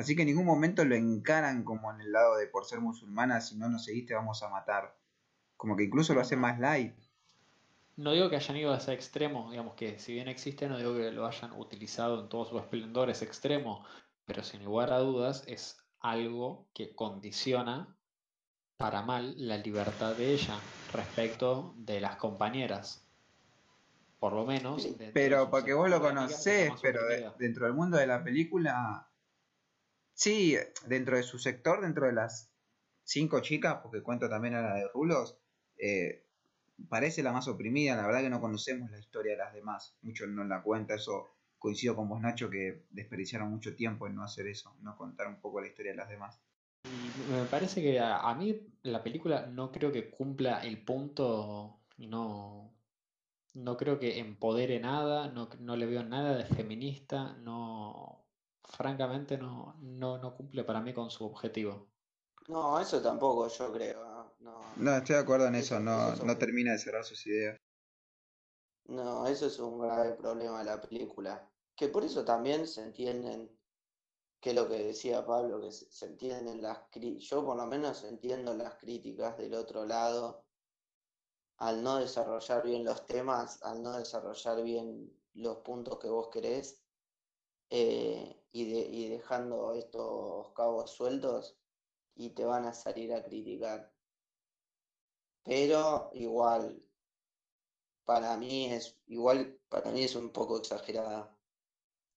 Así 0.00 0.16
que 0.16 0.22
en 0.22 0.28
ningún 0.28 0.46
momento 0.46 0.84
lo 0.84 0.94
encaran 0.94 1.62
como 1.62 1.92
en 1.92 2.00
el 2.00 2.10
lado 2.10 2.36
de 2.36 2.46
por 2.46 2.64
ser 2.64 2.80
musulmana, 2.80 3.40
si 3.42 3.56
no 3.56 3.68
nos 3.68 3.84
seguiste 3.84 4.14
vamos 4.14 4.42
a 4.42 4.48
matar. 4.48 4.96
Como 5.56 5.76
que 5.76 5.84
incluso 5.84 6.14
lo 6.14 6.22
hace 6.22 6.36
más 6.36 6.58
light. 6.58 6.94
No 7.96 8.12
digo 8.12 8.30
que 8.30 8.36
hayan 8.36 8.56
ido 8.56 8.72
a 8.72 8.78
ese 8.78 8.94
extremo, 8.94 9.50
digamos 9.50 9.74
que 9.74 9.98
si 9.98 10.14
bien 10.14 10.26
existe, 10.28 10.68
no 10.68 10.78
digo 10.78 10.94
que 10.94 11.10
lo 11.10 11.26
hayan 11.26 11.52
utilizado 11.52 12.18
en 12.22 12.30
todo 12.30 12.46
su 12.46 12.58
esplendor 12.58 13.10
ese 13.10 13.26
extremo, 13.26 13.84
pero 14.24 14.42
sin 14.42 14.64
lugar 14.64 14.90
a 14.90 15.00
dudas 15.00 15.44
es 15.46 15.76
algo 16.00 16.66
que 16.72 16.94
condiciona 16.94 17.94
para 18.78 19.02
mal 19.02 19.34
la 19.36 19.58
libertad 19.58 20.16
de 20.16 20.32
ella 20.32 20.58
respecto 20.94 21.74
de 21.76 22.00
las 22.00 22.16
compañeras. 22.16 23.04
Por 24.18 24.32
lo 24.32 24.46
menos. 24.46 24.88
Pero 25.12 25.50
porque 25.50 25.74
vos 25.74 25.90
lo 25.90 26.00
conocés, 26.00 26.72
pero 26.80 27.04
de- 27.06 27.30
dentro 27.38 27.66
del 27.66 27.74
mundo 27.74 27.98
de 27.98 28.06
la 28.06 28.24
película, 28.24 29.09
sí, 30.20 30.54
dentro 30.86 31.16
de 31.16 31.22
su 31.22 31.38
sector, 31.38 31.80
dentro 31.80 32.06
de 32.06 32.12
las 32.12 32.50
cinco 33.04 33.40
chicas, 33.40 33.78
porque 33.82 34.02
cuento 34.02 34.28
también 34.28 34.54
a 34.54 34.60
la 34.60 34.74
de 34.74 34.88
Rulos, 34.92 35.38
eh, 35.78 36.26
parece 36.90 37.22
la 37.22 37.32
más 37.32 37.48
oprimida, 37.48 37.96
la 37.96 38.06
verdad 38.06 38.20
que 38.20 38.28
no 38.28 38.40
conocemos 38.40 38.90
la 38.90 38.98
historia 38.98 39.32
de 39.32 39.38
las 39.38 39.54
demás, 39.54 39.96
mucho 40.02 40.26
no 40.26 40.44
la 40.44 40.62
cuenta, 40.62 40.94
eso 40.94 41.30
coincido 41.58 41.96
con 41.96 42.08
vos 42.08 42.20
Nacho 42.20 42.50
que 42.50 42.84
desperdiciaron 42.90 43.50
mucho 43.50 43.74
tiempo 43.74 44.06
en 44.06 44.14
no 44.14 44.22
hacer 44.22 44.46
eso, 44.46 44.76
no 44.82 44.94
contar 44.94 45.26
un 45.26 45.40
poco 45.40 45.60
la 45.60 45.68
historia 45.68 45.92
de 45.92 45.98
las 45.98 46.10
demás. 46.10 46.38
Y 46.84 47.32
me 47.32 47.44
parece 47.46 47.80
que 47.80 47.98
a, 47.98 48.18
a 48.20 48.34
mí 48.34 48.60
la 48.82 49.02
película 49.02 49.46
no 49.46 49.72
creo 49.72 49.90
que 49.90 50.10
cumpla 50.10 50.60
el 50.60 50.82
punto, 50.82 51.80
no, 51.96 52.70
no 53.54 53.76
creo 53.78 53.98
que 53.98 54.18
empodere 54.18 54.80
nada, 54.80 55.28
no, 55.28 55.48
no 55.60 55.76
le 55.76 55.86
veo 55.86 56.02
nada 56.02 56.36
de 56.36 56.44
feminista, 56.44 57.36
no, 57.38 58.19
francamente 58.70 59.36
no, 59.38 59.76
no, 59.80 60.18
no 60.18 60.34
cumple 60.36 60.64
para 60.64 60.80
mí 60.80 60.94
con 60.94 61.10
su 61.10 61.24
objetivo. 61.26 61.92
No, 62.48 62.78
eso 62.80 63.00
tampoco 63.02 63.48
yo 63.48 63.72
creo. 63.72 64.04
¿ah? 64.04 64.34
No, 64.40 64.74
No, 64.74 64.96
estoy 64.96 65.14
de 65.14 65.22
acuerdo 65.22 65.46
en 65.46 65.54
Eso- 65.54 65.76
eso, 65.76 65.78
no, 65.78 66.14
eso 66.14 66.24
no 66.24 66.36
termina 66.38 66.72
de 66.72 66.78
cerrar 66.78 67.04
sus 67.04 67.24
ideas. 67.26 67.56
no, 68.84 69.26
eso 69.26 69.46
es 69.46 69.58
un 69.58 69.78
grave 69.80 70.14
problema 70.14 70.58
de 70.60 70.64
la 70.66 70.80
película. 70.80 71.50
Que 71.74 71.88
por 71.88 72.04
eso 72.04 72.24
también 72.24 72.66
se 72.66 72.82
entienden, 72.82 73.58
que 74.40 74.50
es 74.50 74.56
lo 74.56 74.68
que 74.68 74.78
decía 74.84 75.26
Pablo, 75.26 75.60
que 75.62 75.72
se, 75.72 75.90
se 75.92 76.06
entienden 76.06 76.62
las 76.62 76.80
críticas. 76.90 77.24
Yo 77.30 77.44
por 77.44 77.56
lo 77.56 77.66
menos 77.66 78.04
entiendo 78.04 78.54
las 78.54 78.76
críticas 78.76 79.38
del 79.38 79.54
otro 79.54 79.86
lado 79.86 80.48
al 81.58 81.82
no 81.84 81.98
desarrollar 81.98 82.62
bien 82.64 82.84
los 82.84 83.06
temas, 83.06 83.62
al 83.62 83.82
no 83.84 83.96
desarrollar 83.96 84.62
bien 84.64 85.16
los 85.34 85.58
puntos 85.58 85.98
que 86.00 86.08
vos 86.08 86.28
querés 86.28 86.82
eh, 87.70 88.44
y, 88.52 88.72
de- 88.72 88.88
y 88.90 89.08
dejando 89.08 89.74
estos 89.74 90.52
cabos 90.54 90.90
sueltos 90.92 91.58
y 92.16 92.30
te 92.30 92.44
van 92.46 92.66
a 92.66 92.74
salir 92.74 93.12
a 93.14 93.24
criticar. 93.24 93.94
Pero 95.44 96.08
igual, 96.14 96.82
para 98.04 98.36
mí 98.36 98.66
es, 98.66 99.00
igual 99.06 99.58
para 99.70 99.90
mí 99.90 100.02
es 100.04 100.14
un 100.14 100.30
poco 100.32 100.58
exagerada, 100.58 101.38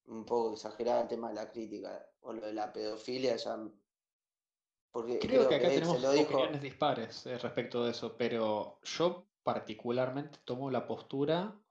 un 0.05 0.25
poco 0.25 0.53
exagerada 0.55 1.03
el 1.03 1.09
tema 1.09 1.29
de 1.29 1.35
la 1.35 1.51
crítica 1.51 2.11
o 2.21 2.33
lo 2.33 2.41
de 2.47 2.53
la 2.53 2.73
pedofilia 2.73 3.35
ya, 3.37 3.57
porque 4.91 5.15
Creo 5.19 5.47
que 5.47 5.55
acá 5.55 5.71
tenemos 5.71 5.97
dijo, 6.11 6.37
opiniones 6.37 6.61
dispares 6.61 7.25
eh, 7.25 7.37
respecto 7.37 7.83
de 7.85 7.91
eso, 7.91 8.17
pero 8.17 8.79
yo 8.83 9.29
particularmente 9.43 10.39
tomo 10.45 10.69
la 10.69 10.85
postura 10.87 11.63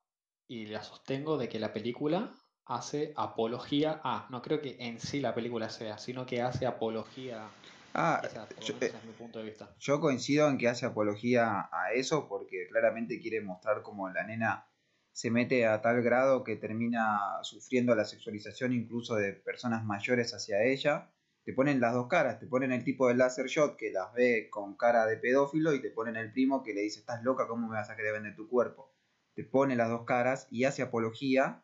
y 0.49 0.67
la 0.67 0.83
sostengo 0.83 1.37
de 1.39 1.49
que 1.49 1.61
la 1.61 1.73
película 1.73 2.35
hace 2.67 3.13
apología 3.17 4.01
a, 4.05 4.27
no 4.31 4.43
creo 4.43 4.61
que 4.61 4.77
en 4.79 4.99
sí 5.01 5.21
la 5.21 5.35
película 5.35 5.69
sea, 5.69 5.99
sino 5.99 6.27
que 6.27 6.43
hace 6.43 6.67
apología 6.67 7.49
Ah, 7.95 8.21
Quizás, 8.23 8.49
yo- 8.61 8.75
menos 8.75 8.83
eh, 8.95 8.99
es 8.99 9.05
mi 9.05 9.13
punto 9.13 9.39
de 9.39 9.45
vista. 9.45 9.69
Yo 9.79 10.01
coincido 10.01 10.49
en 10.49 10.57
que 10.59 10.69
hace 10.69 10.87
apología 10.87 11.69
a 11.71 11.93
eso 11.93 12.27
porque 12.29 12.67
claramente 12.71 13.21
quiere 13.21 13.41
mostrar 13.43 13.83
cómo 13.83 14.09
la 14.09 14.25
nena 14.25 14.67
se 15.13 15.31
mete 15.31 15.67
a 15.67 15.83
tal 15.83 16.03
grado 16.03 16.43
que 16.43 16.57
termina 16.57 17.19
sufriendo 17.43 17.95
la 17.95 18.07
sexualización 18.07 18.73
incluso 18.73 19.15
de 19.17 19.35
personas 19.35 19.85
mayores 19.85 20.33
hacia 20.33 20.63
ella. 20.65 21.11
Te 21.45 21.53
ponen 21.53 21.81
las 21.81 21.93
dos 21.93 22.07
caras, 22.07 22.39
te 22.39 22.47
ponen 22.47 22.73
el 22.73 22.83
tipo 22.85 23.09
de 23.09 23.15
láser 23.15 23.47
shot 23.47 23.77
que 23.77 23.91
las 23.91 24.13
ve 24.15 24.49
con 24.49 24.77
cara 24.77 25.05
de 25.07 25.17
pedófilo 25.19 25.75
y 25.75 25.83
te 25.83 25.91
ponen 25.91 26.17
el 26.17 26.33
primo 26.33 26.63
que 26.63 26.73
le 26.73 26.83
dice, 26.83 27.01
estás 27.01 27.23
loca, 27.25 27.47
¿cómo 27.47 27.69
me 27.69 27.75
vas 27.75 27.91
a 27.91 27.97
querer 27.97 28.13
vender 28.15 28.35
tu 28.37 28.49
cuerpo? 28.49 28.95
Te 29.35 29.45
pone 29.45 29.77
las 29.77 29.89
dos 29.91 30.05
caras 30.07 30.47
y 30.51 30.65
hace 30.65 30.81
apología, 30.83 31.63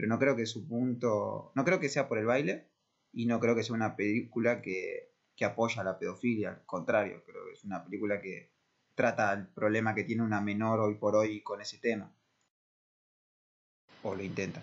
pero 0.00 0.08
no 0.08 0.18
creo 0.18 0.34
que 0.34 0.46
su 0.46 0.66
punto, 0.66 1.52
no 1.54 1.62
creo 1.62 1.78
que 1.78 1.90
sea 1.90 2.08
por 2.08 2.16
el 2.16 2.24
baile 2.24 2.70
y 3.12 3.26
no 3.26 3.38
creo 3.38 3.54
que 3.54 3.62
sea 3.62 3.76
una 3.76 3.96
película 3.96 4.62
que, 4.62 5.12
que 5.36 5.44
apoya 5.44 5.84
la 5.84 5.98
pedofilia, 5.98 6.52
al 6.52 6.64
contrario, 6.64 7.22
creo 7.26 7.44
que 7.44 7.52
es 7.52 7.64
una 7.64 7.84
película 7.84 8.18
que 8.18 8.50
trata 8.94 9.30
el 9.34 9.48
problema 9.48 9.94
que 9.94 10.04
tiene 10.04 10.22
una 10.22 10.40
menor 10.40 10.80
hoy 10.80 10.94
por 10.94 11.16
hoy 11.16 11.42
con 11.42 11.60
ese 11.60 11.76
tema. 11.76 12.10
O 14.02 14.14
lo 14.14 14.22
intenta. 14.22 14.62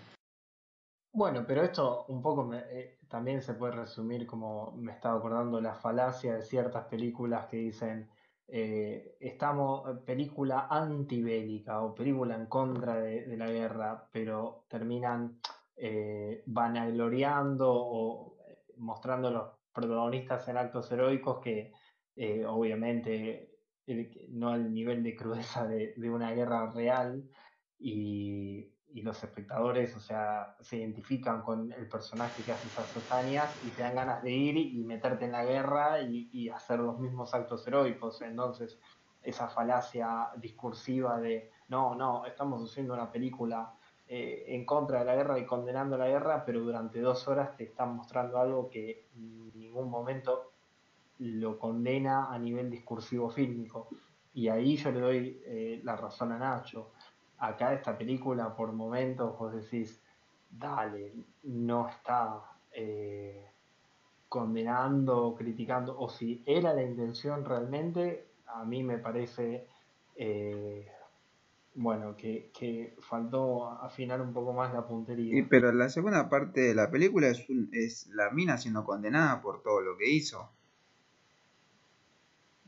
Bueno, 1.12 1.44
pero 1.46 1.62
esto 1.62 2.06
un 2.08 2.20
poco 2.20 2.52
eh, 2.52 2.98
también 3.06 3.40
se 3.40 3.54
puede 3.54 3.76
resumir 3.76 4.26
como 4.26 4.72
me 4.72 4.90
estaba 4.90 5.18
acordando 5.18 5.60
la 5.60 5.76
falacia 5.76 6.34
de 6.34 6.42
ciertas 6.42 6.86
películas 6.86 7.46
que 7.46 7.58
dicen 7.58 8.10
eh, 8.48 9.16
estamos 9.20 9.88
eh, 9.88 10.00
película 10.04 10.66
antibélica 10.70 11.82
o 11.82 11.94
película 11.94 12.34
en 12.34 12.46
contra 12.46 12.96
de, 13.00 13.36
la 13.36 13.50
guerra, 13.50 14.08
pero 14.12 14.64
terminan 14.68 15.40
eh, 15.76 16.42
vanagloriando 16.46 17.70
o 17.70 18.36
eh, 18.48 18.58
mostrando 18.76 19.28
a 19.28 19.30
los 19.30 19.50
protagonistas 19.72 20.48
en 20.48 20.56
actos 20.56 20.90
heroicos 20.90 21.40
que 21.40 21.72
eh, 22.16 22.44
obviamente 22.46 23.50
no 24.30 24.50
al 24.50 24.72
nivel 24.72 25.02
de 25.02 25.16
crudeza 25.16 25.66
de, 25.66 25.94
de 25.96 26.10
una 26.10 26.32
guerra 26.32 26.70
real 26.72 27.28
y, 27.78 28.72
y 28.92 29.02
los 29.02 29.22
espectadores, 29.22 29.94
o 29.96 30.00
sea, 30.00 30.56
se 30.60 30.78
identifican 30.78 31.42
con 31.42 31.72
el 31.72 31.88
personaje 31.88 32.42
que 32.42 32.52
hace 32.52 32.66
esas 32.68 32.96
hazañas 32.96 33.50
y 33.66 33.70
te 33.70 33.82
dan 33.82 33.94
ganas 33.94 34.22
de 34.22 34.30
ir 34.30 34.56
y 34.56 34.82
meterte 34.82 35.26
en 35.26 35.32
la 35.32 35.44
guerra 35.44 36.00
y, 36.00 36.30
y 36.32 36.48
hacer 36.48 36.80
los 36.80 36.98
mismos 36.98 37.34
actos 37.34 37.66
heroicos. 37.66 38.22
Entonces, 38.22 38.78
esa 39.22 39.48
falacia 39.48 40.30
discursiva 40.36 41.20
de 41.20 41.50
no, 41.68 41.94
no, 41.94 42.24
estamos 42.24 42.62
haciendo 42.70 42.94
una 42.94 43.12
película 43.12 43.74
eh, 44.06 44.44
en 44.48 44.64
contra 44.64 45.00
de 45.00 45.04
la 45.04 45.14
guerra 45.14 45.38
y 45.38 45.44
condenando 45.44 45.98
la 45.98 46.08
guerra, 46.08 46.44
pero 46.46 46.60
durante 46.60 47.00
dos 47.00 47.28
horas 47.28 47.56
te 47.56 47.64
están 47.64 47.94
mostrando 47.94 48.38
algo 48.38 48.70
que 48.70 49.06
en 49.14 49.58
ningún 49.58 49.90
momento 49.90 50.52
lo 51.18 51.58
condena 51.58 52.32
a 52.32 52.38
nivel 52.38 52.70
discursivo 52.70 53.28
fílmico. 53.28 53.88
Y 54.32 54.48
ahí 54.48 54.76
yo 54.76 54.90
le 54.92 55.00
doy 55.00 55.42
eh, 55.44 55.80
la 55.84 55.96
razón 55.96 56.32
a 56.32 56.38
Nacho. 56.38 56.92
Acá 57.38 57.72
esta 57.72 57.96
película, 57.96 58.54
por 58.56 58.72
momentos, 58.72 59.38
vos 59.38 59.52
decís, 59.52 60.02
dale, 60.50 61.12
no 61.44 61.88
está 61.88 62.42
eh, 62.72 63.46
condenando, 64.28 65.34
criticando, 65.36 65.98
o 65.98 66.08
si 66.08 66.42
era 66.46 66.74
la 66.74 66.82
intención 66.82 67.44
realmente, 67.44 68.26
a 68.46 68.64
mí 68.64 68.82
me 68.82 68.98
parece, 68.98 69.66
eh, 70.16 70.86
bueno, 71.74 72.16
que, 72.16 72.50
que, 72.52 72.96
faltó 73.00 73.70
afinar 73.70 74.20
un 74.20 74.32
poco 74.32 74.52
más 74.52 74.72
la 74.74 74.86
puntería. 74.86 75.46
pero 75.48 75.72
la 75.72 75.88
segunda 75.88 76.28
parte 76.28 76.60
de 76.60 76.74
la 76.74 76.90
película 76.90 77.28
es, 77.28 77.46
es 77.72 78.08
la 78.08 78.30
mina 78.30 78.58
siendo 78.58 78.84
condenada 78.84 79.40
por 79.40 79.62
todo 79.62 79.80
lo 79.80 79.96
que 79.96 80.10
hizo. 80.10 80.50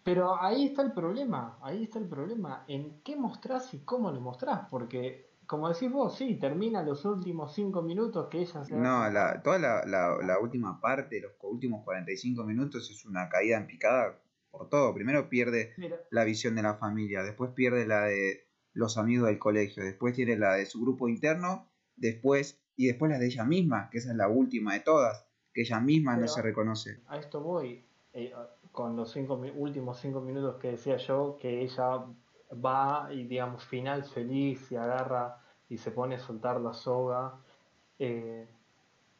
Pero 0.02 0.40
ahí 0.40 0.66
está 0.66 0.82
el 0.82 0.92
problema, 0.92 1.58
ahí 1.62 1.84
está 1.84 1.98
el 1.98 2.08
problema, 2.08 2.64
en 2.68 3.02
qué 3.02 3.16
mostrás 3.16 3.72
y 3.74 3.80
cómo 3.80 4.10
lo 4.10 4.20
mostrás, 4.20 4.68
porque 4.70 5.30
como 5.50 5.68
decís 5.68 5.90
vos, 5.90 6.16
sí, 6.16 6.36
termina 6.36 6.80
los 6.82 7.04
últimos 7.04 7.52
cinco 7.54 7.82
minutos 7.82 8.28
que 8.30 8.38
ella 8.38 8.64
se... 8.64 8.72
No, 8.76 9.10
la, 9.10 9.42
toda 9.42 9.58
la, 9.58 9.84
la, 9.84 10.38
última 10.38 10.80
parte, 10.80 11.20
los 11.20 11.32
últimos 11.42 11.82
45 11.82 12.44
minutos 12.44 12.88
es 12.88 13.04
una 13.04 13.28
caída 13.28 13.56
en 13.56 13.66
picada 13.66 14.22
por 14.52 14.68
todo. 14.68 14.94
Primero 14.94 15.28
pierde 15.28 15.74
la 16.10 16.22
visión 16.22 16.54
de 16.54 16.62
la 16.62 16.76
familia, 16.76 17.24
después 17.24 17.50
pierde 17.50 17.84
la 17.84 18.04
de 18.04 18.46
los 18.74 18.96
amigos 18.96 19.26
del 19.26 19.40
colegio, 19.40 19.82
después 19.82 20.14
tiene 20.14 20.36
la 20.36 20.54
de 20.54 20.66
su 20.66 20.80
grupo 20.80 21.08
interno, 21.08 21.68
después 21.96 22.62
y 22.76 22.86
después 22.86 23.10
la 23.10 23.18
de 23.18 23.26
ella 23.26 23.44
misma, 23.44 23.90
que 23.90 23.98
esa 23.98 24.12
es 24.12 24.16
la 24.16 24.28
última 24.28 24.74
de 24.74 24.80
todas, 24.80 25.26
que 25.52 25.62
ella 25.62 25.80
misma 25.80 26.16
no 26.16 26.28
se 26.28 26.42
reconoce. 26.42 27.02
A 27.08 27.18
esto 27.18 27.40
voy, 27.40 27.84
eh, 28.12 28.32
con 28.80 28.96
los 28.96 29.14
últimos 29.14 29.98
cinco 29.98 30.22
minutos 30.22 30.56
que 30.56 30.70
decía 30.70 30.96
yo, 30.96 31.36
que 31.38 31.60
ella 31.60 32.06
va 32.64 33.12
y 33.12 33.24
digamos 33.24 33.62
final 33.64 34.04
feliz 34.04 34.72
y 34.72 34.76
agarra 34.76 35.38
y 35.68 35.76
se 35.76 35.90
pone 35.90 36.14
a 36.14 36.18
soltar 36.18 36.58
la 36.60 36.72
soga. 36.72 37.34
Eh, 37.98 38.48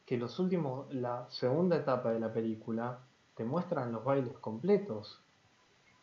que 0.05 0.17
los 0.17 0.39
últimos, 0.39 0.91
la 0.93 1.29
segunda 1.29 1.77
etapa 1.77 2.11
de 2.11 2.19
la 2.19 2.33
película 2.33 2.99
te 3.35 3.45
muestran 3.45 3.91
los 3.91 4.03
bailes 4.03 4.37
completos 4.39 5.21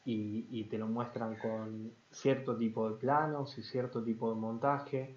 y, 0.05 0.47
y, 0.51 0.65
te 0.69 0.79
lo 0.79 0.87
muestran 0.87 1.37
con 1.37 1.93
cierto 2.11 2.57
tipo 2.57 2.89
de 2.89 2.97
planos 2.97 3.59
y 3.59 3.63
cierto 3.63 4.03
tipo 4.05 4.31
de 4.33 4.41
montaje 4.41 5.17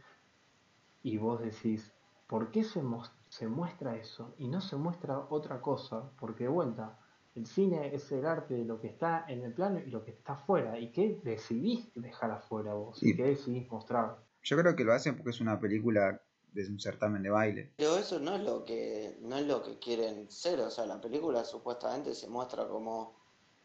y 1.04 1.18
vos 1.18 1.40
decís, 1.40 1.94
¿por 2.26 2.50
qué 2.50 2.64
se, 2.64 2.82
se 3.30 3.48
muestra 3.48 3.96
eso 3.96 4.34
y 4.40 4.48
no 4.48 4.60
se 4.60 4.76
muestra 4.76 5.20
otra 5.30 5.62
cosa? 5.62 6.10
Porque 6.20 6.46
de 6.46 6.50
vuelta, 6.50 6.98
el 7.36 7.46
cine 7.46 7.94
es 7.94 8.12
el 8.12 8.26
arte 8.26 8.56
de 8.56 8.66
lo 8.66 8.80
que 8.80 8.88
está 8.88 9.26
en 9.28 9.44
el 9.44 9.54
plano 9.54 9.80
y 9.80 9.90
lo 9.90 10.04
que 10.04 10.12
está 10.12 10.34
afuera. 10.34 10.78
¿Y 10.78 10.92
qué 10.92 11.20
decidís 11.24 11.90
dejar 11.96 12.32
afuera 12.32 12.74
vos? 12.74 13.02
¿Y, 13.02 13.16
qué 13.16 13.24
decidís 13.24 13.70
mostrar? 13.70 14.18
Yo 14.44 14.58
creo 14.58 14.76
que 14.76 14.84
lo 14.84 14.94
hacen 14.94 15.16
porque 15.16 15.30
es 15.30 15.40
una 15.40 15.60
película 15.60 16.22
de 16.52 16.68
un 16.68 16.80
certamen 16.80 17.24
de 17.24 17.30
baile. 17.30 17.72
Pero 17.78 17.98
eso 17.98 18.20
no 18.20 18.36
es 18.36 18.44
lo 18.44 18.66
que 18.66 19.18
no 19.22 19.38
es 19.38 19.46
lo 19.46 19.64
que 19.64 19.80
quieren 19.80 20.30
ser, 20.30 20.60
o 20.60 20.70
sea, 20.70 20.86
la 20.86 21.00
película 21.00 21.46
supuestamente 21.46 22.14
se 22.14 22.28
muestra 22.28 22.68
como 22.68 23.16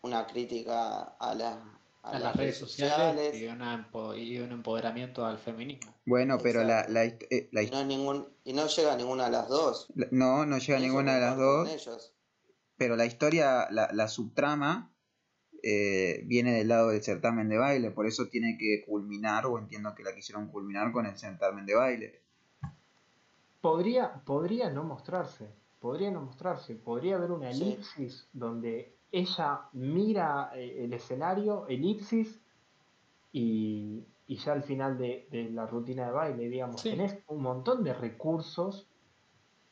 una 0.03 0.25
crítica 0.29 1.17
a, 1.19 1.35
la, 1.35 1.81
a, 2.05 2.19
las, 2.21 2.37
redes 2.37 2.59
sociales, 2.59 3.35
y, 3.35 3.49
un 4.39 4.53
empoderamiento 4.53 5.27
al 5.27 5.39
feminismo. 5.39 5.93
Bueno, 6.05 6.39
pero 6.41 6.63
la, 6.63 6.87
la, 6.89 7.07
eh, 7.07 7.51
y, 7.51 7.71
no 7.71 7.85
ningún, 7.85 8.29
y 8.45 8.53
no 8.53 8.69
llega 8.69 8.93
a 8.93 8.97
ninguna 8.97 9.25
de 9.25 9.31
las 9.33 9.49
dos. 9.49 9.89
No, 10.13 10.47
no 10.47 10.59
llega 10.59 10.79
a 10.79 10.81
ninguna 10.81 11.17
de 11.17 11.21
las 11.21 11.37
dos 11.37 12.16
pero 12.77 12.97
la 12.97 13.07
historia, 13.07 13.69
la, 13.71 13.91
la 13.93 14.09
subtrama, 14.09 14.91
eh, 15.63 16.23
viene 16.27 16.53
del 16.53 16.69
lado 16.69 16.91
del 16.91 17.03
certamen 17.03 17.49
de 17.49 17.59
baile, 17.59 17.91
por 17.91 18.07
eso 18.07 18.29
tiene 18.29 18.57
que 18.59 18.85
culminar, 18.87 19.47
o 19.47 19.59
entiendo 19.59 19.95
que 19.95 20.05
la 20.05 20.15
quisieron 20.15 20.49
culminar 20.49 20.93
con 20.93 21.07
el 21.07 21.17
certamen 21.17 21.67
de 21.67 21.75
baile. 21.75 22.21
Podría, 23.61 24.13
podría 24.25 24.71
no 24.71 24.85
mostrarse, 24.85 25.51
podría 25.81 26.11
no 26.11 26.23
mostrarse, 26.23 26.77
podría 26.77 27.17
haber 27.17 27.33
una 27.33 27.51
elipsis 27.51 28.29
donde 28.33 28.95
ella 29.11 29.63
mira 29.73 30.53
eh, 30.55 30.85
el 30.85 30.93
escenario, 30.93 31.67
elipsis, 31.67 32.39
y, 33.33 34.05
y 34.29 34.37
ya 34.37 34.53
al 34.53 34.63
final 34.63 34.97
de, 34.99 35.27
de, 35.31 35.51
la 35.51 35.67
rutina 35.67 36.07
de 36.07 36.13
baile, 36.13 36.49
digamos, 36.49 36.83
tenés 36.83 37.19
un 37.27 37.43
montón 37.43 37.83
de 37.83 37.93
recursos 37.93 38.87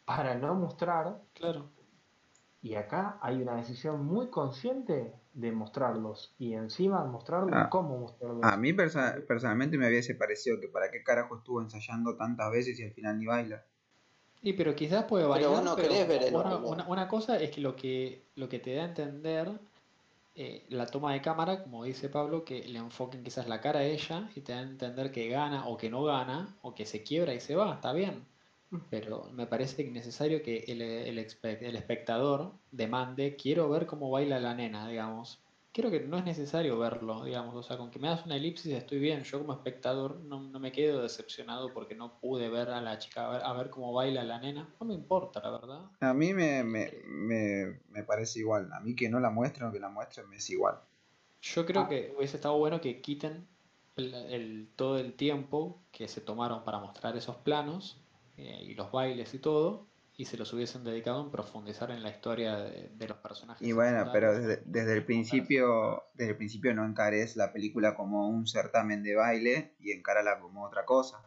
para 0.04 0.34
no 0.34 0.54
mostrar. 0.54 1.22
Claro. 1.34 1.70
Y 2.64 2.76
acá 2.76 3.18
hay 3.20 3.42
una 3.42 3.56
decisión 3.56 4.06
muy 4.06 4.28
consciente 4.28 5.12
de 5.34 5.52
mostrarlos 5.52 6.34
y 6.38 6.54
encima 6.54 7.04
mostrarlos 7.04 7.52
ah, 7.52 7.68
cómo 7.68 7.98
mostrarlos. 7.98 8.42
A 8.42 8.56
mí 8.56 8.72
personalmente 8.72 9.76
me 9.76 9.86
hubiese 9.86 10.14
parecido 10.14 10.58
que 10.58 10.68
para 10.68 10.90
qué 10.90 11.02
carajo 11.02 11.36
estuvo 11.36 11.60
ensayando 11.60 12.16
tantas 12.16 12.50
veces 12.50 12.80
y 12.80 12.84
al 12.84 12.92
final 12.92 13.18
ni 13.18 13.26
baila. 13.26 13.62
Y 14.40 14.54
pero 14.54 14.74
quizás 14.74 15.04
puede 15.04 15.26
bailar. 15.26 15.76
Pero 15.76 16.84
una, 16.86 17.06
cosa 17.06 17.36
es 17.38 17.50
que 17.50 17.60
lo 17.60 17.76
que 17.76 18.22
lo 18.34 18.48
que 18.48 18.58
te 18.60 18.74
da 18.74 18.84
a 18.84 18.86
entender 18.86 19.52
eh, 20.34 20.64
la 20.70 20.86
toma 20.86 21.12
de 21.12 21.20
cámara, 21.20 21.62
como 21.62 21.84
dice 21.84 22.08
Pablo, 22.08 22.46
que 22.46 22.66
le 22.66 22.78
enfoquen 22.78 23.22
quizás 23.22 23.46
la 23.46 23.60
cara 23.60 23.80
a 23.80 23.84
ella 23.84 24.30
y 24.34 24.40
te 24.40 24.52
da 24.52 24.60
a 24.60 24.62
entender 24.62 25.12
que 25.12 25.28
gana 25.28 25.68
o 25.68 25.76
que 25.76 25.90
no 25.90 26.02
gana 26.04 26.56
o 26.62 26.74
que 26.74 26.86
se 26.86 27.02
quiebra 27.02 27.34
y 27.34 27.40
se 27.40 27.56
va, 27.56 27.74
está 27.74 27.92
bien 27.92 28.24
pero 28.90 29.30
me 29.32 29.46
parece 29.46 29.84
necesario 29.90 30.42
que 30.42 30.64
el, 30.68 30.82
el, 30.82 31.18
el, 31.18 31.76
espectador 31.76 32.52
demande, 32.70 33.36
quiero 33.36 33.68
ver 33.68 33.86
cómo 33.86 34.10
baila 34.10 34.40
la 34.40 34.54
nena, 34.54 34.88
digamos. 34.88 35.40
Creo 35.72 35.90
que 35.90 36.00
no 36.00 36.18
es 36.18 36.24
necesario 36.24 36.78
verlo, 36.78 37.24
digamos, 37.24 37.54
o 37.56 37.62
sea, 37.62 37.76
con 37.76 37.90
que 37.90 37.98
me 37.98 38.08
das 38.08 38.24
una 38.24 38.36
elipsis 38.36 38.72
estoy 38.74 39.00
bien, 39.00 39.24
yo 39.24 39.40
como 39.40 39.54
espectador 39.54 40.20
no, 40.20 40.40
no 40.40 40.60
me 40.60 40.70
quedo 40.70 41.02
decepcionado 41.02 41.72
porque 41.74 41.96
no 41.96 42.20
pude 42.20 42.48
ver 42.48 42.70
a 42.70 42.80
la 42.80 42.98
chica, 42.98 43.26
a 43.26 43.30
ver, 43.30 43.42
a 43.42 43.52
ver, 43.54 43.70
cómo 43.70 43.92
baila 43.92 44.22
la 44.22 44.38
nena, 44.38 44.68
no 44.78 44.86
me 44.86 44.94
importa, 44.94 45.40
la 45.40 45.50
verdad. 45.50 45.80
A 46.00 46.14
mí 46.14 46.32
me, 46.32 46.62
me, 46.62 46.92
me, 47.06 47.80
me 47.90 48.04
parece 48.04 48.38
igual, 48.38 48.72
a 48.72 48.78
mí 48.78 48.94
que 48.94 49.08
no 49.08 49.18
la 49.18 49.30
muestren 49.30 49.68
o 49.68 49.72
que 49.72 49.80
la 49.80 49.88
muestren 49.88 50.28
me 50.28 50.36
es 50.36 50.48
igual. 50.50 50.78
Yo 51.42 51.66
creo 51.66 51.88
que 51.88 52.14
hubiese 52.16 52.36
estado 52.36 52.56
bueno 52.56 52.80
que 52.80 53.02
quiten 53.02 53.46
el, 53.96 54.68
todo 54.76 54.98
el 54.98 55.14
tiempo 55.14 55.82
que 55.92 56.08
se 56.08 56.20
tomaron 56.20 56.64
para 56.64 56.78
mostrar 56.78 57.16
esos 57.16 57.36
planos 57.36 58.00
eh, 58.36 58.60
y 58.62 58.74
los 58.74 58.90
bailes 58.90 59.32
y 59.34 59.38
todo, 59.38 59.86
y 60.16 60.26
se 60.26 60.36
los 60.36 60.52
hubiesen 60.52 60.84
dedicado 60.84 61.22
en 61.22 61.30
profundizar 61.30 61.90
en 61.90 62.02
la 62.02 62.10
historia 62.10 62.56
de, 62.56 63.08
los 63.08 63.18
personajes. 63.18 63.66
Y 63.66 63.72
bueno, 63.72 64.08
pero 64.12 64.38
desde, 64.38 64.92
el 64.92 65.04
principio, 65.04 66.04
desde 66.14 66.32
el 66.32 66.36
principio 66.36 66.72
no 66.74 66.84
encares 66.84 67.36
la 67.36 67.52
película 67.52 67.94
como 67.94 68.28
un 68.28 68.46
certamen 68.46 69.02
de 69.02 69.16
baile 69.16 69.74
y 69.80 69.92
encárala 69.92 70.38
como 70.40 70.64
otra 70.64 70.84
cosa. 70.84 71.22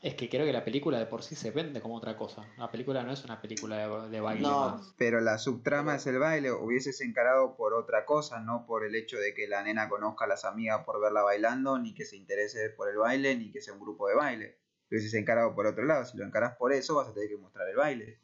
Es 0.00 0.14
que 0.14 0.28
creo 0.28 0.44
que 0.44 0.52
la 0.52 0.64
película 0.64 0.98
de 0.98 1.06
por 1.06 1.22
sí 1.22 1.34
se 1.34 1.50
vende 1.50 1.80
como 1.80 1.96
otra 1.96 2.16
cosa. 2.16 2.44
La 2.58 2.70
película 2.70 3.02
no 3.02 3.12
es 3.12 3.24
una 3.24 3.40
película 3.40 4.08
de, 4.08 4.20
baile. 4.20 4.42
No, 4.42 4.80
pero 4.98 5.20
la 5.20 5.38
subtrama 5.38 5.96
es 5.96 6.06
el 6.06 6.18
baile. 6.18 6.52
Hubieses 6.52 7.00
encarado 7.00 7.56
por 7.56 7.74
otra 7.74 8.04
cosa, 8.04 8.40
no 8.40 8.66
por 8.66 8.84
el 8.84 8.94
hecho 8.94 9.16
de 9.16 9.34
que 9.34 9.48
la 9.48 9.62
nena 9.62 9.88
conozca 9.88 10.26
a 10.26 10.28
las 10.28 10.44
amigas 10.44 10.84
por 10.84 11.00
verla 11.00 11.22
bailando, 11.22 11.78
ni 11.78 11.94
que 11.94 12.04
se 12.04 12.16
interese 12.16 12.70
por 12.70 12.90
el 12.90 12.98
baile, 12.98 13.36
ni 13.36 13.50
que 13.50 13.62
sea 13.62 13.72
un 13.72 13.80
grupo 13.80 14.06
de 14.08 14.14
baile 14.16 14.65
hubieses 14.90 15.14
encarado 15.14 15.54
por 15.54 15.66
otro 15.66 15.84
lado. 15.84 16.04
Si 16.04 16.16
lo 16.16 16.24
encaras 16.24 16.56
por 16.56 16.72
eso, 16.72 16.96
vas 16.96 17.08
a 17.08 17.12
tener 17.14 17.28
que 17.28 17.36
mostrar 17.36 17.68
el 17.68 17.76
baile. 17.76 18.18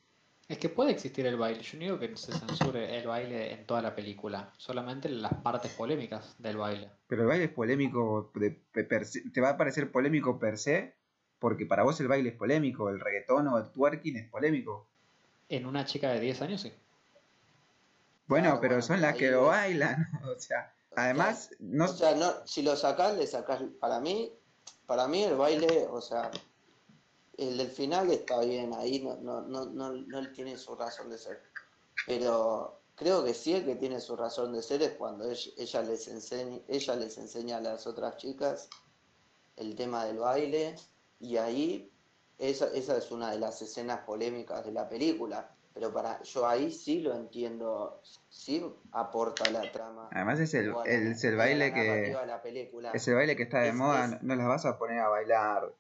Es 0.49 0.59
que 0.59 0.69
puede 0.69 0.91
existir 0.91 1.25
el 1.27 1.37
baile. 1.37 1.63
Yo 1.63 1.79
no 1.79 1.85
digo 1.85 1.99
que 1.99 2.17
se 2.17 2.33
censure 2.33 2.99
el 2.99 3.07
baile 3.07 3.55
en 3.55 3.67
toda 3.67 3.81
la 3.81 3.95
película, 3.95 4.53
solamente 4.59 5.09
las 5.09 5.33
partes 5.35 5.73
polémicas 5.73 6.35
del 6.39 6.59
baile. 6.59 6.91
Pero 7.07 7.23
el 7.23 7.29
baile 7.29 7.45
es 7.45 7.51
polémico, 7.51 8.31
te 8.73 9.41
va 9.41 9.51
a 9.51 9.57
parecer 9.57 9.91
polémico 9.91 10.39
per 10.39 10.59
se, 10.59 10.95
porque 11.39 11.65
para 11.65 11.85
vos 11.85 11.99
el 12.01 12.09
baile 12.09 12.31
es 12.31 12.37
polémico, 12.37 12.89
el 12.91 13.01
reggaetón 13.01 13.49
o 13.49 13.59
el 13.59 13.71
twerking 13.71 14.17
es 14.17 14.29
polémico. 14.29 14.87
En 15.49 15.65
una 15.65 15.85
chica 15.85 16.11
de 16.11 16.21
10 16.21 16.43
años 16.43 16.61
sí. 16.61 16.73
Bueno, 18.27 18.59
pero 18.61 18.83
son 18.83 19.01
las 19.01 19.17
que 19.17 19.31
lo 19.31 19.47
bailan, 19.47 20.07
o 20.25 20.39
sea, 20.39 20.73
además 20.95 21.51
no... 21.61 21.87
O 21.87 21.89
sea, 21.89 22.15
no, 22.15 22.47
si 22.47 22.63
lo 22.63 22.77
sacás, 22.77 23.17
le 23.17 23.27
sacás, 23.27 23.63
para 23.81 24.01
mí, 24.01 24.33
para 24.87 25.09
mí 25.09 25.25
el 25.25 25.37
baile, 25.37 25.87
o 25.91 26.01
sea, 26.01 26.31
el 27.37 27.57
del 27.59 27.69
final 27.71 28.11
está 28.11 28.41
bien, 28.41 28.73
ahí 28.75 29.01
no, 29.01 29.17
no, 29.17 29.43
no, 29.43 29.67
no, 29.67 29.93
no 29.93 30.33
tiene 30.33 30.57
su 30.57 30.75
razón 30.77 31.11
de 31.11 31.19
ser. 31.19 31.43
Pero 32.07 32.81
creo 32.95 33.25
que 33.25 33.35
sí 33.35 33.55
el 33.55 33.65
que 33.65 33.77
tiene 33.77 34.01
su 34.01 34.17
razón 34.17 34.53
de 34.53 34.63
ser 34.63 34.83
es 34.83 34.93
cuando 34.95 35.25
ella, 35.31 35.83
les 35.83 36.09
enseña, 36.09 36.61
ella 36.69 36.97
les 36.97 37.19
enseña 37.19 37.57
a 37.59 37.61
las 37.61 37.87
otras 37.87 38.17
chicas 38.17 38.69
el 39.57 39.75
tema 39.77 40.05
del 40.05 40.19
baile 40.19 40.75
y 41.21 41.37
ahí 41.37 41.91
esa, 42.39 42.67
esa 42.75 42.97
es 42.97 43.11
una 43.13 43.31
de 43.31 43.39
las 43.39 43.63
escenas 43.63 44.01
polémicas 44.01 44.65
de 44.65 44.73
la 44.73 44.89
película. 44.89 45.55
Pero 45.75 45.93
para 45.93 46.23
yo 46.23 46.47
ahí 46.47 46.71
sí 46.71 47.01
lo 47.01 47.15
entiendo, 47.15 48.01
sí 48.29 48.63
aporta 48.91 49.51
la 49.51 49.73
trama. 49.73 50.11
Además 50.13 50.39
es 50.41 50.53
el, 50.55 50.75
el, 50.85 51.07
es 51.13 51.25
el 51.25 51.37
baile 51.37 51.73
que 51.73 52.13
la 52.27 52.43
película. 52.43 52.93
es 52.93 53.09
el 53.09 53.15
baile 53.15 53.37
que 53.37 53.45
está 53.45 53.61
de 53.61 53.69
Es- 53.71 53.75
moda, 53.75 54.05
es- 54.05 54.23
no 54.23 54.35
las 54.37 54.47
vas 54.49 54.67
a 54.67 54.79
poner 54.79 54.99
a 54.99 55.09
bailar. 55.09 55.75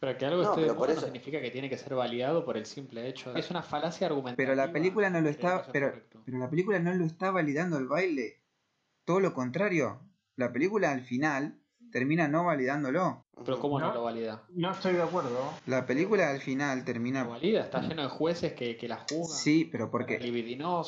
Pero 0.00 0.16
que 0.16 0.26
algo 0.26 0.42
No, 0.42 0.50
esté 0.50 0.60
de 0.62 0.72
moda 0.72 0.86
no 0.86 0.92
eso- 0.92 1.00
significa 1.06 1.40
que 1.40 1.50
tiene 1.50 1.68
que 1.68 1.76
ser 1.76 1.94
validado 1.94 2.44
por 2.44 2.56
el 2.56 2.66
simple 2.66 3.08
hecho. 3.08 3.34
Es 3.34 3.50
una 3.50 3.62
falacia 3.62 4.06
argumentativa. 4.06 4.36
Pero 4.36 4.54
la 4.54 4.72
película 4.72 5.10
no 5.10 5.20
lo 5.20 5.28
está, 5.28 5.66
pero, 5.72 5.88
correcto. 5.88 6.22
pero 6.24 6.38
la 6.38 6.48
película 6.50 6.78
no 6.78 6.94
lo 6.94 7.04
está 7.04 7.30
validando 7.30 7.78
el 7.78 7.88
baile. 7.88 8.40
Todo 9.04 9.20
lo 9.20 9.34
contrario. 9.34 10.00
La 10.36 10.52
película 10.52 10.92
al 10.92 11.00
final 11.02 11.58
termina 11.90 12.28
no 12.28 12.44
validándolo. 12.44 13.24
Pero. 13.44 13.58
¿cómo 13.58 13.80
no, 13.80 13.88
No. 13.88 13.94
lo 13.94 14.02
valida? 14.04 14.42
No 14.50 14.70
estoy 14.72 14.94
de 14.94 15.02
acuerdo. 15.02 15.36
La 15.66 15.86
película 15.86 16.28
al 16.30 16.40
final 16.40 16.80
Lo 16.80 16.84
termina 16.84 17.24
valida, 17.24 17.62
está 17.62 17.80
lleno 17.80 18.02
de 18.02 18.08
jueces 18.08 18.52
que, 18.52 18.76
que 18.76 18.86
la 18.88 18.96
juzgan. 18.98 19.38
sí, 19.38 19.64
pero 19.64 19.90
porque 19.90 20.18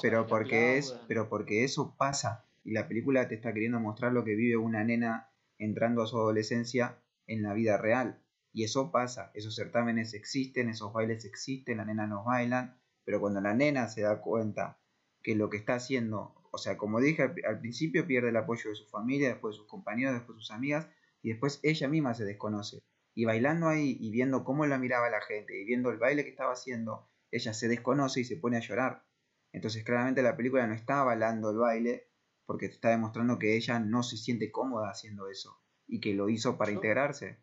pero 0.03 0.27
porque 0.27 0.77
es 0.79 0.99
pero 1.09 1.29
porque 1.29 1.65
eso 1.65 1.95
pasa 1.97 2.45
y 2.65 2.73
la 2.73 2.87
película 2.89 3.27
te 3.29 3.37
está 3.37 3.53
queriendo 3.55 3.81
mostrar 3.81 4.13
lo 4.13 4.25
que 4.25 4.35
vive 4.35 4.57
una 4.57 4.83
nena 4.85 5.31
entrando 5.59 6.03
a 6.03 6.07
su 6.07 6.17
adolescencia 6.17 6.99
en 7.27 7.43
la 7.43 7.55
vida 7.55 7.77
real 7.79 8.21
y 8.53 8.65
eso 8.65 8.91
pasa 8.91 9.31
esos 9.35 9.55
certámenes 9.55 10.15
existen 10.15 10.69
esos 10.69 10.93
bailes 10.93 11.25
existen 11.25 11.79
las 11.79 11.87
nenas 11.87 12.09
los 12.09 12.25
bailan 12.25 12.79
pero 13.05 13.21
cuando 13.21 13.41
la 13.41 13.55
nena 13.55 13.89
se 13.89 14.03
da 14.03 14.21
cuenta 14.21 14.79
que 15.23 15.35
lo 15.35 15.51
que 15.51 15.57
está 15.57 15.75
haciendo 15.75 16.35
o 16.51 16.59
sea 16.59 16.77
como 16.77 17.01
dije 17.01 17.23
al, 17.23 17.35
al 17.47 17.61
principio 17.61 18.07
pierde 18.07 18.31
el 18.31 18.37
apoyo 18.37 18.71
de 18.71 18.77
su 18.77 18.87
familia 18.87 19.29
después 19.29 19.55
de 19.55 19.59
sus 19.59 19.69
compañeros 19.69 20.15
después 20.15 20.37
de 20.37 20.43
sus 20.43 20.51
amigas 20.51 20.89
y 21.23 21.31
después 21.31 21.61
ella 21.63 21.89
misma 21.89 22.15
se 22.15 22.25
desconoce 22.25 22.83
y 23.15 23.25
bailando 23.25 23.69
ahí 23.69 23.97
y 24.01 24.11
viendo 24.11 24.45
cómo 24.45 24.67
la 24.67 24.79
miraba 24.79 25.11
la 25.11 25.21
gente 25.21 25.61
y 25.61 25.65
viendo 25.65 25.91
el 25.91 25.99
baile 25.99 26.25
que 26.25 26.31
estaba 26.31 26.53
haciendo 26.53 27.09
ella 27.31 27.55
se 27.55 27.69
desconoce 27.69 28.21
y 28.21 28.25
se 28.25 28.37
pone 28.37 28.57
a 28.57 28.61
llorar 28.61 29.05
entonces 29.53 29.85
claramente 29.85 30.23
la 30.23 30.37
película 30.37 30.67
no 30.67 30.75
está 30.75 31.01
avalando 31.01 31.51
el 31.51 31.59
baile 31.59 32.11
porque 32.51 32.67
te 32.67 32.75
está 32.75 32.91
demostrando 32.91 33.39
que 33.39 33.57
ella 33.57 33.79
no 33.79 34.03
se 34.03 34.17
siente 34.17 34.51
cómoda 34.51 34.91
haciendo 34.91 35.29
eso 35.29 35.63
y 35.87 36.01
que 36.01 36.15
lo 36.15 36.29
hizo 36.29 36.59
para 36.59 36.73
integrarse. 36.73 37.39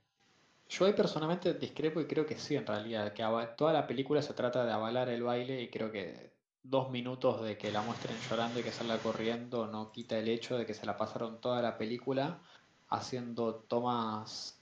Yo 0.69 0.85
ahí 0.85 0.93
personalmente 0.93 1.53
discrepo 1.53 2.01
y 2.01 2.05
creo 2.07 2.25
que 2.25 2.37
sí, 2.37 2.55
en 2.55 2.65
realidad, 2.65 3.13
que 3.13 3.23
toda 3.57 3.73
la 3.73 3.87
película 3.87 4.21
se 4.21 4.33
trata 4.33 4.65
de 4.65 4.71
avalar 4.71 5.09
el 5.09 5.23
baile 5.23 5.61
y 5.61 5.69
creo 5.69 5.91
que 5.91 6.33
dos 6.63 6.89
minutos 6.91 7.41
de 7.43 7.57
que 7.57 7.71
la 7.71 7.81
muestren 7.81 8.17
llorando 8.19 8.59
y 8.59 8.63
que 8.63 8.71
salga 8.71 8.99
corriendo 9.01 9.67
no 9.67 9.91
quita 9.91 10.17
el 10.17 10.27
hecho 10.27 10.57
de 10.57 10.65
que 10.65 10.73
se 10.73 10.85
la 10.85 10.97
pasaron 10.97 11.39
toda 11.39 11.61
la 11.61 11.77
película 11.77 12.41
haciendo 12.89 13.55
tomas, 13.55 14.61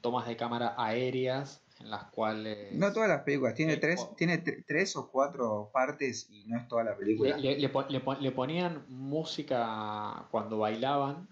tomas 0.00 0.26
de 0.26 0.36
cámara 0.36 0.74
aéreas 0.78 1.62
en 1.80 1.90
las 1.90 2.04
cuales 2.04 2.74
No 2.74 2.92
todas 2.92 3.08
las 3.08 3.22
películas, 3.22 3.54
tiene 3.54 3.74
Eh, 3.74 3.78
tres, 3.78 4.08
tiene 4.16 4.42
tre- 4.42 4.64
tres 4.66 4.96
o 4.96 5.10
cuatro 5.10 5.70
partes 5.72 6.28
y 6.30 6.44
no 6.46 6.58
es 6.58 6.68
toda 6.68 6.84
la 6.84 6.96
película. 6.96 7.36
Le, 7.36 7.42
le- 7.54 7.58
le 7.58 7.68
pon- 7.68 7.86
le 7.88 8.00
pon- 8.00 8.22
le 8.22 8.30
ponían 8.32 8.84
música 8.88 10.26
cuando 10.30 10.58
bailaban 10.58 11.28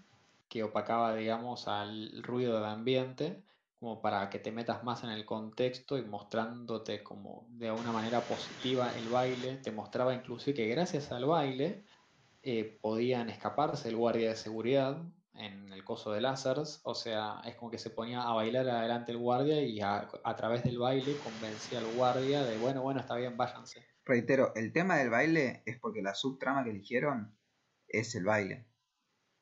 que 0.47 0.63
opacaba, 0.63 1.15
digamos, 1.15 1.67
al 1.67 2.23
ruido 2.23 2.59
de 2.59 2.67
ambiente, 2.67 3.43
como 3.79 4.01
para 4.01 4.29
que 4.29 4.39
te 4.39 4.51
metas 4.51 4.83
más 4.83 5.03
en 5.03 5.09
el 5.09 5.25
contexto 5.25 5.97
y 5.97 6.03
mostrándote 6.03 7.01
como 7.01 7.47
de 7.49 7.71
una 7.71 7.91
manera 7.91 8.21
positiva 8.21 8.91
el 8.97 9.07
baile. 9.09 9.57
Te 9.57 9.71
mostraba 9.71 10.13
inclusive 10.13 10.55
que 10.55 10.67
gracias 10.67 11.11
al 11.11 11.25
baile 11.25 11.85
eh, 12.43 12.77
podían 12.81 13.29
escaparse 13.29 13.89
el 13.89 13.95
guardia 13.95 14.29
de 14.29 14.35
seguridad 14.35 15.01
en 15.33 15.71
el 15.71 15.85
coso 15.85 16.11
de 16.11 16.19
láseres, 16.19 16.81
o 16.83 16.93
sea, 16.93 17.41
es 17.45 17.55
como 17.55 17.71
que 17.71 17.77
se 17.77 17.89
ponía 17.89 18.23
a 18.23 18.33
bailar 18.33 18.67
adelante 18.67 19.13
el 19.13 19.19
guardia 19.19 19.61
y 19.61 19.79
a, 19.79 20.09
a 20.23 20.35
través 20.35 20.63
del 20.63 20.77
baile 20.77 21.17
convencía 21.17 21.79
al 21.79 21.87
guardia 21.87 22.43
de, 22.43 22.57
bueno, 22.57 22.81
bueno, 22.81 22.99
está 22.99 23.15
bien, 23.15 23.37
váyanse. 23.37 23.85
Reitero, 24.03 24.53
el 24.55 24.73
tema 24.73 24.97
del 24.97 25.09
baile 25.09 25.63
es 25.65 25.79
porque 25.79 26.01
la 26.01 26.13
subtrama 26.13 26.65
que 26.65 26.71
eligieron 26.71 27.37
es 27.87 28.15
el 28.15 28.25
baile. 28.25 28.65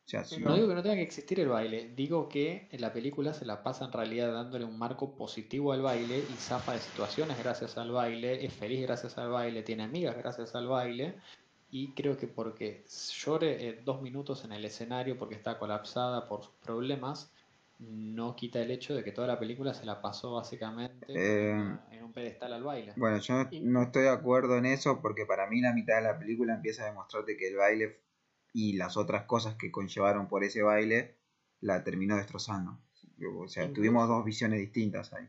O 0.08 0.10
sea, 0.10 0.24
si 0.24 0.40
No 0.40 0.56
digo 0.56 0.70
que 0.70 0.74
no 0.74 0.82
tenga 0.82 0.96
que 0.96 1.02
existir 1.02 1.38
el 1.42 1.50
baile, 1.50 1.92
digo 1.94 2.30
que 2.30 2.70
en 2.72 2.80
la 2.80 2.94
película 2.94 3.34
se 3.34 3.44
la 3.44 3.62
pasa 3.62 3.84
en 3.84 3.92
realidad 3.92 4.32
dándole 4.32 4.64
un 4.64 4.80
marco 4.80 5.18
positivo 5.18 5.74
al 5.74 5.82
baile 5.82 6.20
y 6.20 6.34
zafa 6.38 6.72
de 6.72 6.80
situaciones 6.80 7.38
gracias 7.38 7.78
al 7.78 7.92
baile, 7.92 8.46
es 8.46 8.54
feliz 8.54 8.82
gracias 8.84 9.18
al 9.18 9.30
baile, 9.32 9.64
tiene 9.64 9.84
amigas 9.84 10.16
gracias 10.16 10.56
al 10.56 10.70
baile 10.70 11.16
y 11.70 11.92
creo 11.92 12.16
que 12.16 12.26
porque 12.26 12.86
llore 12.88 13.68
eh, 13.68 13.82
dos 13.84 14.02
minutos 14.02 14.46
en 14.46 14.54
el 14.54 14.64
escenario 14.64 15.18
porque 15.18 15.36
está 15.36 15.60
colapsada 15.60 16.26
por 16.30 16.42
sus 16.42 16.54
problemas, 16.54 17.30
no 17.80 18.34
quita 18.38 18.62
el 18.62 18.72
hecho 18.72 18.96
de 18.96 19.04
que 19.04 19.12
toda 19.12 19.28
la 19.28 19.38
película 19.38 19.74
se 19.74 19.86
la 19.86 20.02
pasó 20.02 20.36
básicamente 20.36 21.06
Eh, 21.10 21.78
en 21.92 22.02
un 22.02 22.14
pedestal 22.14 22.54
al 22.54 22.64
baile. 22.64 22.94
Bueno, 22.96 23.18
yo 23.18 23.44
no 23.62 23.84
estoy 23.84 24.04
de 24.04 24.10
acuerdo 24.10 24.58
en 24.58 24.68
eso 24.68 25.02
porque 25.02 25.26
para 25.26 25.48
mí 25.48 25.60
la 25.60 25.74
mitad 25.74 25.98
de 25.98 26.04
la 26.04 26.18
película 26.18 26.54
empieza 26.54 26.84
a 26.84 26.86
demostrarte 26.86 27.36
que 27.36 27.50
el 27.50 27.58
baile 27.58 28.07
y 28.54 28.74
las 28.74 28.98
otras 28.98 29.26
cosas 29.26 29.56
que 29.56 29.72
conllevaron 29.72 30.28
por 30.28 30.44
ese 30.44 30.62
baile 30.62 31.18
la 31.62 31.84
terminó 31.84 32.16
destrozando. 32.16 32.78
O 33.40 33.48
sea, 33.48 33.72
tuvimos 33.74 34.08
dos 34.08 34.24
visiones 34.24 34.60
distintas 34.60 35.14
ahí. 35.14 35.28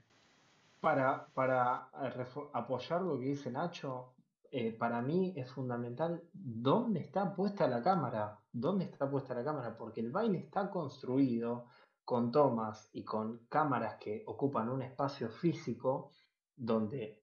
Para, 0.80 1.26
para 1.34 1.88
eh, 2.02 2.24
apoyar 2.52 3.02
lo 3.02 3.18
que 3.18 3.26
dice 3.26 3.50
Nacho, 3.50 4.12
eh, 4.50 4.72
para 4.72 5.02
mí 5.02 5.34
es 5.36 5.50
fundamental 5.50 6.22
dónde 6.32 7.00
está 7.00 7.34
puesta 7.34 7.66
la 7.66 7.82
cámara, 7.82 8.38
dónde 8.52 8.84
está 8.84 9.10
puesta 9.10 9.34
la 9.34 9.44
cámara, 9.44 9.76
porque 9.76 10.00
el 10.00 10.10
baile 10.10 10.38
está 10.38 10.70
construido 10.70 11.66
con 12.04 12.32
tomas 12.32 12.88
y 12.92 13.04
con 13.04 13.40
cámaras 13.48 13.96
que 13.96 14.22
ocupan 14.26 14.70
un 14.70 14.80
espacio 14.80 15.28
físico 15.28 16.12
donde 16.56 17.22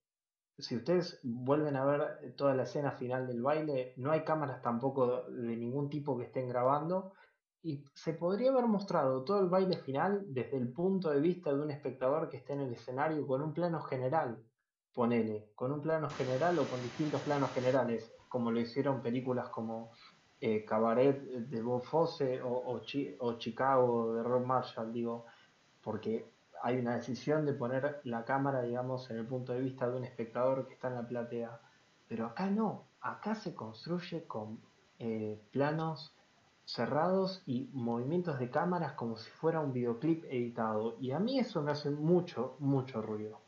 si 0.57 0.75
ustedes 0.77 1.19
vuelven 1.23 1.75
a 1.75 1.85
ver 1.85 2.35
toda 2.35 2.55
la 2.55 2.63
escena 2.63 2.91
final 2.91 3.27
del 3.27 3.41
baile, 3.41 3.93
no 3.97 4.11
hay 4.11 4.23
cámaras 4.23 4.61
tampoco 4.61 5.23
de 5.29 5.55
ningún 5.57 5.89
tipo 5.89 6.17
que 6.17 6.25
estén 6.25 6.47
grabando 6.49 7.13
y 7.61 7.83
se 7.93 8.13
podría 8.13 8.51
haber 8.51 8.65
mostrado 8.67 9.23
todo 9.23 9.39
el 9.41 9.49
baile 9.49 9.77
final 9.77 10.25
desde 10.33 10.57
el 10.57 10.71
punto 10.71 11.09
de 11.09 11.19
vista 11.19 11.53
de 11.53 11.61
un 11.61 11.71
espectador 11.71 12.29
que 12.29 12.37
esté 12.37 12.53
en 12.53 12.61
el 12.61 12.73
escenario 12.73 13.25
con 13.27 13.41
un 13.41 13.53
plano 13.53 13.81
general, 13.81 14.45
ponele, 14.93 15.51
con 15.55 15.71
un 15.71 15.81
plano 15.81 16.09
general 16.09 16.57
o 16.59 16.69
con 16.69 16.81
distintos 16.81 17.21
planos 17.23 17.51
generales, 17.53 18.13
como 18.29 18.51
lo 18.51 18.59
hicieron 18.59 19.01
películas 19.01 19.49
como 19.49 19.91
eh, 20.39 20.63
Cabaret 20.65 21.21
de 21.23 21.61
Bob 21.61 21.81
Fosse 21.83 22.41
o, 22.41 22.49
o 22.53 22.79
Chi- 22.81 23.15
o 23.19 23.33
Chicago 23.37 24.13
de 24.15 24.23
Rob 24.23 24.45
Marshall, 24.45 24.93
digo, 24.93 25.25
porque 25.81 26.34
hay 26.65 26.79
una 26.79 26.95
decisión 26.95 27.45
de 27.45 27.53
poner 27.53 28.01
la 28.05 28.25
cámara, 28.25 28.63
digamos, 28.63 29.11
en 29.11 29.17
el 29.17 29.27
punto 29.27 29.53
de 29.53 29.59
vista 29.59 29.87
de 29.87 29.97
un 29.97 30.03
espectador 30.03 30.67
que 30.67 30.73
está 30.73 30.87
en 30.87 30.95
la 30.95 31.07
platea. 31.07 31.61
Pero 32.07 32.25
acá 32.25 32.49
no, 32.49 32.87
acá 33.01 33.35
se 33.35 33.53
construye 33.53 34.23
con 34.23 34.59
eh, 34.97 35.39
planos 35.51 36.15
cerrados 36.63 37.43
y 37.45 37.69
movimientos 37.71 38.39
de 38.39 38.49
cámaras 38.49 38.93
como 38.93 39.15
si 39.15 39.29
fuera 39.29 39.59
un 39.59 39.73
videoclip 39.73 40.23
editado. 40.25 40.97
Y 40.99 41.11
a 41.11 41.19
mí 41.19 41.37
eso 41.37 41.61
me 41.61 41.69
hace 41.69 41.91
mucho, 41.91 42.55
mucho 42.57 42.99
ruido. 42.99 43.39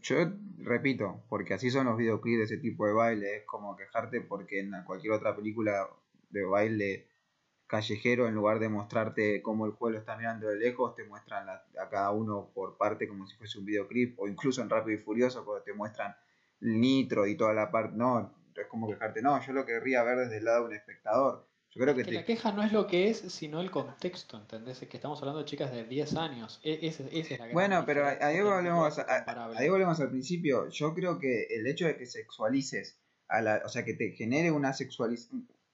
Yo 0.00 0.18
repito, 0.58 1.24
porque 1.28 1.54
así 1.54 1.68
son 1.68 1.86
los 1.86 1.96
videoclips 1.96 2.38
de 2.38 2.44
ese 2.44 2.58
tipo 2.58 2.86
de 2.86 2.92
baile, 2.92 3.38
es 3.38 3.44
como 3.44 3.74
quejarte 3.74 4.20
porque 4.20 4.60
en 4.60 4.70
cualquier 4.84 5.14
otra 5.14 5.34
película 5.34 5.88
de 6.30 6.44
baile 6.44 7.08
callejero, 7.70 8.26
en 8.26 8.34
lugar 8.34 8.58
de 8.58 8.68
mostrarte 8.68 9.40
cómo 9.42 9.64
el 9.64 9.72
juego 9.72 9.92
lo 9.92 9.98
está 9.98 10.16
mirando 10.16 10.48
de 10.48 10.56
lejos, 10.56 10.94
te 10.96 11.04
muestran 11.04 11.48
a 11.48 11.88
cada 11.88 12.10
uno 12.10 12.50
por 12.52 12.76
parte 12.76 13.06
como 13.06 13.26
si 13.26 13.36
fuese 13.36 13.58
un 13.58 13.64
videoclip, 13.64 14.18
o 14.18 14.26
incluso 14.26 14.60
en 14.60 14.68
Rápido 14.68 14.98
y 14.98 15.02
Furioso, 15.02 15.44
cuando 15.44 15.62
te 15.62 15.72
muestran 15.72 16.14
el 16.60 16.80
nitro 16.80 17.26
y 17.26 17.36
toda 17.36 17.54
la 17.54 17.70
parte, 17.70 17.96
no, 17.96 18.34
es 18.56 18.66
como 18.66 18.88
quejarte, 18.88 19.22
no, 19.22 19.40
yo 19.46 19.52
lo 19.52 19.64
querría 19.64 20.02
ver 20.02 20.18
desde 20.18 20.38
el 20.38 20.44
lado 20.44 20.62
de 20.62 20.66
un 20.66 20.74
espectador. 20.74 21.46
Yo 21.72 21.80
creo 21.80 21.94
que, 21.94 22.02
que 22.02 22.10
te, 22.10 22.14
la 22.16 22.24
queja 22.24 22.50
no 22.50 22.64
es 22.64 22.72
lo 22.72 22.88
que 22.88 23.08
es, 23.08 23.18
sino 23.18 23.60
el 23.60 23.70
contexto, 23.70 24.36
¿entendés? 24.36 24.82
Es 24.82 24.88
que 24.88 24.96
estamos 24.96 25.20
hablando 25.20 25.38
de 25.38 25.44
chicas 25.44 25.70
de 25.70 25.84
10 25.84 26.16
años. 26.16 26.60
E- 26.64 26.80
esa 26.82 27.04
es 27.04 27.30
la 27.30 27.36
gran 27.46 27.52
Bueno, 27.52 27.84
pero 27.86 28.04
ahí 28.04 28.40
volvemos, 28.40 28.98
a- 28.98 29.24
ahí 29.56 29.68
volvemos 29.68 30.00
al 30.00 30.10
principio. 30.10 30.68
Yo 30.68 30.92
creo 30.94 31.20
que 31.20 31.44
el 31.50 31.68
hecho 31.68 31.86
de 31.86 31.96
que 31.96 32.06
sexualices, 32.06 32.98
a 33.28 33.40
la, 33.40 33.62
o 33.64 33.68
sea, 33.68 33.84
que 33.84 33.94
te 33.94 34.10
genere 34.10 34.50
una, 34.50 34.72
sexualiz 34.72 35.30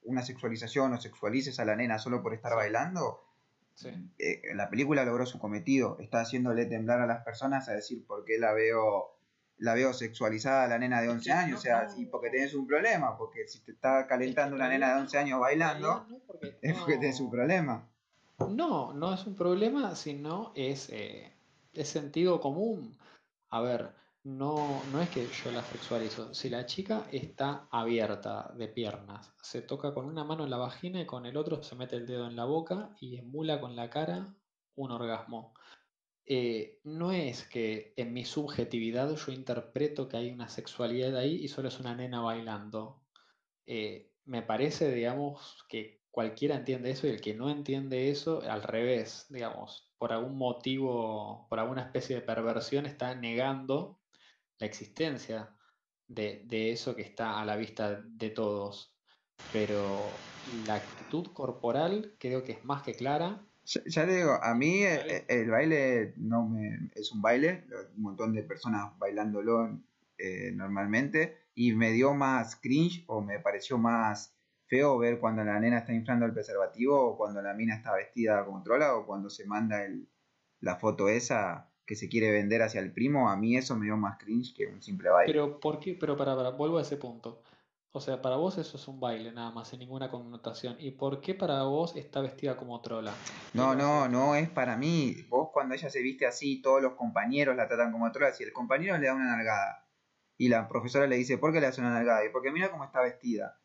una 0.07 0.23
sexualización 0.23 0.93
o 0.95 1.01
sexualices 1.01 1.59
a 1.61 1.65
la 1.65 1.77
nena 1.77 1.99
solo 1.99 2.23
por 2.23 2.33
estar 2.35 2.53
Sí. 2.53 2.57
bailando, 2.57 3.23
Sí. 3.75 3.91
eh, 4.19 4.41
la 4.55 4.71
película 4.71 5.05
logró 5.05 5.27
su 5.27 5.39
cometido. 5.39 5.99
Está 6.01 6.21
haciéndole 6.21 6.65
temblar 6.67 7.01
a 7.03 7.07
las 7.07 7.23
personas 7.25 7.69
a 7.69 7.73
decir 7.75 8.07
por 8.07 8.25
qué 8.25 8.39
la 8.39 8.53
veo 8.53 9.13
la 9.59 9.73
veo 9.73 9.95
sexualizada 9.95 10.65
a 10.65 10.69
la 10.69 10.79
nena 10.79 11.01
de 11.01 11.09
11 11.09 11.31
que 11.31 11.33
años, 11.33 11.51
no- 11.53 11.57
o 11.59 11.61
sea, 11.63 11.85
no- 11.85 11.99
y 11.99 12.05
porque 12.05 12.29
tenés 12.29 12.53
un 12.55 12.67
problema, 12.67 13.17
porque 13.17 13.49
si 13.49 13.61
te 13.61 13.73
está 13.73 14.07
calentando 14.07 14.55
una 14.55 14.69
nena 14.69 14.95
de 14.95 15.01
11 15.01 15.17
años 15.17 15.41
bailando, 15.41 16.05
no, 16.11 16.19
porque 16.27 16.59
es 16.63 16.77
porque 16.79 16.99
tenés 16.99 17.21
un 17.21 17.31
problema. 17.31 17.89
No, 18.51 18.93
no 18.93 19.15
es 19.15 19.27
un 19.27 19.35
problema, 19.35 19.97
sino 19.97 20.53
es, 20.55 20.91
eh, 20.91 21.33
es 21.73 21.89
sentido 21.89 22.39
común. 22.39 22.99
A 23.49 23.63
ver, 23.63 23.93
no, 24.27 24.83
no 24.91 25.01
es 25.01 25.09
que 25.11 25.29
yo 25.29 25.53
la 25.53 25.63
sexualizo. 25.63 26.35
Si 26.35 26.51
la 26.51 26.67
chica 26.67 27.07
está 27.13 27.69
abierta 27.71 28.53
de 28.57 28.67
piernas, 28.67 29.33
se 29.41 29.63
toca 29.63 29.95
con 29.95 30.07
una 30.07 30.25
mano 30.25 30.43
en 30.45 30.51
la 30.51 30.57
vagina 30.57 31.01
y 31.01 31.07
con 31.07 31.27
el 31.27 31.37
otro 31.37 31.63
se 31.63 31.77
mete 31.77 31.95
el 31.95 32.07
dedo 32.07 32.27
en 32.27 32.35
la 32.35 32.45
boca 32.45 32.97
y 33.01 33.19
emula 33.19 33.61
con 33.61 33.77
la 33.77 33.89
cara 33.89 34.35
un 34.75 34.91
orgasmo. 34.91 35.55
eh, 36.27 36.81
no 36.85 37.13
es 37.13 37.47
que 37.49 37.95
en 37.97 38.13
mi 38.13 38.25
subjetividad 38.25 39.15
yo 39.17 39.33
interpreto 39.33 40.09
que 40.09 40.17
hay 40.19 40.31
una 40.33 40.49
sexualidad 40.49 41.17
ahí 41.17 41.37
y 41.37 41.49
solo 41.49 41.69
es 41.69 41.81
una 41.81 41.95
nena 41.95 42.21
bailando. 42.21 43.03
Eh, 43.67 44.13
me 44.25 44.43
parece, 44.43 44.93
digamos, 44.93 45.65
que 45.69 46.03
cualquiera 46.11 46.57
entiende 46.57 46.91
eso 46.91 47.07
y 47.07 47.11
el 47.11 47.21
que 47.21 47.35
no 47.35 47.51
entiende 47.51 48.11
eso, 48.11 48.43
al 48.43 48.63
revés, 48.65 49.27
digamos, 49.31 49.93
por 49.99 50.13
algún 50.13 50.37
motivo, 50.39 51.47
por 51.49 51.61
alguna 51.61 51.83
especie 51.83 52.17
de 52.17 52.23
perversión, 52.23 52.87
está 52.87 53.15
negando 53.15 54.01
la 54.59 54.67
existencia 54.67 55.55
de, 56.09 56.43
de 56.47 56.73
eso 56.73 56.95
que 56.97 57.03
está 57.03 57.41
a 57.41 57.45
la 57.45 57.57
vista 57.57 58.01
de 58.03 58.31
todos. 58.31 58.95
Pero 59.53 60.11
la 60.45 60.75
actitud 60.77 61.27
corporal 61.33 62.15
creo 62.19 62.43
que 62.43 62.53
es 62.53 62.65
más 62.65 62.83
que 62.83 62.95
clara 62.95 63.43
Ya, 63.65 63.81
ya 63.87 64.07
te 64.07 64.17
digo, 64.17 64.39
a 64.43 64.55
mí 64.55 64.83
el 64.83 65.51
baile 65.51 66.15
no 66.17 66.47
me, 66.47 66.91
es 66.95 67.11
un 67.13 67.21
baile, 67.21 67.65
un 67.97 68.03
montón 68.03 68.33
de 68.33 68.43
personas 68.43 68.97
bailándolo 68.99 69.81
eh, 70.19 70.53
normalmente, 70.53 71.37
y 71.55 71.73
me 71.75 71.91
dio 71.93 72.15
más 72.15 72.57
cringe 72.57 73.05
o 73.09 73.21
me 73.23 73.41
pareció 73.41 73.77
más 73.79 74.37
feo 74.67 74.99
ver 74.99 75.19
cuando 75.21 75.45
la 75.45 75.59
nena 75.59 75.79
está 75.79 75.93
inflando 75.93 76.27
el 76.27 76.33
preservativo 76.33 77.01
o 77.01 77.17
cuando 77.17 77.43
la 77.43 77.55
mina 77.55 77.75
está 77.75 77.95
vestida 77.95 78.45
como 78.45 78.63
trola 78.63 78.95
o 78.95 79.07
cuando 79.07 79.31
se 79.31 79.47
manda 79.47 79.85
el, 79.85 80.09
la 80.61 80.77
foto 80.77 81.09
esa 81.09 81.71
que 81.87 81.95
se 81.97 82.09
quiere 82.09 82.31
vender 82.33 82.63
hacia 82.63 82.81
el 82.81 82.93
primo, 82.93 83.31
a 83.31 83.37
mí 83.37 83.57
eso 83.57 83.77
me 83.77 83.87
dio 83.87 83.97
más 83.97 84.19
cringe 84.19 84.55
que 84.55 84.67
un 84.67 84.83
simple 84.83 85.09
baile. 85.09 85.33
Pero, 85.33 85.61
¿por 85.61 85.79
qué? 85.79 85.95
Pero 85.95 86.17
para, 86.17 86.35
para, 86.37 86.51
vuelvo 86.51 86.79
a 86.79 86.83
ese 86.83 86.97
punto. 86.97 87.43
O 87.93 88.01
sea, 88.01 88.21
para 88.21 88.37
vos 88.37 88.59
eso 88.59 88.77
es 88.77 88.89
un 88.89 89.01
baile 89.01 89.33
nada 89.33 89.51
más, 89.53 89.69
sin 89.69 89.79
ninguna 89.79 90.11
connotación. 90.11 90.77
¿Y 90.79 90.91
por 90.91 91.21
qué 91.23 91.35
para 91.35 91.63
vos 91.63 91.97
está 91.97 92.21
vestida 92.21 92.57
como 92.57 92.79
trola? 92.83 93.15
¿Qué 93.53 93.57
No, 93.59 93.75
no, 93.75 94.07
no 94.09 94.35
es 94.35 94.51
para 94.51 94.77
mí. 94.77 95.17
Vos 95.31 95.49
cuando 95.53 95.75
ella 95.75 95.89
se 95.89 96.03
viste 96.03 96.27
así, 96.27 96.61
todos 96.61 96.83
los 96.83 96.93
compañeros 96.95 97.57
la 97.57 97.69
tratan 97.69 97.93
como 97.93 98.11
trola. 98.13 98.35
Si 98.35 98.43
el 98.45 98.53
compañero 98.53 98.99
le 98.99 99.07
da 99.07 99.15
una 99.15 99.35
nalgada 99.35 99.89
y 100.37 100.49
la 100.49 100.69
profesora 100.69 101.07
le 101.07 101.17
dice, 101.17 101.39
¿por 101.39 101.53
qué 101.55 101.61
le 101.61 101.69
hace 101.69 101.81
una 101.81 101.91
nalgada? 101.95 102.23
Y 102.27 102.29
porque 102.31 102.51
mira 102.53 102.71
cómo 102.71 102.85
está 102.85 103.01
vestida. 103.01 103.59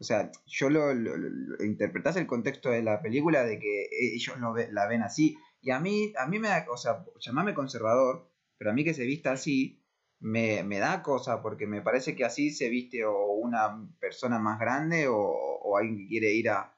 O 0.00 0.04
sea, 0.04 0.32
yo 0.46 0.68
lo, 0.68 0.92
lo, 0.94 1.16
lo- 1.16 1.28
lo- 1.30 1.64
interpretás 1.64 2.16
el 2.16 2.26
contexto 2.26 2.70
de 2.70 2.82
la 2.82 3.00
película 3.00 3.44
de 3.44 3.60
que 3.60 3.86
ellos 3.92 4.36
lo 4.40 4.52
ve- 4.52 4.72
la 4.72 4.86
ven 4.88 5.02
así. 5.02 5.38
Y 5.62 5.70
a 5.70 5.80
mí, 5.80 6.12
a 6.18 6.26
mí 6.26 6.38
me 6.40 6.48
da, 6.48 6.66
o 6.70 6.76
sea, 6.76 7.04
llamame 7.20 7.54
conservador, 7.54 8.28
pero 8.58 8.70
a 8.70 8.74
mí 8.74 8.84
que 8.84 8.94
se 8.94 9.04
vista 9.06 9.32
así 9.32 9.82
me, 10.20 10.62
me 10.64 10.78
da 10.80 11.02
cosa 11.02 11.42
porque 11.42 11.66
me 11.66 11.82
parece 11.82 12.16
que 12.16 12.24
así 12.26 12.50
se 12.50 12.68
viste 12.68 13.04
o 13.06 13.32
una 13.34 13.88
persona 14.00 14.38
más 14.40 14.58
grande 14.60 15.08
o, 15.08 15.16
o 15.18 15.76
alguien 15.78 15.98
que 15.98 16.08
quiere 16.08 16.32
ir 16.34 16.50
a, 16.50 16.76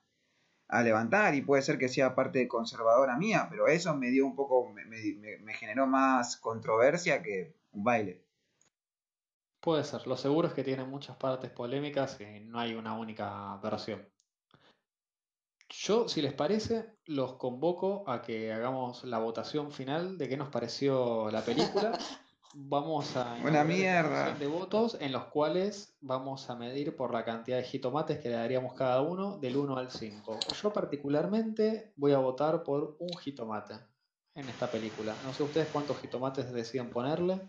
a 0.69 0.83
levantar 0.83 1.35
y 1.35 1.43
puede 1.43 1.63
ser 1.63 1.79
que 1.79 1.89
sea 1.89 2.15
parte 2.15 2.49
conservadora 2.49 3.17
mía, 3.19 3.49
pero 3.51 3.69
eso 3.69 3.97
me 3.97 4.11
dio 4.11 4.27
un 4.27 4.37
poco, 4.37 4.71
me, 4.73 4.85
me- 4.87 5.39
me 5.39 5.55
generó 5.55 5.87
más 5.87 6.37
controversia 6.39 7.23
que 7.23 7.55
un 7.73 7.85
baile. 7.85 8.25
Puede 9.59 9.83
ser. 9.83 10.07
Lo 10.07 10.17
seguro 10.17 10.47
es 10.47 10.55
que 10.55 10.63
tiene 10.63 10.85
muchas 10.85 11.17
partes 11.17 11.51
polémicas 11.51 12.21
y 12.21 12.39
no 12.39 12.61
hay 12.61 12.75
una 12.75 12.97
única 12.97 13.57
versión. 13.57 14.09
Yo, 15.77 16.09
si 16.09 16.23
les 16.23 16.33
parece, 16.33 16.87
los 17.07 17.35
convoco 17.35 18.05
a 18.09 18.23
que 18.23 18.53
hagamos 18.53 19.05
la 19.05 19.19
votación 19.19 19.73
final 19.73 20.17
de 20.19 20.29
qué 20.29 20.37
nos 20.37 20.49
pareció 20.49 21.31
la 21.31 21.43
película. 21.43 21.99
Vamos 22.57 23.17
a 23.17 23.37
Una 23.45 23.65
mierda. 23.65 24.33
de 24.35 24.47
votos 24.47 24.97
en 25.01 25.11
los 25.11 25.25
cuales 25.25 25.97
vamos 26.01 26.49
a 26.51 26.55
medir 26.55 26.95
por 26.95 27.13
la 27.13 27.25
cantidad 27.25 27.57
de 27.57 27.65
jitomates 27.65 28.21
que 28.21 28.29
le 28.29 28.37
daríamos 28.37 28.75
cada 28.75 29.01
uno 29.03 29.39
del 29.39 29.57
1 29.57 29.77
al 29.77 29.91
5. 29.91 30.39
Yo 30.63 30.73
particularmente 30.73 31.93
voy 31.97 32.13
a 32.13 32.19
votar 32.19 32.63
por 32.63 32.97
un 33.01 33.09
jitomate 33.19 33.75
en 34.37 34.49
esta 34.49 34.69
película. 34.71 35.17
No 35.25 35.33
sé 35.33 35.43
ustedes 35.43 35.67
cuántos 35.73 35.99
jitomates 35.99 36.53
deciden 36.53 36.91
ponerle. 36.91 37.41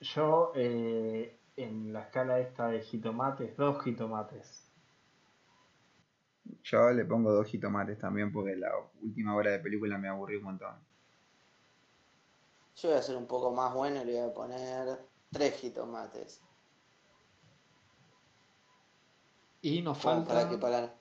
Yo, 0.00 0.52
eh, 0.54 1.38
en 1.56 1.92
la 1.92 2.04
escala 2.04 2.40
esta 2.40 2.68
de 2.68 2.80
jitomates, 2.80 3.54
dos 3.58 3.82
jitomates. 3.84 4.67
Yo 6.62 6.90
le 6.90 7.04
pongo 7.04 7.32
dos 7.32 7.46
jitomates 7.46 7.98
también 7.98 8.32
porque 8.32 8.56
la 8.56 8.70
última 9.02 9.34
hora 9.34 9.52
de 9.52 9.58
película 9.58 9.98
me 9.98 10.08
aburrí 10.08 10.36
un 10.36 10.44
montón. 10.44 10.74
Yo 12.76 12.90
voy 12.90 12.98
a 12.98 13.02
ser 13.02 13.16
un 13.16 13.26
poco 13.26 13.52
más 13.52 13.74
bueno 13.74 14.02
y 14.02 14.04
le 14.04 14.20
voy 14.20 14.30
a 14.30 14.34
poner 14.34 14.98
tres 15.32 15.60
jitomates. 15.60 16.42
Y 19.62 19.82
nos 19.82 19.98
falta 19.98 20.34
para 20.34 20.48
que 20.48 20.58
para. 20.58 20.94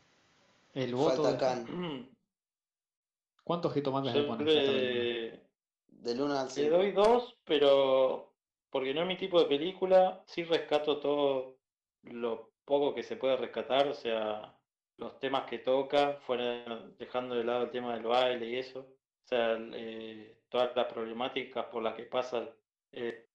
el 0.73 0.95
voto 0.95 1.23
Falta 1.23 1.55
de... 1.55 1.63
Can. 1.65 2.09
¿Cuántos 3.43 3.73
jitomates 3.73 4.13
le 4.13 4.23
pones 4.23 4.47
le, 4.47 5.47
Del 5.87 6.21
1 6.21 6.37
al 6.37 6.47
le 6.47 6.51
5. 6.51 6.75
doy 6.75 6.91
dos, 6.91 7.37
pero 7.45 8.33
porque 8.69 8.93
no 8.93 9.01
es 9.01 9.07
mi 9.07 9.17
tipo 9.17 9.39
de 9.39 9.45
película, 9.45 10.23
sí 10.25 10.43
rescato 10.43 10.99
todo 10.99 11.57
lo 12.03 12.51
poco 12.65 12.93
que 12.93 13.03
se 13.03 13.15
puede 13.15 13.37
rescatar, 13.37 13.87
o 13.87 13.93
sea, 13.93 14.53
los 14.97 15.19
temas 15.19 15.45
que 15.49 15.59
toca, 15.59 16.13
fuera 16.25 16.63
dejando 16.97 17.35
de 17.35 17.43
lado 17.43 17.65
el 17.65 17.71
tema 17.71 17.93
del 17.93 18.03
baile 18.03 18.47
y 18.47 18.55
eso, 18.57 18.79
o 18.79 19.27
sea, 19.27 19.57
eh, 19.73 20.39
todas 20.49 20.75
las 20.75 20.91
problemáticas 20.91 21.65
por 21.65 21.83
las 21.83 21.95
que 21.95 22.03
pasan 22.03 22.49
eh, 22.91 23.27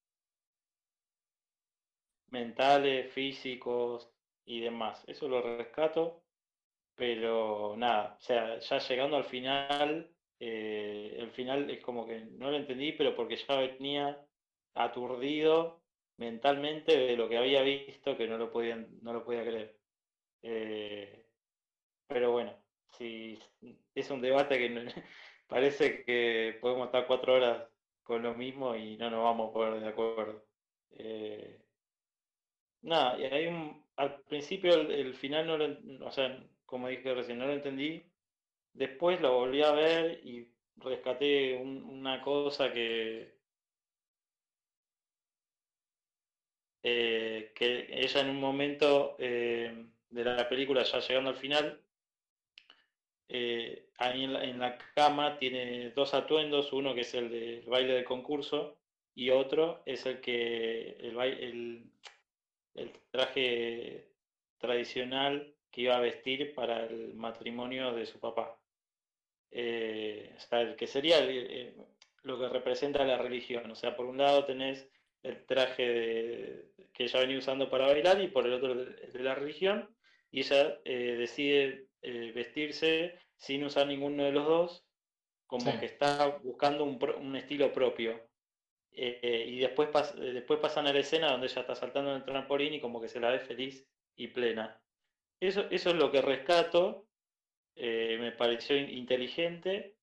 mentales, 2.30 3.12
físicos 3.12 4.10
y 4.44 4.60
demás, 4.60 5.04
eso 5.06 5.28
lo 5.28 5.40
rescato, 5.56 6.24
pero 6.96 7.74
nada, 7.76 8.16
o 8.18 8.20
sea, 8.22 8.58
ya 8.58 8.78
llegando 8.78 9.16
al 9.16 9.24
final, 9.24 10.10
eh, 10.40 11.16
el 11.18 11.30
final 11.30 11.70
es 11.70 11.80
como 11.82 12.06
que 12.06 12.20
no 12.20 12.50
lo 12.50 12.56
entendí, 12.56 12.92
pero 12.92 13.14
porque 13.14 13.36
ya 13.36 13.56
venía 13.56 14.26
aturdido 14.74 15.82
mentalmente 16.16 16.96
de 16.96 17.16
lo 17.16 17.28
que 17.28 17.38
había 17.38 17.62
visto 17.62 18.16
que 18.16 18.26
no 18.26 18.38
lo 18.38 18.50
podían, 18.50 18.88
no 19.02 19.12
lo 19.12 19.24
podía 19.24 19.42
creer. 19.44 19.76
Eh, 20.42 21.21
pero 22.12 22.32
bueno, 22.32 22.54
si 22.90 23.38
es 23.94 24.10
un 24.10 24.20
debate 24.20 24.58
que 24.58 24.68
parece 25.48 26.04
que 26.04 26.58
podemos 26.60 26.86
estar 26.86 27.06
cuatro 27.06 27.34
horas 27.34 27.68
con 28.02 28.22
lo 28.22 28.34
mismo 28.34 28.74
y 28.76 28.96
no 28.96 29.10
nos 29.10 29.22
vamos 29.24 29.50
a 29.50 29.52
poner 29.52 29.80
de 29.80 29.88
acuerdo. 29.88 30.44
Eh, 30.92 31.62
nada, 32.82 33.18
y 33.18 33.24
hay 33.24 33.46
un, 33.46 33.84
al 33.96 34.20
principio 34.22 34.74
el, 34.74 35.14
final 35.14 35.46
no 35.46 35.56
lo, 35.58 36.06
o 36.06 36.10
sea, 36.12 36.38
como 36.66 36.88
dije 36.88 37.14
recién, 37.14 37.38
no 37.38 37.46
lo 37.46 37.52
entendí. 37.52 38.02
Después 38.74 39.20
lo 39.22 39.34
volví 39.34 39.62
a 39.62 39.72
ver 39.72 40.20
y 40.26 40.52
rescaté 40.76 41.56
un- 41.56 41.84
una 41.84 42.22
cosa 42.22 42.72
que, 42.72 43.36
eh, 46.82 47.52
que 47.54 47.86
ella 47.90 48.20
en 48.20 48.30
un 48.30 48.40
momento 48.40 49.16
eh, 49.18 49.86
de 50.10 50.24
la 50.24 50.48
película, 50.48 50.82
ya 50.82 51.00
llegando 51.00 51.30
al 51.30 51.36
final, 51.36 51.81
eh, 53.34 53.86
ahí 53.96 54.24
en 54.24 54.58
la, 54.58 54.76
cama 54.94 55.38
tiene 55.38 55.88
dos 55.92 56.12
atuendos, 56.12 56.70
uno 56.74 56.94
que 56.94 57.00
es 57.00 57.14
el 57.14 57.30
del 57.30 57.62
baile 57.62 57.94
del 57.94 58.04
concurso 58.04 58.76
y 59.14 59.30
otro 59.30 59.82
es 59.86 60.04
el 60.04 60.20
que 60.20 60.98
el, 61.00 61.90
traje 63.10 64.10
tradicional 64.58 65.54
que 65.70 65.80
iba 65.80 65.96
a 65.96 66.00
vestir 66.00 66.54
para 66.54 66.84
el 66.84 67.14
matrimonio 67.14 67.94
de 67.94 68.04
su 68.04 68.20
papá. 68.20 68.60
Eh, 69.50 70.34
o 70.36 70.40
sea, 70.40 70.60
el 70.60 70.76
que 70.76 70.86
sería 70.86 71.16
eh, 71.20 71.74
lo 72.24 72.38
que 72.38 72.50
representa 72.50 73.02
la 73.02 73.16
religión. 73.16 73.70
O 73.70 73.74
sea, 73.74 73.96
por 73.96 74.04
un 74.04 74.18
lado 74.18 74.44
tenés 74.44 74.90
el 75.22 75.46
traje 75.46 75.88
de- 75.88 76.72
que 76.92 77.04
ella 77.04 77.20
venía 77.20 77.38
usando 77.38 77.70
para 77.70 77.86
bailar 77.86 78.20
y 78.20 78.28
por 78.28 78.46
el 78.46 78.52
otro 78.52 78.72
el 78.72 79.10
de 79.10 79.22
la 79.22 79.34
religión. 79.34 79.88
Y 80.30 80.40
ella 80.40 80.78
eh, 80.84 81.16
decide 81.18 81.91
eh, 82.02 82.32
vestirse 82.34 83.18
sin 83.36 83.64
usar 83.64 83.86
ninguno 83.86 84.24
de 84.24 84.32
los 84.32 84.46
dos, 84.46 84.86
como 85.46 85.64
Sí. 85.72 85.78
que 85.78 85.86
está 85.86 86.26
buscando 86.42 86.84
un, 86.84 86.98
un 87.20 87.36
estilo 87.36 87.72
propio. 87.72 88.20
Eh, 88.92 89.46
y 89.48 89.58
después, 89.60 89.90
pas- 89.90 90.14
después 90.14 90.60
pasan 90.60 90.86
a 90.86 90.92
la 90.92 91.00
escena 91.00 91.30
donde 91.32 91.46
ella 91.48 91.62
está 91.62 91.74
saltando 91.74 92.10
en 92.10 92.16
el 92.18 92.24
trampolín 92.24 92.74
y 92.74 92.80
como 92.80 93.00
que 93.00 93.08
se 93.08 93.20
la 93.20 93.30
ve 93.30 93.40
feliz 93.40 93.86
y 94.16 94.28
plena. 94.28 94.80
Eso, 95.40 95.62
eso 95.70 95.90
es 95.90 95.96
lo 95.96 96.10
que 96.12 96.22
rescato. 96.22 97.06
eh, 97.76 98.18
me 98.20 98.32
pareció 98.32 98.76
in- 98.76 98.90
inteligente, 98.90 99.96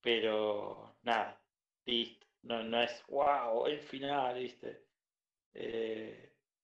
pero 0.00 0.96
nada, 1.02 1.40
listo. 1.86 2.26
No, 2.42 2.62
no 2.62 2.80
es 2.82 3.04
wow, 3.08 3.66
el 3.66 3.80
final, 3.80 4.38
¿viste? 4.38 4.84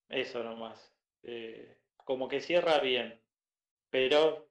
Eso 0.08 0.42
nomás. 0.42 0.92
Como 2.04 2.28
que 2.28 2.40
cierra 2.40 2.78
bien, 2.80 3.20
pero 3.90 4.48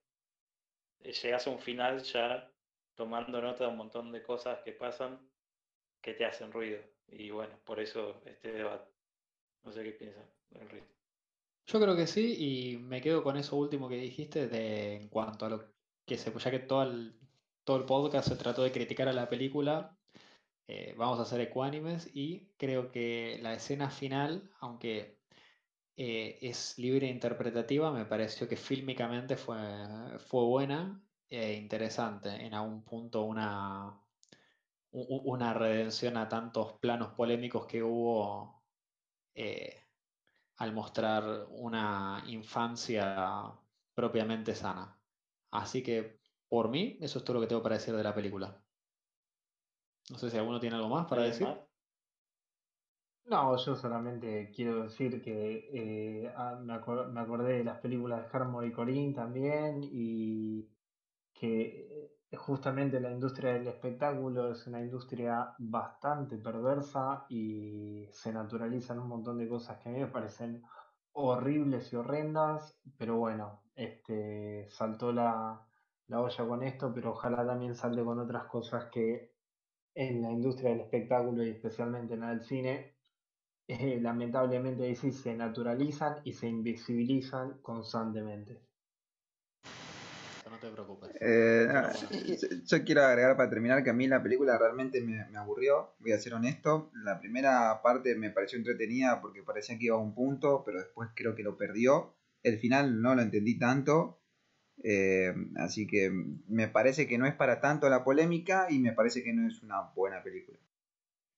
llegas 1.11 1.47
a 1.47 1.49
un 1.49 1.59
final 1.59 2.01
ya 2.03 2.49
tomando 2.95 3.41
nota 3.41 3.65
de 3.65 3.69
un 3.71 3.77
montón 3.77 4.11
de 4.11 4.23
cosas 4.23 4.59
que 4.63 4.71
pasan 4.71 5.19
que 6.01 6.13
te 6.13 6.25
hacen 6.25 6.51
ruido. 6.51 6.79
Y 7.07 7.31
bueno, 7.31 7.57
por 7.63 7.79
eso 7.79 8.21
este 8.25 8.51
debate. 8.51 8.91
No 9.63 9.71
sé 9.71 9.83
qué 9.83 9.91
piensan, 9.91 10.25
Enrique. 10.51 10.93
Yo 11.65 11.79
creo 11.79 11.95
que 11.95 12.07
sí, 12.07 12.35
y 12.37 12.77
me 12.77 13.01
quedo 13.01 13.23
con 13.23 13.37
eso 13.37 13.55
último 13.55 13.87
que 13.87 13.95
dijiste 13.95 14.47
de 14.47 14.95
en 14.95 15.07
cuanto 15.07 15.45
a 15.45 15.49
lo 15.49 15.73
que 16.05 16.17
se, 16.17 16.37
ya 16.37 16.51
que 16.51 16.59
todo 16.59 16.83
el, 16.83 17.15
todo 17.63 17.77
el 17.77 17.85
podcast 17.85 18.27
se 18.27 18.35
trató 18.35 18.63
de 18.63 18.73
criticar 18.73 19.07
a 19.07 19.13
la 19.13 19.29
película, 19.29 19.97
eh, 20.67 20.93
vamos 20.97 21.19
a 21.19 21.25
ser 21.25 21.39
ecuánimes 21.39 22.09
y 22.13 22.49
creo 22.57 22.91
que 22.91 23.39
la 23.41 23.53
escena 23.53 23.89
final, 23.89 24.49
aunque 24.59 25.22
eh, 25.95 26.39
es 26.41 26.77
libre 26.79 27.07
e 27.07 27.11
interpretativa, 27.11 27.91
me 27.91 28.05
pareció 28.05 28.47
que 28.47 28.57
fílmicamente 28.57 29.37
fue, 29.37 29.57
fue 30.19 30.43
buena 30.45 31.03
e 31.29 31.53
interesante. 31.53 32.29
En 32.29 32.53
algún 32.53 32.83
punto 32.83 33.23
una, 33.23 33.99
una 34.91 35.53
redención 35.53 36.17
a 36.17 36.27
tantos 36.29 36.73
planos 36.79 37.13
polémicos 37.13 37.65
que 37.67 37.83
hubo 37.83 38.63
eh, 39.35 39.83
al 40.57 40.73
mostrar 40.73 41.47
una 41.49 42.23
infancia 42.27 43.51
propiamente 43.93 44.55
sana. 44.55 44.99
Así 45.51 45.83
que 45.83 46.19
por 46.47 46.69
mí, 46.69 46.97
eso 47.01 47.19
es 47.19 47.25
todo 47.25 47.35
lo 47.35 47.41
que 47.41 47.47
tengo 47.47 47.63
para 47.63 47.75
decir 47.75 47.95
de 47.95 48.03
la 48.03 48.13
película. 48.13 48.63
No 50.09 50.17
sé 50.17 50.29
si 50.29 50.37
alguno 50.37 50.59
tiene 50.59 50.75
algo 50.75 50.89
más 50.89 51.07
para 51.07 51.23
decir. 51.23 51.47
No, 53.25 53.55
yo 53.57 53.75
solamente 53.75 54.51
quiero 54.53 54.83
decir 54.83 55.21
que 55.21 55.69
eh, 55.73 56.33
ah, 56.35 56.59
me, 56.61 56.73
acordé 56.73 57.57
de 57.57 57.63
las 57.63 57.79
películas 57.79 58.21
de 58.21 58.37
Harmony 58.37 58.65
y 58.67 58.71
Corinne 58.71 59.13
también 59.13 59.79
y 59.81 60.69
que 61.33 62.11
eh, 62.31 62.35
justamente 62.35 62.99
la 62.99 63.11
industria 63.11 63.53
del 63.53 63.67
espectáculo 63.67 64.51
es 64.51 64.67
una 64.67 64.81
industria 64.81 65.55
bastante 65.57 66.37
perversa 66.37 67.25
y 67.29 68.07
se 68.11 68.33
naturalizan 68.33 68.99
un 68.99 69.07
montón 69.07 69.37
de 69.37 69.47
cosas 69.47 69.79
que 69.79 69.89
a 69.89 69.91
mí 69.93 69.99
me 69.99 70.07
parecen 70.07 70.61
horribles 71.13 71.93
y 71.93 71.95
horrendas, 71.95 72.77
pero 72.97 73.17
bueno, 73.17 73.61
este 73.75 74.67
saltó 74.69 75.13
la, 75.13 75.65
la 76.07 76.21
olla 76.21 76.47
con 76.47 76.63
esto, 76.63 76.93
pero 76.93 77.11
ojalá 77.11 77.45
también 77.45 77.75
salte 77.75 78.03
con 78.03 78.19
otras 78.19 78.45
cosas 78.45 78.85
que 78.91 79.31
en 79.95 80.21
la 80.21 80.31
industria 80.31 80.71
del 80.71 80.81
espectáculo 80.81 81.43
y 81.43 81.51
especialmente 81.51 82.15
en 82.15 82.21
la 82.21 82.29
del 82.29 82.41
cine 82.41 82.92
eh, 83.67 83.99
lamentablemente 84.01 84.93
sí 84.95 85.11
se 85.11 85.35
naturalizan 85.35 86.17
y 86.23 86.33
se 86.33 86.47
invisibilizan 86.47 87.59
constantemente. 87.61 88.61
No 90.49 90.59
te 90.59 90.69
preocupes. 90.69 91.09
Eh, 91.19 91.67
yo, 92.65 92.83
quiero 92.83 93.03
agregar 93.03 93.35
para 93.35 93.49
terminar 93.49 93.83
que 93.83 93.89
a 93.89 93.93
mí 93.93 94.07
la 94.07 94.21
película 94.21 94.57
realmente 94.57 95.01
me, 95.01 95.21
aburrió, 95.35 95.95
voy 95.99 96.11
a 96.11 96.19
ser 96.19 96.33
honesto. 96.33 96.91
La 97.03 97.19
primera 97.19 97.81
parte 97.81 98.15
me 98.15 98.29
pareció 98.29 98.59
entretenida 98.59 99.19
porque 99.21 99.41
parecía 99.41 99.79
que 99.79 99.85
iba 99.85 99.95
a 99.95 99.99
un 99.99 100.13
punto, 100.13 100.63
pero 100.65 100.79
después 100.79 101.09
creo 101.15 101.33
que 101.35 101.43
lo 101.43 101.57
perdió. 101.57 102.13
El 102.43 102.59
final 102.59 103.01
no 103.01 103.15
lo 103.15 103.21
entendí 103.21 103.57
tanto, 103.57 104.19
eh, 104.83 105.33
así 105.55 105.87
que 105.87 106.11
me 106.11 106.67
parece 106.67 107.07
que 107.07 107.17
no 107.17 107.25
es 107.25 107.33
para 107.33 107.61
tanto 107.61 107.89
la 107.89 108.03
polémica 108.03 108.67
y 108.69 108.79
me 108.79 108.91
parece 108.91 109.23
que 109.23 109.33
no 109.33 109.47
es 109.47 109.63
una 109.63 109.81
buena 109.95 110.21
película. 110.21 110.59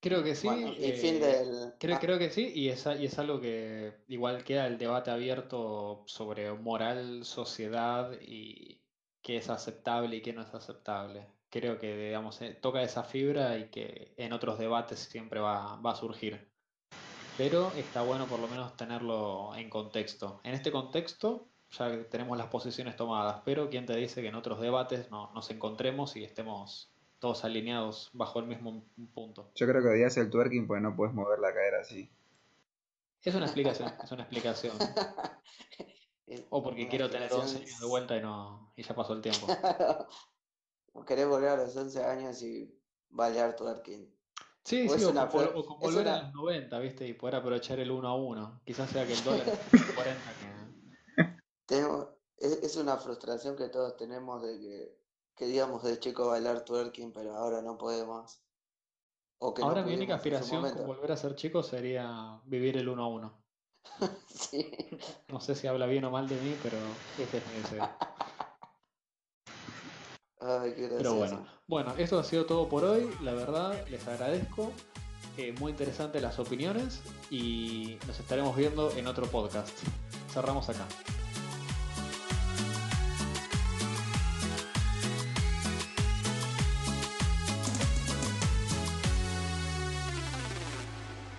Creo 0.06 0.24
que 0.24 0.36
sí. 0.36 0.48
Eh, 0.48 1.74
creo, 1.80 2.00
creo, 2.00 2.20
que 2.20 2.30
sí, 2.30 2.52
y 2.54 2.70
es, 2.70 2.86
y 2.86 3.06
es 3.06 3.18
algo 3.18 3.42
que 3.42 3.92
igual 4.08 4.44
queda 4.44 4.68
el 4.68 4.78
debate 4.78 5.10
abierto 5.10 6.04
sobre 6.06 6.54
moral, 6.54 7.26
sociedad 7.26 8.12
y 8.22 8.84
qué 9.24 9.38
es 9.38 9.50
aceptable 9.50 10.18
y 10.18 10.22
qué 10.22 10.32
no 10.32 10.44
es 10.44 10.54
aceptable. 10.54 11.26
Creo 11.50 11.80
que, 11.80 11.98
digamos, 11.98 12.40
eh, 12.44 12.54
toca 12.54 12.84
esa 12.84 13.04
fibra 13.04 13.58
y 13.58 13.70
que 13.72 14.14
en 14.18 14.32
otros 14.32 14.60
debates 14.60 15.00
siempre 15.00 15.40
va, 15.40 15.78
va 15.78 15.94
a 15.94 15.96
surgir. 15.96 16.52
Pero 17.36 17.72
está 17.76 18.04
bueno 18.04 18.28
por 18.28 18.40
lo 18.40 18.48
menos 18.48 18.78
tenerlo 18.78 19.56
en 19.56 19.72
contexto. 19.72 20.40
En 20.44 20.54
este 20.54 20.72
contexto 20.72 21.48
ya 21.72 22.08
tenemos 22.12 22.38
las 22.38 22.50
posiciones 22.50 22.96
tomadas, 22.96 23.42
pero 23.44 23.72
¿quién 23.72 23.88
te 23.88 23.96
dice 23.96 24.22
que 24.22 24.28
en 24.28 24.36
otros 24.36 24.62
debates 24.62 25.10
no, 25.10 25.32
nos 25.34 25.50
encontremos 25.50 26.16
y 26.16 26.24
estemos 26.24 26.95
todos 27.26 27.44
alineados 27.44 28.12
bajo 28.14 28.38
el 28.38 28.46
mismo 28.46 28.84
punto. 29.16 29.50
Yo 29.56 29.66
creo 29.66 29.82
que 29.82 29.90
odias 29.90 30.16
el 30.18 30.30
twerking 30.30 30.68
porque 30.68 30.84
no 30.84 30.96
puedes 30.96 31.12
mover 31.16 31.40
la 31.40 31.52
cadera 31.52 31.80
así. 31.80 32.08
Es 33.24 33.34
una 33.34 33.46
explicación, 33.46 33.92
es 34.04 34.12
una 34.12 34.22
explicación. 34.22 34.78
o 36.52 36.62
porque 36.62 36.88
quiero 36.88 37.10
tener 37.10 37.34
11 37.34 37.58
años 37.58 37.80
de 37.80 37.88
vuelta 37.88 38.16
y 38.16 38.22
no 38.22 38.72
y 38.76 38.84
ya 38.84 38.94
pasó 38.94 39.14
el 39.14 39.24
tiempo. 39.24 39.48
querés 41.08 41.28
volver 41.28 41.50
a 41.50 41.58
los 41.58 41.76
11 41.76 42.04
años 42.04 42.44
y 42.44 42.80
bailar 43.10 43.56
twerking. 43.56 44.08
Sí, 44.64 44.88
sí, 44.88 45.04
o, 45.04 45.10
o, 45.10 45.80
volver 45.80 46.08
a 46.08 46.22
los 46.26 46.34
90, 46.36 46.78
¿viste? 46.78 47.08
Y 47.08 47.14
poder 47.14 47.38
aprovechar 47.38 47.80
el 47.80 47.90
1 47.90 48.08
a 48.08 48.16
1. 48.16 48.62
Quizás 48.64 48.88
sea 48.92 49.08
que 49.08 49.14
el 49.14 49.24
dólar 49.24 49.48
es 49.74 49.84
40 49.96 50.22
que... 51.66 52.66
es 52.66 52.78
una 52.78 52.98
frustración 52.98 53.56
que 53.56 53.70
todos 53.70 53.98
tenemos 53.98 54.44
de 54.44 54.60
que 54.60 55.05
queríamos 55.36 55.84
de 55.84 56.00
chico 56.00 56.28
bailar 56.28 56.64
twerking, 56.66 57.12
pero 57.12 57.36
ahora 57.36 57.62
no 57.62 57.78
podemos. 57.78 58.42
ahora 59.40 59.84
mi 59.84 59.94
única 59.94 60.16
aspiración 60.16 60.70
con 60.72 60.88
volver 60.88 61.12
a 61.12 61.18
ser 61.18 61.36
chico 61.36 61.64
sería 61.64 62.40
vivir 62.46 62.78
el 62.78 62.90
uno 62.90 63.04
a 63.04 63.08
uno. 63.08 63.46
sí. 64.28 64.72
No 65.28 65.40
sé 65.40 65.56
si 65.56 65.68
habla 65.68 65.86
bien 65.86 66.06
o 66.06 66.12
mal 66.12 66.28
de 66.28 66.40
mí, 66.42 66.56
pero 66.64 66.78
ese 67.20 67.38
es 67.38 67.48
mi 67.48 67.62
deseo. 67.62 67.90
Ay, 70.40 70.74
qué 70.76 70.90
pero 70.98 71.16
bueno, 71.16 71.46
bueno, 71.68 71.94
esto 71.98 72.20
ha 72.20 72.24
sido 72.24 72.46
todo 72.46 72.70
por 72.70 72.84
hoy. 72.84 73.10
La 73.22 73.34
verdad, 73.34 73.88
les 73.88 74.08
agradezco. 74.08 74.72
Eh, 75.38 75.54
muy 75.60 75.72
interesantes 75.72 76.22
las 76.22 76.40
opiniones 76.40 77.02
y 77.30 77.98
nos 78.08 78.18
estaremos 78.20 78.56
viendo 78.56 78.92
en 78.92 79.08
otro 79.08 79.26
podcast. 79.26 79.78
Cerramos 80.32 80.70
acá. 80.70 80.86